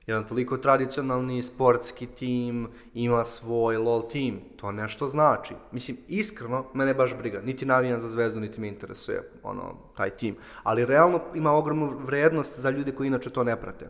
jedan 0.08 0.28
toliko 0.28 0.58
tradicionalni 0.58 1.44
sportski 1.44 2.08
tim 2.08 2.68
ima 2.94 3.24
svoj 3.24 3.78
LOL 3.78 4.10
tim. 4.10 4.40
To 4.56 4.72
nešto 4.72 5.08
znači. 5.08 5.54
Mislim, 5.72 5.98
iskreno, 6.08 6.66
mene 6.74 6.94
baš 6.94 7.18
briga. 7.18 7.42
Niti 7.42 7.66
navijam 7.66 8.02
za 8.02 8.10
zvezdu, 8.10 8.40
niti 8.40 8.62
me 8.62 8.68
interesuje 8.68 9.32
ono, 9.44 9.76
taj 9.98 10.10
tim. 10.10 10.36
Ali 10.64 10.86
realno 10.86 11.22
ima 11.36 11.52
ogromnu 11.52 11.98
vrednost 12.06 12.60
za 12.60 12.70
ljude 12.70 12.92
koji 12.92 13.08
inače 13.08 13.30
to 13.30 13.44
ne 13.44 13.62
prate. 13.62 13.90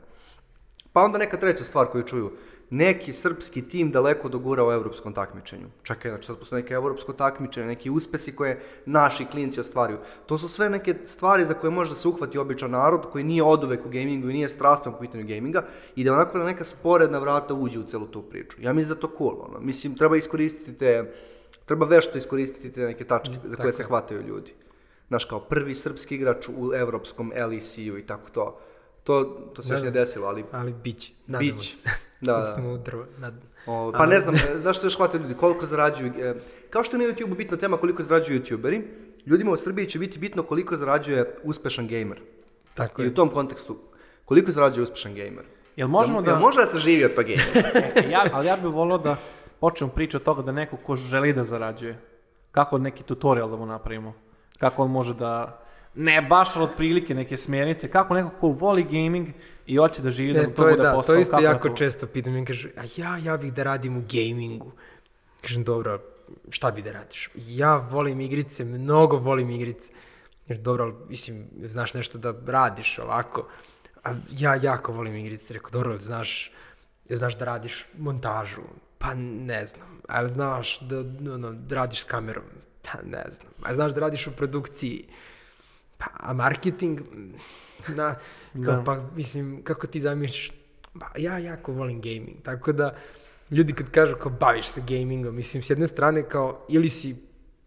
Pa 0.93 1.01
onda 1.01 1.17
neka 1.17 1.37
treća 1.37 1.63
stvar 1.63 1.87
koju 1.87 2.03
čuju. 2.03 2.31
Neki 2.75 3.13
srpski 3.13 3.61
tim 3.61 3.91
daleko 3.91 4.29
dogura 4.29 4.67
u 4.67 4.71
evropskom 4.71 5.13
takmičenju. 5.13 5.67
Čekaj, 5.83 6.11
znači 6.11 6.27
sad 6.27 6.37
postoje 6.37 6.61
neke 6.61 6.73
evropsko 6.73 7.13
takmičenje, 7.13 7.67
neki 7.67 7.89
uspesi 7.89 8.35
koje 8.35 8.59
naši 8.85 9.25
klinci 9.25 9.59
ostvaruju. 9.59 9.97
To 10.25 10.37
su 10.37 10.47
sve 10.49 10.69
neke 10.69 10.95
stvari 11.05 11.45
za 11.45 11.53
koje 11.53 11.71
može 11.71 11.89
da 11.89 11.95
se 11.95 12.07
uhvati 12.07 12.37
običan 12.37 12.71
narod 12.71 13.05
koji 13.11 13.23
nije 13.23 13.43
oduvek 13.43 13.85
u 13.85 13.89
gamingu 13.89 14.29
i 14.29 14.33
nije 14.33 14.49
strastven 14.49 14.93
po 14.93 14.99
pitanju 14.99 15.27
gaminga 15.27 15.65
i 15.95 16.03
da 16.03 16.13
onako 16.13 16.37
na 16.37 16.45
neka 16.45 16.63
sporedna 16.63 17.19
vrata 17.19 17.53
uđe 17.53 17.79
u 17.79 17.83
celu 17.83 18.07
tu 18.07 18.21
priču. 18.21 18.57
Ja 18.61 18.73
mislim 18.73 18.95
da 18.95 19.01
to 19.01 19.11
cool. 19.17 19.41
Ono. 19.49 19.59
Mislim, 19.59 19.95
treba 19.95 20.17
iskoristiti 20.17 20.73
te, 20.77 21.13
treba 21.65 21.85
vešto 21.85 22.17
iskoristiti 22.17 22.71
te 22.71 22.81
neke 22.81 23.03
tačke 23.03 23.35
za 23.43 23.55
koje 23.55 23.73
se 23.73 23.83
hvataju 23.83 24.21
ljudi. 24.27 24.53
Znaš, 25.07 25.25
kao 25.25 25.39
prvi 25.39 25.75
srpski 25.75 26.15
igrač 26.15 26.49
u 26.49 26.73
evropskom 26.73 27.31
LEC-u 27.49 27.97
i 27.97 28.05
tako 28.07 28.29
to. 28.29 28.59
To, 29.03 29.23
to 29.53 29.63
se 29.63 29.69
Da, 29.69 29.75
još 29.75 29.81
nije 29.81 29.91
da. 29.91 29.99
desilo, 29.99 30.27
ali 30.27 30.43
Ali 30.51 30.73
biće. 30.73 31.13
Nadamo 31.27 31.51
Bić. 31.53 31.75
se. 31.75 31.89
Da, 32.25 32.55
da. 32.57 32.67
U 32.67 32.77
drvo. 32.77 33.05
Nad... 33.17 33.33
O, 33.65 33.91
pa 33.97 34.05
ne 34.05 34.19
znam, 34.19 34.35
e, 34.55 34.57
znaš 34.57 34.77
što 34.77 34.87
još 34.87 34.97
hvataju 34.97 35.23
ljudi, 35.23 35.33
koliko 35.33 35.65
zarađuju, 35.65 36.13
e, 36.19 36.33
kao 36.69 36.83
što 36.83 36.97
je 36.97 37.07
na 37.07 37.13
YouTube 37.13 37.35
bitna 37.35 37.57
tema 37.57 37.77
koliko 37.77 38.03
zarađuju 38.03 38.41
YouTuberi, 38.41 38.81
ljudima 39.25 39.51
u 39.51 39.57
Srbiji 39.57 39.89
će 39.89 39.99
biti 39.99 40.19
bitno 40.19 40.43
koliko 40.43 40.77
zarađuje 40.77 41.35
uspešan 41.43 41.87
gamer. 41.87 42.21
Tako 42.73 43.01
I 43.01 43.05
je. 43.05 43.11
u 43.11 43.13
tom 43.13 43.29
kontekstu, 43.29 43.77
koliko 44.25 44.51
zarađuje 44.51 44.83
uspešan 44.83 45.15
gamer? 45.15 45.45
Jel 45.75 45.87
možemo 45.87 46.21
da... 46.21 46.31
Jel 46.31 46.39
može 46.39 46.59
da 46.59 46.67
se 46.67 46.79
živi 46.79 47.05
od 47.05 47.15
toga 47.15 47.27
gamera? 47.27 47.87
E, 48.05 48.09
ja, 48.09 48.25
ali 48.33 48.47
ja 48.47 48.57
bih 48.57 48.71
volio 48.71 48.97
da 48.97 49.15
počnemo 49.59 49.91
priču 49.91 50.17
od 50.17 50.23
toga 50.23 50.41
da 50.41 50.51
neko 50.51 50.77
ko 50.77 50.95
želi 50.95 51.33
da 51.33 51.43
zarađuje, 51.43 51.99
kako 52.51 52.77
neki 52.77 53.03
tutorial 53.03 53.49
da 53.49 53.55
mu 53.55 53.65
napravimo, 53.65 54.13
kako 54.59 54.83
on 54.83 54.91
može 54.91 55.13
da, 55.13 55.64
ne 55.95 56.21
baš 56.21 56.55
od 56.57 56.69
prilike 56.77 57.15
neke 57.15 57.37
smjernice, 57.37 57.87
kako 57.87 58.13
neko 58.13 58.29
ko 58.31 58.47
voli 58.49 58.83
gaming 58.83 59.27
i 59.65 59.77
hoće 59.77 60.01
da 60.01 60.09
živi, 60.09 60.33
da 60.33 60.41
Ne, 60.41 60.47
mu 60.47 60.53
to, 60.53 60.57
to 60.57 60.67
je 60.67 60.73
bude 60.73 60.83
da, 60.83 60.93
posao. 60.93 61.15
to 61.15 61.21
isto 61.21 61.35
da 61.35 61.41
jako 61.41 61.69
to- 61.69 61.75
često 61.75 62.07
pitam. 62.07 62.33
Mi 62.33 62.45
kaže, 62.45 62.69
a 62.77 62.83
ja, 62.97 63.17
ja 63.19 63.37
bih 63.37 63.53
da 63.53 63.63
radim 63.63 63.97
u 63.97 64.03
gamingu. 64.03 64.71
Kažem, 65.41 65.63
dobro, 65.63 66.01
šta 66.49 66.71
bi 66.71 66.81
da 66.81 66.91
radiš? 66.91 67.29
Ja 67.37 67.75
volim 67.75 68.21
igrice, 68.21 68.65
mnogo 68.65 69.17
volim 69.17 69.49
igrice. 69.49 69.93
Kažem, 70.47 70.63
dobro, 70.63 70.83
ali, 70.83 70.93
mislim, 71.09 71.45
znaš 71.63 71.93
nešto 71.93 72.17
da 72.17 72.33
radiš 72.47 72.99
ovako. 72.99 73.47
A 74.03 74.09
ja 74.31 74.55
jako 74.55 74.91
volim 74.91 75.15
igrice. 75.15 75.53
Rekao, 75.53 75.71
dobro, 75.71 75.91
ali 75.91 76.01
znaš, 76.01 76.51
znaš 77.09 77.37
da 77.37 77.45
radiš 77.45 77.85
montažu? 77.97 78.61
Pa 78.97 79.13
ne 79.15 79.65
znam. 79.65 79.87
Ali 80.07 80.29
znaš 80.29 80.79
da, 80.79 80.99
ono, 81.33 81.51
da 81.51 81.75
radiš 81.75 82.01
s 82.01 82.03
kamerom? 82.03 82.43
Pa 82.83 82.97
ne 83.03 83.23
znam. 83.29 83.51
A 83.61 83.75
znaš 83.75 83.93
da 83.93 83.99
radiš 83.99 84.27
u 84.27 84.31
produkciji? 84.31 85.05
Pa, 85.97 86.05
a 86.13 86.33
marketing, 86.33 87.01
na, 87.87 88.15
kao, 88.65 88.75
Da. 88.75 88.83
pa 88.83 89.09
mislim, 89.15 89.63
kako 89.63 89.87
ti 89.87 89.99
zamišljaš, 89.99 90.51
ba, 90.93 91.05
ja 91.17 91.37
jako 91.37 91.71
volim 91.73 92.01
gaming, 92.01 92.41
tako 92.43 92.71
da 92.71 92.95
ljudi 93.51 93.73
kad 93.73 93.91
kažu 93.91 94.15
kao 94.15 94.31
baviš 94.31 94.67
se 94.67 94.81
gamingom, 94.87 95.35
mislim, 95.35 95.63
s 95.63 95.69
jedne 95.69 95.87
strane 95.87 96.29
kao 96.29 96.65
ili 96.69 96.89
si 96.89 97.15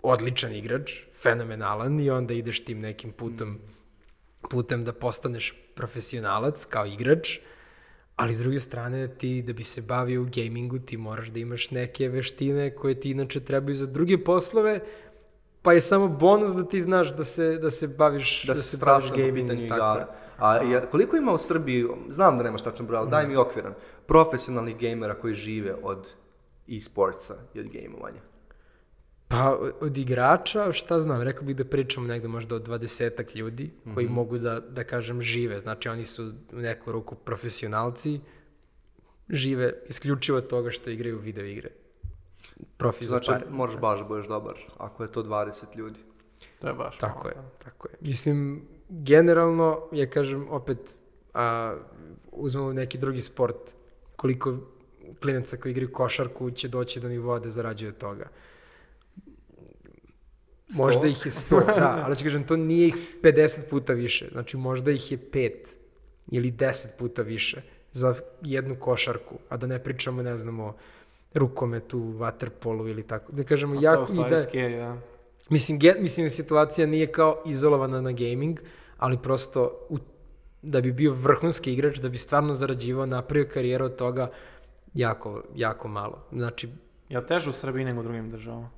odličan 0.03 0.55
igrač, 0.55 0.93
fenomenalan 1.23 2.01
i 2.01 2.11
onda 2.11 2.35
ideš 2.35 2.65
tim 2.65 2.81
nekim 2.81 3.13
putem, 3.13 3.59
putem 4.51 4.85
da 4.85 4.93
postaneš 4.93 5.55
profesionalac 5.75 6.65
kao 6.65 6.87
igrač, 6.87 7.39
ali 8.17 8.35
s 8.35 8.39
druge 8.39 8.61
strane 8.61 9.09
ti 9.09 9.43
da 9.43 9.53
bi 9.53 9.63
se 9.63 9.83
bavio 9.83 10.23
u 10.23 10.27
gamingu 10.35 10.79
ti 10.79 10.97
moraš 10.97 11.29
da 11.29 11.39
imaš 11.39 11.71
neke 11.71 12.09
veštine 12.09 12.75
koje 12.75 13.01
ti 13.01 13.11
inače 13.11 13.41
trebaju 13.41 13.75
za 13.77 13.87
druge 13.87 14.25
poslove, 14.25 14.81
pa 15.63 15.73
je 15.73 15.81
samo 15.81 16.09
bonus 16.09 16.53
da 16.53 16.65
ti 16.65 16.81
znaš 16.81 17.17
da 17.17 17.25
se, 17.25 17.59
da 17.59 17.71
se 17.71 17.89
baviš, 17.89 18.45
da, 18.47 18.55
da, 18.55 18.61
se 18.61 18.77
baviš 18.77 19.09
tako 19.09 19.21
je. 19.21 19.29
igara. 19.67 20.09
A 20.39 20.63
ja, 20.63 20.87
koliko 20.87 21.17
ima 21.17 21.33
u 21.33 21.39
Srbiji, 21.39 21.87
znam 22.09 22.39
da 22.39 22.45
nemaš 22.45 22.63
tačan 22.65 22.87
broj, 22.87 22.99
ali 22.99 23.11
daj 23.11 23.27
mi 23.27 23.37
okviran, 23.37 23.75
profesionalnih 24.07 24.77
gejmera 24.77 25.15
koji 25.15 25.35
žive 25.35 25.75
od 25.83 26.15
e-sportsa 26.69 27.35
i 27.55 27.61
od 27.61 27.67
gejmovanja? 27.69 28.21
Pa 29.29 29.59
od 29.81 29.99
igrača, 29.99 30.73
šta 30.73 31.01
znam, 31.01 31.23
rekao 31.23 31.43
bih 31.45 31.57
da 31.57 31.65
pričamo 31.65 32.07
negde 32.07 32.29
možda 32.29 32.57
od 32.57 32.63
dvadesetak 32.63 33.35
ljudi 33.35 33.71
koji 33.95 34.07
Mhm. 34.07 34.15
mogu 34.15 34.39
da, 34.39 34.61
da 34.61 34.85
kažem, 34.85 35.23
žive. 35.23 35.59
Znači 35.59 35.89
oni 35.89 36.05
su 36.05 36.33
u 36.53 36.57
neku 36.57 36.93
ruku 36.93 37.15
profesionalci, 37.15 38.21
žive 39.29 39.75
isključivo 39.89 40.39
od 40.39 40.47
toga 40.47 40.71
što 40.71 40.91
igraju 40.91 41.19
video 41.19 41.45
igre. 41.45 41.71
Profi 42.77 43.05
za 43.05 43.11
Znači, 43.11 43.27
pare. 43.31 43.45
moraš 43.51 43.77
baš 43.77 43.99
da 43.99 44.05
budeš 44.05 44.27
dobar, 44.27 44.55
ako 44.79 45.03
je 45.03 45.13
to 45.13 45.23
20 45.23 45.77
ljudi. 45.77 45.99
To 46.61 46.69
je 46.69 46.75
baš 46.75 46.99
Tako 46.99 47.29
je, 47.29 47.35
malo, 47.35 47.49
tako 47.65 47.89
je. 47.89 47.95
Mislim, 48.01 48.69
generalno, 48.89 49.89
ja 49.93 50.07
kažem 50.11 50.49
opet, 50.51 50.97
a, 51.35 51.77
uzmemo 52.33 52.73
neki 52.73 52.99
drugi 52.99 53.21
sport, 53.21 53.75
koliko 54.17 54.57
klinaca 55.21 55.57
koji 55.57 55.73
igraju 55.73 55.93
košarku 55.93 56.51
će 56.51 56.69
doći 56.69 57.01
do 57.01 57.09
nivoa 57.09 57.39
da 57.39 57.51
zarađuju 57.51 57.89
od 57.89 57.99
toga. 57.99 58.29
Možda 60.75 61.07
ih 61.07 61.27
je 61.27 61.33
100, 61.33 61.67
da, 61.67 62.03
ali 62.07 62.17
ću 62.17 62.25
kažem, 62.25 62.47
to 62.47 62.57
nije 62.57 62.89
ih 62.89 62.95
50 63.23 63.71
puta 63.71 63.93
više. 63.93 64.29
Znači, 64.33 64.57
možda 64.57 64.91
ih 64.91 65.13
je 65.13 65.19
5 65.19 65.51
ili 66.31 66.53
10 66.53 66.87
puta 66.99 67.23
više 67.23 67.63
za 67.93 68.15
jednu 68.43 68.77
košarku, 68.81 69.39
a 69.49 69.57
da 69.57 69.67
ne 69.67 69.85
pričamo, 69.85 70.23
ne 70.23 70.37
znamo, 70.37 70.77
rukometu, 71.35 72.01
vaterpolu 72.01 72.89
ili 72.89 73.03
tako. 73.03 73.33
Da 73.33 73.45
kažemo, 73.45 73.73
A 73.73 73.77
je 73.77 73.83
jako, 73.83 74.13
i 74.13 74.31
da, 74.31 74.37
scary, 74.37 74.77
da. 74.77 74.97
Mislim, 75.51 75.79
ge, 75.79 75.95
mislim, 76.01 76.31
situacija 76.31 76.87
nije 76.87 77.07
kao 77.07 77.43
izolovana 77.47 78.01
na 78.01 78.13
gaming, 78.13 78.61
ali 78.99 79.19
prosto 79.19 79.87
u, 79.89 79.99
da 80.63 80.81
bi 80.81 80.93
bio 80.93 81.13
vrhunski 81.13 81.73
igrač, 81.73 81.99
da 81.99 82.09
bi 82.09 82.19
stvarno 82.19 82.55
zarađivao, 82.55 83.07
napravio 83.07 83.49
karijeru 83.53 83.85
od 83.85 83.97
toga, 83.97 84.31
jako, 84.95 85.43
jako 85.55 85.89
malo. 85.89 86.27
Znači, 86.33 86.69
Jel 87.09 87.23
teže 87.23 87.51
u 87.51 87.53
Srbiji 87.53 87.85
nego 87.85 88.01
u 88.01 88.03
drugim 88.03 88.31
državama? 88.31 88.71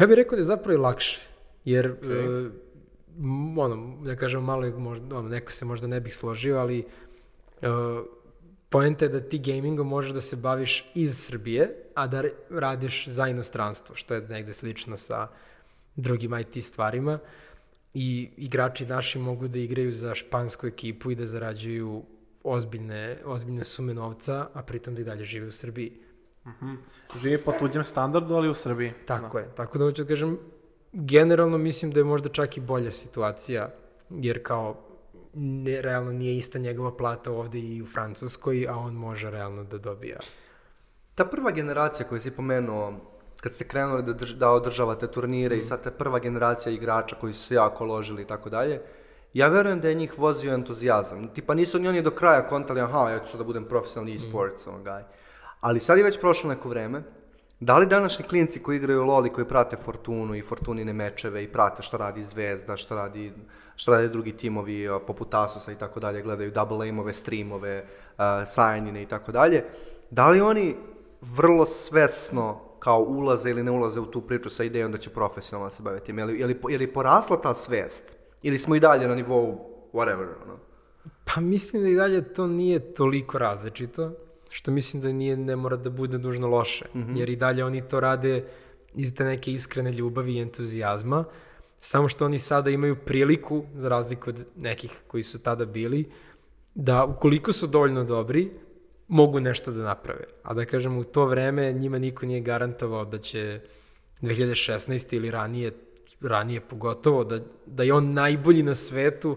ja 0.00 0.06
bih 0.06 0.16
rekao 0.16 0.36
da 0.36 0.40
je 0.40 0.44
zapravo 0.44 0.74
i 0.74 0.80
lakše, 0.80 1.20
jer, 1.64 1.94
okay. 2.02 2.46
e, 2.46 2.50
ono, 3.56 3.96
da 4.04 4.16
kažem, 4.16 4.44
malo 4.44 4.64
je, 4.64 4.72
možda, 4.72 5.16
ono, 5.16 5.28
neko 5.28 5.52
se 5.52 5.64
možda 5.64 5.86
ne 5.86 6.00
bih 6.00 6.14
složio, 6.14 6.58
ali 6.58 6.78
e, 6.78 7.68
poenta 8.68 9.04
je 9.04 9.08
da 9.08 9.20
ti 9.20 9.38
gamingom 9.38 9.88
možeš 9.88 10.12
da 10.12 10.20
se 10.20 10.36
baviš 10.36 10.90
iz 10.94 11.18
Srbije, 11.18 11.90
a 11.94 12.06
da 12.06 12.22
radiš 12.50 13.08
za 13.08 13.28
inostranstvo, 13.28 13.94
što 13.94 14.14
je 14.14 14.28
negde 14.28 14.52
slično 14.52 14.96
sa 14.96 15.28
drugim 15.96 16.38
IT 16.38 16.64
stvarima. 16.64 17.18
I 17.94 18.30
igrači 18.36 18.86
naši 18.86 19.18
mogu 19.18 19.48
da 19.48 19.58
igraju 19.58 19.92
za 19.92 20.14
špansku 20.14 20.66
ekipu 20.66 21.10
i 21.10 21.14
da 21.14 21.26
zarađuju 21.26 22.02
ozbiljne, 22.44 23.18
ozbiljne 23.24 23.64
sume 23.64 23.94
novca, 23.94 24.48
a 24.54 24.62
pritom 24.62 24.94
da 24.94 25.00
i 25.00 25.04
dalje 25.04 25.24
žive 25.24 25.46
u 25.46 25.52
Srbiji. 25.52 25.92
Živi 27.16 27.38
po 27.38 27.52
tuđem 27.58 27.84
standardu, 27.84 28.34
ali 28.34 28.48
u 28.48 28.54
Srbiji. 28.54 28.92
Tako 29.06 29.38
je. 29.38 29.48
Tako 29.54 29.78
da 29.78 29.84
hoću 29.84 30.04
da 30.04 30.08
kažem, 30.08 30.38
generalno 30.92 31.58
mislim 31.58 31.90
da 31.90 32.00
je 32.00 32.04
možda 32.04 32.28
čak 32.28 32.56
i 32.56 32.60
bolja 32.60 32.90
situacija, 32.92 33.70
jer 34.10 34.42
kao 34.42 34.87
ne, 35.38 35.82
realno 35.82 36.12
nije 36.12 36.36
ista 36.36 36.58
njegova 36.58 36.96
plata 36.96 37.32
ovde 37.32 37.58
i 37.58 37.82
u 37.82 37.86
Francuskoj, 37.86 38.66
a 38.68 38.76
on 38.76 38.94
može 38.94 39.30
realno 39.30 39.64
da 39.64 39.78
dobija. 39.78 40.18
Ta 41.14 41.24
prva 41.24 41.50
generacija 41.50 42.08
koju 42.08 42.20
si 42.20 42.30
pomenuo, 42.30 42.92
kad 43.40 43.54
ste 43.54 43.64
krenuli 43.68 44.02
da, 44.02 44.12
drž, 44.12 44.34
da 44.34 44.50
održavate 44.50 45.10
turnire 45.10 45.56
Mm. 45.56 45.60
i 45.60 45.64
sad 45.64 45.82
ta 45.82 45.90
prva 45.90 46.18
generacija 46.18 46.72
igrača 46.72 47.16
koji 47.16 47.32
su 47.32 47.46
se 47.46 47.54
jako 47.54 47.84
ložili 47.84 48.22
i 48.22 48.26
tako 48.26 48.50
dalje, 48.50 48.80
ja 49.32 49.48
verujem 49.48 49.80
da 49.80 49.88
je 49.88 49.94
njih 49.94 50.18
vozio 50.18 50.54
entuzijazam. 50.54 51.28
Tipa 51.34 51.54
nisu 51.54 51.78
ni 51.78 51.88
oni 51.88 52.02
do 52.02 52.10
kraja 52.10 52.46
kontali, 52.46 52.80
aha, 52.80 53.10
ja 53.10 53.24
ću 53.24 53.38
da 53.38 53.44
budem 53.44 53.64
profesionalni 53.64 54.14
e-sports, 54.14 54.66
mm. 54.66 54.70
guy. 54.70 55.02
Ali 55.60 55.80
sad 55.80 55.98
je 55.98 56.04
već 56.04 56.20
prošlo 56.20 56.50
neko 56.50 56.68
vreme, 56.68 57.02
da 57.60 57.78
li 57.78 57.86
današnji 57.86 58.24
klinci 58.24 58.62
koji 58.62 58.76
igraju 58.76 59.04
LoL 59.04 59.26
i 59.26 59.32
koji 59.32 59.48
prate 59.48 59.76
Fortunu 59.76 60.34
i 60.34 60.42
Fortunine 60.42 60.92
mečeve 60.92 61.44
i 61.44 61.52
prate 61.52 61.82
šta 61.82 61.96
radi 61.96 62.24
Zvezda, 62.24 62.76
šta 62.76 62.94
radi 62.94 63.32
šta 63.78 63.92
rade 63.92 64.08
drugi 64.08 64.36
timovi 64.36 64.88
poput 65.06 65.34
Asusa 65.34 65.72
i 65.72 65.78
tako 65.78 66.00
dalje, 66.00 66.22
gledaju 66.22 66.50
double 66.50 66.86
aimove, 66.86 67.12
streamove, 67.12 67.84
uh, 67.84 68.24
sajnine 68.46 69.02
i 69.02 69.06
tako 69.06 69.32
dalje, 69.32 69.64
da 70.10 70.30
li 70.30 70.40
oni 70.40 70.76
vrlo 71.20 71.66
svesno 71.66 72.60
kao 72.78 73.00
ulaze 73.02 73.50
ili 73.50 73.62
ne 73.62 73.70
ulaze 73.70 74.00
u 74.00 74.06
tu 74.06 74.20
priču 74.20 74.50
sa 74.50 74.64
idejom 74.64 74.92
da 74.92 74.98
će 74.98 75.10
profesionalno 75.10 75.70
se 75.70 75.82
baviti 75.82 76.06
tim? 76.06 76.18
Je 76.18 76.24
li, 76.24 76.40
je 76.40 76.46
li, 76.46 76.60
je 76.68 76.78
li 76.78 76.92
porasla 76.92 77.40
ta 77.40 77.54
svest? 77.54 78.16
Ili 78.42 78.58
smo 78.58 78.76
i 78.76 78.80
dalje 78.80 79.08
na 79.08 79.14
nivou 79.14 79.58
whatever, 79.92 80.26
ono? 80.44 80.58
Pa 81.24 81.40
mislim 81.40 81.82
da 81.82 81.88
i 81.88 81.94
dalje 81.94 82.32
to 82.32 82.46
nije 82.46 82.94
toliko 82.94 83.38
različito, 83.38 84.12
što 84.50 84.70
mislim 84.70 85.02
da 85.02 85.12
nije, 85.12 85.36
ne 85.36 85.56
mora 85.56 85.76
da 85.76 85.90
bude 85.90 86.18
nužno 86.18 86.48
loše, 86.48 86.84
mm 86.94 86.98
-hmm. 86.98 87.18
jer 87.18 87.28
i 87.28 87.36
dalje 87.36 87.64
oni 87.64 87.88
to 87.88 88.00
rade 88.00 88.44
iz 88.94 89.14
te 89.14 89.24
neke 89.24 89.52
iskrene 89.52 89.92
ljubavi 89.92 90.34
i 90.34 90.40
entuzijazma, 90.40 91.24
samo 91.78 92.08
što 92.08 92.24
oni 92.24 92.38
sada 92.38 92.70
imaju 92.70 92.96
priliku, 92.96 93.64
za 93.74 93.88
razliku 93.88 94.30
od 94.30 94.46
nekih 94.56 95.02
koji 95.06 95.22
su 95.22 95.38
tada 95.38 95.64
bili, 95.64 96.10
da 96.74 97.04
ukoliko 97.04 97.52
su 97.52 97.66
dovoljno 97.66 98.04
dobri, 98.04 98.50
mogu 99.08 99.40
nešto 99.40 99.72
da 99.72 99.82
naprave. 99.82 100.24
A 100.42 100.54
da 100.54 100.64
kažem, 100.64 100.98
u 100.98 101.04
to 101.04 101.26
vreme 101.26 101.72
njima 101.72 101.98
niko 101.98 102.26
nije 102.26 102.40
garantovao 102.40 103.04
da 103.04 103.18
će 103.18 103.60
2016. 104.22 105.16
ili 105.16 105.30
ranije, 105.30 105.70
ranije 106.20 106.60
pogotovo, 106.60 107.24
da, 107.24 107.38
da 107.66 107.82
je 107.82 107.92
on 107.92 108.12
najbolji 108.12 108.62
na 108.62 108.74
svetu, 108.74 109.36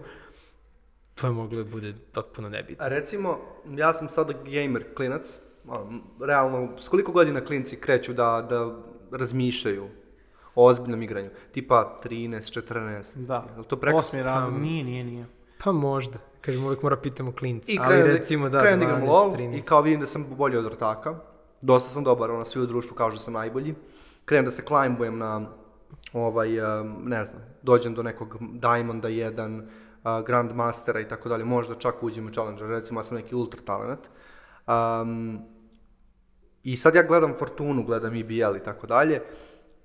to 1.14 1.26
je 1.26 1.32
moglo 1.32 1.62
da 1.62 1.70
bude 1.70 1.94
potpuno 2.12 2.48
nebitno. 2.48 2.84
A 2.84 2.88
recimo, 2.88 3.38
ja 3.76 3.94
sam 3.94 4.08
sada 4.08 4.32
gamer 4.32 4.84
klinac 4.94 5.38
realno, 6.20 6.78
s 6.78 6.88
koliko 6.88 7.12
godina 7.12 7.40
klinci 7.40 7.76
kreću 7.76 8.12
da, 8.12 8.46
da 8.50 8.82
razmišljaju 9.18 9.88
o 10.54 10.66
ozbiljnom 10.66 11.02
igranju? 11.02 11.30
Tipa 11.52 12.00
13, 12.04 12.60
14? 12.60 13.26
Da. 13.26 13.46
Je 13.54 13.58
li 13.58 13.64
to 13.64 13.76
preko... 13.76 13.98
Osmi 13.98 14.22
razred, 14.22 14.60
nije, 14.60 14.84
nije, 14.84 15.04
nije. 15.04 15.26
Pa 15.64 15.72
možda. 15.72 16.18
Kažem, 16.40 16.64
uvijek 16.64 16.82
mora 16.82 16.96
pitamo 16.96 17.32
klinci. 17.32 17.72
I 17.72 17.78
ali 17.78 17.88
krenem, 17.88 18.06
recimo 18.06 18.48
da, 18.48 18.60
krenem 18.60 18.80
da 18.80 18.86
12, 18.86 18.88
igram 18.88 19.08
LOL 19.08 19.32
13. 19.32 19.58
i 19.58 19.62
kao 19.62 19.80
vidim 19.82 20.00
da 20.00 20.06
sam 20.06 20.26
bolji 20.36 20.56
od 20.56 20.66
ortaka. 20.66 21.14
Dosta 21.60 21.88
sam 21.88 22.04
dobar, 22.04 22.30
ono, 22.30 22.44
svi 22.44 22.60
u 22.60 22.66
društvu 22.66 22.96
kažu 22.96 23.16
da 23.16 23.22
sam 23.22 23.34
najbolji. 23.34 23.74
Krenem 24.24 24.44
da 24.44 24.50
se 24.50 24.62
climbujem 24.62 25.18
na, 25.18 25.46
ovaj, 26.12 26.80
um, 26.80 26.96
ne 27.04 27.24
znam, 27.24 27.42
dođem 27.62 27.94
do 27.94 28.02
nekog 28.02 28.36
Diamonda 28.40 29.08
1, 29.08 29.62
uh, 29.62 30.26
Grandmastera 30.26 31.00
i 31.00 31.08
tako 31.08 31.28
dalje, 31.28 31.44
možda 31.44 31.74
čak 31.74 32.02
uđem 32.02 32.26
u 32.26 32.30
Challenger, 32.30 32.68
recimo 32.68 33.00
ja 33.00 33.04
sam 33.04 33.16
neki 33.16 33.34
ultra 33.34 33.60
talent. 33.64 34.00
Um, 34.66 35.40
I 36.62 36.76
sad 36.76 36.94
ja 36.94 37.02
gledam 37.02 37.34
Fortunu, 37.38 37.84
gledam 37.84 38.14
IBL 38.14 38.56
i 38.56 38.64
tako 38.64 38.86
dalje. 38.86 39.20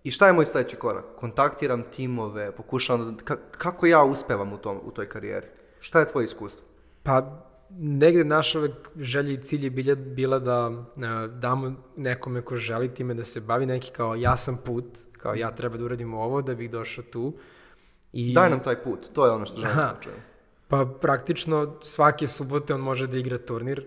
I 0.08 0.12
šta 0.12 0.28
je 0.28 0.34
moj 0.34 0.46
sledeći 0.46 0.76
korak? 0.76 1.06
Kontaktiram 1.16 1.84
timove, 1.96 2.52
pokušavam, 2.52 3.16
da, 3.16 3.24
ka, 3.24 3.36
kako 3.52 3.86
ja 3.86 4.04
uspevam 4.04 4.54
u, 4.54 4.58
tom, 4.58 4.80
u 4.84 4.92
toj 4.92 5.10
karijeri? 5.10 5.48
Šta 5.80 6.00
je 6.00 6.08
tvoje 6.08 6.26
iskustvo? 6.26 6.66
Pa 7.04 7.44
negde 7.80 8.24
naša 8.24 8.60
uvek 8.60 8.90
želja 8.96 9.32
i 9.32 9.38
cilj 9.38 9.64
je 9.64 9.70
bila, 9.70 9.96
bila 9.96 10.40
da 10.40 10.72
e, 10.72 11.28
damo 11.28 11.74
nekome 11.98 12.42
ko 12.42 12.56
želi 12.56 12.94
time 12.94 13.14
da 13.14 13.24
se 13.24 13.42
bavi 13.42 13.66
neki 13.66 13.92
kao 13.92 14.16
jasan 14.16 14.58
put, 14.66 14.86
kao 15.18 15.36
ja 15.36 15.52
treba 15.52 15.78
da 15.78 15.86
uradim 15.86 16.14
ovo 16.14 16.42
da 16.42 16.56
bih 16.56 16.72
došao 16.72 17.04
tu. 17.04 17.34
I, 18.14 18.34
Daj 18.34 18.50
nam 18.50 18.64
taj 18.64 18.84
put, 18.84 19.10
to 19.14 19.26
je 19.26 19.32
ono 19.32 19.46
što 19.46 19.56
želim 19.56 19.76
da 19.76 19.98
čujem. 20.02 20.20
Pa 20.68 20.86
praktično 21.02 21.76
svake 21.82 22.28
subote 22.28 22.74
on 22.74 22.82
može 22.82 23.08
da 23.08 23.18
igra 23.18 23.38
turnir, 23.38 23.86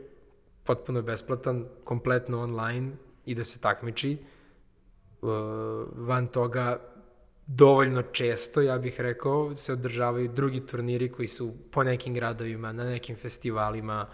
potpuno 0.64 1.02
besplatan, 1.02 1.64
kompletno 1.84 2.42
online 2.42 2.92
i 3.26 3.34
da 3.34 3.44
se 3.44 3.60
takmiči. 3.60 4.18
Uh, 5.22 5.30
van 5.96 6.26
toga 6.26 6.80
dovoljno 7.46 8.02
često, 8.02 8.60
ja 8.60 8.78
bih 8.78 9.00
rekao, 9.00 9.56
se 9.56 9.72
održavaju 9.72 10.28
drugi 10.28 10.60
turniri 10.66 11.08
koji 11.08 11.28
su 11.28 11.54
po 11.70 11.84
nekim 11.84 12.14
gradovima, 12.14 12.72
na 12.72 12.84
nekim 12.84 13.16
festivalima, 13.16 14.06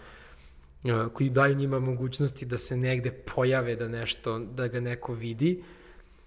uh, 0.83 1.13
koji 1.13 1.29
daju 1.29 1.55
njima 1.55 1.79
mogućnosti 1.79 2.45
da 2.45 2.57
se 2.57 2.77
negde 2.77 3.11
pojave, 3.11 3.75
da 3.75 3.87
nešto, 3.87 4.39
da 4.39 4.67
ga 4.67 4.79
neko 4.79 5.13
vidi. 5.13 5.63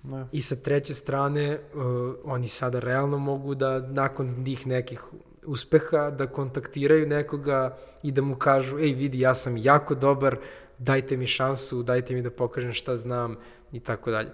Ne. 0.03 0.26
I 0.33 0.41
sa 0.41 0.57
treće 0.57 0.95
strane, 0.95 1.59
uh, 1.59 2.14
oni 2.24 2.49
sada 2.49 2.81
realno 2.81 3.18
mogu 3.18 3.55
da 3.55 3.78
nakon 3.78 4.45
tih 4.45 4.66
nekih 4.66 5.03
uspeha 5.47 6.11
da 6.11 6.26
kontaktiraju 6.26 7.07
nekoga 7.07 7.76
i 8.03 8.12
da 8.12 8.22
mu 8.22 8.37
kažu, 8.37 8.78
ej 8.78 8.93
vidi, 8.93 9.20
ja 9.20 9.35
sam 9.35 9.57
jako 9.57 9.95
dobar, 9.95 10.37
dajte 10.78 11.16
mi 11.16 11.26
šansu, 11.26 11.83
dajte 11.83 12.14
mi 12.14 12.22
da 12.22 12.31
pokažem 12.31 12.72
šta 12.72 12.97
znam 12.97 13.37
i 13.72 13.81
tako 13.81 14.11
dalje. 14.11 14.31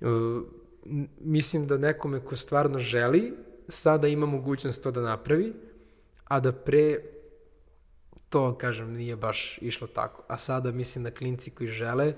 Uh, 0.00 0.06
m- 0.86 1.08
mislim 1.18 1.66
da 1.66 1.76
nekome 1.78 2.20
ko 2.20 2.36
stvarno 2.36 2.78
želi, 2.78 3.32
sada 3.68 4.08
ima 4.08 4.26
mogućnost 4.26 4.82
to 4.82 4.90
da 4.90 5.00
napravi, 5.02 5.52
a 6.24 6.40
da 6.40 6.52
pre 6.52 6.98
to, 8.28 8.54
kažem, 8.54 8.92
nije 8.92 9.16
baš 9.16 9.58
išlo 9.58 9.86
tako. 9.86 10.22
A 10.28 10.36
sada 10.36 10.72
mislim 10.72 11.04
da 11.04 11.10
klinci 11.10 11.50
koji 11.50 11.68
žele, 11.68 12.14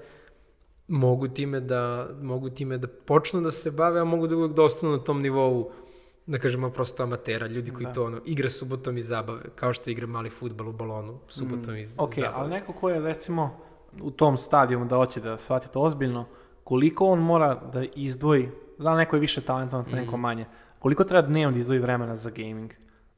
mogu 0.89 1.29
time 1.29 1.61
da, 1.61 2.09
mogu 2.23 2.51
time 2.51 2.79
da 2.79 2.89
počnu 2.89 3.41
da 3.41 3.51
se 3.51 3.71
bave, 3.71 4.01
a 4.01 4.05
mogu 4.05 4.27
da 4.27 4.37
uvek 4.37 4.53
da 4.53 4.63
ostanu 4.63 4.93
na 4.93 4.99
tom 4.99 5.23
nivou 5.23 5.71
da 6.27 6.39
kažemo 6.39 6.71
prosto 6.71 7.03
amatera, 7.03 7.47
ljudi 7.47 7.71
koji 7.71 7.87
Da. 7.87 7.93
to 7.93 8.05
ono, 8.05 8.21
igra 8.25 8.49
subotom 8.49 8.97
iz 8.97 9.07
zabave, 9.07 9.43
kao 9.55 9.73
što 9.73 9.91
igra 9.91 10.07
mali 10.07 10.31
futbal 10.31 10.69
u 10.69 10.73
balonu 10.73 11.19
subotom 11.29 11.77
iz 11.77 11.97
Ok, 12.01 12.15
zabave. 12.15 12.33
ali 12.35 12.51
neko 12.51 12.73
ko 12.73 12.91
je 12.91 13.01
recimo 13.01 13.61
u 14.01 14.11
tom 14.11 14.37
stadijumu 14.37 14.85
da 14.85 14.97
hoće 14.97 15.21
da 15.21 15.39
shvati 15.39 15.69
to 15.69 15.81
ozbiljno, 15.81 16.27
koliko 16.71 17.07
on 17.07 17.19
mora 17.19 17.55
da 17.73 17.85
izdvoji, 17.95 18.49
znam 18.79 18.97
neko 18.97 19.17
je 19.17 19.21
više 19.21 19.41
talentovan, 19.41 19.85
Mhm. 19.87 19.97
neko 19.97 20.17
manje, 20.17 20.45
koliko 20.79 21.05
treba 21.05 21.29
dnevno 21.29 21.53
da 21.53 21.59
izdvoji 21.59 21.81
vremena 21.81 22.17
za 22.17 22.31
gaming 22.31 22.73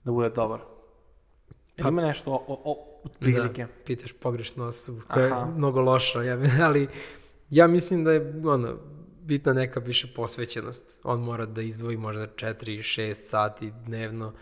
da 0.04 0.12
bude 0.12 0.30
dobar? 0.30 0.60
Pa, 1.82 1.88
ima 1.88 2.02
nešto 2.02 2.32
o, 2.32 2.44
o, 2.48 2.60
o 3.04 3.08
prilike? 3.20 3.62
Da, 3.62 3.68
pitaš 3.86 4.12
pogrešnu 4.12 4.64
osobu 4.64 5.00
koja 5.08 5.24
je 5.24 5.32
Aha. 5.32 5.46
mnogo 5.56 5.80
loša, 5.80 6.22
ja, 6.22 6.38
ali 6.66 6.88
ja 7.50 7.66
mislim 7.66 8.04
da 8.04 8.12
je 8.12 8.42
ono, 8.44 8.76
bitna 9.22 9.52
neka 9.52 9.80
više 9.80 10.12
posvećenost. 10.16 10.96
On 11.04 11.20
mora 11.20 11.46
da 11.46 11.62
izdvoji 11.62 11.96
možda 11.96 12.26
4-6 12.26 13.14
sati 13.14 13.72
dnevno, 13.86 14.32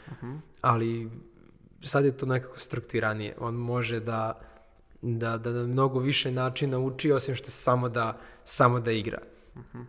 ali 0.61 1.11
sad 1.82 2.04
je 2.04 2.16
to 2.16 2.26
nekako 2.26 2.58
strukturanije. 2.58 3.36
On 3.40 3.54
može 3.54 4.00
da 4.00 4.40
da, 5.03 5.38
da 5.38 5.51
na 5.51 5.66
mnogo 5.66 5.98
više 5.98 6.32
načina 6.32 6.78
uči, 6.78 7.12
osim 7.12 7.34
što 7.34 7.51
samo 7.51 7.88
da, 7.88 8.18
samo 8.44 8.80
da 8.80 8.92
igra. 8.92 9.18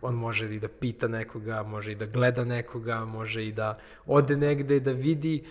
On 0.02 0.14
može 0.14 0.54
i 0.54 0.60
da 0.60 0.68
pita 0.68 1.08
nekoga, 1.08 1.62
može 1.62 1.92
i 1.92 1.94
da 1.94 2.06
gleda 2.06 2.44
nekoga, 2.44 3.04
može 3.04 3.46
i 3.46 3.52
da 3.52 3.78
ode 4.06 4.36
negde, 4.36 4.80
da 4.80 4.92
vidi, 4.92 5.44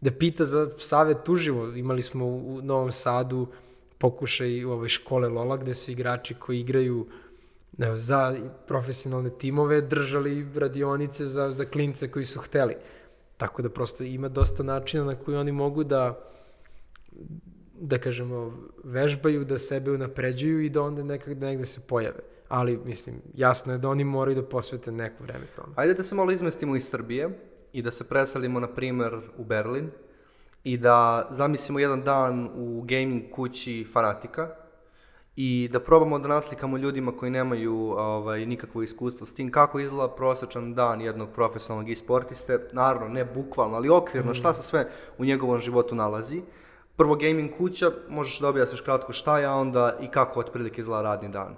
da 0.00 0.10
pita 0.10 0.44
za 0.44 0.70
savet 0.78 1.28
uživo. 1.28 1.68
Imali 1.68 2.02
smo 2.02 2.26
u, 2.26 2.60
Novom 2.62 2.92
Sadu 2.92 3.46
pokušaj 3.98 4.64
u 4.64 4.70
ovoj 4.70 4.88
škole 4.88 5.28
Lola 5.28 5.56
gde 5.56 5.74
su 5.74 5.90
igrači 5.90 6.34
koji 6.34 6.60
igraju 6.60 7.06
evo, 7.78 7.96
za 7.96 8.36
profesionalne 8.66 9.30
timove 9.38 9.80
držali 9.80 10.48
radionice 10.54 11.26
za, 11.26 11.50
za 11.50 11.64
klince 11.64 12.10
koji 12.10 12.24
su 12.24 12.40
hteli. 12.40 12.74
Tako 13.36 13.62
da 13.62 13.68
prosto 13.68 14.04
ima 14.04 14.28
dosta 14.28 14.62
načina 14.62 15.04
na 15.04 15.14
koji 15.14 15.36
oni 15.36 15.52
mogu 15.52 15.84
da 15.84 16.30
da 17.80 17.98
kažemo, 17.98 18.52
vežbaju, 18.84 19.44
da 19.44 19.58
sebe 19.58 19.90
unapređuju 19.90 20.60
i 20.60 20.68
da 20.68 20.82
onda 20.82 21.02
nekak, 21.02 21.34
da 21.34 21.46
negde 21.46 21.64
se 21.64 21.80
pojave. 21.88 22.20
Ali, 22.48 22.76
mislim, 22.84 23.16
jasno 23.34 23.72
je 23.72 23.78
da 23.78 23.88
oni 23.88 24.04
moraju 24.04 24.34
da 24.34 24.48
posvete 24.48 24.92
neko 24.92 25.24
vreme 25.24 25.46
tome. 25.56 25.72
Ajde 25.76 25.94
da 25.94 26.02
se 26.02 26.14
malo 26.14 26.32
izmestimo 26.32 26.76
iz 26.76 26.88
Srbije 26.88 27.30
i 27.72 27.82
da 27.82 27.90
se 27.90 28.04
preselimo, 28.04 28.60
na 28.60 28.68
primer, 28.68 29.20
u 29.36 29.44
Berlin 29.44 29.90
i 30.64 30.76
da 30.78 31.28
zamislimo 31.30 31.78
jedan 31.78 32.02
dan 32.02 32.50
u 32.54 32.82
gaming 32.82 33.22
kući 33.32 33.86
fanatika 33.92 34.48
i 35.36 35.68
da 35.72 35.80
probamo 35.80 36.18
da 36.18 36.28
naslikamo 36.28 36.76
ljudima 36.76 37.12
koji 37.16 37.30
nemaju 37.30 37.74
ovaj, 37.76 38.46
nikakvo 38.46 38.82
iskustvo 38.82 39.26
s 39.26 39.34
tim 39.34 39.50
kako 39.50 39.80
izgleda 39.80 40.14
prosečan 40.14 40.74
dan 40.74 41.00
jednog 41.00 41.28
profesionalnog 41.34 41.90
e-sportiste, 41.90 42.58
naravno 42.72 43.08
ne 43.08 43.24
bukvalno, 43.24 43.76
ali 43.76 43.88
okvirno 43.88 44.34
šta 44.34 44.54
se 44.54 44.62
sve 44.62 44.90
u 45.18 45.24
njegovom 45.24 45.60
životu 45.60 45.94
nalazi. 45.94 46.42
Prvo 46.96 47.16
gaming 47.16 47.50
kuća, 47.58 47.90
možeš 48.08 48.38
da 48.38 48.48
objasniš 48.48 48.80
kratko 48.80 49.12
šta 49.12 49.38
je, 49.38 49.46
a 49.46 49.54
onda 49.54 49.98
i 50.00 50.08
kako 50.10 50.40
otprilike 50.40 50.80
izgleda 50.80 51.02
radni 51.02 51.28
dan. 51.28 51.56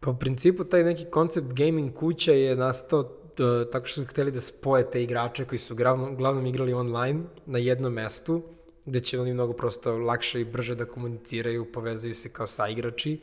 Pa 0.00 0.10
u 0.10 0.18
principu 0.18 0.64
taj 0.64 0.84
neki 0.84 1.04
koncept 1.10 1.52
gaming 1.52 1.94
kuća 1.94 2.32
je 2.32 2.56
nastao 2.56 3.00
uh, 3.00 3.70
tako 3.72 3.86
što 3.86 4.00
su 4.00 4.06
hteli 4.06 4.30
da 4.30 4.40
spoje 4.40 4.90
te 4.90 5.02
igrače 5.02 5.44
koji 5.44 5.58
su 5.58 5.76
glavnom, 5.76 6.12
uglavnom 6.12 6.46
igrali 6.46 6.72
online 6.72 7.20
na 7.46 7.58
jednom 7.58 7.92
mestu, 7.92 8.42
gde 8.86 9.00
će 9.00 9.20
oni 9.20 9.34
mnogo 9.34 9.52
prosto 9.52 9.96
lakše 9.98 10.40
i 10.40 10.44
brže 10.44 10.74
da 10.74 10.84
komuniciraju, 10.84 11.72
povezuju 11.72 12.14
se 12.14 12.28
kao 12.28 12.46
saigrači 12.46 13.20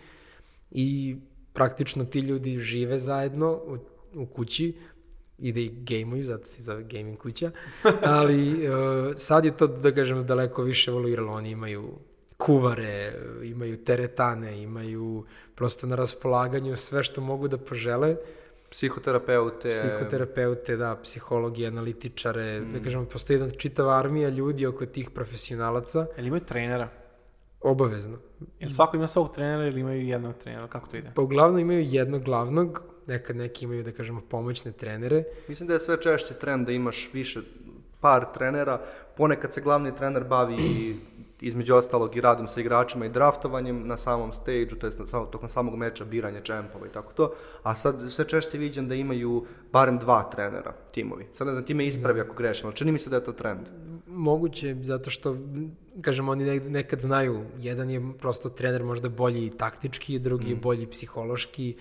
i 0.71 1.17
praktično 1.53 2.05
ti 2.05 2.19
ljudi 2.19 2.57
žive 2.59 2.99
zajedno 2.99 3.51
u, 3.51 3.77
u 4.13 4.25
kući 4.25 4.73
i 5.41 5.51
da 5.51 5.59
i 5.59 5.69
gejmuju, 5.69 6.23
zato 6.23 6.45
se 6.45 6.61
zove 6.61 6.83
gaming 6.83 7.17
kuća, 7.17 7.51
ali 8.03 8.69
uh, 8.69 8.75
sad 9.27 9.45
je 9.45 9.57
to, 9.57 9.67
da 9.67 9.91
kažem, 9.91 10.25
daleko 10.25 10.63
više 10.63 10.91
evoluiralo. 10.91 11.33
Oni 11.33 11.49
imaju 11.49 11.91
kuvare, 12.37 13.13
imaju 13.43 13.77
teretane, 13.77 14.63
imaju 14.63 15.25
prosto 15.55 15.87
na 15.87 15.95
raspolaganju 15.95 16.75
sve 16.75 17.03
što 17.03 17.21
mogu 17.21 17.47
da 17.47 17.57
požele, 17.57 18.15
Psihoterapeute, 18.69 19.69
psihoterapeute, 19.69 20.77
da, 20.77 20.95
psihologi, 21.03 21.67
analitičare, 21.67 22.59
mm. 22.61 22.73
da 22.73 22.79
kažemo, 22.79 23.05
postoji 23.05 23.39
jedna 23.39 23.49
čitava 23.49 23.97
armija 23.99 24.29
ljudi 24.29 24.65
oko 24.65 24.85
tih 24.85 25.09
profesionalaca, 25.09 26.05
Jel 26.17 26.27
imaju 26.27 26.43
trenera? 26.45 26.89
Obavezno. 27.61 28.17
Jel 28.59 28.69
svako 28.69 28.97
ima 28.97 29.07
svog 29.07 29.35
trenera 29.35 29.67
ili 29.67 29.79
imaju 29.79 30.07
jednog 30.07 30.35
trenera? 30.35 30.67
Kako 30.67 30.87
to 30.87 30.97
ide? 30.97 31.11
Pa 31.15 31.21
uglavnom 31.21 31.59
imaju 31.59 31.83
jednog 31.87 32.23
glavnog, 32.23 32.83
nekad 33.07 33.35
neki 33.35 33.65
imaju, 33.65 33.83
da 33.83 33.91
kažemo, 33.91 34.21
pomoćne 34.29 34.71
trenere, 34.71 35.23
Mislim 35.47 35.67
da 35.67 35.73
je 35.73 35.79
sve 35.79 36.01
češće 36.01 36.33
trend 36.33 36.65
da 36.65 36.71
imaš 36.71 37.09
više 37.13 37.39
par 37.99 38.25
trenera, 38.33 38.81
ponekad 39.17 39.53
se 39.53 39.61
glavni 39.61 39.95
trener 39.95 40.23
bavi 40.23 40.55
i 40.55 40.95
između 41.41 41.75
ostalog 41.75 42.15
i 42.15 42.21
radom 42.21 42.47
sa 42.47 42.59
igračima 42.59 43.05
i 43.05 43.09
draftovanjem 43.09 43.87
na 43.87 43.97
samom 43.97 44.33
stage-u, 44.33 44.75
to 44.75 44.87
je 44.87 44.93
tokom 45.31 45.49
samog 45.49 45.75
meča, 45.75 46.05
biranje 46.05 46.41
čempova 46.41 46.87
i 46.87 46.89
tako 46.89 47.13
to, 47.13 47.31
a 47.63 47.75
sad 47.75 48.11
sve 48.11 48.27
češće 48.27 48.57
viđam 48.57 48.87
da 48.87 48.95
imaju 48.95 49.45
barem 49.71 49.97
dva 49.97 50.23
trenera 50.23 50.73
timovi. 50.91 51.27
Sad 51.33 51.47
ne 51.47 51.53
znam, 51.53 51.65
ti 51.65 51.73
me 51.73 51.87
ispravi 51.87 52.21
ako 52.21 52.35
grešim, 52.35 52.65
ali 52.65 52.75
čini 52.75 52.91
mi 52.91 52.99
se 52.99 53.09
da 53.09 53.15
je 53.15 53.23
to 53.23 53.31
trend. 53.31 53.67
Moguće, 54.07 54.75
zato 54.81 55.09
što, 55.09 55.37
kažem, 56.01 56.29
oni 56.29 56.59
nekad, 56.59 56.99
znaju, 56.99 57.45
jedan 57.59 57.89
je 57.89 58.01
prosto 58.19 58.49
trener 58.49 58.83
možda 58.83 59.09
bolji 59.09 59.49
taktički, 59.49 60.19
drugi 60.19 60.49
je 60.49 60.55
bolji 60.55 60.87
psihološki, 60.87 61.75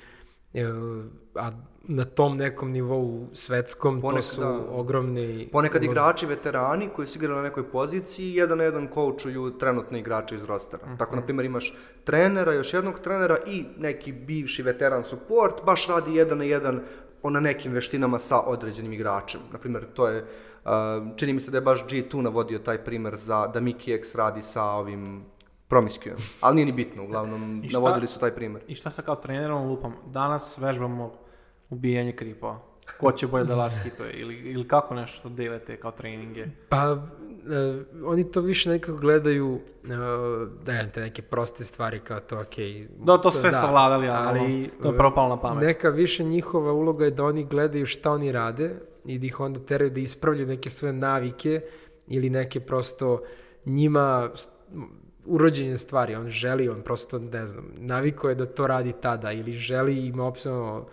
a 1.34 1.50
na 1.88 2.04
tom 2.04 2.36
nekom 2.36 2.72
nivou 2.72 3.28
svetskom 3.32 4.00
Ponekad, 4.00 4.16
to 4.16 4.22
su 4.22 4.40
da. 4.40 4.58
ogromni... 4.70 5.48
Ponekad 5.52 5.82
ulozi. 5.82 5.92
igrači 5.92 6.26
veterani 6.26 6.88
koji 6.96 7.08
su 7.08 7.18
igrali 7.18 7.36
na 7.36 7.42
nekoj 7.42 7.70
poziciji, 7.70 8.34
jedan 8.34 8.58
na 8.58 8.64
jedan 8.64 8.86
koučuju 8.86 9.58
trenutne 9.58 9.98
igrače 9.98 10.34
iz 10.34 10.44
rostera. 10.44 10.86
Mhm. 10.86 10.96
Tako, 10.96 11.16
na 11.16 11.22
primjer, 11.22 11.46
imaš 11.46 11.74
trenera, 12.04 12.54
još 12.54 12.74
jednog 12.74 12.98
trenera 12.98 13.38
i 13.46 13.64
neki 13.78 14.12
bivši 14.12 14.62
veteran 14.62 15.04
support, 15.04 15.64
baš 15.64 15.86
radi 15.86 16.14
jedan 16.14 16.38
na 16.38 16.44
jedan 16.44 16.80
o 17.22 17.30
na 17.30 17.40
nekim 17.40 17.72
veštinama 17.72 18.18
sa 18.18 18.40
određenim 18.40 18.92
igračem. 18.92 19.40
Na 19.52 19.58
primjer, 19.58 19.84
to 19.94 20.08
je, 20.08 20.22
uh, 20.64 20.70
čini 21.16 21.32
mi 21.32 21.40
se 21.40 21.50
da 21.50 21.56
je 21.56 21.62
baš 21.62 21.86
G2 21.86 22.20
navodio 22.20 22.58
taj 22.58 22.84
primjer 22.84 23.16
za 23.16 23.46
da 23.46 23.60
Mickey 23.60 23.94
X 23.94 24.14
radi 24.14 24.42
sa 24.42 24.64
ovim 24.64 25.24
Promiscuom. 25.68 26.16
Ali 26.40 26.54
nije 26.54 26.66
ni 26.66 26.72
bitno, 26.72 27.04
uglavnom, 27.04 27.60
I 27.64 27.68
šta- 27.68 27.80
navodili 27.80 28.06
su 28.06 28.20
taj 28.20 28.34
primjer. 28.34 28.62
I 28.68 28.74
šta 28.74 28.90
sa 28.90 29.02
kao 29.02 29.16
trenerom 29.16 29.68
lupam? 29.68 29.94
Danas 30.06 30.58
vežbamo 30.58 31.12
ubijanje 31.70 32.12
kripova. 32.12 32.60
Ko 33.00 33.12
će 33.12 33.26
bolje 33.26 33.44
da 33.44 33.56
las 33.56 33.80
hituje? 33.84 34.12
Ili, 34.12 34.34
ili 34.34 34.68
kako 34.68 34.94
nešto 34.94 35.28
delite 35.28 35.76
kao 35.76 35.90
treninge? 35.90 36.46
Pa, 36.68 36.76
e, 36.76 36.96
oni 38.04 38.30
to 38.30 38.40
više 38.40 38.70
nekako 38.70 38.98
gledaju, 38.98 39.60
e, 39.84 39.88
da 40.64 40.72
je 40.72 40.92
te 40.92 41.00
neke 41.00 41.22
proste 41.22 41.64
stvari 41.64 42.00
kao 42.00 42.20
to, 42.20 42.40
okej. 42.40 42.88
Da, 42.98 43.18
to 43.18 43.30
sve 43.30 43.52
savladali, 43.52 44.08
ali 44.08 44.38
ali 44.38 44.70
to 44.82 44.88
je 44.88 44.96
propalo 44.96 45.28
na 45.28 45.40
pamet. 45.40 45.64
Neka 45.64 45.88
više 45.88 46.24
njihova 46.24 46.72
uloga 46.72 47.04
je 47.04 47.10
da 47.10 47.24
oni 47.24 47.44
gledaju 47.44 47.86
šta 47.86 48.12
oni 48.12 48.32
rade 48.32 48.76
i 49.04 49.18
da 49.18 49.26
ih 49.26 49.40
onda 49.40 49.60
teraju 49.60 49.90
da 49.90 50.00
ispravljaju 50.00 50.46
neke 50.46 50.70
svoje 50.70 50.92
navike 50.92 51.60
ili 52.06 52.30
neke 52.30 52.60
prosto 52.60 53.22
njima 53.64 54.30
urođenje 55.28 55.76
stvari. 55.76 56.14
On 56.14 56.28
želi, 56.28 56.68
on 56.68 56.82
prosto, 56.82 57.18
ne 57.18 57.46
znam, 57.46 57.64
naviko 57.78 58.28
je 58.28 58.34
da 58.34 58.46
to 58.46 58.66
radi 58.66 58.92
tada 59.00 59.32
ili 59.32 59.52
želi, 59.52 60.06
ima 60.06 60.24
opsano 60.24 60.84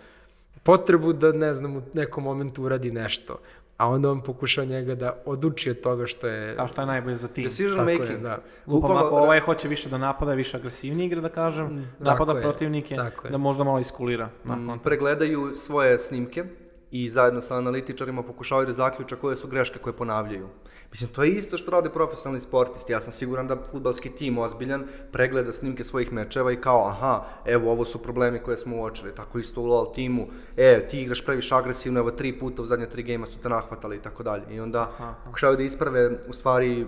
potrebu 0.62 1.12
da, 1.12 1.32
ne 1.32 1.54
znam, 1.54 1.76
u 1.76 1.82
nekom 1.94 2.24
momentu 2.24 2.64
uradi 2.64 2.92
nešto. 2.92 3.38
A 3.76 3.88
onda 3.88 4.10
on 4.10 4.20
pokušava 4.20 4.64
njega 4.66 4.94
da 4.94 5.22
oduči 5.24 5.70
od 5.70 5.80
toga 5.80 6.06
što 6.06 6.26
je... 6.26 6.56
Kao 6.56 6.68
što 6.68 6.80
je 6.80 6.86
najbolje 6.86 7.16
za 7.16 7.28
tim. 7.28 7.44
Decision 7.44 7.76
Tako 7.76 7.90
je, 7.90 7.98
making. 7.98 8.18
da. 8.22 8.38
Lupam, 8.66 8.90
Bukvalno- 8.90 9.06
ako 9.06 9.16
ovaj 9.16 9.40
hoće 9.40 9.68
više 9.68 9.88
da 9.88 9.98
napada, 9.98 10.32
više 10.34 10.56
agresivnije 10.56 11.06
igre, 11.06 11.20
da 11.20 11.28
kažem, 11.28 11.88
napada 11.98 12.24
tako 12.24 12.38
je, 12.38 12.42
protivnike, 12.42 12.94
tako 12.96 13.26
je. 13.26 13.30
da 13.30 13.36
možda 13.38 13.64
malo 13.64 13.78
iskulira. 13.78 14.26
Mm, 14.26 14.48
nakon. 14.48 14.78
pregledaju 14.78 15.52
svoje 15.56 15.98
snimke 15.98 16.44
i 16.90 17.10
zajedno 17.10 17.42
sa 17.42 17.56
analitičarima 17.56 18.22
pokušavaju 18.22 18.66
da 18.66 18.72
zaključa 18.72 19.16
koje 19.16 19.36
su 19.36 19.48
greške 19.48 19.78
koje 19.78 19.92
ponavljaju. 19.92 20.48
Mislim, 20.96 21.10
to 21.10 21.22
je 21.22 21.30
isto 21.30 21.58
što 21.58 21.70
rade 21.70 21.90
profesionalni 21.90 22.40
sportisti. 22.40 22.92
Ja 22.92 23.00
sam 23.00 23.12
siguran 23.12 23.46
da 23.46 23.56
futbalski 23.70 24.10
tim 24.10 24.38
ozbiljan 24.38 24.86
pregleda 25.12 25.52
snimke 25.52 25.84
svojih 25.84 26.12
mečeva 26.12 26.52
i 26.52 26.56
kao, 26.56 26.88
aha, 26.88 27.24
evo, 27.44 27.72
ovo 27.72 27.84
su 27.84 28.02
problemi 28.02 28.38
koje 28.38 28.56
smo 28.56 28.76
uočili. 28.76 29.14
Tako 29.14 29.38
isto 29.38 29.60
u 29.60 29.66
LoL 29.66 29.92
timu, 29.94 30.26
e, 30.56 30.88
ti 30.88 31.00
igraš 31.02 31.24
previše 31.24 31.54
agresivno, 31.54 32.00
evo, 32.00 32.10
tri 32.10 32.38
puta 32.38 32.62
u 32.62 32.66
zadnje 32.66 32.86
tri 32.86 33.02
gejma 33.02 33.26
su 33.26 33.38
te 33.38 33.48
nahvatali 33.48 33.96
i 33.96 34.02
tako 34.02 34.22
dalje. 34.22 34.54
I 34.54 34.60
onda 34.60 34.92
pokušavaju 35.24 35.56
da 35.56 35.62
isprave, 35.62 36.10
u 36.28 36.32
stvari, 36.32 36.86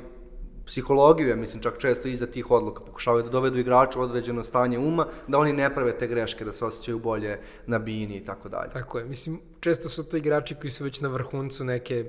psihologiju, 0.66 1.28
ja 1.28 1.36
mislim 1.36 1.62
čak 1.62 1.78
često 1.78 2.08
iza 2.08 2.26
tih 2.26 2.50
odluka, 2.50 2.84
pokušavaju 2.84 3.22
da 3.24 3.30
dovedu 3.30 3.58
igrača 3.58 4.00
u 4.00 4.02
određeno 4.02 4.44
stanje 4.44 4.78
uma, 4.78 5.06
da 5.26 5.38
oni 5.38 5.52
ne 5.52 5.74
prave 5.74 5.98
te 5.98 6.06
greške, 6.06 6.44
da 6.44 6.52
se 6.52 6.64
osjećaju 6.64 6.98
bolje 6.98 7.38
na 7.66 7.78
bini 7.78 8.16
i 8.16 8.24
tako 8.24 8.48
dalje. 8.48 8.70
Tako 8.70 8.98
je. 8.98 9.04
Mislim, 9.04 9.40
često 9.60 9.88
su 9.88 10.04
to 10.04 10.16
igrači 10.16 10.54
koji 10.54 10.70
su 10.70 10.84
već 10.84 11.00
na 11.00 11.08
vrhuncu 11.08 11.64
neke, 11.64 12.04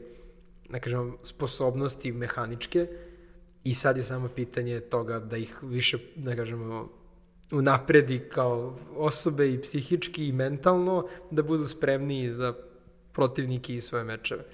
ne 0.70 0.80
kažem, 0.80 1.18
sposobnosti 1.24 2.12
mehaničke 2.12 2.88
i 3.64 3.74
sad 3.74 3.98
je 3.98 4.04
samo 4.04 4.28
pitanje 4.28 4.80
toga 4.80 5.20
da 5.20 5.38
ih 5.38 5.58
više, 5.64 5.98
da 6.16 6.36
kažemo, 6.36 6.90
unapredi 7.52 8.20
kao 8.20 8.76
osobe 8.96 9.54
i 9.54 9.62
psihički 9.62 10.28
i 10.28 10.32
mentalno 10.32 11.08
da 11.32 11.44
budu 11.44 11.66
spremniji 11.66 12.30
za 12.30 12.54
protivnike 13.14 13.76
i 13.76 13.82
svoje 13.82 14.04
mečeve. 14.04 14.46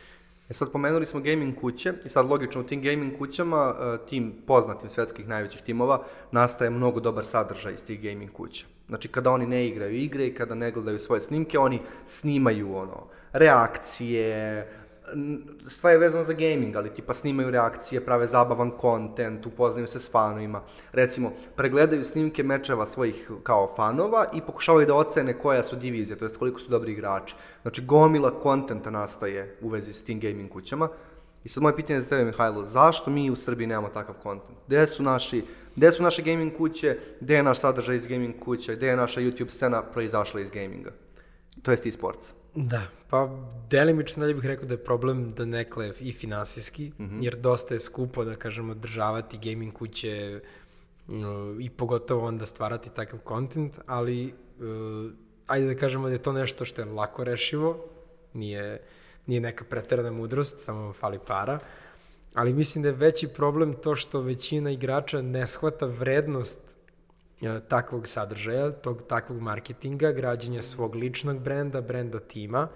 E 0.49 0.53
sad 0.53 0.71
pomenuli 0.71 1.05
smo 1.05 1.19
gaming 1.19 1.55
kuće 1.55 1.93
i 2.05 2.09
sad 2.09 2.25
logično 2.29 2.61
u 2.61 2.63
tim 2.63 2.81
gaming 2.81 3.17
kućama, 3.17 3.75
e, 3.79 4.07
tim 4.09 4.33
poznatim 4.47 4.89
svetskih 4.89 5.27
najvećih 5.27 5.61
timova, 5.61 6.03
nastaje 6.31 6.69
mnogo 6.69 6.99
dobar 6.99 7.25
sadržaj 7.25 7.73
iz 7.73 7.83
tih 7.83 8.01
gaming 8.01 8.31
kuća. 8.31 8.65
Znači 8.87 9.07
kada 9.07 9.31
oni 9.31 9.47
ne 9.47 9.67
igraju 9.67 9.95
igre 9.95 10.27
i 10.27 10.33
kada 10.33 10.55
ne 10.55 10.71
gledaju 10.71 10.99
svoje 10.99 11.21
snimke, 11.21 11.59
oni 11.59 11.79
snimaju 12.05 12.75
ono, 12.75 13.07
reakcije, 13.33 14.67
sve 15.67 15.91
je 15.91 15.97
vezano 15.97 16.23
za 16.23 16.33
gaming, 16.33 16.75
ali 16.75 16.93
tipa 16.93 17.13
snimaju 17.13 17.51
reakcije, 17.51 18.05
prave 18.05 18.27
zabavan 18.27 18.71
kontent, 18.71 19.45
upoznaju 19.45 19.87
se 19.87 19.99
s 19.99 20.11
fanovima. 20.11 20.61
Recimo, 20.91 21.31
pregledaju 21.55 22.05
snimke 22.05 22.43
mečeva 22.43 22.85
svojih 22.87 23.31
kao 23.43 23.73
fanova 23.75 24.25
i 24.33 24.41
pokušavaju 24.41 24.87
da 24.87 24.95
ocene 24.95 25.37
koja 25.37 25.63
su 25.63 25.75
divizija, 25.75 26.17
to 26.17 26.25
jest 26.25 26.37
koliko 26.37 26.59
su 26.59 26.69
dobri 26.69 26.91
igrači. 26.91 27.35
Znači, 27.61 27.85
gomila 27.85 28.39
kontenta 28.39 28.89
nastaje 28.89 29.57
u 29.61 29.69
vezi 29.69 29.93
s 29.93 30.03
tim 30.03 30.19
gaming 30.19 30.51
kućama. 30.51 30.89
I 31.43 31.49
sad 31.49 31.63
moje 31.63 31.75
pitanje 31.75 32.01
za 32.01 32.09
tebe, 32.09 32.25
Mihajlo, 32.25 32.65
zašto 32.65 33.11
mi 33.11 33.31
u 33.31 33.35
Srbiji 33.35 33.67
nemamo 33.67 33.89
takav 33.89 34.15
kontent? 34.23 34.57
Gde 34.67 34.87
su 34.87 35.03
naši, 35.03 35.43
gde 35.75 35.91
su 35.91 36.03
naše 36.03 36.21
gaming 36.21 36.57
kuće, 36.57 36.97
gde 37.21 37.35
je 37.35 37.43
naš 37.43 37.59
sadržaj 37.59 37.95
iz 37.95 38.07
gaming 38.07 38.35
kuća, 38.39 38.75
gde 38.75 38.87
je 38.87 38.95
naša 38.95 39.21
YouTube 39.21 39.49
scena 39.49 39.83
proizašla 39.83 40.41
iz 40.41 40.51
gaminga? 40.51 40.91
To 41.63 41.71
jest 41.71 41.85
iz 41.85 41.93
sportsa. 41.93 42.44
Da, 42.55 42.81
pa 43.09 43.29
delimično 43.69 44.21
dalje 44.21 44.33
bih 44.33 44.45
rekao 44.45 44.65
da 44.65 44.73
je 44.73 44.83
problem 44.83 45.31
do 45.31 45.45
nekle 45.45 45.93
i 45.99 46.13
finansijski, 46.13 46.91
jer 47.21 47.35
dosta 47.35 47.73
je 47.73 47.79
skupo, 47.79 48.23
da 48.23 48.35
kažemo, 48.35 48.71
održavati 48.71 49.39
gaming 49.43 49.73
kuće 49.73 50.41
uh, 51.07 51.13
i 51.59 51.69
pogotovo 51.69 52.27
onda 52.27 52.45
stvarati 52.45 52.89
takav 52.95 53.19
kontent, 53.19 53.79
ali 53.85 54.33
uh, 54.59 55.11
ajde 55.47 55.67
da 55.67 55.75
kažemo 55.75 56.07
da 56.07 56.13
je 56.13 56.21
to 56.21 56.33
nešto 56.33 56.65
što 56.65 56.81
je 56.81 56.85
lako 56.85 57.23
rešivo, 57.23 57.85
nije, 58.33 58.81
nije 59.25 59.41
neka 59.41 59.63
preterana 59.69 60.11
mudrost, 60.11 60.59
samo 60.59 60.81
vam 60.81 60.93
fali 60.93 61.19
para, 61.27 61.59
ali 62.33 62.53
mislim 62.53 62.83
da 62.83 62.89
je 62.89 62.95
veći 62.95 63.27
problem 63.27 63.73
to 63.73 63.95
što 63.95 64.21
većina 64.21 64.71
igrača 64.71 65.21
ne 65.21 65.47
shvata 65.47 65.85
vrednost 65.85 66.61
e, 66.71 66.74
takvog 67.67 68.07
sadržaja, 68.07 68.71
tog 68.71 69.01
takvog 69.07 69.39
marketinga, 69.41 70.11
građenja 70.11 70.61
svog 70.61 70.95
ličnog 70.95 71.39
brenda, 71.39 71.81
brenda 71.81 72.19
tima 72.19 72.67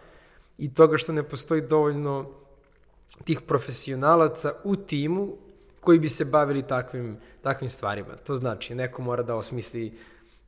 i 0.58 0.74
toga 0.74 0.98
što 0.98 1.14
ne 1.14 1.24
postoji 1.24 1.62
dovoljno 1.62 2.30
tih 3.24 3.42
profesionalaca 3.42 4.54
u 4.64 4.76
timu 4.76 5.34
koji 5.80 6.00
bi 6.00 6.10
se 6.10 6.26
bavili 6.26 6.62
takvim, 6.62 7.18
takvim 7.42 7.70
stvarima. 7.70 8.16
To 8.16 8.36
znači, 8.36 8.76
neko 8.76 9.02
mora 9.02 9.24
da 9.24 9.36
osmisli 9.36 9.98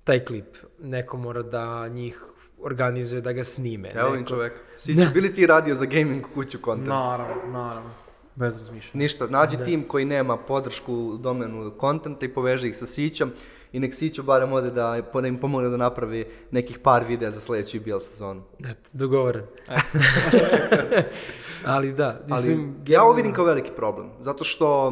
taj 0.04 0.26
klip, 0.26 0.58
neko 0.80 1.18
mora 1.18 1.42
da 1.42 1.88
njih 1.88 2.24
organizuje 2.64 3.22
da 3.22 3.34
ga 3.34 3.44
snime. 3.44 3.92
Evo 3.96 4.10
im 4.10 4.20
neko... 4.20 4.30
čovek. 4.30 4.54
Siću, 4.78 5.02
bili 5.14 5.34
ti 5.34 5.48
radio 5.48 5.76
za 5.76 5.86
gaming 5.86 6.26
kuću 6.34 6.60
kontent? 6.62 6.90
Naravno, 6.90 7.52
naravno. 7.52 7.90
Bez 8.36 8.58
razmišljanja. 8.58 9.04
Ništa, 9.04 9.28
nađi 9.28 9.58
tim 9.66 9.84
koji 9.88 10.06
nema 10.06 10.38
podršku 10.38 10.94
u 10.94 11.18
domenu 11.18 11.72
kontenta 11.78 12.26
i 12.26 12.34
poveži 12.34 12.68
ih 12.68 12.78
sa 12.78 12.86
Sićom 12.86 13.32
i 13.72 13.80
nek 13.80 13.96
Siću 13.96 14.24
barem 14.24 14.54
ode 14.54 14.72
da, 14.72 15.02
da 15.14 15.28
im 15.28 15.38
pomogne 15.38 15.70
da 15.70 15.78
napravi 15.78 16.28
nekih 16.52 16.80
par 16.80 17.04
videa 17.08 17.32
za 17.32 17.40
sledeću 17.40 17.78
IBL 17.78 18.00
sezonu. 18.00 18.42
Eto, 18.60 18.90
dogovoren. 18.94 19.44
Ali 21.66 21.94
da, 21.94 22.08
Ali 22.08 22.26
mislim... 22.28 22.76
ja 22.88 23.04
ovo 23.04 23.14
vidim 23.14 23.34
kao 23.34 23.46
veliki 23.46 23.72
problem, 23.76 24.10
zato 24.20 24.44
što 24.44 24.92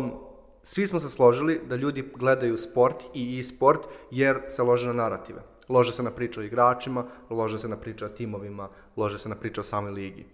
svi 0.64 0.88
smo 0.88 1.00
se 1.00 1.10
složili 1.10 1.62
da 1.70 1.76
ljudi 1.76 2.12
gledaju 2.16 2.58
sport 2.58 2.96
i 3.14 3.40
e-sport 3.40 3.82
jer 4.12 4.40
se 4.50 4.64
lože 4.64 4.88
na 4.88 4.94
narative. 4.94 5.42
Lože 5.70 5.92
se 5.92 6.04
na 6.04 6.12
priče 6.12 6.40
o 6.40 6.44
igračima, 6.44 7.06
lože 7.30 7.60
se 7.60 7.68
na 7.68 7.78
priče 7.78 8.06
o 8.06 8.10
timovima, 8.10 8.70
lože 8.98 9.20
se 9.20 9.30
na 9.30 9.36
priče 9.36 9.62
o 9.62 9.64
samoj 9.64 9.92
ligi. 9.92 10.26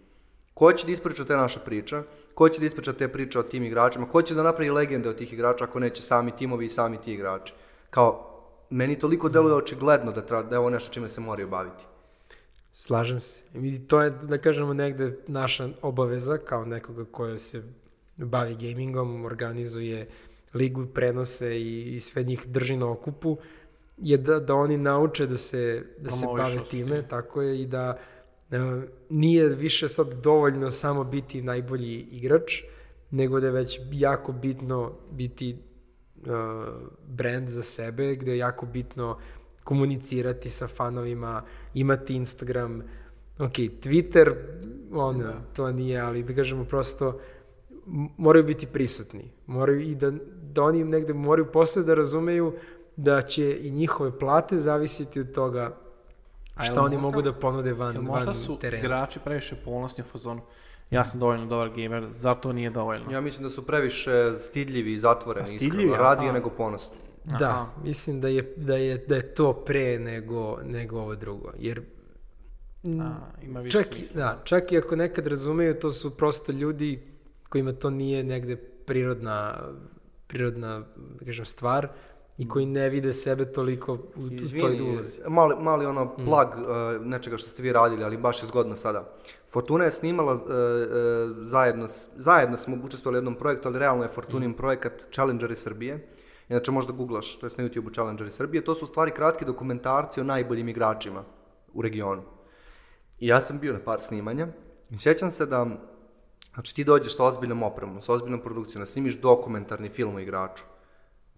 Ko 0.54 0.72
će 0.72 0.86
da 0.86 0.92
ispriča 0.92 1.26
te 1.26 1.36
naše 1.36 1.60
priče? 1.60 2.02
Ko 2.34 2.50
će 2.50 2.60
da 2.60 2.66
ispriča 2.66 2.94
te 2.94 3.08
priče 3.08 3.40
o 3.40 3.44
tim 3.44 3.64
igračima? 3.64 4.08
Ko 4.08 4.22
će 4.22 4.36
da 4.36 4.44
napravi 4.44 4.70
legende 4.70 5.10
od 5.10 5.18
tih 5.18 5.34
igrača 5.34 5.64
ako 5.64 5.80
neće 5.80 6.02
sami 6.02 6.32
timovi 6.32 6.66
i 6.66 6.70
sami 6.70 6.98
ti 6.98 7.14
igrači? 7.14 7.54
Kao, 7.90 8.35
meni 8.70 9.00
toliko 9.00 9.30
deluje 9.30 9.56
očigledno 9.56 10.12
da, 10.12 10.22
treba, 10.22 10.44
da 10.44 10.56
je 10.56 10.60
ovo 10.60 10.70
nešto 10.70 10.94
čime 10.94 11.10
se 11.10 11.22
moraju 11.22 11.50
baviti. 11.50 11.84
Slažem 12.74 13.20
se. 13.20 13.44
I 13.54 13.88
to 13.88 14.02
je, 14.02 14.10
da 14.10 14.38
kažemo, 14.38 14.74
negde 14.74 15.18
naša 15.28 15.70
obaveza 15.82 16.38
kao 16.38 16.66
nekoga 16.66 17.06
koja 17.12 17.38
se 17.38 17.64
bavi 18.18 18.56
gamingom, 18.56 19.26
organizuje 19.26 20.08
ligu, 20.54 20.86
prenose 20.94 21.62
i, 21.62 21.96
i 21.96 22.00
sve 22.00 22.24
njih 22.24 22.46
drži 22.48 22.78
na 22.78 22.92
okupu, 22.92 23.38
je 23.98 24.18
da, 24.18 24.40
da 24.40 24.56
oni 24.56 24.78
nauče 24.78 25.26
da 25.26 25.38
se, 25.38 25.86
da 25.98 26.10
se 26.10 26.26
bave 26.38 26.60
time, 26.70 27.08
tako 27.08 27.42
je, 27.42 27.62
i 27.62 27.66
da 27.68 27.98
e, 28.52 28.58
nije 29.10 29.48
više 29.48 29.88
sad 29.88 30.14
dovoljno 30.14 30.72
samo 30.72 31.04
biti 31.04 31.42
najbolji 31.42 32.08
igrač, 32.12 32.64
nego 33.12 33.40
da 33.40 33.48
je 33.48 33.54
već 33.54 33.80
jako 33.92 34.32
bitno 34.32 34.92
biti 35.12 35.58
brand 37.08 37.50
za 37.50 37.64
sebe, 37.64 38.16
gde 38.16 38.32
je 38.32 38.38
jako 38.38 38.66
bitno 38.66 39.18
komunicirati 39.64 40.50
sa 40.50 40.68
fanovima, 40.68 41.44
imati 41.74 42.16
Instagram, 42.16 42.82
ok, 43.40 43.52
Twitter, 43.54 44.34
ono, 44.94 45.20
Da. 45.20 45.34
to 45.54 45.72
nije, 45.72 46.00
ali 46.00 46.24
da 46.24 46.34
kažemo 46.34 46.64
prosto, 46.66 47.20
moraju 48.18 48.46
biti 48.46 48.68
prisutni. 48.68 49.32
Moraju 49.48 49.80
i 49.82 49.96
da, 49.96 50.12
da 50.44 50.64
oni 50.64 50.84
negde 50.84 51.14
moraju 51.14 51.46
posle 51.48 51.84
da 51.84 51.94
razumeju 51.94 52.54
da 52.98 53.22
će 53.22 53.58
i 53.58 53.72
njihove 53.72 54.20
plate 54.20 54.58
zavisiti 54.58 55.20
od 55.20 55.32
toga 55.32 55.76
Šta 56.60 56.82
oni 56.82 56.96
možda- 56.96 57.02
mogu 57.02 57.22
da 57.22 57.34
ponude 57.34 57.74
van, 57.74 57.96
Jel 57.96 58.04
možda 58.04 58.26
van 58.26 58.36
su 58.36 58.58
terena. 58.60 58.80
igrači 58.80 59.20
previše 59.20 59.56
ponosni 59.56 60.02
u 60.02 60.08
fazonu 60.08 60.42
ja 60.92 61.04
sam 61.04 61.20
dovoljno 61.20 61.46
dobar 61.46 61.70
gamer, 61.70 62.06
zar 62.10 62.36
to 62.36 62.54
nije 62.54 62.70
dovoljno? 62.70 63.12
Ja 63.12 63.22
mislim 63.22 63.44
da 63.44 63.50
su 63.50 63.66
previše 63.66 64.12
stidljivi 64.40 64.94
i 64.94 65.00
zatvoreni, 65.00 65.44
A 65.44 65.46
stidljivi, 65.46 65.84
iskreno. 65.84 66.04
Radije 66.04 66.34
nego 66.34 66.50
ponosni. 66.50 66.98
Da, 67.40 67.50
Aha. 67.50 67.66
mislim 67.84 68.22
da 68.22 68.28
je, 68.28 68.54
da 68.58 68.76
je, 68.76 68.98
da 68.98 69.16
je 69.16 69.34
to 69.34 69.54
pre 69.56 70.00
nego, 70.00 70.58
nego 70.66 71.00
ovo 71.00 71.16
drugo. 71.16 71.52
Jer 71.58 71.82
A, 73.02 73.12
ima 73.44 73.60
više 73.60 73.78
čak, 73.78 73.94
smisla. 73.94 74.22
da, 74.22 74.42
čak 74.44 74.72
i 74.72 74.78
ako 74.78 74.96
nekad 74.96 75.28
razumeju, 75.28 75.80
to 75.80 75.92
su 75.92 76.18
prosto 76.18 76.52
ljudi 76.52 77.04
kojima 77.50 77.72
to 77.72 77.90
nije 77.90 78.24
negde 78.24 78.56
prirodna, 78.56 79.56
prirodna 80.28 80.80
da 80.96 81.26
kažem, 81.26 81.46
stvar 81.46 81.88
i 82.38 82.48
koji 82.50 82.66
ne 82.66 82.90
vide 82.90 83.14
sebe 83.14 83.46
toliko 83.46 83.94
u, 83.94 83.98
u 84.16 84.30
toj 84.30 84.36
Izvini, 84.36 84.82
ulozi. 84.84 85.20
mali, 85.28 85.56
mali 85.60 85.86
ono 85.86 86.06
Mm. 86.06 86.26
plag 86.26 86.48
uh, 86.50 86.66
nečega 87.06 87.38
što 87.38 87.50
ste 87.50 87.62
vi 87.62 87.72
radili, 87.72 88.04
ali 88.04 88.18
baš 88.18 88.44
je 88.44 88.48
zgodno 88.48 88.76
sada. 88.76 89.10
Fortuna 89.56 89.86
je 89.86 89.92
snimala 89.92 90.34
uh, 90.34 90.42
uh, 90.42 90.48
zajedno, 91.48 91.88
zajedno 92.16 92.58
smo 92.58 92.78
učestvovali 92.84 93.18
u 93.18 93.20
jednom 93.20 93.36
projektu, 93.36 93.68
ali 93.68 93.80
realno 93.80 94.04
je 94.04 94.10
Fortunin 94.10 94.50
Mm. 94.52 94.58
projekat 94.58 95.06
Challengeri 95.12 95.56
Srbije. 95.56 96.08
Inače 96.50 96.72
možda 96.72 96.94
googlaš, 96.94 97.40
to 97.40 97.46
je 97.46 97.52
na 97.58 97.64
YouTube 97.64 97.94
Challengeri 97.94 98.32
Srbije. 98.32 98.64
To 98.64 98.76
su 98.76 98.86
u 98.86 98.88
stvari 98.88 99.12
kratki 99.12 99.46
dokumentarci 99.46 100.22
o 100.22 100.24
najboljim 100.24 100.70
igračima 100.70 101.24
u 101.74 101.82
regionu. 101.82 102.24
I 103.20 103.28
ja 103.28 103.42
sam 103.42 103.60
bio 103.60 103.74
na 103.74 103.80
par 103.80 104.02
snimanja 104.02 104.48
i 104.92 104.98
sjećam 104.98 105.32
se 105.32 105.46
da 105.46 105.68
Znači 106.56 106.76
ti 106.76 106.84
dođeš 106.84 107.16
sa 107.16 107.24
ozbiljnom 107.24 107.64
opremom, 107.64 108.02
sa 108.02 108.14
ozbiljnom 108.14 108.42
produkcijom, 108.42 108.82
da 108.82 108.86
snimiš 108.86 109.18
dokumentarni 109.20 109.90
film 109.90 110.16
o 110.16 110.20
igraču. 110.20 110.64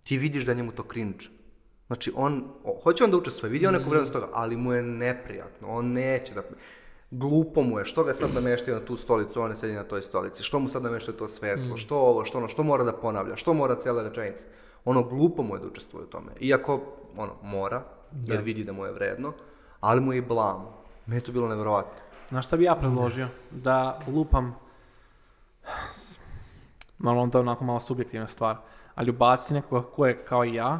Ti 0.03 0.17
vidiš 0.17 0.45
da 0.45 0.51
je 0.51 0.55
njemu 0.55 0.71
to 0.71 0.83
cringe. 0.91 1.25
Znači 1.87 2.11
on, 2.15 2.43
o, 2.63 2.79
hoće 2.83 3.03
on 3.03 3.11
da 3.11 3.17
učestvuje, 3.17 3.51
vidi 3.51 3.67
on 3.67 3.73
neku 3.73 3.89
vrednost 3.89 4.13
toga, 4.13 4.29
ali 4.33 4.57
mu 4.57 4.73
je 4.73 4.83
neprijatno, 4.83 5.67
on 5.67 5.91
neće 5.91 6.33
da... 6.33 6.41
Glupo 7.11 7.61
mu 7.61 7.79
je, 7.79 7.85
što 7.85 8.03
ga 8.03 8.13
sad 8.13 8.33
nameštaju 8.33 8.79
na 8.79 8.85
tu 8.85 8.97
stolicu, 8.97 9.41
on 9.41 9.49
ne 9.49 9.55
sedi 9.55 9.73
na 9.73 9.83
toj 9.83 10.01
stolici, 10.01 10.43
što 10.43 10.59
mu 10.59 10.69
sad 10.69 10.83
nameštaju 10.83 11.17
to 11.17 11.27
svetlo, 11.27 11.77
što 11.77 11.97
ovo, 11.97 12.25
što 12.25 12.37
ono, 12.37 12.47
što 12.47 12.63
mora 12.63 12.83
da 12.83 12.93
ponavlja, 12.93 13.35
što 13.35 13.53
mora 13.53 13.75
cijela 13.75 14.03
rečenica. 14.03 14.47
Ono, 14.85 15.03
glupo 15.03 15.43
mu 15.43 15.55
je 15.55 15.59
da 15.59 15.67
učestvuje 15.67 16.03
u 16.03 16.07
tome. 16.07 16.31
Iako, 16.39 16.81
ono, 17.17 17.33
mora, 17.43 17.83
jer 18.25 18.41
vidi 18.41 18.63
da 18.63 18.73
mu 18.73 18.85
je 18.85 18.91
vredno, 18.91 19.33
ali 19.79 20.01
mu 20.01 20.13
je 20.13 20.17
i 20.17 20.21
blam. 20.21 20.65
Meni 21.05 21.17
je 21.17 21.23
to 21.23 21.31
bilo 21.31 21.47
nevjerovatno. 21.47 21.91
Znaš 22.29 22.45
šta 22.45 22.57
bi 22.57 22.63
ja 22.63 22.75
predložio? 22.75 23.27
Da 23.51 23.99
lupam, 24.07 24.55
malo 26.97 27.21
onda 27.21 27.39
onako 27.39 27.63
malo 27.63 27.79
subjektivna 27.79 28.27
stvar, 28.27 28.55
ali 28.95 29.09
ubaciti 29.11 29.53
nekoga 29.53 29.87
ko 29.87 30.05
je 30.05 30.25
kao 30.25 30.45
i 30.45 30.53
ja, 30.53 30.79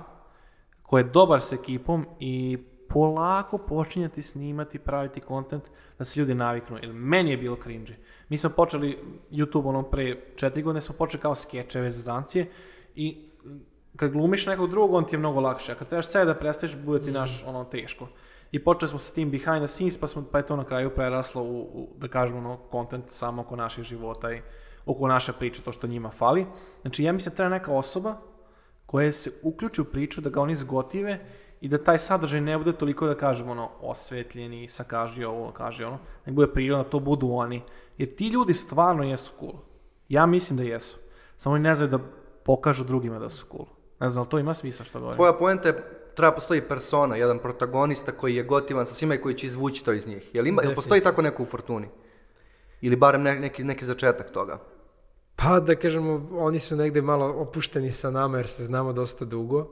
ko 0.84 0.98
je 0.98 1.04
dobar 1.04 1.42
s 1.42 1.52
ekipom 1.52 2.06
i 2.20 2.58
polako 2.98 3.58
počinjati 3.58 4.22
snimati, 4.22 4.80
praviti 4.80 5.22
kontent 5.22 5.64
da 5.98 6.06
se 6.06 6.20
ljudi 6.20 6.34
naviknu. 6.34 6.78
Jer 6.82 6.94
meni 6.94 7.32
je 7.32 7.38
bilo 7.38 7.58
cringe. 7.64 7.94
Mi 8.30 8.38
smo 8.38 8.50
počeli 8.50 9.00
YouTube 9.32 9.68
ono 9.68 9.84
pre 9.84 10.22
četiri 10.36 10.62
godine, 10.62 10.82
smo 10.82 10.96
počeli 10.96 11.22
kao 11.22 11.36
skečeve 11.36 11.90
za 11.90 12.02
zancije 12.02 12.48
i 12.96 13.30
mm, 13.46 13.60
kad 13.96 14.12
glumiš 14.12 14.46
nekog 14.46 14.70
drugog, 14.70 14.94
on 14.94 15.06
ti 15.06 15.16
je 15.16 15.20
mnogo 15.20 15.40
lakše. 15.40 15.72
A 15.72 15.76
kad 15.76 15.88
trebaš 15.88 16.08
sebe 16.08 16.26
da 16.26 16.36
predstaviš, 16.36 16.76
bude 16.76 17.06
ti 17.06 17.12
naš 17.12 17.44
ono 17.48 17.64
teško. 17.64 18.08
I 18.52 18.64
počeli 18.64 18.90
smo 18.90 19.00
sa 19.00 19.14
tim 19.14 19.32
behind 19.32 19.60
the 19.60 19.68
scenes, 19.68 19.98
pa, 19.98 20.08
smo, 20.08 20.26
pa 20.32 20.38
je 20.38 20.48
to 20.48 20.56
na 20.56 20.64
kraju 20.64 20.90
preraslo 20.96 21.44
u, 21.44 21.62
u 21.62 21.90
da 21.98 22.08
kažemo, 22.08 22.40
ono, 22.40 22.60
content 22.72 23.12
samo 23.12 23.42
oko 23.42 23.56
naših 23.56 23.84
života 23.84 24.32
i 24.34 24.42
oko 24.86 25.08
naše 25.08 25.34
priče, 25.34 25.62
to 25.62 25.72
što 25.72 25.88
njima 25.88 26.10
fali. 26.10 26.46
Znači, 26.82 27.04
ja 27.04 27.12
mislim 27.12 27.32
da 27.32 27.36
treba 27.36 27.50
neka 27.50 27.72
osoba 27.72 28.18
koja 28.86 29.14
se 29.14 29.32
uključi 29.44 29.82
u 29.82 29.86
priču, 29.86 30.22
da 30.22 30.30
ga 30.30 30.42
oni 30.42 30.56
zgotive 30.56 31.20
i 31.62 31.68
da 31.68 31.78
taj 31.78 31.98
sadržaj 31.98 32.42
ne 32.42 32.58
bude 32.58 32.74
toliko, 32.74 33.08
da 33.08 33.16
kažemo, 33.16 33.52
ono, 33.52 33.70
osvetljeni, 33.82 34.68
sa 34.70 34.84
kaži 34.84 35.24
ovo, 35.24 35.52
kaži 35.52 35.84
ono, 35.84 36.00
nek 36.26 36.36
bude 36.36 36.48
prirodno, 36.48 36.84
da 36.84 36.90
to 36.90 37.00
budu 37.00 37.30
oni. 37.32 37.64
Jer 37.98 38.16
ti 38.16 38.28
ljudi 38.28 38.54
stvarno 38.54 39.04
jesu 39.04 39.32
cool. 39.40 39.54
Ja 40.10 40.26
mislim 40.26 40.58
da 40.58 40.64
jesu. 40.64 41.00
Samo 41.36 41.54
oni 41.54 41.64
ne 41.64 41.76
znaju 41.76 41.92
da 41.92 42.00
pokažu 42.44 42.84
drugima 42.84 43.20
da 43.20 43.30
su 43.30 43.46
cool. 43.52 43.66
Ne 44.00 44.10
znam, 44.10 44.22
ali 44.22 44.30
to 44.30 44.40
ima 44.40 44.54
smisla 44.54 44.86
što 44.86 45.00
govorim. 45.00 45.16
Tvoja 45.16 45.34
poenta 45.34 45.70
je, 45.70 45.76
treba 46.16 46.32
postoji 46.32 46.68
persona, 46.68 47.16
jedan 47.16 47.40
protagonista 47.40 48.12
koji 48.12 48.36
je 48.36 48.44
gotivan 48.44 48.86
sa 48.86 48.94
svima 48.94 49.16
i 49.16 49.22
koji 49.22 49.36
će 49.36 49.48
izvući 49.48 49.86
to 49.86 49.94
iz 49.94 50.08
njih. 50.08 50.30
Jel, 50.34 50.48
ima, 50.48 50.62
jel 50.64 50.76
postoji 50.76 51.02
tako 51.02 51.22
neko 51.22 51.44
u 51.44 51.46
Fortuni? 51.46 51.88
Ili 52.82 52.96
barem 52.96 53.22
ne- 53.22 53.40
neki, 53.40 53.64
neki 53.64 53.86
začetak 53.86 54.32
toga? 54.32 54.60
Pa 55.36 55.60
da 55.60 55.76
kažemo, 55.76 56.30
oni 56.32 56.60
su 56.60 56.76
negde 56.76 57.02
malo 57.02 57.26
opušteni 57.26 57.92
sa 57.92 58.12
nama 58.12 58.38
jer 58.38 58.48
se 58.48 58.64
znamo 58.64 58.94
dosta 58.94 59.26
dugo, 59.26 59.68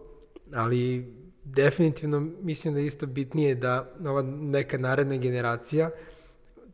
ali 0.55 1.13
definitivno 1.45 2.19
mislim 2.41 2.73
da 2.73 2.79
je 2.79 2.85
isto 2.85 3.05
bitnije 3.05 3.55
da 3.55 3.93
ova 4.05 4.21
neka 4.21 4.77
naredna 4.77 5.17
generacija 5.17 5.89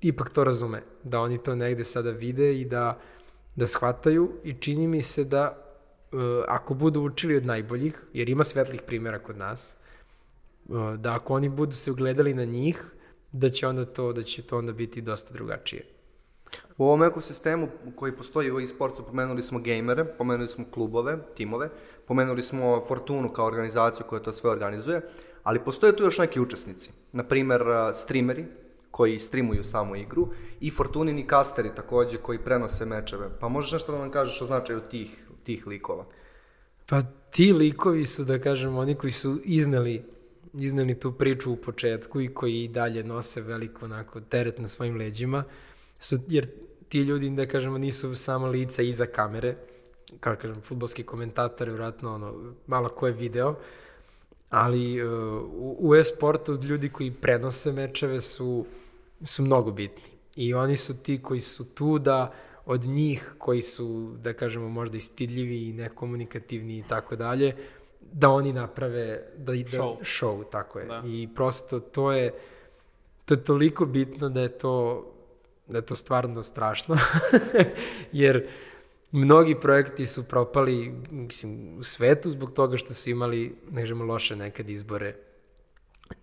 ipak 0.01 0.29
to 0.29 0.43
razume, 0.43 0.83
da 1.03 1.19
oni 1.19 1.37
to 1.37 1.55
negde 1.55 1.83
sada 1.83 2.11
vide 2.11 2.59
i 2.59 2.65
da, 2.65 2.99
da 3.55 3.67
shvataju 3.67 4.31
i 4.43 4.53
čini 4.53 4.87
mi 4.87 5.01
se 5.01 5.23
da 5.23 5.57
e, 6.11 6.15
ako 6.47 6.73
budu 6.73 7.01
učili 7.01 7.37
od 7.37 7.45
najboljih, 7.45 8.01
jer 8.13 8.29
ima 8.29 8.43
svetlih 8.43 8.81
primjera 8.81 9.19
kod 9.19 9.37
nas, 9.37 9.73
e, 9.73 9.77
da 10.97 11.15
ako 11.15 11.33
oni 11.33 11.49
budu 11.49 11.71
se 11.71 11.91
ugledali 11.91 12.33
na 12.33 12.45
njih, 12.45 12.83
da 13.31 13.49
će 13.49 13.67
onda 13.67 13.85
to, 13.85 14.13
da 14.13 14.23
će 14.23 14.41
to 14.41 14.57
onda 14.57 14.73
biti 14.73 15.01
dosta 15.01 15.33
drugačije. 15.33 15.83
U 16.77 16.85
ovom 16.85 17.03
ekosistemu 17.03 17.67
koji 17.95 18.11
postoji 18.11 18.51
u 18.51 18.59
e-sportu 18.59 19.03
pomenuli 19.03 19.43
smo 19.43 19.59
gamere, 19.59 20.05
pomenuli 20.05 20.49
smo 20.49 20.65
klubove, 20.71 21.17
timove, 21.35 21.69
pomenuli 22.11 22.41
smo 22.41 22.81
Fortunu 22.87 23.29
kao 23.33 23.45
organizaciju 23.45 24.05
koja 24.09 24.21
to 24.21 24.33
sve 24.33 24.49
organizuje, 24.49 25.01
ali 25.43 25.63
postoje 25.63 25.95
tu 25.95 26.03
još 26.03 26.17
neki 26.17 26.39
učesnici. 26.39 26.89
Naprimer, 27.11 27.61
uh, 27.61 27.95
streameri 27.95 28.45
koji 28.91 29.19
streamuju 29.19 29.63
samu 29.63 29.95
igru 29.95 30.27
i 30.59 30.71
Fortunini 30.71 31.27
kasteri 31.27 31.71
takođe 31.75 32.17
koji 32.17 32.43
prenose 32.43 32.85
mečeve. 32.85 33.29
Pa 33.39 33.47
možeš 33.47 33.71
nešto 33.71 33.91
da 33.91 33.97
nam 33.97 34.11
kažeš 34.11 34.41
o 34.41 34.45
značaju 34.45 34.81
tih, 34.91 35.09
tih 35.43 35.67
likova? 35.67 36.05
Pa 36.89 37.01
ti 37.31 37.53
likovi 37.53 38.05
su, 38.05 38.23
da 38.23 38.39
kažem, 38.39 38.77
oni 38.77 38.95
koji 38.95 39.11
su 39.11 39.39
izneli, 39.43 40.03
izneli 40.53 40.99
tu 40.99 41.11
priču 41.11 41.53
u 41.53 41.57
početku 41.57 42.21
i 42.21 42.33
koji 42.33 42.63
i 42.63 42.67
dalje 42.67 43.03
nose 43.03 43.41
veliko 43.41 43.85
onako, 43.85 44.21
teret 44.21 44.59
na 44.59 44.67
svojim 44.67 44.97
leđima, 44.97 45.43
su, 45.99 46.17
jer 46.27 46.47
ti 46.89 46.99
ljudi, 46.99 47.29
da 47.29 47.45
kažemo, 47.45 47.77
nisu 47.77 48.15
samo 48.15 48.47
lica 48.47 48.81
iza 48.81 49.05
kamere, 49.05 49.55
kao 50.19 50.35
kažem, 50.35 50.61
futbolski 50.61 51.03
komentator, 51.03 51.69
vjerojatno, 51.69 52.15
ono, 52.15 52.53
malo 52.67 52.89
ko 52.89 53.07
je 53.07 53.13
video, 53.13 53.55
ali 54.49 55.03
uh, 55.03 55.43
u, 55.79 55.95
e-sportu 55.95 56.53
ljudi 56.53 56.89
koji 56.89 57.11
prenose 57.11 57.71
mečeve 57.71 58.21
su, 58.21 58.65
su 59.21 59.43
mnogo 59.43 59.71
bitni. 59.71 60.11
I 60.35 60.53
oni 60.53 60.75
su 60.75 61.03
ti 61.03 61.21
koji 61.23 61.41
su 61.41 61.65
tu 61.65 61.99
da 61.99 62.33
od 62.65 62.81
njih 62.81 63.33
koji 63.37 63.61
su, 63.61 64.15
da 64.23 64.33
kažemo, 64.33 64.69
možda 64.69 64.97
i 64.97 65.01
stidljivi 65.01 65.69
i 65.69 65.73
nekomunikativni 65.73 66.77
i 66.77 66.83
tako 66.89 67.15
dalje, 67.15 67.55
da 68.11 68.29
oni 68.29 68.53
naprave 68.53 69.23
da, 69.37 69.43
da 69.45 69.53
Show. 69.53 69.97
show, 70.01 70.43
tako 70.51 70.79
je. 70.79 70.85
Da. 70.85 71.03
I 71.05 71.29
prosto 71.35 71.79
to 71.79 72.11
je 72.11 72.33
to 73.25 73.33
je 73.33 73.43
toliko 73.43 73.85
bitno 73.85 74.29
da 74.29 74.41
je 74.41 74.57
to 74.57 75.05
da 75.67 75.77
je 75.77 75.85
to 75.85 75.95
stvarno 75.95 76.43
strašno, 76.43 76.97
jer 78.11 78.47
mnogi 79.11 79.55
projekti 79.61 80.05
su 80.05 80.23
propali 80.23 80.93
mislim, 81.11 81.77
u 81.77 81.83
svetu 81.83 82.31
zbog 82.31 82.51
toga 82.51 82.77
što 82.77 82.93
su 82.93 83.09
imali, 83.09 83.55
ne 83.71 83.85
loše 83.93 84.35
nekad 84.35 84.69
izbore. 84.69 85.15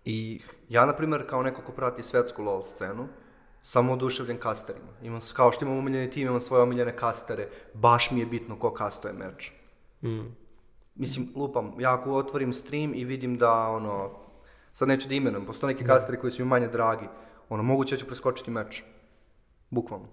I 0.04 0.40
Ja, 0.68 0.86
na 0.86 0.96
primjer, 0.96 1.26
kao 1.28 1.42
neko 1.42 1.62
ko 1.62 1.72
prati 1.72 2.02
svetsku 2.02 2.42
LoL 2.42 2.62
scenu, 2.62 3.08
samo 3.62 3.92
oduševljen 3.92 4.38
kasterima. 4.38 4.88
Imam, 5.02 5.20
kao 5.32 5.52
što 5.52 5.64
imam 5.64 5.78
omiljeni 5.78 6.10
tim, 6.10 6.28
imam 6.28 6.40
svoje 6.40 6.62
omiljene 6.62 6.96
kastere. 6.96 7.48
Baš 7.74 8.10
mi 8.10 8.20
je 8.20 8.26
bitno 8.26 8.58
ko 8.58 8.74
kastuje 8.74 9.12
meč. 9.14 9.52
mm, 10.02 10.36
Mislim, 10.94 11.28
lupam, 11.36 11.74
ja 11.78 11.94
ako 11.94 12.14
otvorim 12.14 12.52
stream 12.52 12.94
i 12.94 13.04
vidim 13.04 13.38
da, 13.38 13.52
ono, 13.52 14.10
sad 14.74 14.88
neću 14.88 15.08
da 15.08 15.14
imenujem, 15.14 15.46
postoje 15.46 15.74
neki 15.74 15.86
kasteri 15.86 16.20
koji 16.20 16.30
su 16.30 16.42
mi 16.42 16.48
manje 16.48 16.68
dragi, 16.68 17.06
ono, 17.48 17.62
moguće 17.62 17.94
da 17.94 18.00
ću 18.00 18.06
preskočiti 18.06 18.50
meč. 18.50 18.82
Bukvalno. 19.70 20.06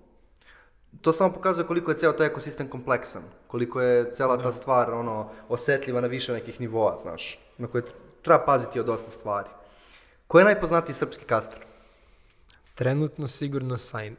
To 1.02 1.14
samo 1.14 1.34
pokazuje 1.34 1.68
koliko 1.68 1.92
je 1.92 1.98
ceo 1.98 2.12
taj 2.12 2.28
ekosistem 2.28 2.70
kompleksan, 2.70 3.24
koliko 3.48 3.82
je 3.82 4.14
cela 4.14 4.38
ta 4.38 4.52
stvar, 4.52 4.94
ono, 4.94 5.30
osetljiva 5.50 6.02
na 6.02 6.08
više 6.08 6.34
nekih 6.34 6.60
nivoa, 6.62 6.98
znaš, 7.02 7.40
na 7.58 7.68
koje 7.68 7.84
tr- 7.84 8.22
treba 8.22 8.46
paziti 8.46 8.80
od 8.80 8.86
dosta 8.86 9.12
stvari. 9.12 9.50
Ko 10.28 10.40
je 10.40 10.46
najpoznatiji 10.46 10.96
srpski 10.96 11.26
kaster? 11.26 11.60
trenutno 12.76 13.28
sigurno 13.28 13.78
Sajna. 13.78 14.16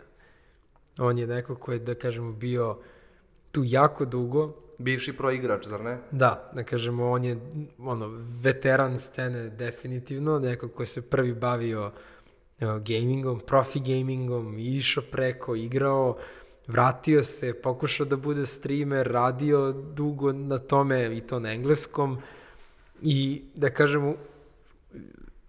On 0.99 1.19
je 1.19 1.27
neko 1.27 1.55
ko 1.55 1.73
je, 1.73 1.79
da 1.79 1.95
kažemo, 1.95 2.33
bio 2.33 2.79
tu 3.53 3.63
jako 3.65 4.05
dugo, 4.05 4.53
Bivši 4.79 5.17
pro 5.17 5.31
igrač, 5.31 5.67
zar 5.67 5.81
ne? 5.81 5.99
Da, 6.11 6.51
da 6.55 6.65
kažemo, 6.65 7.11
on 7.11 7.25
je 7.25 7.37
ono, 7.79 8.09
veteran 8.43 8.99
scene 8.99 9.49
definitivno, 9.49 10.39
neko 10.39 10.69
ko 10.69 10.85
se 10.85 11.03
prvi 11.03 11.33
bavio 11.35 11.93
evo, 12.61 12.81
gamingom, 12.85 13.41
profi 13.41 13.81
gamingom, 13.81 14.59
išao 14.59 15.05
preko, 15.11 15.55
igrao, 15.57 16.17
vratio 16.67 17.23
se, 17.23 17.55
pokušao 17.55 18.07
da 18.07 18.17
bude 18.17 18.47
streamer, 18.47 19.07
radio 19.07 19.73
dugo 19.73 20.33
na 20.33 20.59
tome 20.59 21.17
i 21.17 21.21
to 21.21 21.39
na 21.39 21.53
engleskom 21.53 22.19
i 23.03 23.43
da 23.55 23.71
kažemo, 23.71 24.15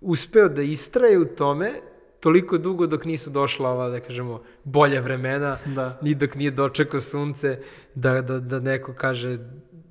uspeo 0.01 0.49
da 0.49 0.61
istraje 0.61 1.17
u 1.19 1.25
tome 1.25 1.71
toliko 2.19 2.57
dugo 2.57 2.87
dok 2.87 3.05
nisu 3.05 3.29
došla 3.29 3.69
ova, 3.69 3.89
da 3.89 3.99
kažemo, 3.99 4.43
bolja 4.63 5.01
vremena, 5.01 5.57
Da. 5.65 5.99
ni 6.01 6.15
dok 6.15 6.35
nije 6.35 6.51
dočekao 6.51 6.99
sunce, 6.99 7.59
da, 7.95 8.21
da, 8.21 8.39
da 8.39 8.59
neko 8.59 8.93
kaže 8.93 9.37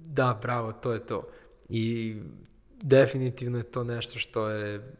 da, 0.07 0.39
bravo, 0.43 0.73
to 0.73 0.93
je 0.93 1.07
to. 1.07 1.29
I 1.69 2.17
definitivno 2.83 3.59
je 3.59 3.65
to 3.65 3.85
nešto 3.85 4.19
što 4.19 4.49
je 4.49 4.97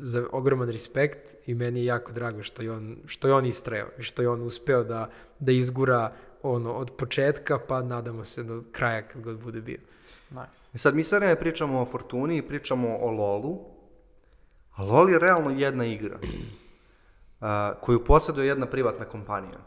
za 0.00 0.26
ogroman 0.32 0.68
respekt 0.68 1.36
i 1.46 1.54
meni 1.54 1.80
je 1.80 1.86
jako 1.86 2.12
drago 2.12 2.42
što 2.42 2.62
je 2.62 2.72
on, 2.72 2.96
što 3.06 3.28
je 3.28 3.34
on 3.34 3.46
istrajao 3.46 3.88
i 3.98 4.02
što 4.02 4.22
je 4.22 4.28
on 4.28 4.42
uspeo 4.42 4.84
da, 4.84 5.10
da 5.38 5.52
izgura 5.52 6.12
ono, 6.42 6.72
od 6.72 6.90
početka 6.96 7.58
pa 7.68 7.82
nadamo 7.82 8.24
se 8.24 8.42
do 8.42 8.62
kraja 8.72 9.08
kad 9.08 9.22
god 9.22 9.38
bude 9.38 9.60
bio. 9.60 9.78
Nice. 10.30 10.58
I 10.74 10.78
sad 10.78 10.94
mi 10.94 11.04
sve 11.04 11.40
pričamo 11.40 11.80
o 11.80 11.86
Fortuni 11.86 12.36
i 12.36 12.48
pričamo 12.48 12.98
o 13.00 13.10
LoLu, 13.10 13.58
a 14.74 14.84
LoL 14.84 15.10
je 15.10 15.18
realno 15.18 15.50
jedna 15.50 15.84
igra 15.84 16.18
a, 17.40 17.74
koju 17.80 18.04
posjeduje 18.04 18.46
jedna 18.46 18.66
privatna 18.66 19.04
kompanija. 19.04 19.58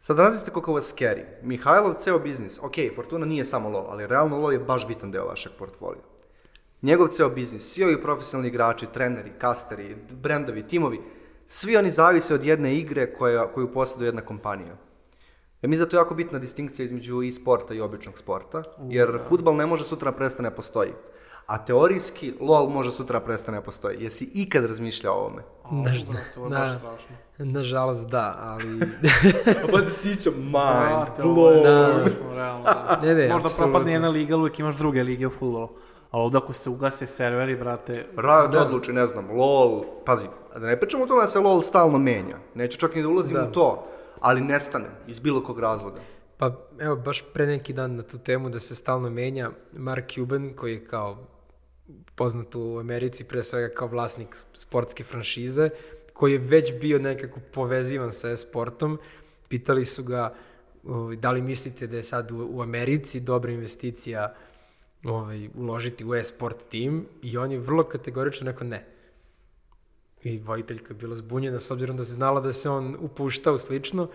Sad 0.00 0.18
razmislite 0.18 0.50
koliko 0.50 0.76
je 0.76 0.82
scary. 0.82 1.24
Mihajlov 1.42 1.94
ceo 1.94 2.18
biznis, 2.18 2.58
ok, 2.58 2.74
Fortuna 2.94 3.26
nije 3.26 3.44
samo 3.44 3.68
LoL, 3.68 3.86
ali 3.90 4.06
realno 4.06 4.38
LoL 4.38 4.52
je 4.52 4.58
baš 4.58 4.86
bitan 4.86 5.10
deo 5.10 5.26
vašeg 5.26 5.52
portfolija. 5.58 6.02
Njegov 6.82 7.08
ceo 7.08 7.28
biznis, 7.28 7.72
svi 7.72 7.84
ovi 7.84 8.00
profesionalni 8.00 8.48
igrači, 8.48 8.86
treneri, 8.86 9.32
kasteri, 9.38 9.96
brendovi, 10.12 10.62
timovi, 10.62 11.00
svi 11.46 11.76
oni 11.76 11.90
zavise 11.90 12.34
od 12.34 12.44
jedne 12.44 12.76
igre 12.76 13.14
koja, 13.14 13.52
koju 13.52 13.72
posjeduje 13.72 14.08
jedna 14.08 14.20
kompanija. 14.20 14.76
Ja 15.62 15.68
mislim 15.68 15.84
da 15.84 15.90
to 15.90 15.96
je 15.96 16.00
jako 16.00 16.14
bitna 16.14 16.38
distinkcija 16.38 16.86
između 16.86 17.22
i 17.22 17.32
sporta 17.32 17.74
i 17.74 17.80
običnog 17.80 18.18
sporta, 18.18 18.62
jer 18.80 19.18
futbal 19.28 19.56
ne 19.56 19.66
može 19.66 19.84
sutra 19.84 20.12
prestane 20.12 20.50
da 20.50 20.56
postoji. 20.56 20.90
A 21.46 21.64
teorijski 21.64 22.34
LOL 22.40 22.68
može 22.68 22.90
sutra 22.90 23.20
prestane 23.20 23.58
da 23.58 23.62
postoji. 23.62 23.96
Jesi 24.00 24.30
ikad 24.34 24.64
razmišljao 24.64 25.14
o 25.14 25.18
ovome? 25.18 25.42
Naž- 25.64 26.06
brate, 26.06 26.24
ovo 26.36 26.46
je 26.46 26.50
da. 26.50 26.58
baš 26.58 26.78
strašno. 26.78 27.16
Nažalost 27.38 28.08
da, 28.08 28.36
ali... 28.40 28.80
Pa 29.72 29.78
se 29.78 29.90
sjećam, 29.92 30.34
mind 30.34 31.08
je 31.18 31.62
Da. 31.62 32.02
strašno, 32.02 32.34
realno. 32.34 32.64
da. 32.64 33.00
Ne, 33.02 33.14
ne, 33.14 33.28
Možda 33.28 33.46
apsolutno. 33.46 33.72
propadne 33.72 33.92
jedna 33.92 34.08
liga, 34.08 34.34
ali 34.34 34.40
uvijek 34.40 34.58
imaš 34.58 34.76
druge 34.76 35.02
lige 35.02 35.26
u 35.26 35.30
futbolu. 35.30 35.68
Ali 36.12 36.22
ovdje 36.24 36.38
ako 36.38 36.52
se 36.52 36.70
ugase 36.70 37.06
serveri, 37.06 37.56
brate, 37.56 38.06
Riot 38.16 38.54
odluči, 38.54 38.92
ne 38.92 39.06
znam, 39.06 39.30
LOL, 39.30 39.84
pazi, 40.06 40.26
da 40.54 40.66
ne 40.66 40.80
pričamo 40.80 41.04
o 41.04 41.06
tome 41.06 41.20
da 41.20 41.26
se 41.26 41.38
LOL 41.38 41.62
stalno 41.62 41.98
menja. 41.98 42.36
Neću 42.54 42.78
čak 42.78 42.94
ni 42.94 43.02
da 43.02 43.08
ulazim 43.08 43.36
Da. 43.36 43.48
u 43.48 43.52
to, 43.52 43.86
ali 44.20 44.40
nestane, 44.40 44.88
iz 45.06 45.18
bilo 45.18 45.44
kog 45.44 45.58
razloga. 45.60 46.00
Pa 46.36 46.50
evo, 46.78 46.96
baš 46.96 47.24
pre 47.32 47.46
neki 47.46 47.72
dan 47.72 47.96
na 47.96 48.02
tu 48.02 48.18
temu 48.18 48.48
da 48.50 48.60
se 48.60 48.74
stalno 48.74 49.10
menja 49.10 49.50
Mark 49.72 50.10
Cuban, 50.10 50.52
koji 50.56 50.72
je 50.72 50.84
kao 50.84 51.26
poznat 52.14 52.54
u 52.54 52.78
Americi, 52.78 53.24
pre 53.24 53.42
svega 53.42 53.74
kao 53.74 53.88
vlasnik 53.88 54.36
sportske 54.52 55.04
franšize, 55.04 55.70
koji 56.12 56.32
je 56.32 56.38
već 56.38 56.72
bio 56.80 56.98
nekako 56.98 57.40
povezivan 57.54 58.12
sa 58.12 58.30
e-sportom. 58.30 58.98
Pitali 59.48 59.84
su 59.84 60.04
ga 60.04 60.34
ovaj, 60.84 61.16
da 61.16 61.30
li 61.30 61.42
mislite 61.42 61.86
da 61.86 61.96
je 61.96 62.02
sad 62.02 62.30
u, 62.30 62.48
u 62.50 62.62
Americi 62.62 63.20
dobra 63.20 63.52
investicija 63.52 64.34
ovaj, 65.04 65.48
uložiti 65.54 66.04
u 66.04 66.14
e-sport 66.14 66.68
tim 66.68 67.06
i 67.22 67.36
on 67.38 67.52
je 67.52 67.58
vrlo 67.58 67.84
kategorično 67.84 68.50
rekao 68.50 68.66
ne. 68.66 68.86
I 70.22 70.38
vojiteljka 70.38 70.94
je 70.94 70.98
bila 70.98 71.14
zbunjena 71.14 71.58
s 71.58 71.70
obzirom 71.70 71.96
da 71.96 72.04
se 72.04 72.14
znala 72.14 72.40
da 72.40 72.52
se 72.52 72.70
on 72.70 72.96
upušta 73.00 73.52
u 73.52 73.58
slično. 73.58 74.08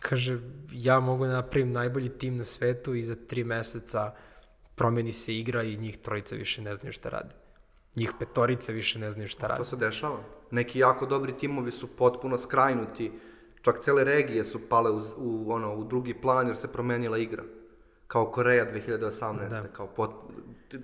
Kaže, 0.00 0.38
ja 0.72 1.00
mogu 1.00 1.26
da 1.26 1.32
napravim 1.32 1.72
najbolji 1.72 2.08
tim 2.08 2.36
na 2.36 2.44
svetu 2.44 2.94
i 2.94 3.02
za 3.02 3.14
tri 3.26 3.44
meseca 3.44 4.12
promeni 4.74 5.12
se 5.12 5.34
igra 5.36 5.62
i 5.62 5.76
njih 5.76 5.96
trojica 5.96 6.36
više 6.36 6.62
ne 6.62 6.74
znaju 6.74 6.92
šta 6.92 7.08
rade. 7.08 7.34
Njih 7.96 8.12
petorica 8.18 8.72
više 8.72 8.98
ne 8.98 9.10
znaju 9.10 9.28
šta 9.28 9.46
To 9.46 9.52
rade. 9.52 9.64
se 9.64 9.76
dešava. 9.76 10.18
Neki 10.50 10.78
jako 10.78 11.06
dobri 11.06 11.36
timovi 11.36 11.70
su 11.70 11.86
potpuno 11.96 12.38
skrajnuti, 12.38 13.12
čak 13.62 13.80
cele 13.80 14.04
regije 14.04 14.44
su 14.44 14.60
pale 14.68 14.90
u, 14.90 15.00
u, 15.16 15.52
ono, 15.52 15.74
u 15.74 15.84
drugi 15.84 16.14
plan 16.14 16.46
jer 16.46 16.56
se 16.56 16.68
promenila 16.72 17.18
igra. 17.18 17.44
Kao 18.08 18.30
Koreja 18.30 18.66
2018. 18.72 19.48
Da. 19.48 19.62
Kao 19.72 19.86
pot, 19.86 20.10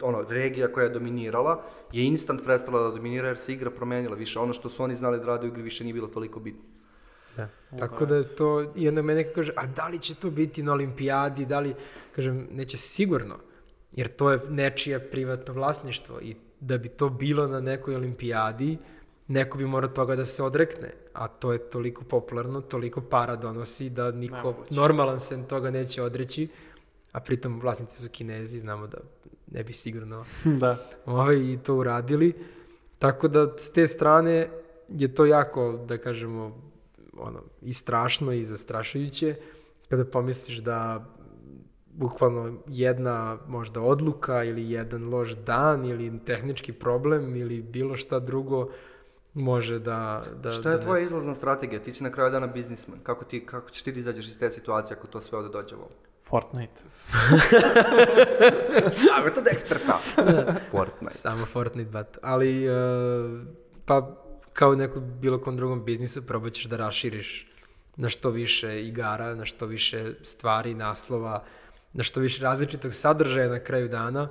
ono, 0.03 0.22
regija 0.29 0.72
koja 0.72 0.85
je 0.85 0.91
dominirala 0.91 1.62
je 1.93 2.05
instant 2.05 2.45
prestala 2.45 2.83
da 2.83 2.91
dominira 2.91 3.29
jer 3.29 3.39
se 3.39 3.53
igra 3.53 3.70
promenila 3.70 4.16
više. 4.16 4.39
Ono 4.39 4.53
što 4.53 4.68
su 4.68 4.83
oni 4.83 4.97
znali 4.97 5.18
da 5.18 5.27
rade 5.27 5.47
u 5.47 5.49
igri 5.49 5.62
više 5.62 5.85
nije 5.85 5.95
bilo 5.95 6.07
toliko 6.07 6.41
bitno. 6.41 6.62
Da. 7.37 7.49
Tako 7.79 8.07
da 8.07 8.16
je 8.16 8.25
to, 8.25 8.72
i 8.77 8.89
onda 8.89 9.03
me 9.03 9.14
neko 9.14 9.35
kaže, 9.35 9.53
a 9.57 9.66
da 9.66 9.89
li 9.89 9.99
će 9.99 10.14
to 10.14 10.31
biti 10.31 10.62
na 10.62 10.72
olimpijadi, 10.72 11.47
da 11.47 11.61
li, 11.61 11.75
kažem, 12.14 12.49
neće 12.51 12.77
sigurno, 12.77 13.37
jer 13.93 14.09
to 14.09 14.31
je 14.31 14.41
nečije 14.49 15.11
privatno 15.11 15.55
vlasništvo 15.55 16.20
i 16.20 16.37
da 16.61 16.79
bi 16.79 16.89
to 16.89 17.09
bilo 17.09 17.47
na 17.47 17.61
nekoj 17.61 17.95
olimpijadi, 17.95 18.79
neko 19.29 19.59
bi 19.59 19.66
morao 19.66 19.91
toga 19.91 20.16
da 20.16 20.25
se 20.25 20.43
odrekne, 20.43 20.93
a 21.12 21.29
to 21.29 21.53
je 21.53 21.59
toliko 21.59 22.05
popularno, 22.05 22.61
toliko 22.61 23.01
para 23.01 23.37
donosi 23.37 23.91
da 23.91 24.11
niko 24.11 24.37
Nemoguće. 24.37 24.75
normalan 24.75 25.20
se 25.20 25.49
toga 25.49 25.70
neće 25.70 26.03
odreći, 26.03 26.49
a 27.14 27.20
pritom 27.20 27.60
vlasnici 27.60 28.02
su 28.02 28.08
kinezi, 28.08 28.58
znamo 28.58 28.86
da 28.86 28.98
ne 29.50 29.64
bi 29.64 29.72
sigurno 29.72 30.24
da. 30.60 30.88
ovaj, 31.06 31.36
i 31.36 31.58
to 31.62 31.74
uradili. 31.74 32.32
Tako 32.98 33.28
da 33.28 33.58
s 33.58 33.72
te 33.72 33.86
strane 33.86 34.48
je 34.88 35.14
to 35.14 35.26
jako, 35.26 35.84
da 35.88 35.98
kažemo, 35.98 36.58
ono, 37.16 37.42
i 37.62 37.72
strašno 37.72 38.32
i 38.32 38.42
zastrašujuće 38.42 39.36
kada 39.88 40.04
pomisliš 40.04 40.58
da 40.58 41.04
bukvalno 41.92 42.58
jedna 42.66 43.38
možda 43.48 43.80
odluka 43.80 44.44
ili 44.44 44.70
jedan 44.70 45.08
loš 45.08 45.36
dan 45.36 45.84
ili 45.84 46.20
tehnički 46.24 46.72
problem 46.72 47.36
ili 47.36 47.62
bilo 47.62 47.96
šta 47.96 48.18
drugo 48.18 48.68
može 49.34 49.78
da... 49.78 50.24
da 50.42 50.50
Šta 50.50 50.70
je 50.70 50.72
donese. 50.72 50.84
tvoja 50.84 51.02
izlazna 51.02 51.34
strategija? 51.34 51.82
Ti 51.82 51.92
si 51.92 52.04
na 52.04 52.10
kraju 52.12 52.30
dana 52.30 52.46
biznisman. 52.46 52.98
Kako, 53.02 53.24
ti, 53.24 53.46
kako 53.46 53.70
ćeš 53.70 53.82
ti 53.82 53.92
da 53.92 54.00
izađeš 54.00 54.26
iz 54.26 54.38
te 54.38 54.50
situacije 54.50 54.96
ako 54.96 55.06
to 55.06 55.20
sve 55.20 55.38
ovde 55.38 55.50
dođe 55.50 55.74
ovo? 55.74 55.88
Fortnite. 56.25 56.81
Savjet 59.03 59.39
od 59.39 59.47
eksperta. 59.47 60.01
Fortnite. 60.70 61.14
Samo 61.14 61.47
Fortnite 61.47 61.91
bat. 61.91 62.18
Ali, 62.22 62.68
uh, 62.68 62.75
pa 63.85 64.25
kao 64.53 64.70
u 64.70 64.77
nekom 64.77 65.20
bilo 65.20 65.41
kom 65.41 65.57
drugom 65.57 65.85
biznisu, 65.85 66.27
probat 66.27 66.53
ćeš 66.53 66.64
da 66.64 66.77
raširiš 66.77 67.51
na 67.97 68.09
što 68.09 68.31
više 68.31 68.87
igara, 68.87 69.35
na 69.35 69.45
što 69.45 69.66
više 69.66 70.14
stvari, 70.22 70.75
naslova, 70.75 71.45
na 71.93 72.05
što 72.05 72.20
više 72.20 72.43
različitog 72.43 72.95
sadržaja 72.95 73.49
na 73.49 73.59
kraju 73.59 73.89
dana 73.89 74.29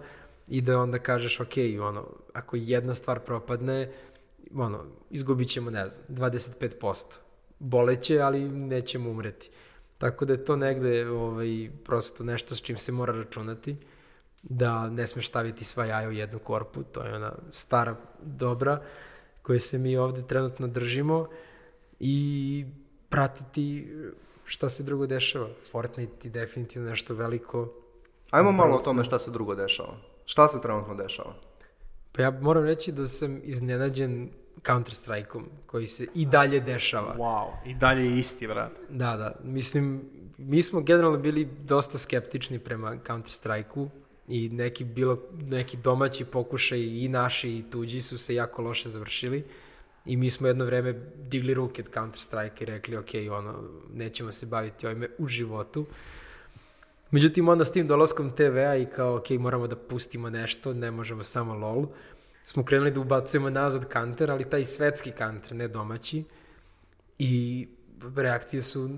i 0.47 0.61
da 0.61 0.79
onda 0.79 0.99
kažeš, 0.99 1.39
ok, 1.39 1.53
ono, 1.81 2.07
ako 2.33 2.55
jedna 2.59 2.93
stvar 2.93 3.19
propadne, 3.19 3.91
ono, 4.55 4.85
izgubit 5.09 5.49
ćemo, 5.49 5.69
ne 5.71 5.89
znam, 5.89 6.05
25%. 6.09 7.15
Boleće, 7.59 8.19
ali 8.19 8.49
nećemo 8.49 9.09
umreti. 9.09 9.49
Tako 10.03 10.25
da 10.25 10.33
je 10.33 10.45
to 10.45 10.55
negde 10.55 11.09
ovaj, 11.09 11.69
prosto 11.85 12.23
nešto 12.23 12.55
s 12.55 12.61
čim 12.61 12.77
se 12.77 12.91
mora 12.91 13.13
računati 13.13 13.75
da 14.43 14.89
ne 14.89 15.07
smeš 15.07 15.27
staviti 15.27 15.63
sva 15.63 15.85
jaja 15.85 16.09
u 16.09 16.11
jednu 16.11 16.39
korpu, 16.39 16.83
to 16.83 17.03
je 17.03 17.15
ona 17.15 17.33
stara 17.51 17.95
dobra 18.21 18.81
koje 19.41 19.59
se 19.59 19.77
mi 19.77 19.97
ovde 19.97 20.27
trenutno 20.27 20.67
držimo 20.67 21.27
i 21.99 22.65
pratiti 23.09 23.93
šta 24.45 24.69
se 24.69 24.83
drugo 24.83 25.07
dešava. 25.07 25.47
Fortnite 25.71 26.27
je 26.27 26.31
definitivno 26.31 26.89
nešto 26.89 27.13
veliko. 27.13 27.73
Ajmo 28.31 28.51
malo 28.51 28.75
o 28.75 28.81
tome 28.81 29.03
šta 29.03 29.19
se 29.19 29.31
drugo 29.31 29.55
dešava. 29.55 29.95
Šta 30.25 30.47
se 30.47 30.61
trenutno 30.61 30.95
dešava? 30.95 31.33
Pa 32.11 32.21
ja 32.21 32.31
moram 32.31 32.63
reći 32.63 32.91
da 32.91 33.07
sam 33.07 33.39
iznenađen 33.43 34.29
Counter-Strike-om 34.63 35.43
koji 35.65 35.87
se 35.87 36.07
i 36.15 36.25
dalje 36.25 36.59
dešava. 36.59 37.15
Wow. 37.17 37.47
I 37.65 37.75
dalje 37.75 38.05
je 38.05 38.17
isti, 38.17 38.47
brate. 38.47 38.75
Da, 38.89 39.17
da. 39.17 39.35
Mislim, 39.43 40.09
mi 40.37 40.61
smo 40.61 40.81
generalno 40.81 41.17
bili 41.17 41.45
dosta 41.45 41.97
skeptični 41.97 42.59
prema 42.59 42.97
Counter-Strike-u 43.07 43.89
i 44.27 44.49
neki, 44.49 44.83
bilo, 44.83 45.19
neki 45.33 45.77
domaći 45.77 46.25
pokušaj 46.25 46.79
i 46.79 47.07
naši 47.07 47.49
i 47.49 47.63
tuđi 47.71 48.01
su 48.01 48.17
se 48.17 48.35
jako 48.35 48.61
loše 48.61 48.89
završili 48.89 49.43
i 50.05 50.17
mi 50.17 50.29
smo 50.29 50.47
jedno 50.47 50.65
vreme 50.65 50.93
digli 51.29 51.53
ruke 51.53 51.81
od 51.81 51.93
Counter-Strike 51.93 52.61
i 52.61 52.65
rekli 52.65 52.97
ok, 52.97 53.09
ono, 53.31 53.63
nećemo 53.93 54.31
se 54.31 54.45
baviti 54.45 54.87
ovime 54.87 55.07
u 55.17 55.27
životu. 55.27 55.85
Međutim, 57.11 57.49
onda 57.49 57.65
s 57.65 57.71
tim 57.71 57.87
dolaskom 57.87 58.31
TV-a 58.31 58.75
i 58.75 58.85
kao 58.85 59.15
ok, 59.15 59.29
moramo 59.29 59.67
da 59.67 59.75
pustimo 59.75 60.29
nešto, 60.29 60.73
ne 60.73 60.91
možemo 60.91 61.23
samo 61.23 61.53
LOL, 61.53 61.87
smo 62.43 62.65
krenuli 62.65 62.91
da 62.91 62.99
ubacujemo 62.99 63.49
nazad 63.49 63.93
Counter, 63.93 64.31
ali 64.31 64.49
taj 64.49 64.65
svetski 64.65 65.11
Counter, 65.17 65.55
ne 65.55 65.67
domaći. 65.67 66.23
I 67.19 67.67
reakcije 68.15 68.61
su 68.61 68.89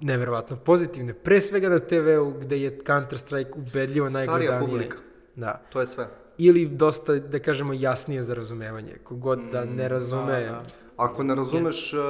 neverovatno 0.00 0.56
pozitivne. 0.56 1.14
Pre 1.14 1.40
svega 1.40 1.68
na 1.68 1.78
TV-u 1.78 2.30
gde 2.40 2.60
je 2.60 2.78
Counter-Strike 2.78 3.54
ubedljivo 3.56 4.10
Starija 4.10 4.26
najgledanije. 4.26 4.70
publika. 4.70 4.98
Da. 5.36 5.62
To 5.72 5.80
je 5.80 5.86
sve. 5.86 6.08
Ili 6.38 6.66
dosta, 6.68 7.14
da 7.14 7.38
kažemo, 7.38 7.72
jasnije 7.72 8.22
za 8.22 8.34
razumevanje. 8.34 8.96
Kogod 9.04 9.40
da 9.52 9.64
ne 9.64 9.88
razume... 9.88 10.40
da, 10.40 10.50
da. 10.50 10.83
Ako 10.96 11.22
ne 11.22 11.34
razumeš 11.34 11.92
uh, 11.92 12.00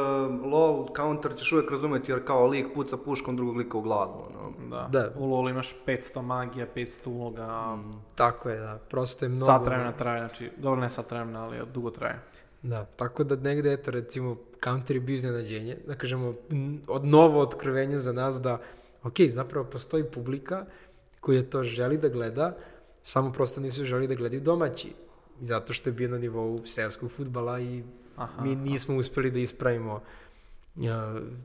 LOL, 0.52 0.88
counter 0.96 1.36
ćeš 1.36 1.52
uvijek 1.52 1.70
razumjeti 1.70 2.12
jer 2.12 2.24
kao 2.24 2.46
lik 2.46 2.66
puca 2.74 2.96
puškom 2.96 3.36
drugog 3.36 3.56
lika 3.56 3.78
u 3.78 3.80
glavu. 3.80 4.24
ono. 4.28 4.68
Da. 4.70 4.88
Da. 4.92 5.10
U 5.18 5.26
LoL 5.26 5.48
imaš 5.48 5.76
500 5.86 6.22
magija, 6.22 6.66
500 6.76 7.08
uloga, 7.08 7.78
Tako 8.14 8.50
je, 8.50 8.60
da. 8.60 8.78
Prosto 8.88 9.24
je 9.24 9.28
mnogo... 9.28 9.46
sat 9.46 9.64
vremena 9.64 9.92
traje, 9.92 10.20
znači, 10.20 10.50
dobro 10.56 10.80
ne 10.80 10.90
sat 10.90 11.10
vremena, 11.10 11.44
ali 11.44 11.58
dugo 11.74 11.90
traje. 11.90 12.20
Da, 12.62 12.84
tako 12.84 13.24
da 13.24 13.36
negde, 13.36 13.72
eto, 13.72 13.90
recimo, 13.90 14.36
counter 14.64 14.96
je 14.96 15.00
bio 15.00 15.14
iznenađenje, 15.14 15.76
da 15.86 15.94
kažemo, 15.94 16.34
od 16.86 17.04
novo 17.04 17.40
otkrivenje 17.40 17.98
za 17.98 18.12
nas 18.12 18.40
da, 18.40 18.60
ok, 19.02 19.14
zapravo 19.28 19.66
postoji 19.66 20.04
publika 20.04 20.66
koja 21.20 21.42
to 21.42 21.62
želi 21.62 21.98
da 21.98 22.08
gleda, 22.08 22.56
samo 23.02 23.32
prosto 23.32 23.60
nisu 23.60 23.84
želi 23.84 24.06
da 24.08 24.14
gledaju 24.14 24.40
domaći. 24.40 24.92
Zato 25.40 25.72
što 25.72 25.90
je 25.90 25.94
bio 25.94 26.08
na 26.08 26.18
nivou 26.18 26.60
seoskog 26.64 27.10
futbala 27.10 27.60
i 27.60 27.82
Aha, 28.16 28.42
mi 28.42 28.56
nismo 28.56 28.96
uspeli 28.96 29.30
da 29.30 29.38
ispravimo 29.38 29.94
uh, 29.94 30.82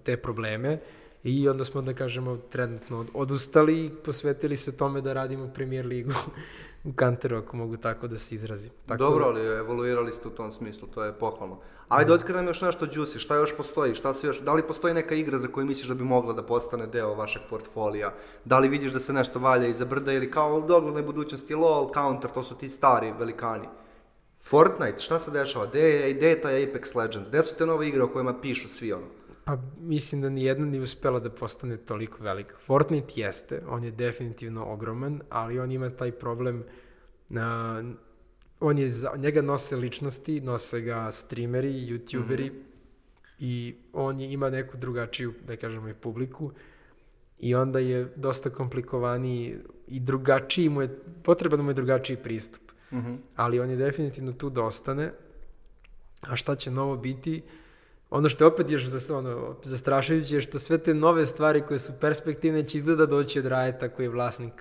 te 0.04 0.18
probleme 0.18 0.80
i 1.24 1.50
onda 1.50 1.64
smo, 1.64 1.82
da 1.82 1.94
kažemo, 1.94 2.38
trenutno 2.38 3.00
od- 3.00 3.10
odustali 3.14 3.86
i 3.86 3.90
posvetili 4.06 4.58
se 4.58 4.78
tome 4.78 5.02
da 5.02 5.14
radimo 5.14 5.48
premier 5.54 5.86
ligu 5.86 6.12
u 6.90 6.94
kanteru, 6.94 7.38
ako 7.38 7.58
mogu 7.58 7.78
tako 7.78 8.08
da 8.08 8.18
se 8.18 8.36
izrazim. 8.36 8.72
Tako 8.88 9.04
Dobro, 9.04 9.24
da, 9.24 9.30
ali 9.30 9.42
evoluirali 9.42 10.14
ste 10.14 10.28
u 10.28 10.32
tom 10.32 10.52
smislu, 10.52 10.88
to 10.88 11.04
je 11.04 11.14
pohvalno. 11.14 11.60
Ajde, 11.90 12.14
otkri 12.14 12.34
nam 12.34 12.48
još 12.48 12.62
nešto 12.62 12.88
džusi, 12.88 13.20
šta 13.20 13.36
još 13.36 13.58
postoji, 13.58 13.96
šta 13.96 14.14
se 14.14 14.28
još, 14.28 14.40
da 14.40 14.54
li 14.54 14.68
postoji 14.68 14.94
neka 14.94 15.16
igra 15.16 15.40
za 15.40 15.48
koju 15.48 15.66
misliš 15.66 15.88
da 15.88 15.94
bi 15.94 16.04
mogla 16.04 16.34
da 16.34 16.44
postane 16.44 16.88
deo 16.88 17.14
vašeg 17.14 17.42
portfolija? 17.50 18.14
Da 18.46 18.60
li 18.60 18.70
vidiš 18.70 18.92
da 18.92 19.00
se 19.00 19.14
nešto 19.14 19.40
valja 19.40 19.68
iza 19.68 19.86
brda 19.86 20.14
ili 20.14 20.32
kao 20.32 20.58
u 20.58 20.68
doglednoj 20.68 21.04
budućnosti 21.04 21.56
LOL, 21.56 21.90
Counter, 21.94 22.32
to 22.32 22.44
su 22.44 22.56
ti 22.56 22.70
stari 22.70 23.14
velikani. 23.20 23.68
Fortnite, 24.44 25.00
šta 25.00 25.20
se 25.20 25.32
dešava? 25.32 25.66
Gde 25.66 25.80
je, 25.80 26.14
gde 26.14 26.30
je 26.30 26.42
taj 26.42 26.66
Apex 26.66 26.96
Legends? 26.96 27.30
Gde 27.30 27.44
su 27.44 27.56
te 27.56 27.66
nove 27.66 27.88
igre 27.88 28.04
o 28.04 28.08
kojima 28.08 28.42
pišu 28.42 28.68
svi 28.68 28.94
ono? 28.94 29.06
Pa 29.46 29.58
mislim 29.80 30.22
da 30.22 30.30
nijedna 30.30 30.66
nije 30.66 30.82
uspela 30.82 31.20
da 31.20 31.30
postane 31.30 31.78
toliko 31.78 32.24
velika. 32.24 32.58
Fortnite 32.58 33.14
jeste, 33.16 33.62
on 33.68 33.84
je 33.84 33.92
definitivno 33.92 34.66
ogroman, 34.66 35.22
ali 35.30 35.60
on 35.60 35.72
ima 35.72 35.90
taj 35.90 36.12
problem 36.12 36.64
na 37.30 37.84
on 38.60 38.78
je 38.78 38.90
za, 38.90 39.12
njega 39.18 39.42
nose 39.42 39.76
ličnosti, 39.76 40.42
nose 40.42 40.82
ga 40.82 41.12
streameri, 41.12 41.74
youtuberi 41.74 42.52
i 43.40 43.76
on 43.94 44.20
je, 44.20 44.32
ima 44.34 44.50
neku 44.50 44.78
drugačiju, 44.78 45.34
da 45.48 45.56
kažemo, 45.56 45.90
i 45.90 45.94
publiku 45.94 46.52
i 47.40 47.56
onda 47.56 47.80
je 47.80 48.14
dosta 48.16 48.50
komplikovaniji 48.50 49.58
i 49.88 50.00
drugačiji 50.00 50.70
mu 50.70 50.82
je, 50.82 51.00
potreban 51.24 51.62
mu 51.62 51.70
je 51.70 51.74
drugačiji 51.74 52.18
pristup. 52.18 52.69
Ali 53.36 53.60
on 53.60 53.70
je 53.70 53.76
definitivno 53.76 54.32
tu 54.32 54.50
da 54.50 54.64
ostane, 54.64 55.12
a 56.22 56.36
šta 56.36 56.56
će 56.56 56.72
novo 56.72 56.98
biti, 56.98 57.42
ono 58.10 58.30
što 58.30 58.44
je 58.44 58.48
opet 58.48 58.70
još 58.70 58.86
zas- 58.86 59.10
ono, 59.10 59.56
zastrašujuće 59.64 60.36
je 60.36 60.42
što 60.42 60.60
sve 60.60 60.78
te 60.78 60.94
nove 60.94 61.26
stvari 61.26 61.62
koje 61.62 61.80
su 61.80 61.92
perspektivne 62.02 62.64
će 62.64 62.78
izgleda 62.78 63.06
doći 63.06 63.40
od 63.40 63.46
Riota 63.46 63.90
koji 63.90 64.06
je 64.06 64.10
vlasnik 64.10 64.54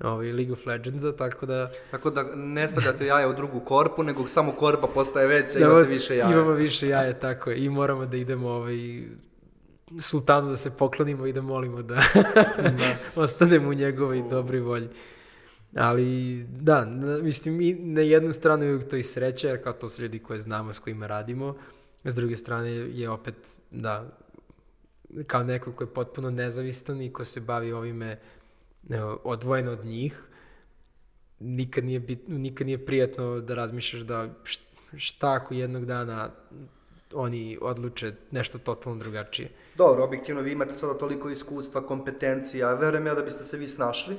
ovaj, 0.00 0.32
League 0.32 0.52
of 0.52 0.66
Legendsa, 0.66 1.16
tako 1.16 1.46
da 1.46 1.70
Tako 1.90 2.10
da 2.10 2.22
ne 2.34 2.68
stavljate 2.68 3.06
jaja 3.06 3.28
u 3.28 3.34
drugu 3.34 3.60
korpu, 3.60 4.02
nego 4.02 4.28
samo 4.28 4.52
korpa 4.52 4.86
postaje 4.86 5.26
veća 5.26 5.58
i 5.58 5.62
imate 5.62 5.88
više 5.88 6.16
jaja. 6.16 6.32
Imamo 6.32 6.50
više 6.50 6.88
jaja, 6.88 7.18
tako 7.18 7.50
je. 7.50 7.64
I 7.64 7.68
moramo 7.68 8.06
da 8.06 8.16
idemo 8.16 8.48
ovaj, 8.48 8.76
sultanu 10.00 10.50
da 10.50 10.56
se 10.56 10.76
poklonimo 10.76 11.26
i 11.26 11.32
da 11.32 11.42
molimo 11.42 11.82
da, 11.82 12.02
ostanemo 13.16 13.70
u 13.70 13.74
njegovoj 13.74 14.22
dobroj 14.30 14.60
volji. 14.60 14.88
Ali, 15.74 16.42
da, 16.44 16.84
mislim, 17.22 17.60
i 17.60 17.74
na 17.74 18.00
jednu 18.00 18.32
stranu 18.32 18.64
je 18.64 18.88
to 18.88 18.96
i 18.96 19.02
sreća, 19.02 19.48
jer 19.48 19.62
kao 19.62 19.72
to 19.72 19.88
su 19.88 20.02
ljudi 20.02 20.18
koje 20.18 20.38
znamo, 20.38 20.72
s 20.72 20.78
kojima 20.78 21.06
radimo. 21.06 21.56
S 22.04 22.14
druge 22.14 22.36
strane 22.36 22.70
je 22.70 23.10
opet, 23.10 23.56
da, 23.70 24.18
kao 25.26 25.42
neko 25.42 25.72
ko 25.72 25.84
je 25.84 25.94
potpuno 25.94 26.30
nezavistan 26.30 27.02
i 27.02 27.12
ko 27.12 27.24
se 27.24 27.40
bavi 27.40 27.72
ovime 27.72 28.18
e, 28.90 29.02
odvojeno 29.24 29.72
od 29.72 29.84
njih, 29.84 30.22
nikad 31.40 31.84
nije, 31.84 32.00
bit, 32.00 32.20
nikad 32.28 32.66
nije 32.66 32.86
prijatno 32.86 33.40
da 33.40 33.54
razmišljaš 33.54 34.02
da 34.02 34.28
št- 34.44 34.96
šta 34.96 35.32
ako 35.32 35.54
jednog 35.54 35.86
dana 35.86 36.30
oni 37.14 37.58
odluče 37.60 38.12
nešto 38.30 38.58
totalno 38.58 38.98
drugačije. 38.98 39.48
Dobro, 39.76 40.04
objektivno 40.04 40.40
vi 40.42 40.52
imate 40.52 40.74
sada 40.74 40.94
toliko 40.94 41.30
iskustva, 41.30 41.86
kompetencija, 41.86 42.74
verujem 42.74 43.06
ja 43.06 43.14
da 43.14 43.22
biste 43.22 43.44
se 43.44 43.56
vi 43.56 43.68
snašli, 43.68 44.16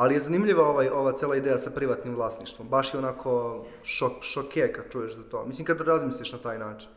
ali 0.00 0.14
je 0.14 0.20
zanimljiva 0.20 0.68
ovaj, 0.68 0.88
ova 0.88 1.12
cela 1.12 1.36
ideja 1.36 1.58
sa 1.58 1.70
privatnim 1.70 2.14
vlasništvom. 2.14 2.68
Baš 2.68 2.94
je 2.94 2.98
onako 2.98 3.64
šok, 3.84 4.12
šoke 4.22 4.72
kad 4.72 4.84
čuješ 4.92 5.16
za 5.16 5.22
to. 5.22 5.44
Mislim 5.46 5.66
kad 5.66 5.80
razmisliš 5.80 6.32
na 6.32 6.38
taj 6.38 6.58
način. 6.58 6.88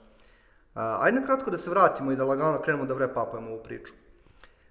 A, 0.73 0.97
ajde 1.01 1.19
na 1.19 1.25
kratko 1.25 1.51
da 1.51 1.57
se 1.57 1.69
vratimo 1.69 2.11
i 2.11 2.15
da 2.15 2.25
lagano 2.25 2.61
krenemo 2.61 2.85
da 2.85 2.93
vrepapujemo 2.93 3.49
ovu 3.49 3.63
priču. 3.63 3.93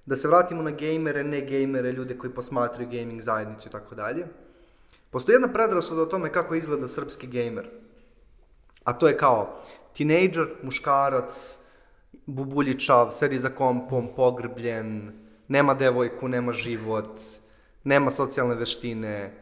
Da 0.06 0.16
se 0.16 0.28
vratimo 0.28 0.62
na 0.62 0.70
gejmere, 0.70 1.24
ne 1.24 1.40
gejmere, 1.40 1.92
ljude 1.92 2.18
koji 2.18 2.32
posmatraju 2.32 2.88
gaming 2.88 3.22
zajednicu 3.22 3.68
i 3.68 3.72
tako 3.72 3.94
dalje. 3.94 4.26
Postoji 5.10 5.34
jedna 5.34 5.52
predrasuda 5.52 6.02
o 6.02 6.06
tome 6.06 6.32
kako 6.32 6.54
izgleda 6.54 6.88
srpski 6.88 7.26
gejmer. 7.26 7.68
A 8.84 8.92
to 8.92 9.08
je 9.08 9.16
kao 9.16 9.56
tinejdžer, 9.92 10.46
muškarac, 10.62 11.58
bubuljičav, 12.26 13.10
sedi 13.10 13.38
za 13.38 13.48
kompom, 13.48 14.08
pogrbljen, 14.16 15.12
nema 15.48 15.74
devojku, 15.74 16.28
nema 16.28 16.52
život, 16.52 17.20
nema 17.84 18.10
socijalne 18.10 18.54
veštine. 18.54 19.32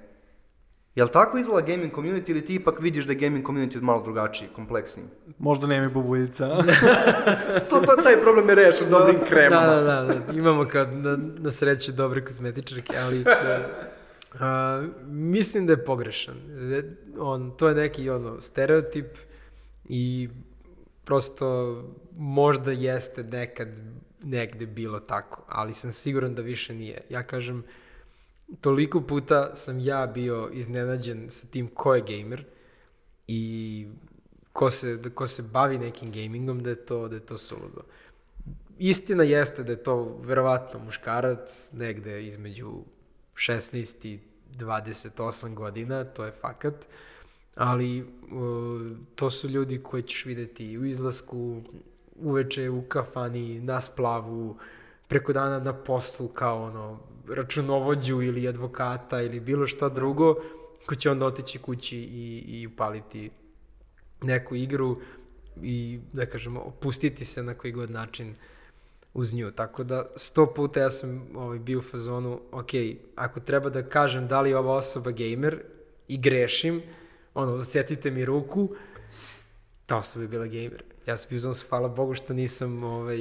Jel 0.95 1.09
tako 1.09 1.39
izgleda 1.39 1.67
gaming 1.67 1.93
community 1.95 2.31
ili 2.31 2.45
ti 2.45 2.55
ipak 2.55 2.81
vidiš 2.81 3.05
da 3.05 3.13
je 3.13 3.19
gaming 3.19 3.47
community 3.47 3.81
malo 3.81 4.03
drugačiji, 4.03 4.49
kompleksniji? 4.55 5.07
Možda 5.39 5.67
nema 5.67 5.87
i 5.87 5.89
bubuljica. 5.89 6.49
to, 7.71 7.81
to, 7.81 8.03
taj 8.03 8.21
problem 8.23 8.49
je 8.49 8.55
rešen 8.55 8.91
dobrim 8.91 9.17
kremama. 9.29 9.67
Da, 9.67 9.81
da, 9.81 10.03
da, 10.03 10.15
da. 10.15 10.33
Imamo 10.39 10.65
kao 10.65 10.85
na, 10.85 11.19
na 11.39 11.51
sreću 11.51 11.93
dobre 11.93 12.25
kozmetičarke, 12.25 12.93
ali 12.99 13.25
a, 14.41 14.83
mislim 15.07 15.67
da 15.67 15.73
je 15.73 15.85
pogrešan. 15.85 16.35
Da- 16.71 17.23
On, 17.23 17.57
to 17.57 17.69
je 17.69 17.75
neki 17.75 18.11
ono, 18.11 18.41
stereotip 18.41 19.19
i 19.85 20.29
prosto 21.05 21.77
možda 22.17 22.73
jeste 22.73 23.23
nekad 23.23 23.69
negde 24.23 24.67
bilo 24.67 25.01
tako, 25.01 25.45
ali 25.49 25.75
sam 25.75 25.93
siguran 25.93 26.35
da 26.35 26.43
više 26.43 26.75
nije. 26.75 27.01
Ja 27.09 27.23
kažem, 27.23 27.65
toliko 28.61 29.01
puta 29.01 29.55
sam 29.55 29.79
ja 29.79 30.07
bio 30.07 30.51
iznenađen 30.53 31.31
sa 31.31 31.47
tim 31.47 31.69
ko 31.69 31.95
je 31.95 32.03
gamer 32.03 32.45
i 33.29 33.87
ko 34.53 34.71
se, 34.71 34.99
ko 35.15 35.27
se 35.27 35.43
bavi 35.43 35.79
nekim 35.79 36.13
gamingom, 36.13 36.63
da 36.63 36.71
je 36.71 36.85
to, 36.87 37.09
da 37.09 37.17
je 37.17 37.27
to 37.27 37.39
suludo. 37.39 37.83
Istina 38.79 39.25
jeste 39.25 39.63
da 39.63 39.73
je 39.73 39.83
to 39.83 40.21
verovatno 40.23 40.81
muškarac 40.81 41.71
negde 41.73 42.27
između 42.27 42.73
16 43.35 44.07
i 44.07 44.21
28 44.59 45.55
godina, 45.55 46.05
to 46.05 46.25
je 46.25 46.33
fakat, 46.33 46.89
ali 47.55 48.07
to 49.15 49.31
su 49.31 49.49
ljudi 49.49 49.83
koje 49.83 50.03
ćeš 50.03 50.25
videti 50.25 50.79
u 50.79 50.85
izlasku, 50.85 51.63
uveče 52.17 52.71
u 52.71 52.83
kafani, 52.83 53.61
na 53.61 53.81
splavu, 53.81 54.57
preko 55.09 55.33
dana 55.33 55.59
na 55.59 55.73
poslu 55.73 56.29
kao 56.29 56.63
ono 56.63 56.99
računovođu 57.35 58.23
ili 58.23 58.49
advokata 58.49 59.23
ili 59.23 59.41
bilo 59.41 59.67
šta 59.67 59.89
drugo, 59.89 60.35
ko 60.87 60.95
će 60.95 61.11
onda 61.11 61.27
otići 61.27 61.59
kući 61.59 61.97
i, 61.99 62.45
i 62.47 62.67
upaliti 62.67 63.31
neku 64.23 64.55
igru 64.57 65.01
i, 65.63 66.01
da 66.13 66.27
kažemo, 66.27 66.61
opustiti 66.61 67.25
se 67.25 67.43
na 67.43 67.55
koji 67.55 67.73
god 67.73 67.91
način 67.91 68.35
uz 69.15 69.35
nju. 69.35 69.51
Tako 69.51 69.85
da, 69.85 70.07
sto 70.17 70.55
puta 70.55 70.81
ja 70.81 70.91
sam 70.91 71.27
ovaj, 71.35 71.59
bio 71.59 71.79
u 71.79 71.83
fazonu, 71.83 72.41
ok, 72.53 72.71
ako 73.17 73.41
treba 73.41 73.71
da 73.71 73.83
kažem 73.89 74.29
da 74.29 74.41
li 74.41 74.51
je 74.51 74.57
ova 74.59 74.75
osoba 74.75 75.11
gamer 75.11 75.63
i 76.09 76.19
grešim, 76.19 76.83
ono, 77.35 77.53
osjetite 77.53 78.11
mi 78.11 78.25
ruku, 78.25 78.69
ta 79.87 79.97
osoba 79.97 80.23
je 80.23 80.29
bila 80.29 80.47
gamer. 80.47 80.85
Ja 81.07 81.17
sam 81.17 81.29
bio 81.31 81.37
u 81.37 81.41
fazonu, 81.41 81.69
hvala 81.69 81.89
Bogu 81.89 82.15
što 82.15 82.35
nisam 82.35 82.85
ovaj, 82.85 83.19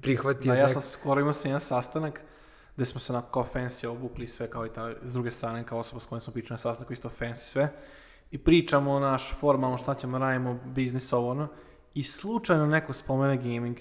prihvatio 0.00 0.52
Da, 0.52 0.58
ja 0.58 0.66
nek- 0.66 0.72
sam 0.72 0.82
skoro 0.82 1.20
imao 1.20 1.32
sam 1.32 1.50
jedan 1.50 1.60
sastanak 1.60 2.20
gde 2.76 2.86
smo 2.86 3.00
se 3.00 3.12
na 3.12 3.22
kao 3.22 3.46
fancy 3.54 3.86
obukli 3.86 4.26
sve 4.26 4.50
kao 4.50 4.66
i 4.66 4.72
ta, 4.72 4.92
s 5.02 5.12
druge 5.12 5.30
strane 5.30 5.66
kao 5.66 5.78
osoba 5.78 6.00
s 6.00 6.06
kojom 6.06 6.20
smo 6.20 6.32
pričali 6.32 6.54
na 6.54 6.58
sastanku 6.58 6.92
isto 6.92 7.10
fancy 7.20 7.34
sve. 7.34 7.72
I 8.30 8.38
pričamo 8.38 8.98
naš 8.98 9.34
formalno 9.40 9.78
šta 9.78 9.94
ćemo 9.94 10.18
radimo 10.18 10.58
biznis 10.64 11.12
ovo 11.12 11.30
ono. 11.30 11.48
I 11.94 12.02
slučajno 12.02 12.66
neko 12.66 12.92
spomene 12.92 13.36
gaming. 13.36 13.76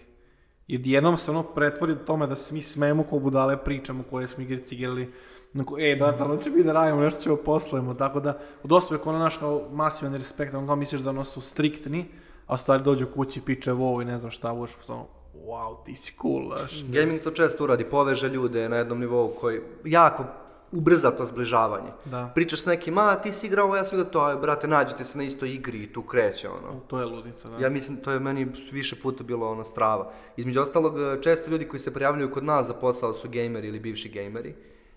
I 0.68 0.76
odjednom 0.76 1.18
se 1.18 1.32
ono 1.32 1.44
pretvori 1.44 1.94
u 1.94 2.06
tome 2.06 2.28
da 2.28 2.36
se 2.36 2.54
mi 2.54 2.62
smemo 2.62 3.04
ko 3.04 3.20
budale 3.20 3.64
pričamo 3.64 4.04
koje 4.10 4.28
smo 4.28 4.44
igrice 4.44 4.76
igrali. 4.76 5.14
Onako, 5.54 5.80
ej, 5.80 5.96
brate, 5.96 6.24
ono 6.24 6.38
će 6.38 6.50
mi 6.50 6.64
da 6.64 6.74
radimo, 6.74 7.02
nešto 7.02 7.22
ćemo 7.22 7.36
poslujemo, 7.36 7.94
tako 7.94 8.20
da, 8.20 8.40
od 8.64 8.70
koja 8.90 9.16
ono 9.16 9.20
naš 9.20 9.38
kao 9.38 9.68
masivan 9.72 10.16
respekt, 10.16 10.54
on 10.54 10.68
kao 10.68 10.76
misliš 10.76 11.02
da 11.02 11.10
ono 11.10 11.24
su 11.24 11.42
striktni, 11.42 12.06
a 12.48 12.58
stvari 12.58 12.84
dođu 12.84 13.08
kući, 13.16 13.42
piče 13.42 13.72
wow 13.72 14.02
i 14.02 14.06
ne 14.06 14.18
znam 14.18 14.32
šta, 14.32 14.54
uš, 14.54 14.72
samo, 14.82 15.08
wow, 15.36 15.86
ti 15.86 15.96
si 15.96 16.14
cool, 16.22 16.48
znaš. 16.48 16.84
Gaming 16.84 17.22
to 17.22 17.32
često 17.32 17.64
uradi, 17.64 17.84
poveže 17.84 18.30
ljude 18.30 18.70
na 18.70 18.78
jednom 18.78 19.00
nivou 19.00 19.34
koji 19.40 19.62
jako 19.86 20.26
ubrza 20.74 21.12
to 21.12 21.26
zbližavanje. 21.26 21.92
Da. 22.06 22.32
Pričaš 22.36 22.62
s 22.62 22.66
nekim, 22.66 22.98
a 22.98 23.16
ti 23.16 23.32
si 23.32 23.48
igrao 23.48 23.76
ja 23.76 23.86
sam 23.86 24.00
igrao 24.00 24.12
to, 24.12 24.20
a 24.20 24.36
brate, 24.36 24.68
nađete 24.68 25.04
se 25.04 25.18
na 25.18 25.24
istoj 25.24 25.54
igri 25.54 25.84
i 25.84 25.94
tu 25.94 26.02
kreće, 26.02 26.50
ono. 26.50 26.80
To 26.88 27.00
je 27.00 27.06
ludnica, 27.06 27.50
da. 27.50 27.64
Ja 27.64 27.70
mislim, 27.70 27.98
to 27.98 28.12
je 28.12 28.20
meni 28.20 28.48
više 28.72 28.96
puta 29.02 29.24
bilo 29.24 29.52
ono 29.52 29.64
strava. 29.64 30.12
Između 30.38 30.62
ostalog, 30.62 31.00
e, 31.00 31.22
često 31.22 31.52
ljudi 31.52 31.68
koji 31.68 31.80
se 31.80 31.94
prijavljuju 31.94 32.32
kod 32.32 32.44
nas 32.44 32.68
za 32.68 32.74
posao 32.74 33.14
su 33.14 33.30
gejmeri 33.30 33.68
ili 33.68 33.80
bivši 33.80 34.10
gejmeri. 34.10 34.56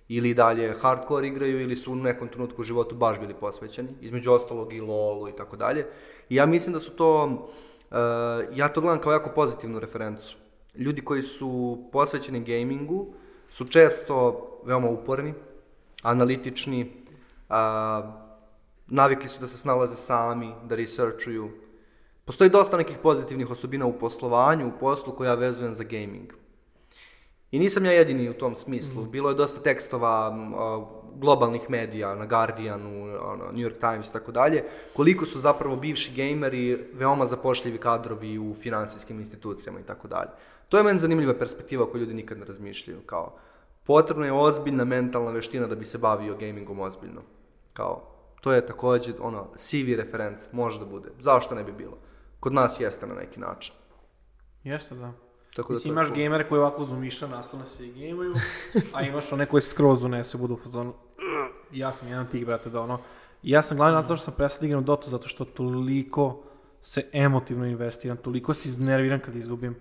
Ili 0.08 0.34
dalje 0.34 0.74
hardcore 0.80 1.28
igraju 1.28 1.60
ili 1.60 1.76
su 1.76 1.92
u 1.92 1.96
nekom 1.96 2.28
trenutku 2.28 2.60
u 2.60 2.64
životu 2.64 2.94
baš 2.94 3.20
bili 3.20 3.34
posvećeni. 3.34 3.88
Između 4.00 4.32
ostalog 4.32 4.72
i 4.72 4.80
LoLu 4.80 5.28
i 5.28 5.32
tako 5.32 5.56
dalje. 5.56 5.86
I 6.28 6.34
ja 6.34 6.46
mislim 6.46 6.72
da 6.72 6.80
su 6.80 6.90
to, 6.90 7.48
e, 7.90 7.96
ja 8.52 8.68
to 8.68 8.80
gledam 8.80 9.00
kao 9.00 9.12
jako 9.12 9.30
pozitivnu 9.30 9.78
referencu. 9.78 10.36
Ljudi 10.74 11.00
koji 11.00 11.22
su 11.22 11.78
posvećeni 11.92 12.44
gamingu 12.44 13.06
su 13.50 13.64
često 13.64 14.46
veoma 14.64 14.88
uporni, 14.88 15.34
analitični, 16.02 16.92
a, 17.48 18.22
navikli 18.86 19.28
su 19.28 19.40
da 19.40 19.46
se 19.46 19.58
snalaze 19.58 19.96
sami, 19.96 20.54
da 20.64 20.74
researchuju. 20.74 21.50
Postoji 22.24 22.50
dosta 22.50 22.76
nekih 22.76 22.98
pozitivnih 23.02 23.50
osobina 23.50 23.86
u 23.86 23.98
poslovanju, 23.98 24.68
u 24.68 24.78
poslu 24.80 25.16
koja 25.16 25.34
vezujem 25.34 25.74
za 25.74 25.84
gaming. 25.84 26.32
I 27.56 27.58
nisam 27.58 27.84
ja 27.84 27.92
jedini 27.92 28.28
u 28.30 28.34
tom 28.34 28.54
smislu. 28.54 29.04
Bilo 29.04 29.28
je 29.28 29.34
dosta 29.34 29.60
tekstova 29.62 30.36
globalnih 31.14 31.70
medija 31.70 32.14
na 32.14 32.26
Guardianu, 32.26 33.04
ono, 33.22 33.44
New 33.52 33.64
York 33.68 33.78
Times 33.80 34.08
i 34.08 34.12
tako 34.12 34.32
dalje, 34.32 34.64
koliko 34.96 35.26
su 35.26 35.40
zapravo 35.40 35.76
bivši 35.76 36.12
gejmeri 36.14 36.90
veoma 36.92 37.26
zapošljivi 37.26 37.78
kadrovi 37.78 38.38
u 38.38 38.54
finansijskim 38.54 39.20
institucijama 39.20 39.80
i 39.80 39.82
tako 39.82 40.08
dalje. 40.08 40.30
To 40.68 40.76
je 40.78 40.84
meni 40.84 41.00
zanimljiva 41.00 41.34
perspektiva 41.34 41.84
o 41.84 41.86
kojoj 41.86 42.00
ljudi 42.00 42.14
nikad 42.14 42.38
ne 42.38 42.44
razmišljaju. 42.44 43.00
Kao, 43.06 43.38
potrebna 43.84 44.26
je 44.26 44.32
ozbiljna 44.32 44.84
mentalna 44.84 45.30
veština 45.30 45.66
da 45.66 45.74
bi 45.74 45.84
se 45.84 45.98
bavio 45.98 46.36
gamingom 46.36 46.80
ozbiljno. 46.80 47.22
Kao, 47.72 48.02
to 48.40 48.52
je 48.52 48.66
takođe 48.66 49.12
ono, 49.20 49.46
CV 49.56 49.96
referenc, 49.96 50.40
može 50.52 50.78
da 50.78 50.84
bude. 50.84 51.08
Zašto 51.20 51.54
ne 51.54 51.64
bi 51.64 51.72
bilo? 51.72 51.98
Kod 52.40 52.52
nas 52.52 52.80
jeste 52.80 53.06
na 53.06 53.14
neki 53.14 53.40
način. 53.40 53.74
Jeste, 54.64 54.94
da. 54.94 55.25
Tako 55.56 55.72
Mislim, 55.72 55.82
to 55.82 55.88
je 55.88 55.92
imaš 55.92 56.06
cool. 56.06 56.18
gamere 56.18 56.48
koji 56.48 56.58
ovako 56.58 56.84
zumiša, 56.84 57.26
nastavno 57.26 57.66
se 57.66 57.86
i 57.86 57.92
gejmaju, 57.92 58.32
a 58.94 59.02
imaš 59.02 59.32
one 59.32 59.46
koji 59.46 59.60
skroz 59.60 60.04
unese, 60.04 60.38
budu 60.38 60.54
u 60.54 60.56
fazonu. 60.56 60.94
Ja 61.72 61.92
sam 61.92 62.08
jedan 62.08 62.26
tih, 62.26 62.46
brate, 62.46 62.70
da 62.70 62.80
ono... 62.80 62.98
Ja 63.42 63.62
sam 63.62 63.76
glavni 63.76 63.94
razlog 63.94 64.18
što 64.18 64.24
sam 64.24 64.34
prestao 64.34 64.60
da 64.60 64.66
igram 64.66 64.84
Dota, 64.84 65.10
zato 65.10 65.28
što 65.28 65.44
toliko 65.44 66.42
se 66.82 67.02
emotivno 67.12 67.66
investiram, 67.66 68.16
toliko 68.16 68.54
se 68.54 68.68
iznerviram 68.68 69.20
kad 69.20 69.36
izgubim. 69.36 69.76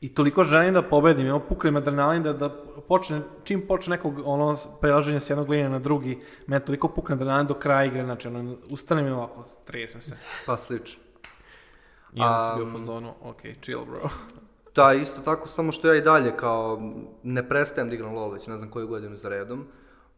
I 0.00 0.14
toliko 0.14 0.44
želim 0.44 0.74
da 0.74 0.82
pobedim, 0.82 1.26
ono 1.26 1.40
puknem 1.40 1.76
adrenalin 1.76 2.22
da, 2.22 2.32
da 2.32 2.50
počne, 2.88 3.20
čim 3.44 3.66
počne 3.68 3.96
nekog 3.96 4.22
ono 4.24 4.56
prelaženja 4.80 5.20
s 5.20 5.30
jednog 5.30 5.48
linija 5.48 5.68
na 5.68 5.78
drugi, 5.78 6.22
mene 6.46 6.64
toliko 6.64 6.88
pukne 6.88 7.14
adrenalin 7.14 7.46
do 7.46 7.54
kraja 7.54 7.84
igre, 7.84 8.04
znači 8.04 8.28
ono, 8.28 8.56
ustanem 8.70 9.06
i 9.06 9.10
ovako, 9.10 9.44
tresem 9.64 10.00
se. 10.00 10.16
Pa 10.46 10.56
slično. 10.56 11.02
I 12.12 12.20
onda 12.20 12.40
sam 12.40 12.56
bio 12.56 12.66
u 12.66 12.78
fazonu, 12.78 13.14
ok, 13.22 13.40
chill 13.60 13.84
bro. 13.84 14.08
Da, 14.74 14.94
isto 14.94 15.20
tako, 15.20 15.48
samo 15.48 15.72
što 15.72 15.88
ja 15.88 15.94
i 15.94 16.00
dalje 16.00 16.36
kao 16.36 16.92
ne 17.22 17.48
prestajem 17.48 17.88
da 17.88 17.94
igram 17.94 18.14
LoL 18.14 18.30
već 18.30 18.46
ne 18.46 18.56
znam 18.56 18.70
koju 18.70 18.88
godinu 18.88 19.16
za 19.16 19.28
redom. 19.28 19.66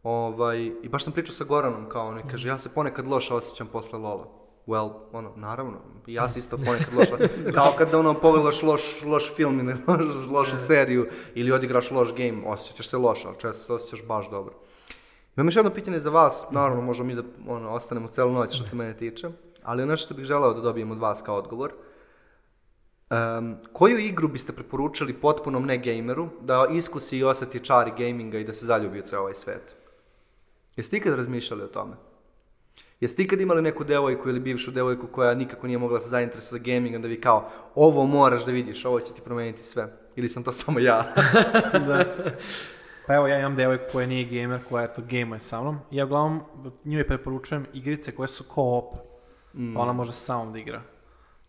Ovaj, 0.03 0.71
I 0.83 0.89
baš 0.89 1.03
sam 1.03 1.13
pričao 1.13 1.35
sa 1.35 1.43
Goranom 1.43 1.89
kao 1.89 2.07
on 2.07 2.21
kaže, 2.31 2.47
ja 2.47 2.57
se 2.57 2.69
ponekad 2.69 3.07
loše 3.07 3.33
osjećam 3.33 3.67
posle 3.67 3.99
LoL-a. 3.99 4.45
Well, 4.67 4.93
ono, 5.11 5.31
naravno, 5.35 5.77
i 6.07 6.13
ja 6.13 6.29
se 6.29 6.39
isto 6.39 6.57
ponekad 6.57 6.93
loše, 6.97 7.29
kao 7.55 7.73
kad 7.77 7.93
ono 7.93 8.13
pogledaš 8.13 8.63
loš, 8.63 9.03
loš 9.03 9.35
film 9.35 9.59
ili 9.59 9.73
loš, 9.87 10.27
lošu 10.31 10.57
seriju 10.57 11.07
ili 11.35 11.51
odigraš 11.51 11.91
loš 11.91 12.13
game, 12.15 12.41
osjećaš 12.45 12.89
se 12.89 12.97
loše, 12.97 13.27
ali 13.27 13.39
često 13.39 13.63
se 13.65 13.73
osjećaš 13.73 14.07
baš 14.07 14.29
dobro. 14.29 14.53
Imam 15.37 15.47
još 15.47 15.55
jedno 15.55 15.71
pitanje 15.71 15.99
za 15.99 16.09
vas, 16.09 16.45
naravno 16.51 16.81
možemo 16.81 17.07
mi 17.07 17.15
da 17.15 17.23
ono, 17.47 17.71
ostanemo 17.71 18.07
celu 18.07 18.31
noć 18.31 18.55
što 18.55 18.63
se 18.63 18.75
mene 18.75 18.97
tiče, 18.97 19.29
ali 19.63 19.85
nešto 19.85 20.05
što 20.05 20.13
bih 20.13 20.25
želeo 20.25 20.53
da 20.53 20.61
dobijem 20.61 20.91
od 20.91 20.99
vas 20.99 21.21
kao 21.21 21.35
odgovor. 21.35 21.71
Um, 23.09 23.55
koju 23.73 23.99
igru 23.99 24.27
biste 24.27 24.53
preporučili 24.53 25.13
potpunom 25.13 25.65
ne 25.65 25.77
gameru 25.77 26.29
da 26.41 26.67
iskusi 26.71 27.17
i 27.17 27.23
osjeti 27.23 27.59
čari 27.59 27.91
gaminga 27.97 28.39
i 28.39 28.43
da 28.43 28.53
se 28.53 28.65
zaljubi 28.65 28.99
u 28.99 29.03
ceo 29.03 29.19
ovaj 29.19 29.33
svet? 29.33 29.75
Jeste 30.75 30.97
ikad 30.97 31.13
razmišljali 31.13 31.63
o 31.63 31.67
tome? 31.67 31.95
Jeste 32.99 33.23
ikad 33.23 33.41
imali 33.41 33.61
neku 33.61 33.83
devojku 33.83 34.29
ili 34.29 34.39
bivšu 34.39 34.71
devojku 34.71 35.07
koja 35.07 35.33
nikako 35.33 35.67
nije 35.67 35.77
mogla 35.77 35.99
se 35.99 36.09
zainteresovati 36.09 36.63
za 36.63 36.73
gaming, 36.73 36.95
onda 36.95 37.07
vi 37.07 37.21
kao, 37.21 37.49
ovo 37.75 38.05
moraš 38.05 38.45
da 38.45 38.51
vidiš, 38.51 38.85
ovo 38.85 38.99
će 38.99 39.13
ti 39.13 39.21
promeniti 39.21 39.63
sve. 39.63 39.97
Ili 40.15 40.29
sam 40.29 40.43
to 40.43 40.51
samo 40.61 40.79
ja? 40.79 41.13
Pa 43.07 43.15
evo, 43.15 43.27
ja 43.27 43.39
imam 43.39 43.55
devojku 43.55 43.83
koja 43.91 44.07
nije 44.07 44.41
gamer, 44.41 44.59
koja 44.69 44.83
eto 44.83 45.01
gamuje 45.09 45.39
sa 45.39 45.61
mnom. 45.61 45.77
Ja 45.91 46.05
uglavnom 46.05 46.41
njoj 46.85 47.07
preporučujem 47.07 47.65
igrice 47.73 48.15
koje 48.15 48.27
su 48.27 48.43
co-op. 48.43 48.95
Pa 49.75 49.81
ona 49.81 49.93
može 49.93 50.13
samom 50.13 50.53
da 50.53 50.59
igra. 50.59 50.81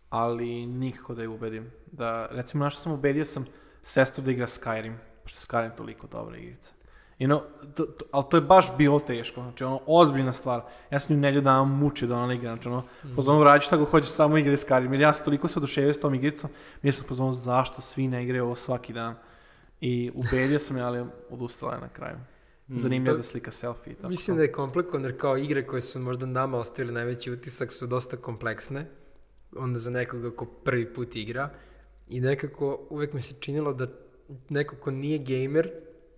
Ali 0.09 0.65
nikako 0.65 1.13
da 1.13 1.21
je 1.21 1.27
ubedim. 1.27 1.71
Da, 1.91 2.27
recimo, 2.31 2.63
našao 2.63 2.79
sam 2.79 2.91
ubedio 2.91 3.25
sam 3.25 3.45
sestru 3.83 4.23
da 4.23 4.31
igra 4.31 4.47
Skyrim, 4.47 4.95
pošto 5.23 5.37
je 5.37 5.41
Skyrim 5.41 5.77
toliko 5.77 6.07
dobra 6.07 6.37
igrica. 6.37 6.73
I 7.19 7.27
no, 7.27 7.41
to, 7.75 7.85
to, 7.85 8.05
ali 8.11 8.25
to 8.29 8.37
je 8.37 8.41
baš 8.41 8.77
bilo 8.77 8.99
teško, 8.99 9.41
znači 9.41 9.63
ono, 9.63 9.81
ozbiljna 9.85 10.33
stvar. 10.33 10.61
Ja 10.91 10.99
sam 10.99 11.15
nju 11.15 11.21
nelju 11.21 11.41
dana 11.41 11.63
mučio 11.63 12.07
da 12.07 12.15
ona 12.15 12.27
ne 12.27 12.35
igra, 12.35 12.49
znači 12.49 12.67
ono, 12.67 12.79
mm. 12.79 13.15
pozvonu 13.15 13.43
radi 13.43 13.65
šta 13.65 13.77
go 13.77 13.85
hoćeš, 13.85 14.09
samo 14.09 14.37
igre 14.37 14.55
Skyrim, 14.55 14.91
jer 14.91 15.01
ja 15.01 15.13
sam 15.13 15.25
toliko 15.25 15.47
se 15.47 15.59
oduševio 15.59 15.93
s 15.93 15.99
tom 15.99 16.15
igricom, 16.15 16.49
mi 16.81 16.91
sam 16.91 17.05
pozvonu 17.07 17.33
zašto 17.33 17.81
svi 17.81 18.07
ne 18.07 18.23
igraju 18.23 18.43
ovo 18.45 18.55
svaki 18.55 18.93
dan. 18.93 19.15
I 19.81 20.11
ubedio 20.15 20.59
sam 20.59 20.77
je, 20.77 20.83
ali 20.83 21.05
odustala 21.29 21.73
je 21.73 21.81
na 21.81 21.89
kraju. 21.89 22.17
Zanimljivo 22.67 23.13
je 23.13 23.17
da 23.17 23.23
slika 23.23 23.51
selfie 23.51 23.91
i 23.91 23.95
tako. 23.95 24.09
Mislim 24.09 24.37
da 24.37 24.43
je 24.43 24.51
komplikovan, 24.51 25.03
jer 25.03 25.17
kao 25.17 25.37
igre 25.37 25.67
koje 25.67 25.81
su 25.81 25.99
možda 25.99 26.25
nama 26.25 26.57
ostavili 26.57 26.93
najveći 26.93 27.31
utisak 27.31 27.73
su 27.73 27.87
dosta 27.87 28.17
kompleksne, 28.17 28.85
onda 29.55 29.79
za 29.79 29.91
nekoga 29.91 30.31
ko 30.31 30.45
prvi 30.45 30.93
put 30.93 31.15
igra, 31.15 31.49
i 32.09 32.21
nekako 32.21 32.87
uvek 32.89 33.13
mi 33.13 33.21
se 33.21 33.35
činilo 33.39 33.73
da 33.73 33.87
neko 34.49 34.75
ko 34.75 34.91
nije 34.91 35.17
gamer 35.17 35.71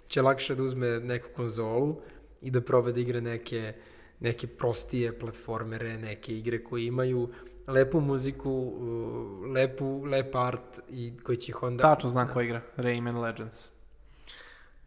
će 0.08 0.22
lakše 0.22 0.56
da 0.56 0.64
uzme 0.64 1.00
neku 1.00 1.30
konzolu 1.36 2.02
i 2.42 2.52
da 2.52 2.62
proba 2.62 2.92
da 2.92 3.00
igra 3.00 3.20
neke, 3.20 3.74
neke 4.20 4.48
prostije 4.48 5.20
platformere, 5.20 5.98
neke 5.98 6.38
igre 6.38 6.64
koje 6.64 6.86
imaju 6.86 7.30
lepu 7.68 8.00
muziku, 8.00 8.52
uh, 8.52 9.52
lepu, 9.54 10.04
lep 10.06 10.36
art 10.36 10.80
i 10.90 11.14
koji 11.24 11.38
će 11.38 11.52
ih 11.52 11.64
onda... 11.64 11.82
Tačno 11.82 12.10
znam 12.10 12.28
ko 12.34 12.42
igra, 12.42 12.62
Rayman 12.78 13.22
Legends. 13.22 13.70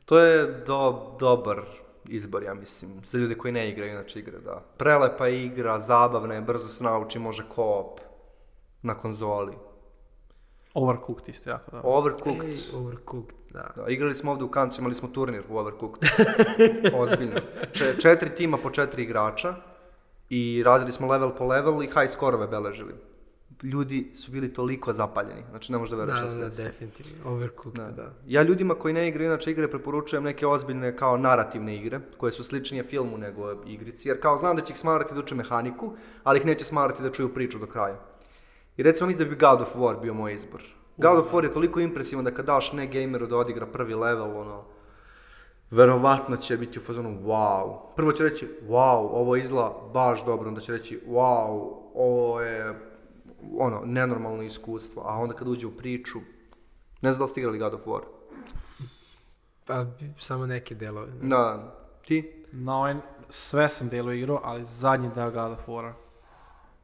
To 0.04 0.18
je 0.18 0.62
do, 0.66 1.16
dobar 1.20 1.62
izbor, 2.08 2.42
ja 2.42 2.54
mislim, 2.54 2.90
za 3.04 3.18
ljude 3.18 3.34
koji 3.34 3.52
ne 3.52 3.70
igraju 3.70 3.92
inače 3.92 4.18
igre, 4.18 4.38
da. 4.38 4.62
Prelepa 4.76 5.28
igra, 5.28 5.80
zabavna 5.80 6.34
je, 6.34 6.40
brzo 6.40 6.68
se 6.68 6.84
nauči, 6.84 7.18
može 7.18 7.44
co-op 7.54 8.00
na 8.82 8.94
konzoli. 8.94 9.52
Overcooked 10.74 11.28
isto 11.28 11.50
jako 11.50 11.70
dobro. 11.70 11.90
Overcooked. 11.90 12.48
Ej, 12.48 12.56
overcooked, 12.74 13.36
da. 13.50 13.72
Da, 13.76 13.88
igrali 13.88 14.14
smo 14.14 14.32
ovde 14.32 14.44
u 14.44 14.50
Kancu, 14.50 14.80
imali 14.80 14.94
smo 14.94 15.08
turnir 15.08 15.42
u 15.48 15.58
Overcooked. 15.58 16.08
Ozbiljno. 17.02 17.40
Če, 17.72 17.84
četiri 18.00 18.34
tima 18.34 18.56
po 18.58 18.70
četiri 18.70 19.02
igrača 19.02 19.54
i 20.30 20.62
radili 20.66 20.92
smo 20.92 21.08
level 21.08 21.30
po 21.38 21.46
level 21.46 21.82
i 21.82 21.86
high 21.86 22.08
skorove 22.08 22.46
beležili. 22.46 22.94
Ljudi 23.62 24.12
su 24.14 24.30
bili 24.32 24.52
toliko 24.52 24.92
zapaljeni, 24.92 25.42
znači 25.50 25.72
ne 25.72 25.78
možeš 25.78 25.90
da 25.90 25.96
veruješ 25.96 26.20
Da, 26.20 26.26
šta 26.26 26.30
se 26.30 26.38
da, 26.38 26.44
desilo. 26.44 26.68
definitivno. 26.68 27.12
Overcooked, 27.30 27.80
da. 27.80 27.90
Da. 27.90 28.12
Ja 28.26 28.42
ljudima 28.42 28.74
koji 28.74 28.94
ne 28.94 29.08
igraju 29.08 29.30
inače 29.30 29.50
igre 29.50 29.70
preporučujem 29.70 30.24
neke 30.24 30.46
ozbiljne 30.46 30.96
kao 30.96 31.16
narativne 31.16 31.76
igre, 31.76 32.00
koje 32.16 32.32
su 32.32 32.44
sličnije 32.44 32.84
filmu 32.84 33.18
nego 33.18 33.62
igrici, 33.66 34.08
jer 34.08 34.20
kao 34.22 34.38
znam 34.38 34.56
da 34.56 34.62
će 34.62 34.72
ih 34.72 34.78
smarati 34.78 35.14
da 35.14 35.20
uče 35.20 35.34
mehaniku, 35.34 35.92
ali 36.24 36.38
ih 36.38 36.46
neće 36.46 36.64
smarati 36.64 37.02
da 37.02 37.12
čuju 37.12 37.34
priču 37.34 37.58
do 37.58 37.66
kraja. 37.66 37.96
I 38.76 38.82
recimo 38.82 39.06
mislim 39.06 39.28
da 39.28 39.34
bi 39.34 39.40
God 39.40 39.60
of 39.60 39.76
War 39.76 40.00
bio 40.00 40.14
moj 40.14 40.34
izbor. 40.34 40.62
God 40.96 41.18
of 41.18 41.32
War 41.32 41.44
je 41.44 41.52
toliko 41.52 41.80
impresivan 41.80 42.24
da 42.24 42.30
kad 42.30 42.46
daš 42.46 42.72
ne 42.72 42.86
gameru 42.86 43.26
da 43.26 43.36
odigra 43.36 43.66
prvi 43.66 43.94
level, 43.94 44.40
ono, 44.40 44.64
verovatno 45.70 46.36
će 46.36 46.56
biti 46.56 46.78
u 46.78 46.82
fazonu 46.82 47.18
wow. 47.24 47.76
Prvo 47.96 48.12
će 48.12 48.24
reći 48.24 48.48
wow, 48.68 49.08
ovo 49.12 49.36
izgleda 49.36 49.74
baš 49.94 50.24
dobro, 50.24 50.48
onda 50.48 50.60
će 50.60 50.72
reći 50.72 51.00
wow, 51.08 51.72
ovo 51.94 52.40
je 52.40 52.78
ono, 53.58 53.82
nenormalno 53.84 54.42
iskustvo, 54.42 55.02
a 55.06 55.16
onda 55.16 55.34
kad 55.34 55.48
uđe 55.48 55.66
u 55.66 55.76
priču, 55.76 56.18
ne 57.00 57.12
znam 57.12 57.18
da 57.18 57.24
li 57.24 57.28
ste 57.28 57.40
igrali 57.40 57.58
God 57.58 57.74
of 57.74 57.86
War. 57.86 58.00
Pa 59.66 59.86
samo 60.18 60.46
neke 60.46 60.74
delove. 60.74 61.12
Da. 61.12 61.28
Da, 61.28 61.74
ti? 62.06 62.44
Na 62.52 62.76
ovaj, 62.76 62.94
sve 63.28 63.68
sam 63.68 63.88
delo 63.88 64.12
igrao, 64.12 64.40
ali 64.44 64.64
zadnji 64.64 65.10
deo 65.14 65.30
God 65.30 65.52
of 65.52 65.68
War 65.68 65.92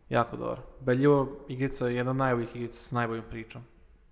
jako 0.09 0.37
dobar. 0.37 0.61
Beljivo 0.81 1.29
igrica 1.49 1.89
je 1.89 1.97
jedna 1.97 2.13
najboljih 2.13 2.57
igrica 2.57 2.79
s 2.79 2.91
najboljom 2.91 3.25
pričom. 3.31 3.63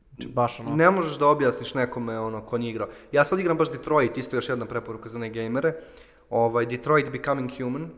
Znači 0.09 0.29
baš 0.29 0.61
ono, 0.61 0.77
Ne 0.77 0.91
možeš 0.91 1.19
da 1.19 1.27
objasniš 1.27 1.75
nekome 1.75 2.19
ono 2.19 2.47
ko 2.47 2.59
nije 2.59 2.71
igrao. 2.71 2.89
Ja 3.13 3.25
sad 3.25 3.39
igram 3.39 3.57
baš 3.57 3.71
Detroit, 3.71 4.17
isto 4.17 4.37
još 4.37 4.49
jedna 4.49 4.67
preporuka 4.67 5.09
za 5.09 5.19
ne 5.19 5.31
gamere. 5.31 5.75
Ovaj, 6.31 6.67
Detroit 6.67 7.11
Becoming 7.11 7.51
Human 7.59 7.91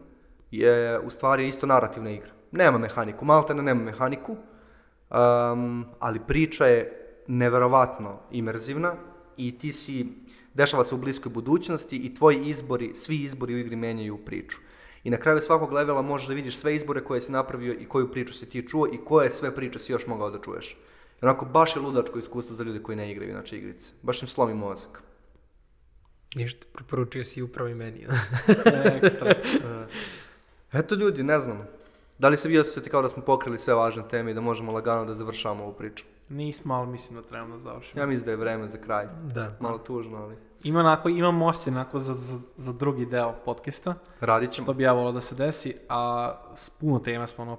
je 0.51 0.99
u 0.99 1.11
stvari 1.11 1.49
isto 1.49 1.67
narativna 1.67 2.11
igra. 2.11 2.31
Nema 2.53 2.79
mehaniku, 2.79 3.25
maltene 3.25 3.63
nema 3.63 3.83
mehaniku, 3.83 4.33
um, 4.33 5.85
ali 5.99 6.21
priča 6.27 6.67
je 6.67 7.07
neverovatno 7.27 8.19
imerzivna 8.31 8.95
i 9.37 9.59
ti 9.59 9.73
si 9.73 10.07
dešava 10.55 10.85
se 10.85 10.95
u 10.95 10.99
bliskoj 10.99 11.33
budućnosti 11.33 11.97
i 11.97 12.15
tvoji 12.15 12.49
izbori, 12.49 12.95
svi 12.95 13.23
izbori 13.23 13.55
u 13.55 13.59
igri 13.59 13.77
menjaju 13.77 14.19
priču. 14.25 14.59
I 15.09 15.11
na 15.11 15.17
kraju 15.17 15.41
svakog 15.41 15.73
levela 15.73 16.03
možeš 16.03 16.29
da 16.29 16.35
vidiš 16.35 16.57
sve 16.59 16.77
izbore 16.77 17.05
koje 17.05 17.21
si 17.21 17.33
napravio 17.33 17.73
i 17.73 17.85
koju 17.89 18.11
priču 18.13 18.35
si 18.35 18.47
ti 18.47 18.69
čuo 18.69 18.87
i 18.93 18.99
koje 19.05 19.31
sve 19.31 19.55
priče 19.55 19.79
si 19.79 19.93
još 19.93 20.07
mogao 20.07 20.31
da 20.31 20.41
čuješ. 20.41 20.77
I 21.23 21.25
onako, 21.25 21.45
baš 21.45 21.77
je 21.77 21.83
ludačko 21.83 22.19
iskustvo 22.19 22.57
za 22.57 22.63
ljude 22.63 22.83
koji 22.83 22.97
ne 22.97 23.13
igraju 23.13 23.31
inače 23.31 23.57
igrice. 23.59 23.93
Baš 24.03 24.23
im 24.23 24.29
slomi 24.29 24.55
mozak. 24.55 25.03
Ništa, 26.35 26.67
preporučio 26.73 27.25
si 27.25 27.43
upravo 27.43 27.69
i 27.69 27.75
meni. 27.75 28.07
Ekstra. 29.03 29.35
Eto 30.81 30.95
ljudi, 30.95 31.23
ne 31.23 31.39
znam. 31.39 31.67
Da 32.19 32.29
li 32.29 32.37
se 32.37 32.49
vi 32.49 32.59
osjećate 32.59 32.91
kao 32.91 33.03
da 33.03 33.09
smo 33.09 33.23
pokrili 33.23 33.59
sve 33.59 33.75
važne 33.75 34.03
teme 34.11 34.31
i 34.31 34.35
da 34.35 34.41
možemo 34.41 34.73
lagano 34.73 35.05
da 35.05 35.15
završamo 35.15 35.65
ovu 35.65 35.73
priču? 35.73 36.05
Nismo, 36.29 36.75
ali 36.75 36.89
mislim 36.89 37.21
da 37.21 37.29
trebamo 37.29 37.55
da 37.55 37.61
završimo. 37.61 38.03
Ja 38.03 38.07
mislim 38.07 38.25
da 38.25 38.31
je 38.31 38.37
vreme 38.37 38.69
za 38.69 38.79
kraj. 38.79 39.07
da. 39.35 39.57
Malo 39.61 39.79
tužno, 39.79 40.17
ali 40.17 40.37
Ima 40.63 40.81
onako, 40.81 41.09
imam 41.09 41.43
osjećaj 41.43 41.73
onako 41.73 41.99
za, 41.99 42.15
za, 42.15 42.39
za 42.57 42.73
drugi 42.73 43.07
deo 43.07 43.35
podcasta, 43.45 43.95
radit 44.21 44.51
ćemo. 44.53 44.65
što 44.65 44.73
bi 44.73 44.83
ja 44.83 44.93
volao 44.93 45.13
da 45.13 45.21
se 45.21 45.35
desi, 45.35 45.75
a 45.89 46.33
s 46.55 46.71
puno 46.71 46.99
tema 46.99 47.27
smo 47.27 47.45
ono 47.45 47.59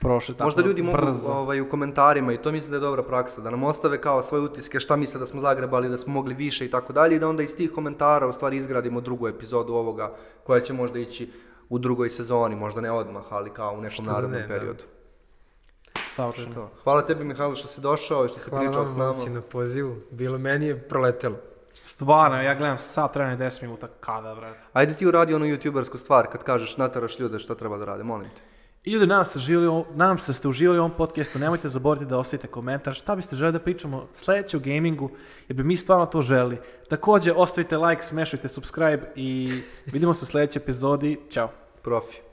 prošli 0.00 0.34
tako 0.34 0.44
Možda 0.44 0.62
ljudi 0.62 0.82
mogu 0.82 0.96
brzo. 0.98 1.32
ovaj, 1.32 1.60
u 1.60 1.68
komentarima 1.68 2.32
i 2.32 2.42
to 2.42 2.52
mislim 2.52 2.70
da 2.70 2.76
je 2.76 2.80
dobra 2.80 3.02
praksa, 3.02 3.40
da 3.40 3.50
nam 3.50 3.62
ostave 3.64 4.00
kao 4.00 4.22
svoje 4.22 4.44
utiske 4.44 4.80
šta 4.80 4.96
misle 4.96 5.20
da 5.20 5.26
smo 5.26 5.40
zagrebali, 5.40 5.88
da 5.88 5.98
smo 5.98 6.12
mogli 6.12 6.34
više 6.34 6.66
i 6.66 6.70
tako 6.70 6.92
dalje 6.92 7.16
i 7.16 7.18
da 7.18 7.28
onda 7.28 7.42
iz 7.42 7.56
tih 7.56 7.72
komentara 7.72 8.26
u 8.26 8.32
stvari 8.32 8.56
izgradimo 8.56 9.00
drugu 9.00 9.28
epizodu 9.28 9.72
ovoga 9.74 10.14
koja 10.44 10.60
će 10.60 10.72
možda 10.72 10.98
ići 10.98 11.32
u 11.68 11.78
drugoj 11.78 12.10
sezoni, 12.10 12.56
možda 12.56 12.80
ne 12.80 12.90
odmah, 12.90 13.24
ali 13.30 13.50
kao 13.50 13.74
u 13.74 13.80
nekom 13.80 14.04
da 14.04 14.12
narednom 14.12 14.40
ne, 14.40 14.46
da. 14.46 14.54
periodu. 14.54 14.82
Je 14.82 16.00
Savršeno. 16.10 16.68
Hvala 16.84 17.06
tebi 17.06 17.24
Mihajlo 17.24 17.54
što 17.54 17.68
si 17.68 17.80
došao 17.80 18.24
i 18.24 18.28
što 18.28 18.38
si 18.38 18.50
Hvala 18.50 18.64
pričao 18.64 18.82
vam 18.82 18.92
s 18.92 18.96
nama. 18.96 19.06
momci 19.06 19.30
na 19.30 19.40
pozivu. 19.40 19.96
Bilo 20.10 20.38
meni 20.38 20.66
je 20.66 20.88
proletelo. 20.88 21.36
Stvarno, 21.84 22.42
ja 22.42 22.54
gledam 22.54 22.78
sat 22.78 23.12
trajanje 23.12 23.36
10 23.44 23.62
minuta, 23.62 23.88
kada, 24.00 24.34
brate. 24.34 24.60
Ajde 24.72 24.94
ti 24.94 25.06
uradi 25.06 25.34
onu 25.34 25.46
youtubersku 25.46 25.98
stvar 25.98 26.26
kad 26.32 26.42
kažeš 26.42 26.76
nataraš 26.76 27.18
ljude 27.18 27.38
šta 27.38 27.54
treba 27.54 27.76
da 27.78 27.84
rade, 27.84 28.02
molim 28.04 28.30
te. 28.30 28.40
I 28.84 28.92
ljudi, 28.92 29.06
nadam 29.06 29.24
se, 29.24 29.38
živjeli, 29.38 29.68
u- 29.68 29.84
nadam 29.94 30.18
se 30.18 30.28
da 30.28 30.32
ste 30.34 30.48
uživali 30.48 30.78
u 30.78 30.82
ovom 30.82 30.96
podcastu. 30.96 31.38
Nemojte 31.38 31.68
zaboraviti 31.68 32.10
da 32.10 32.18
ostavite 32.18 32.46
komentar 32.46 32.94
šta 32.94 33.16
biste 33.16 33.36
želi 33.36 33.52
da 33.52 33.58
pričamo 33.58 34.08
sledeće 34.14 34.56
u 34.56 34.60
gamingu, 34.60 35.10
jer 35.48 35.56
bi 35.56 35.64
mi 35.64 35.76
stvarno 35.76 36.06
to 36.06 36.22
želi. 36.22 36.58
Takođe, 36.88 37.32
ostavite 37.32 37.76
like, 37.76 38.02
smešajte 38.02 38.48
subscribe 38.48 39.12
i 39.16 39.52
vidimo 39.86 40.14
se 40.14 40.24
u 40.24 40.26
sledećoj 40.26 40.60
epizodi. 40.60 41.20
Ćao. 41.30 41.50
Profi. 41.82 42.16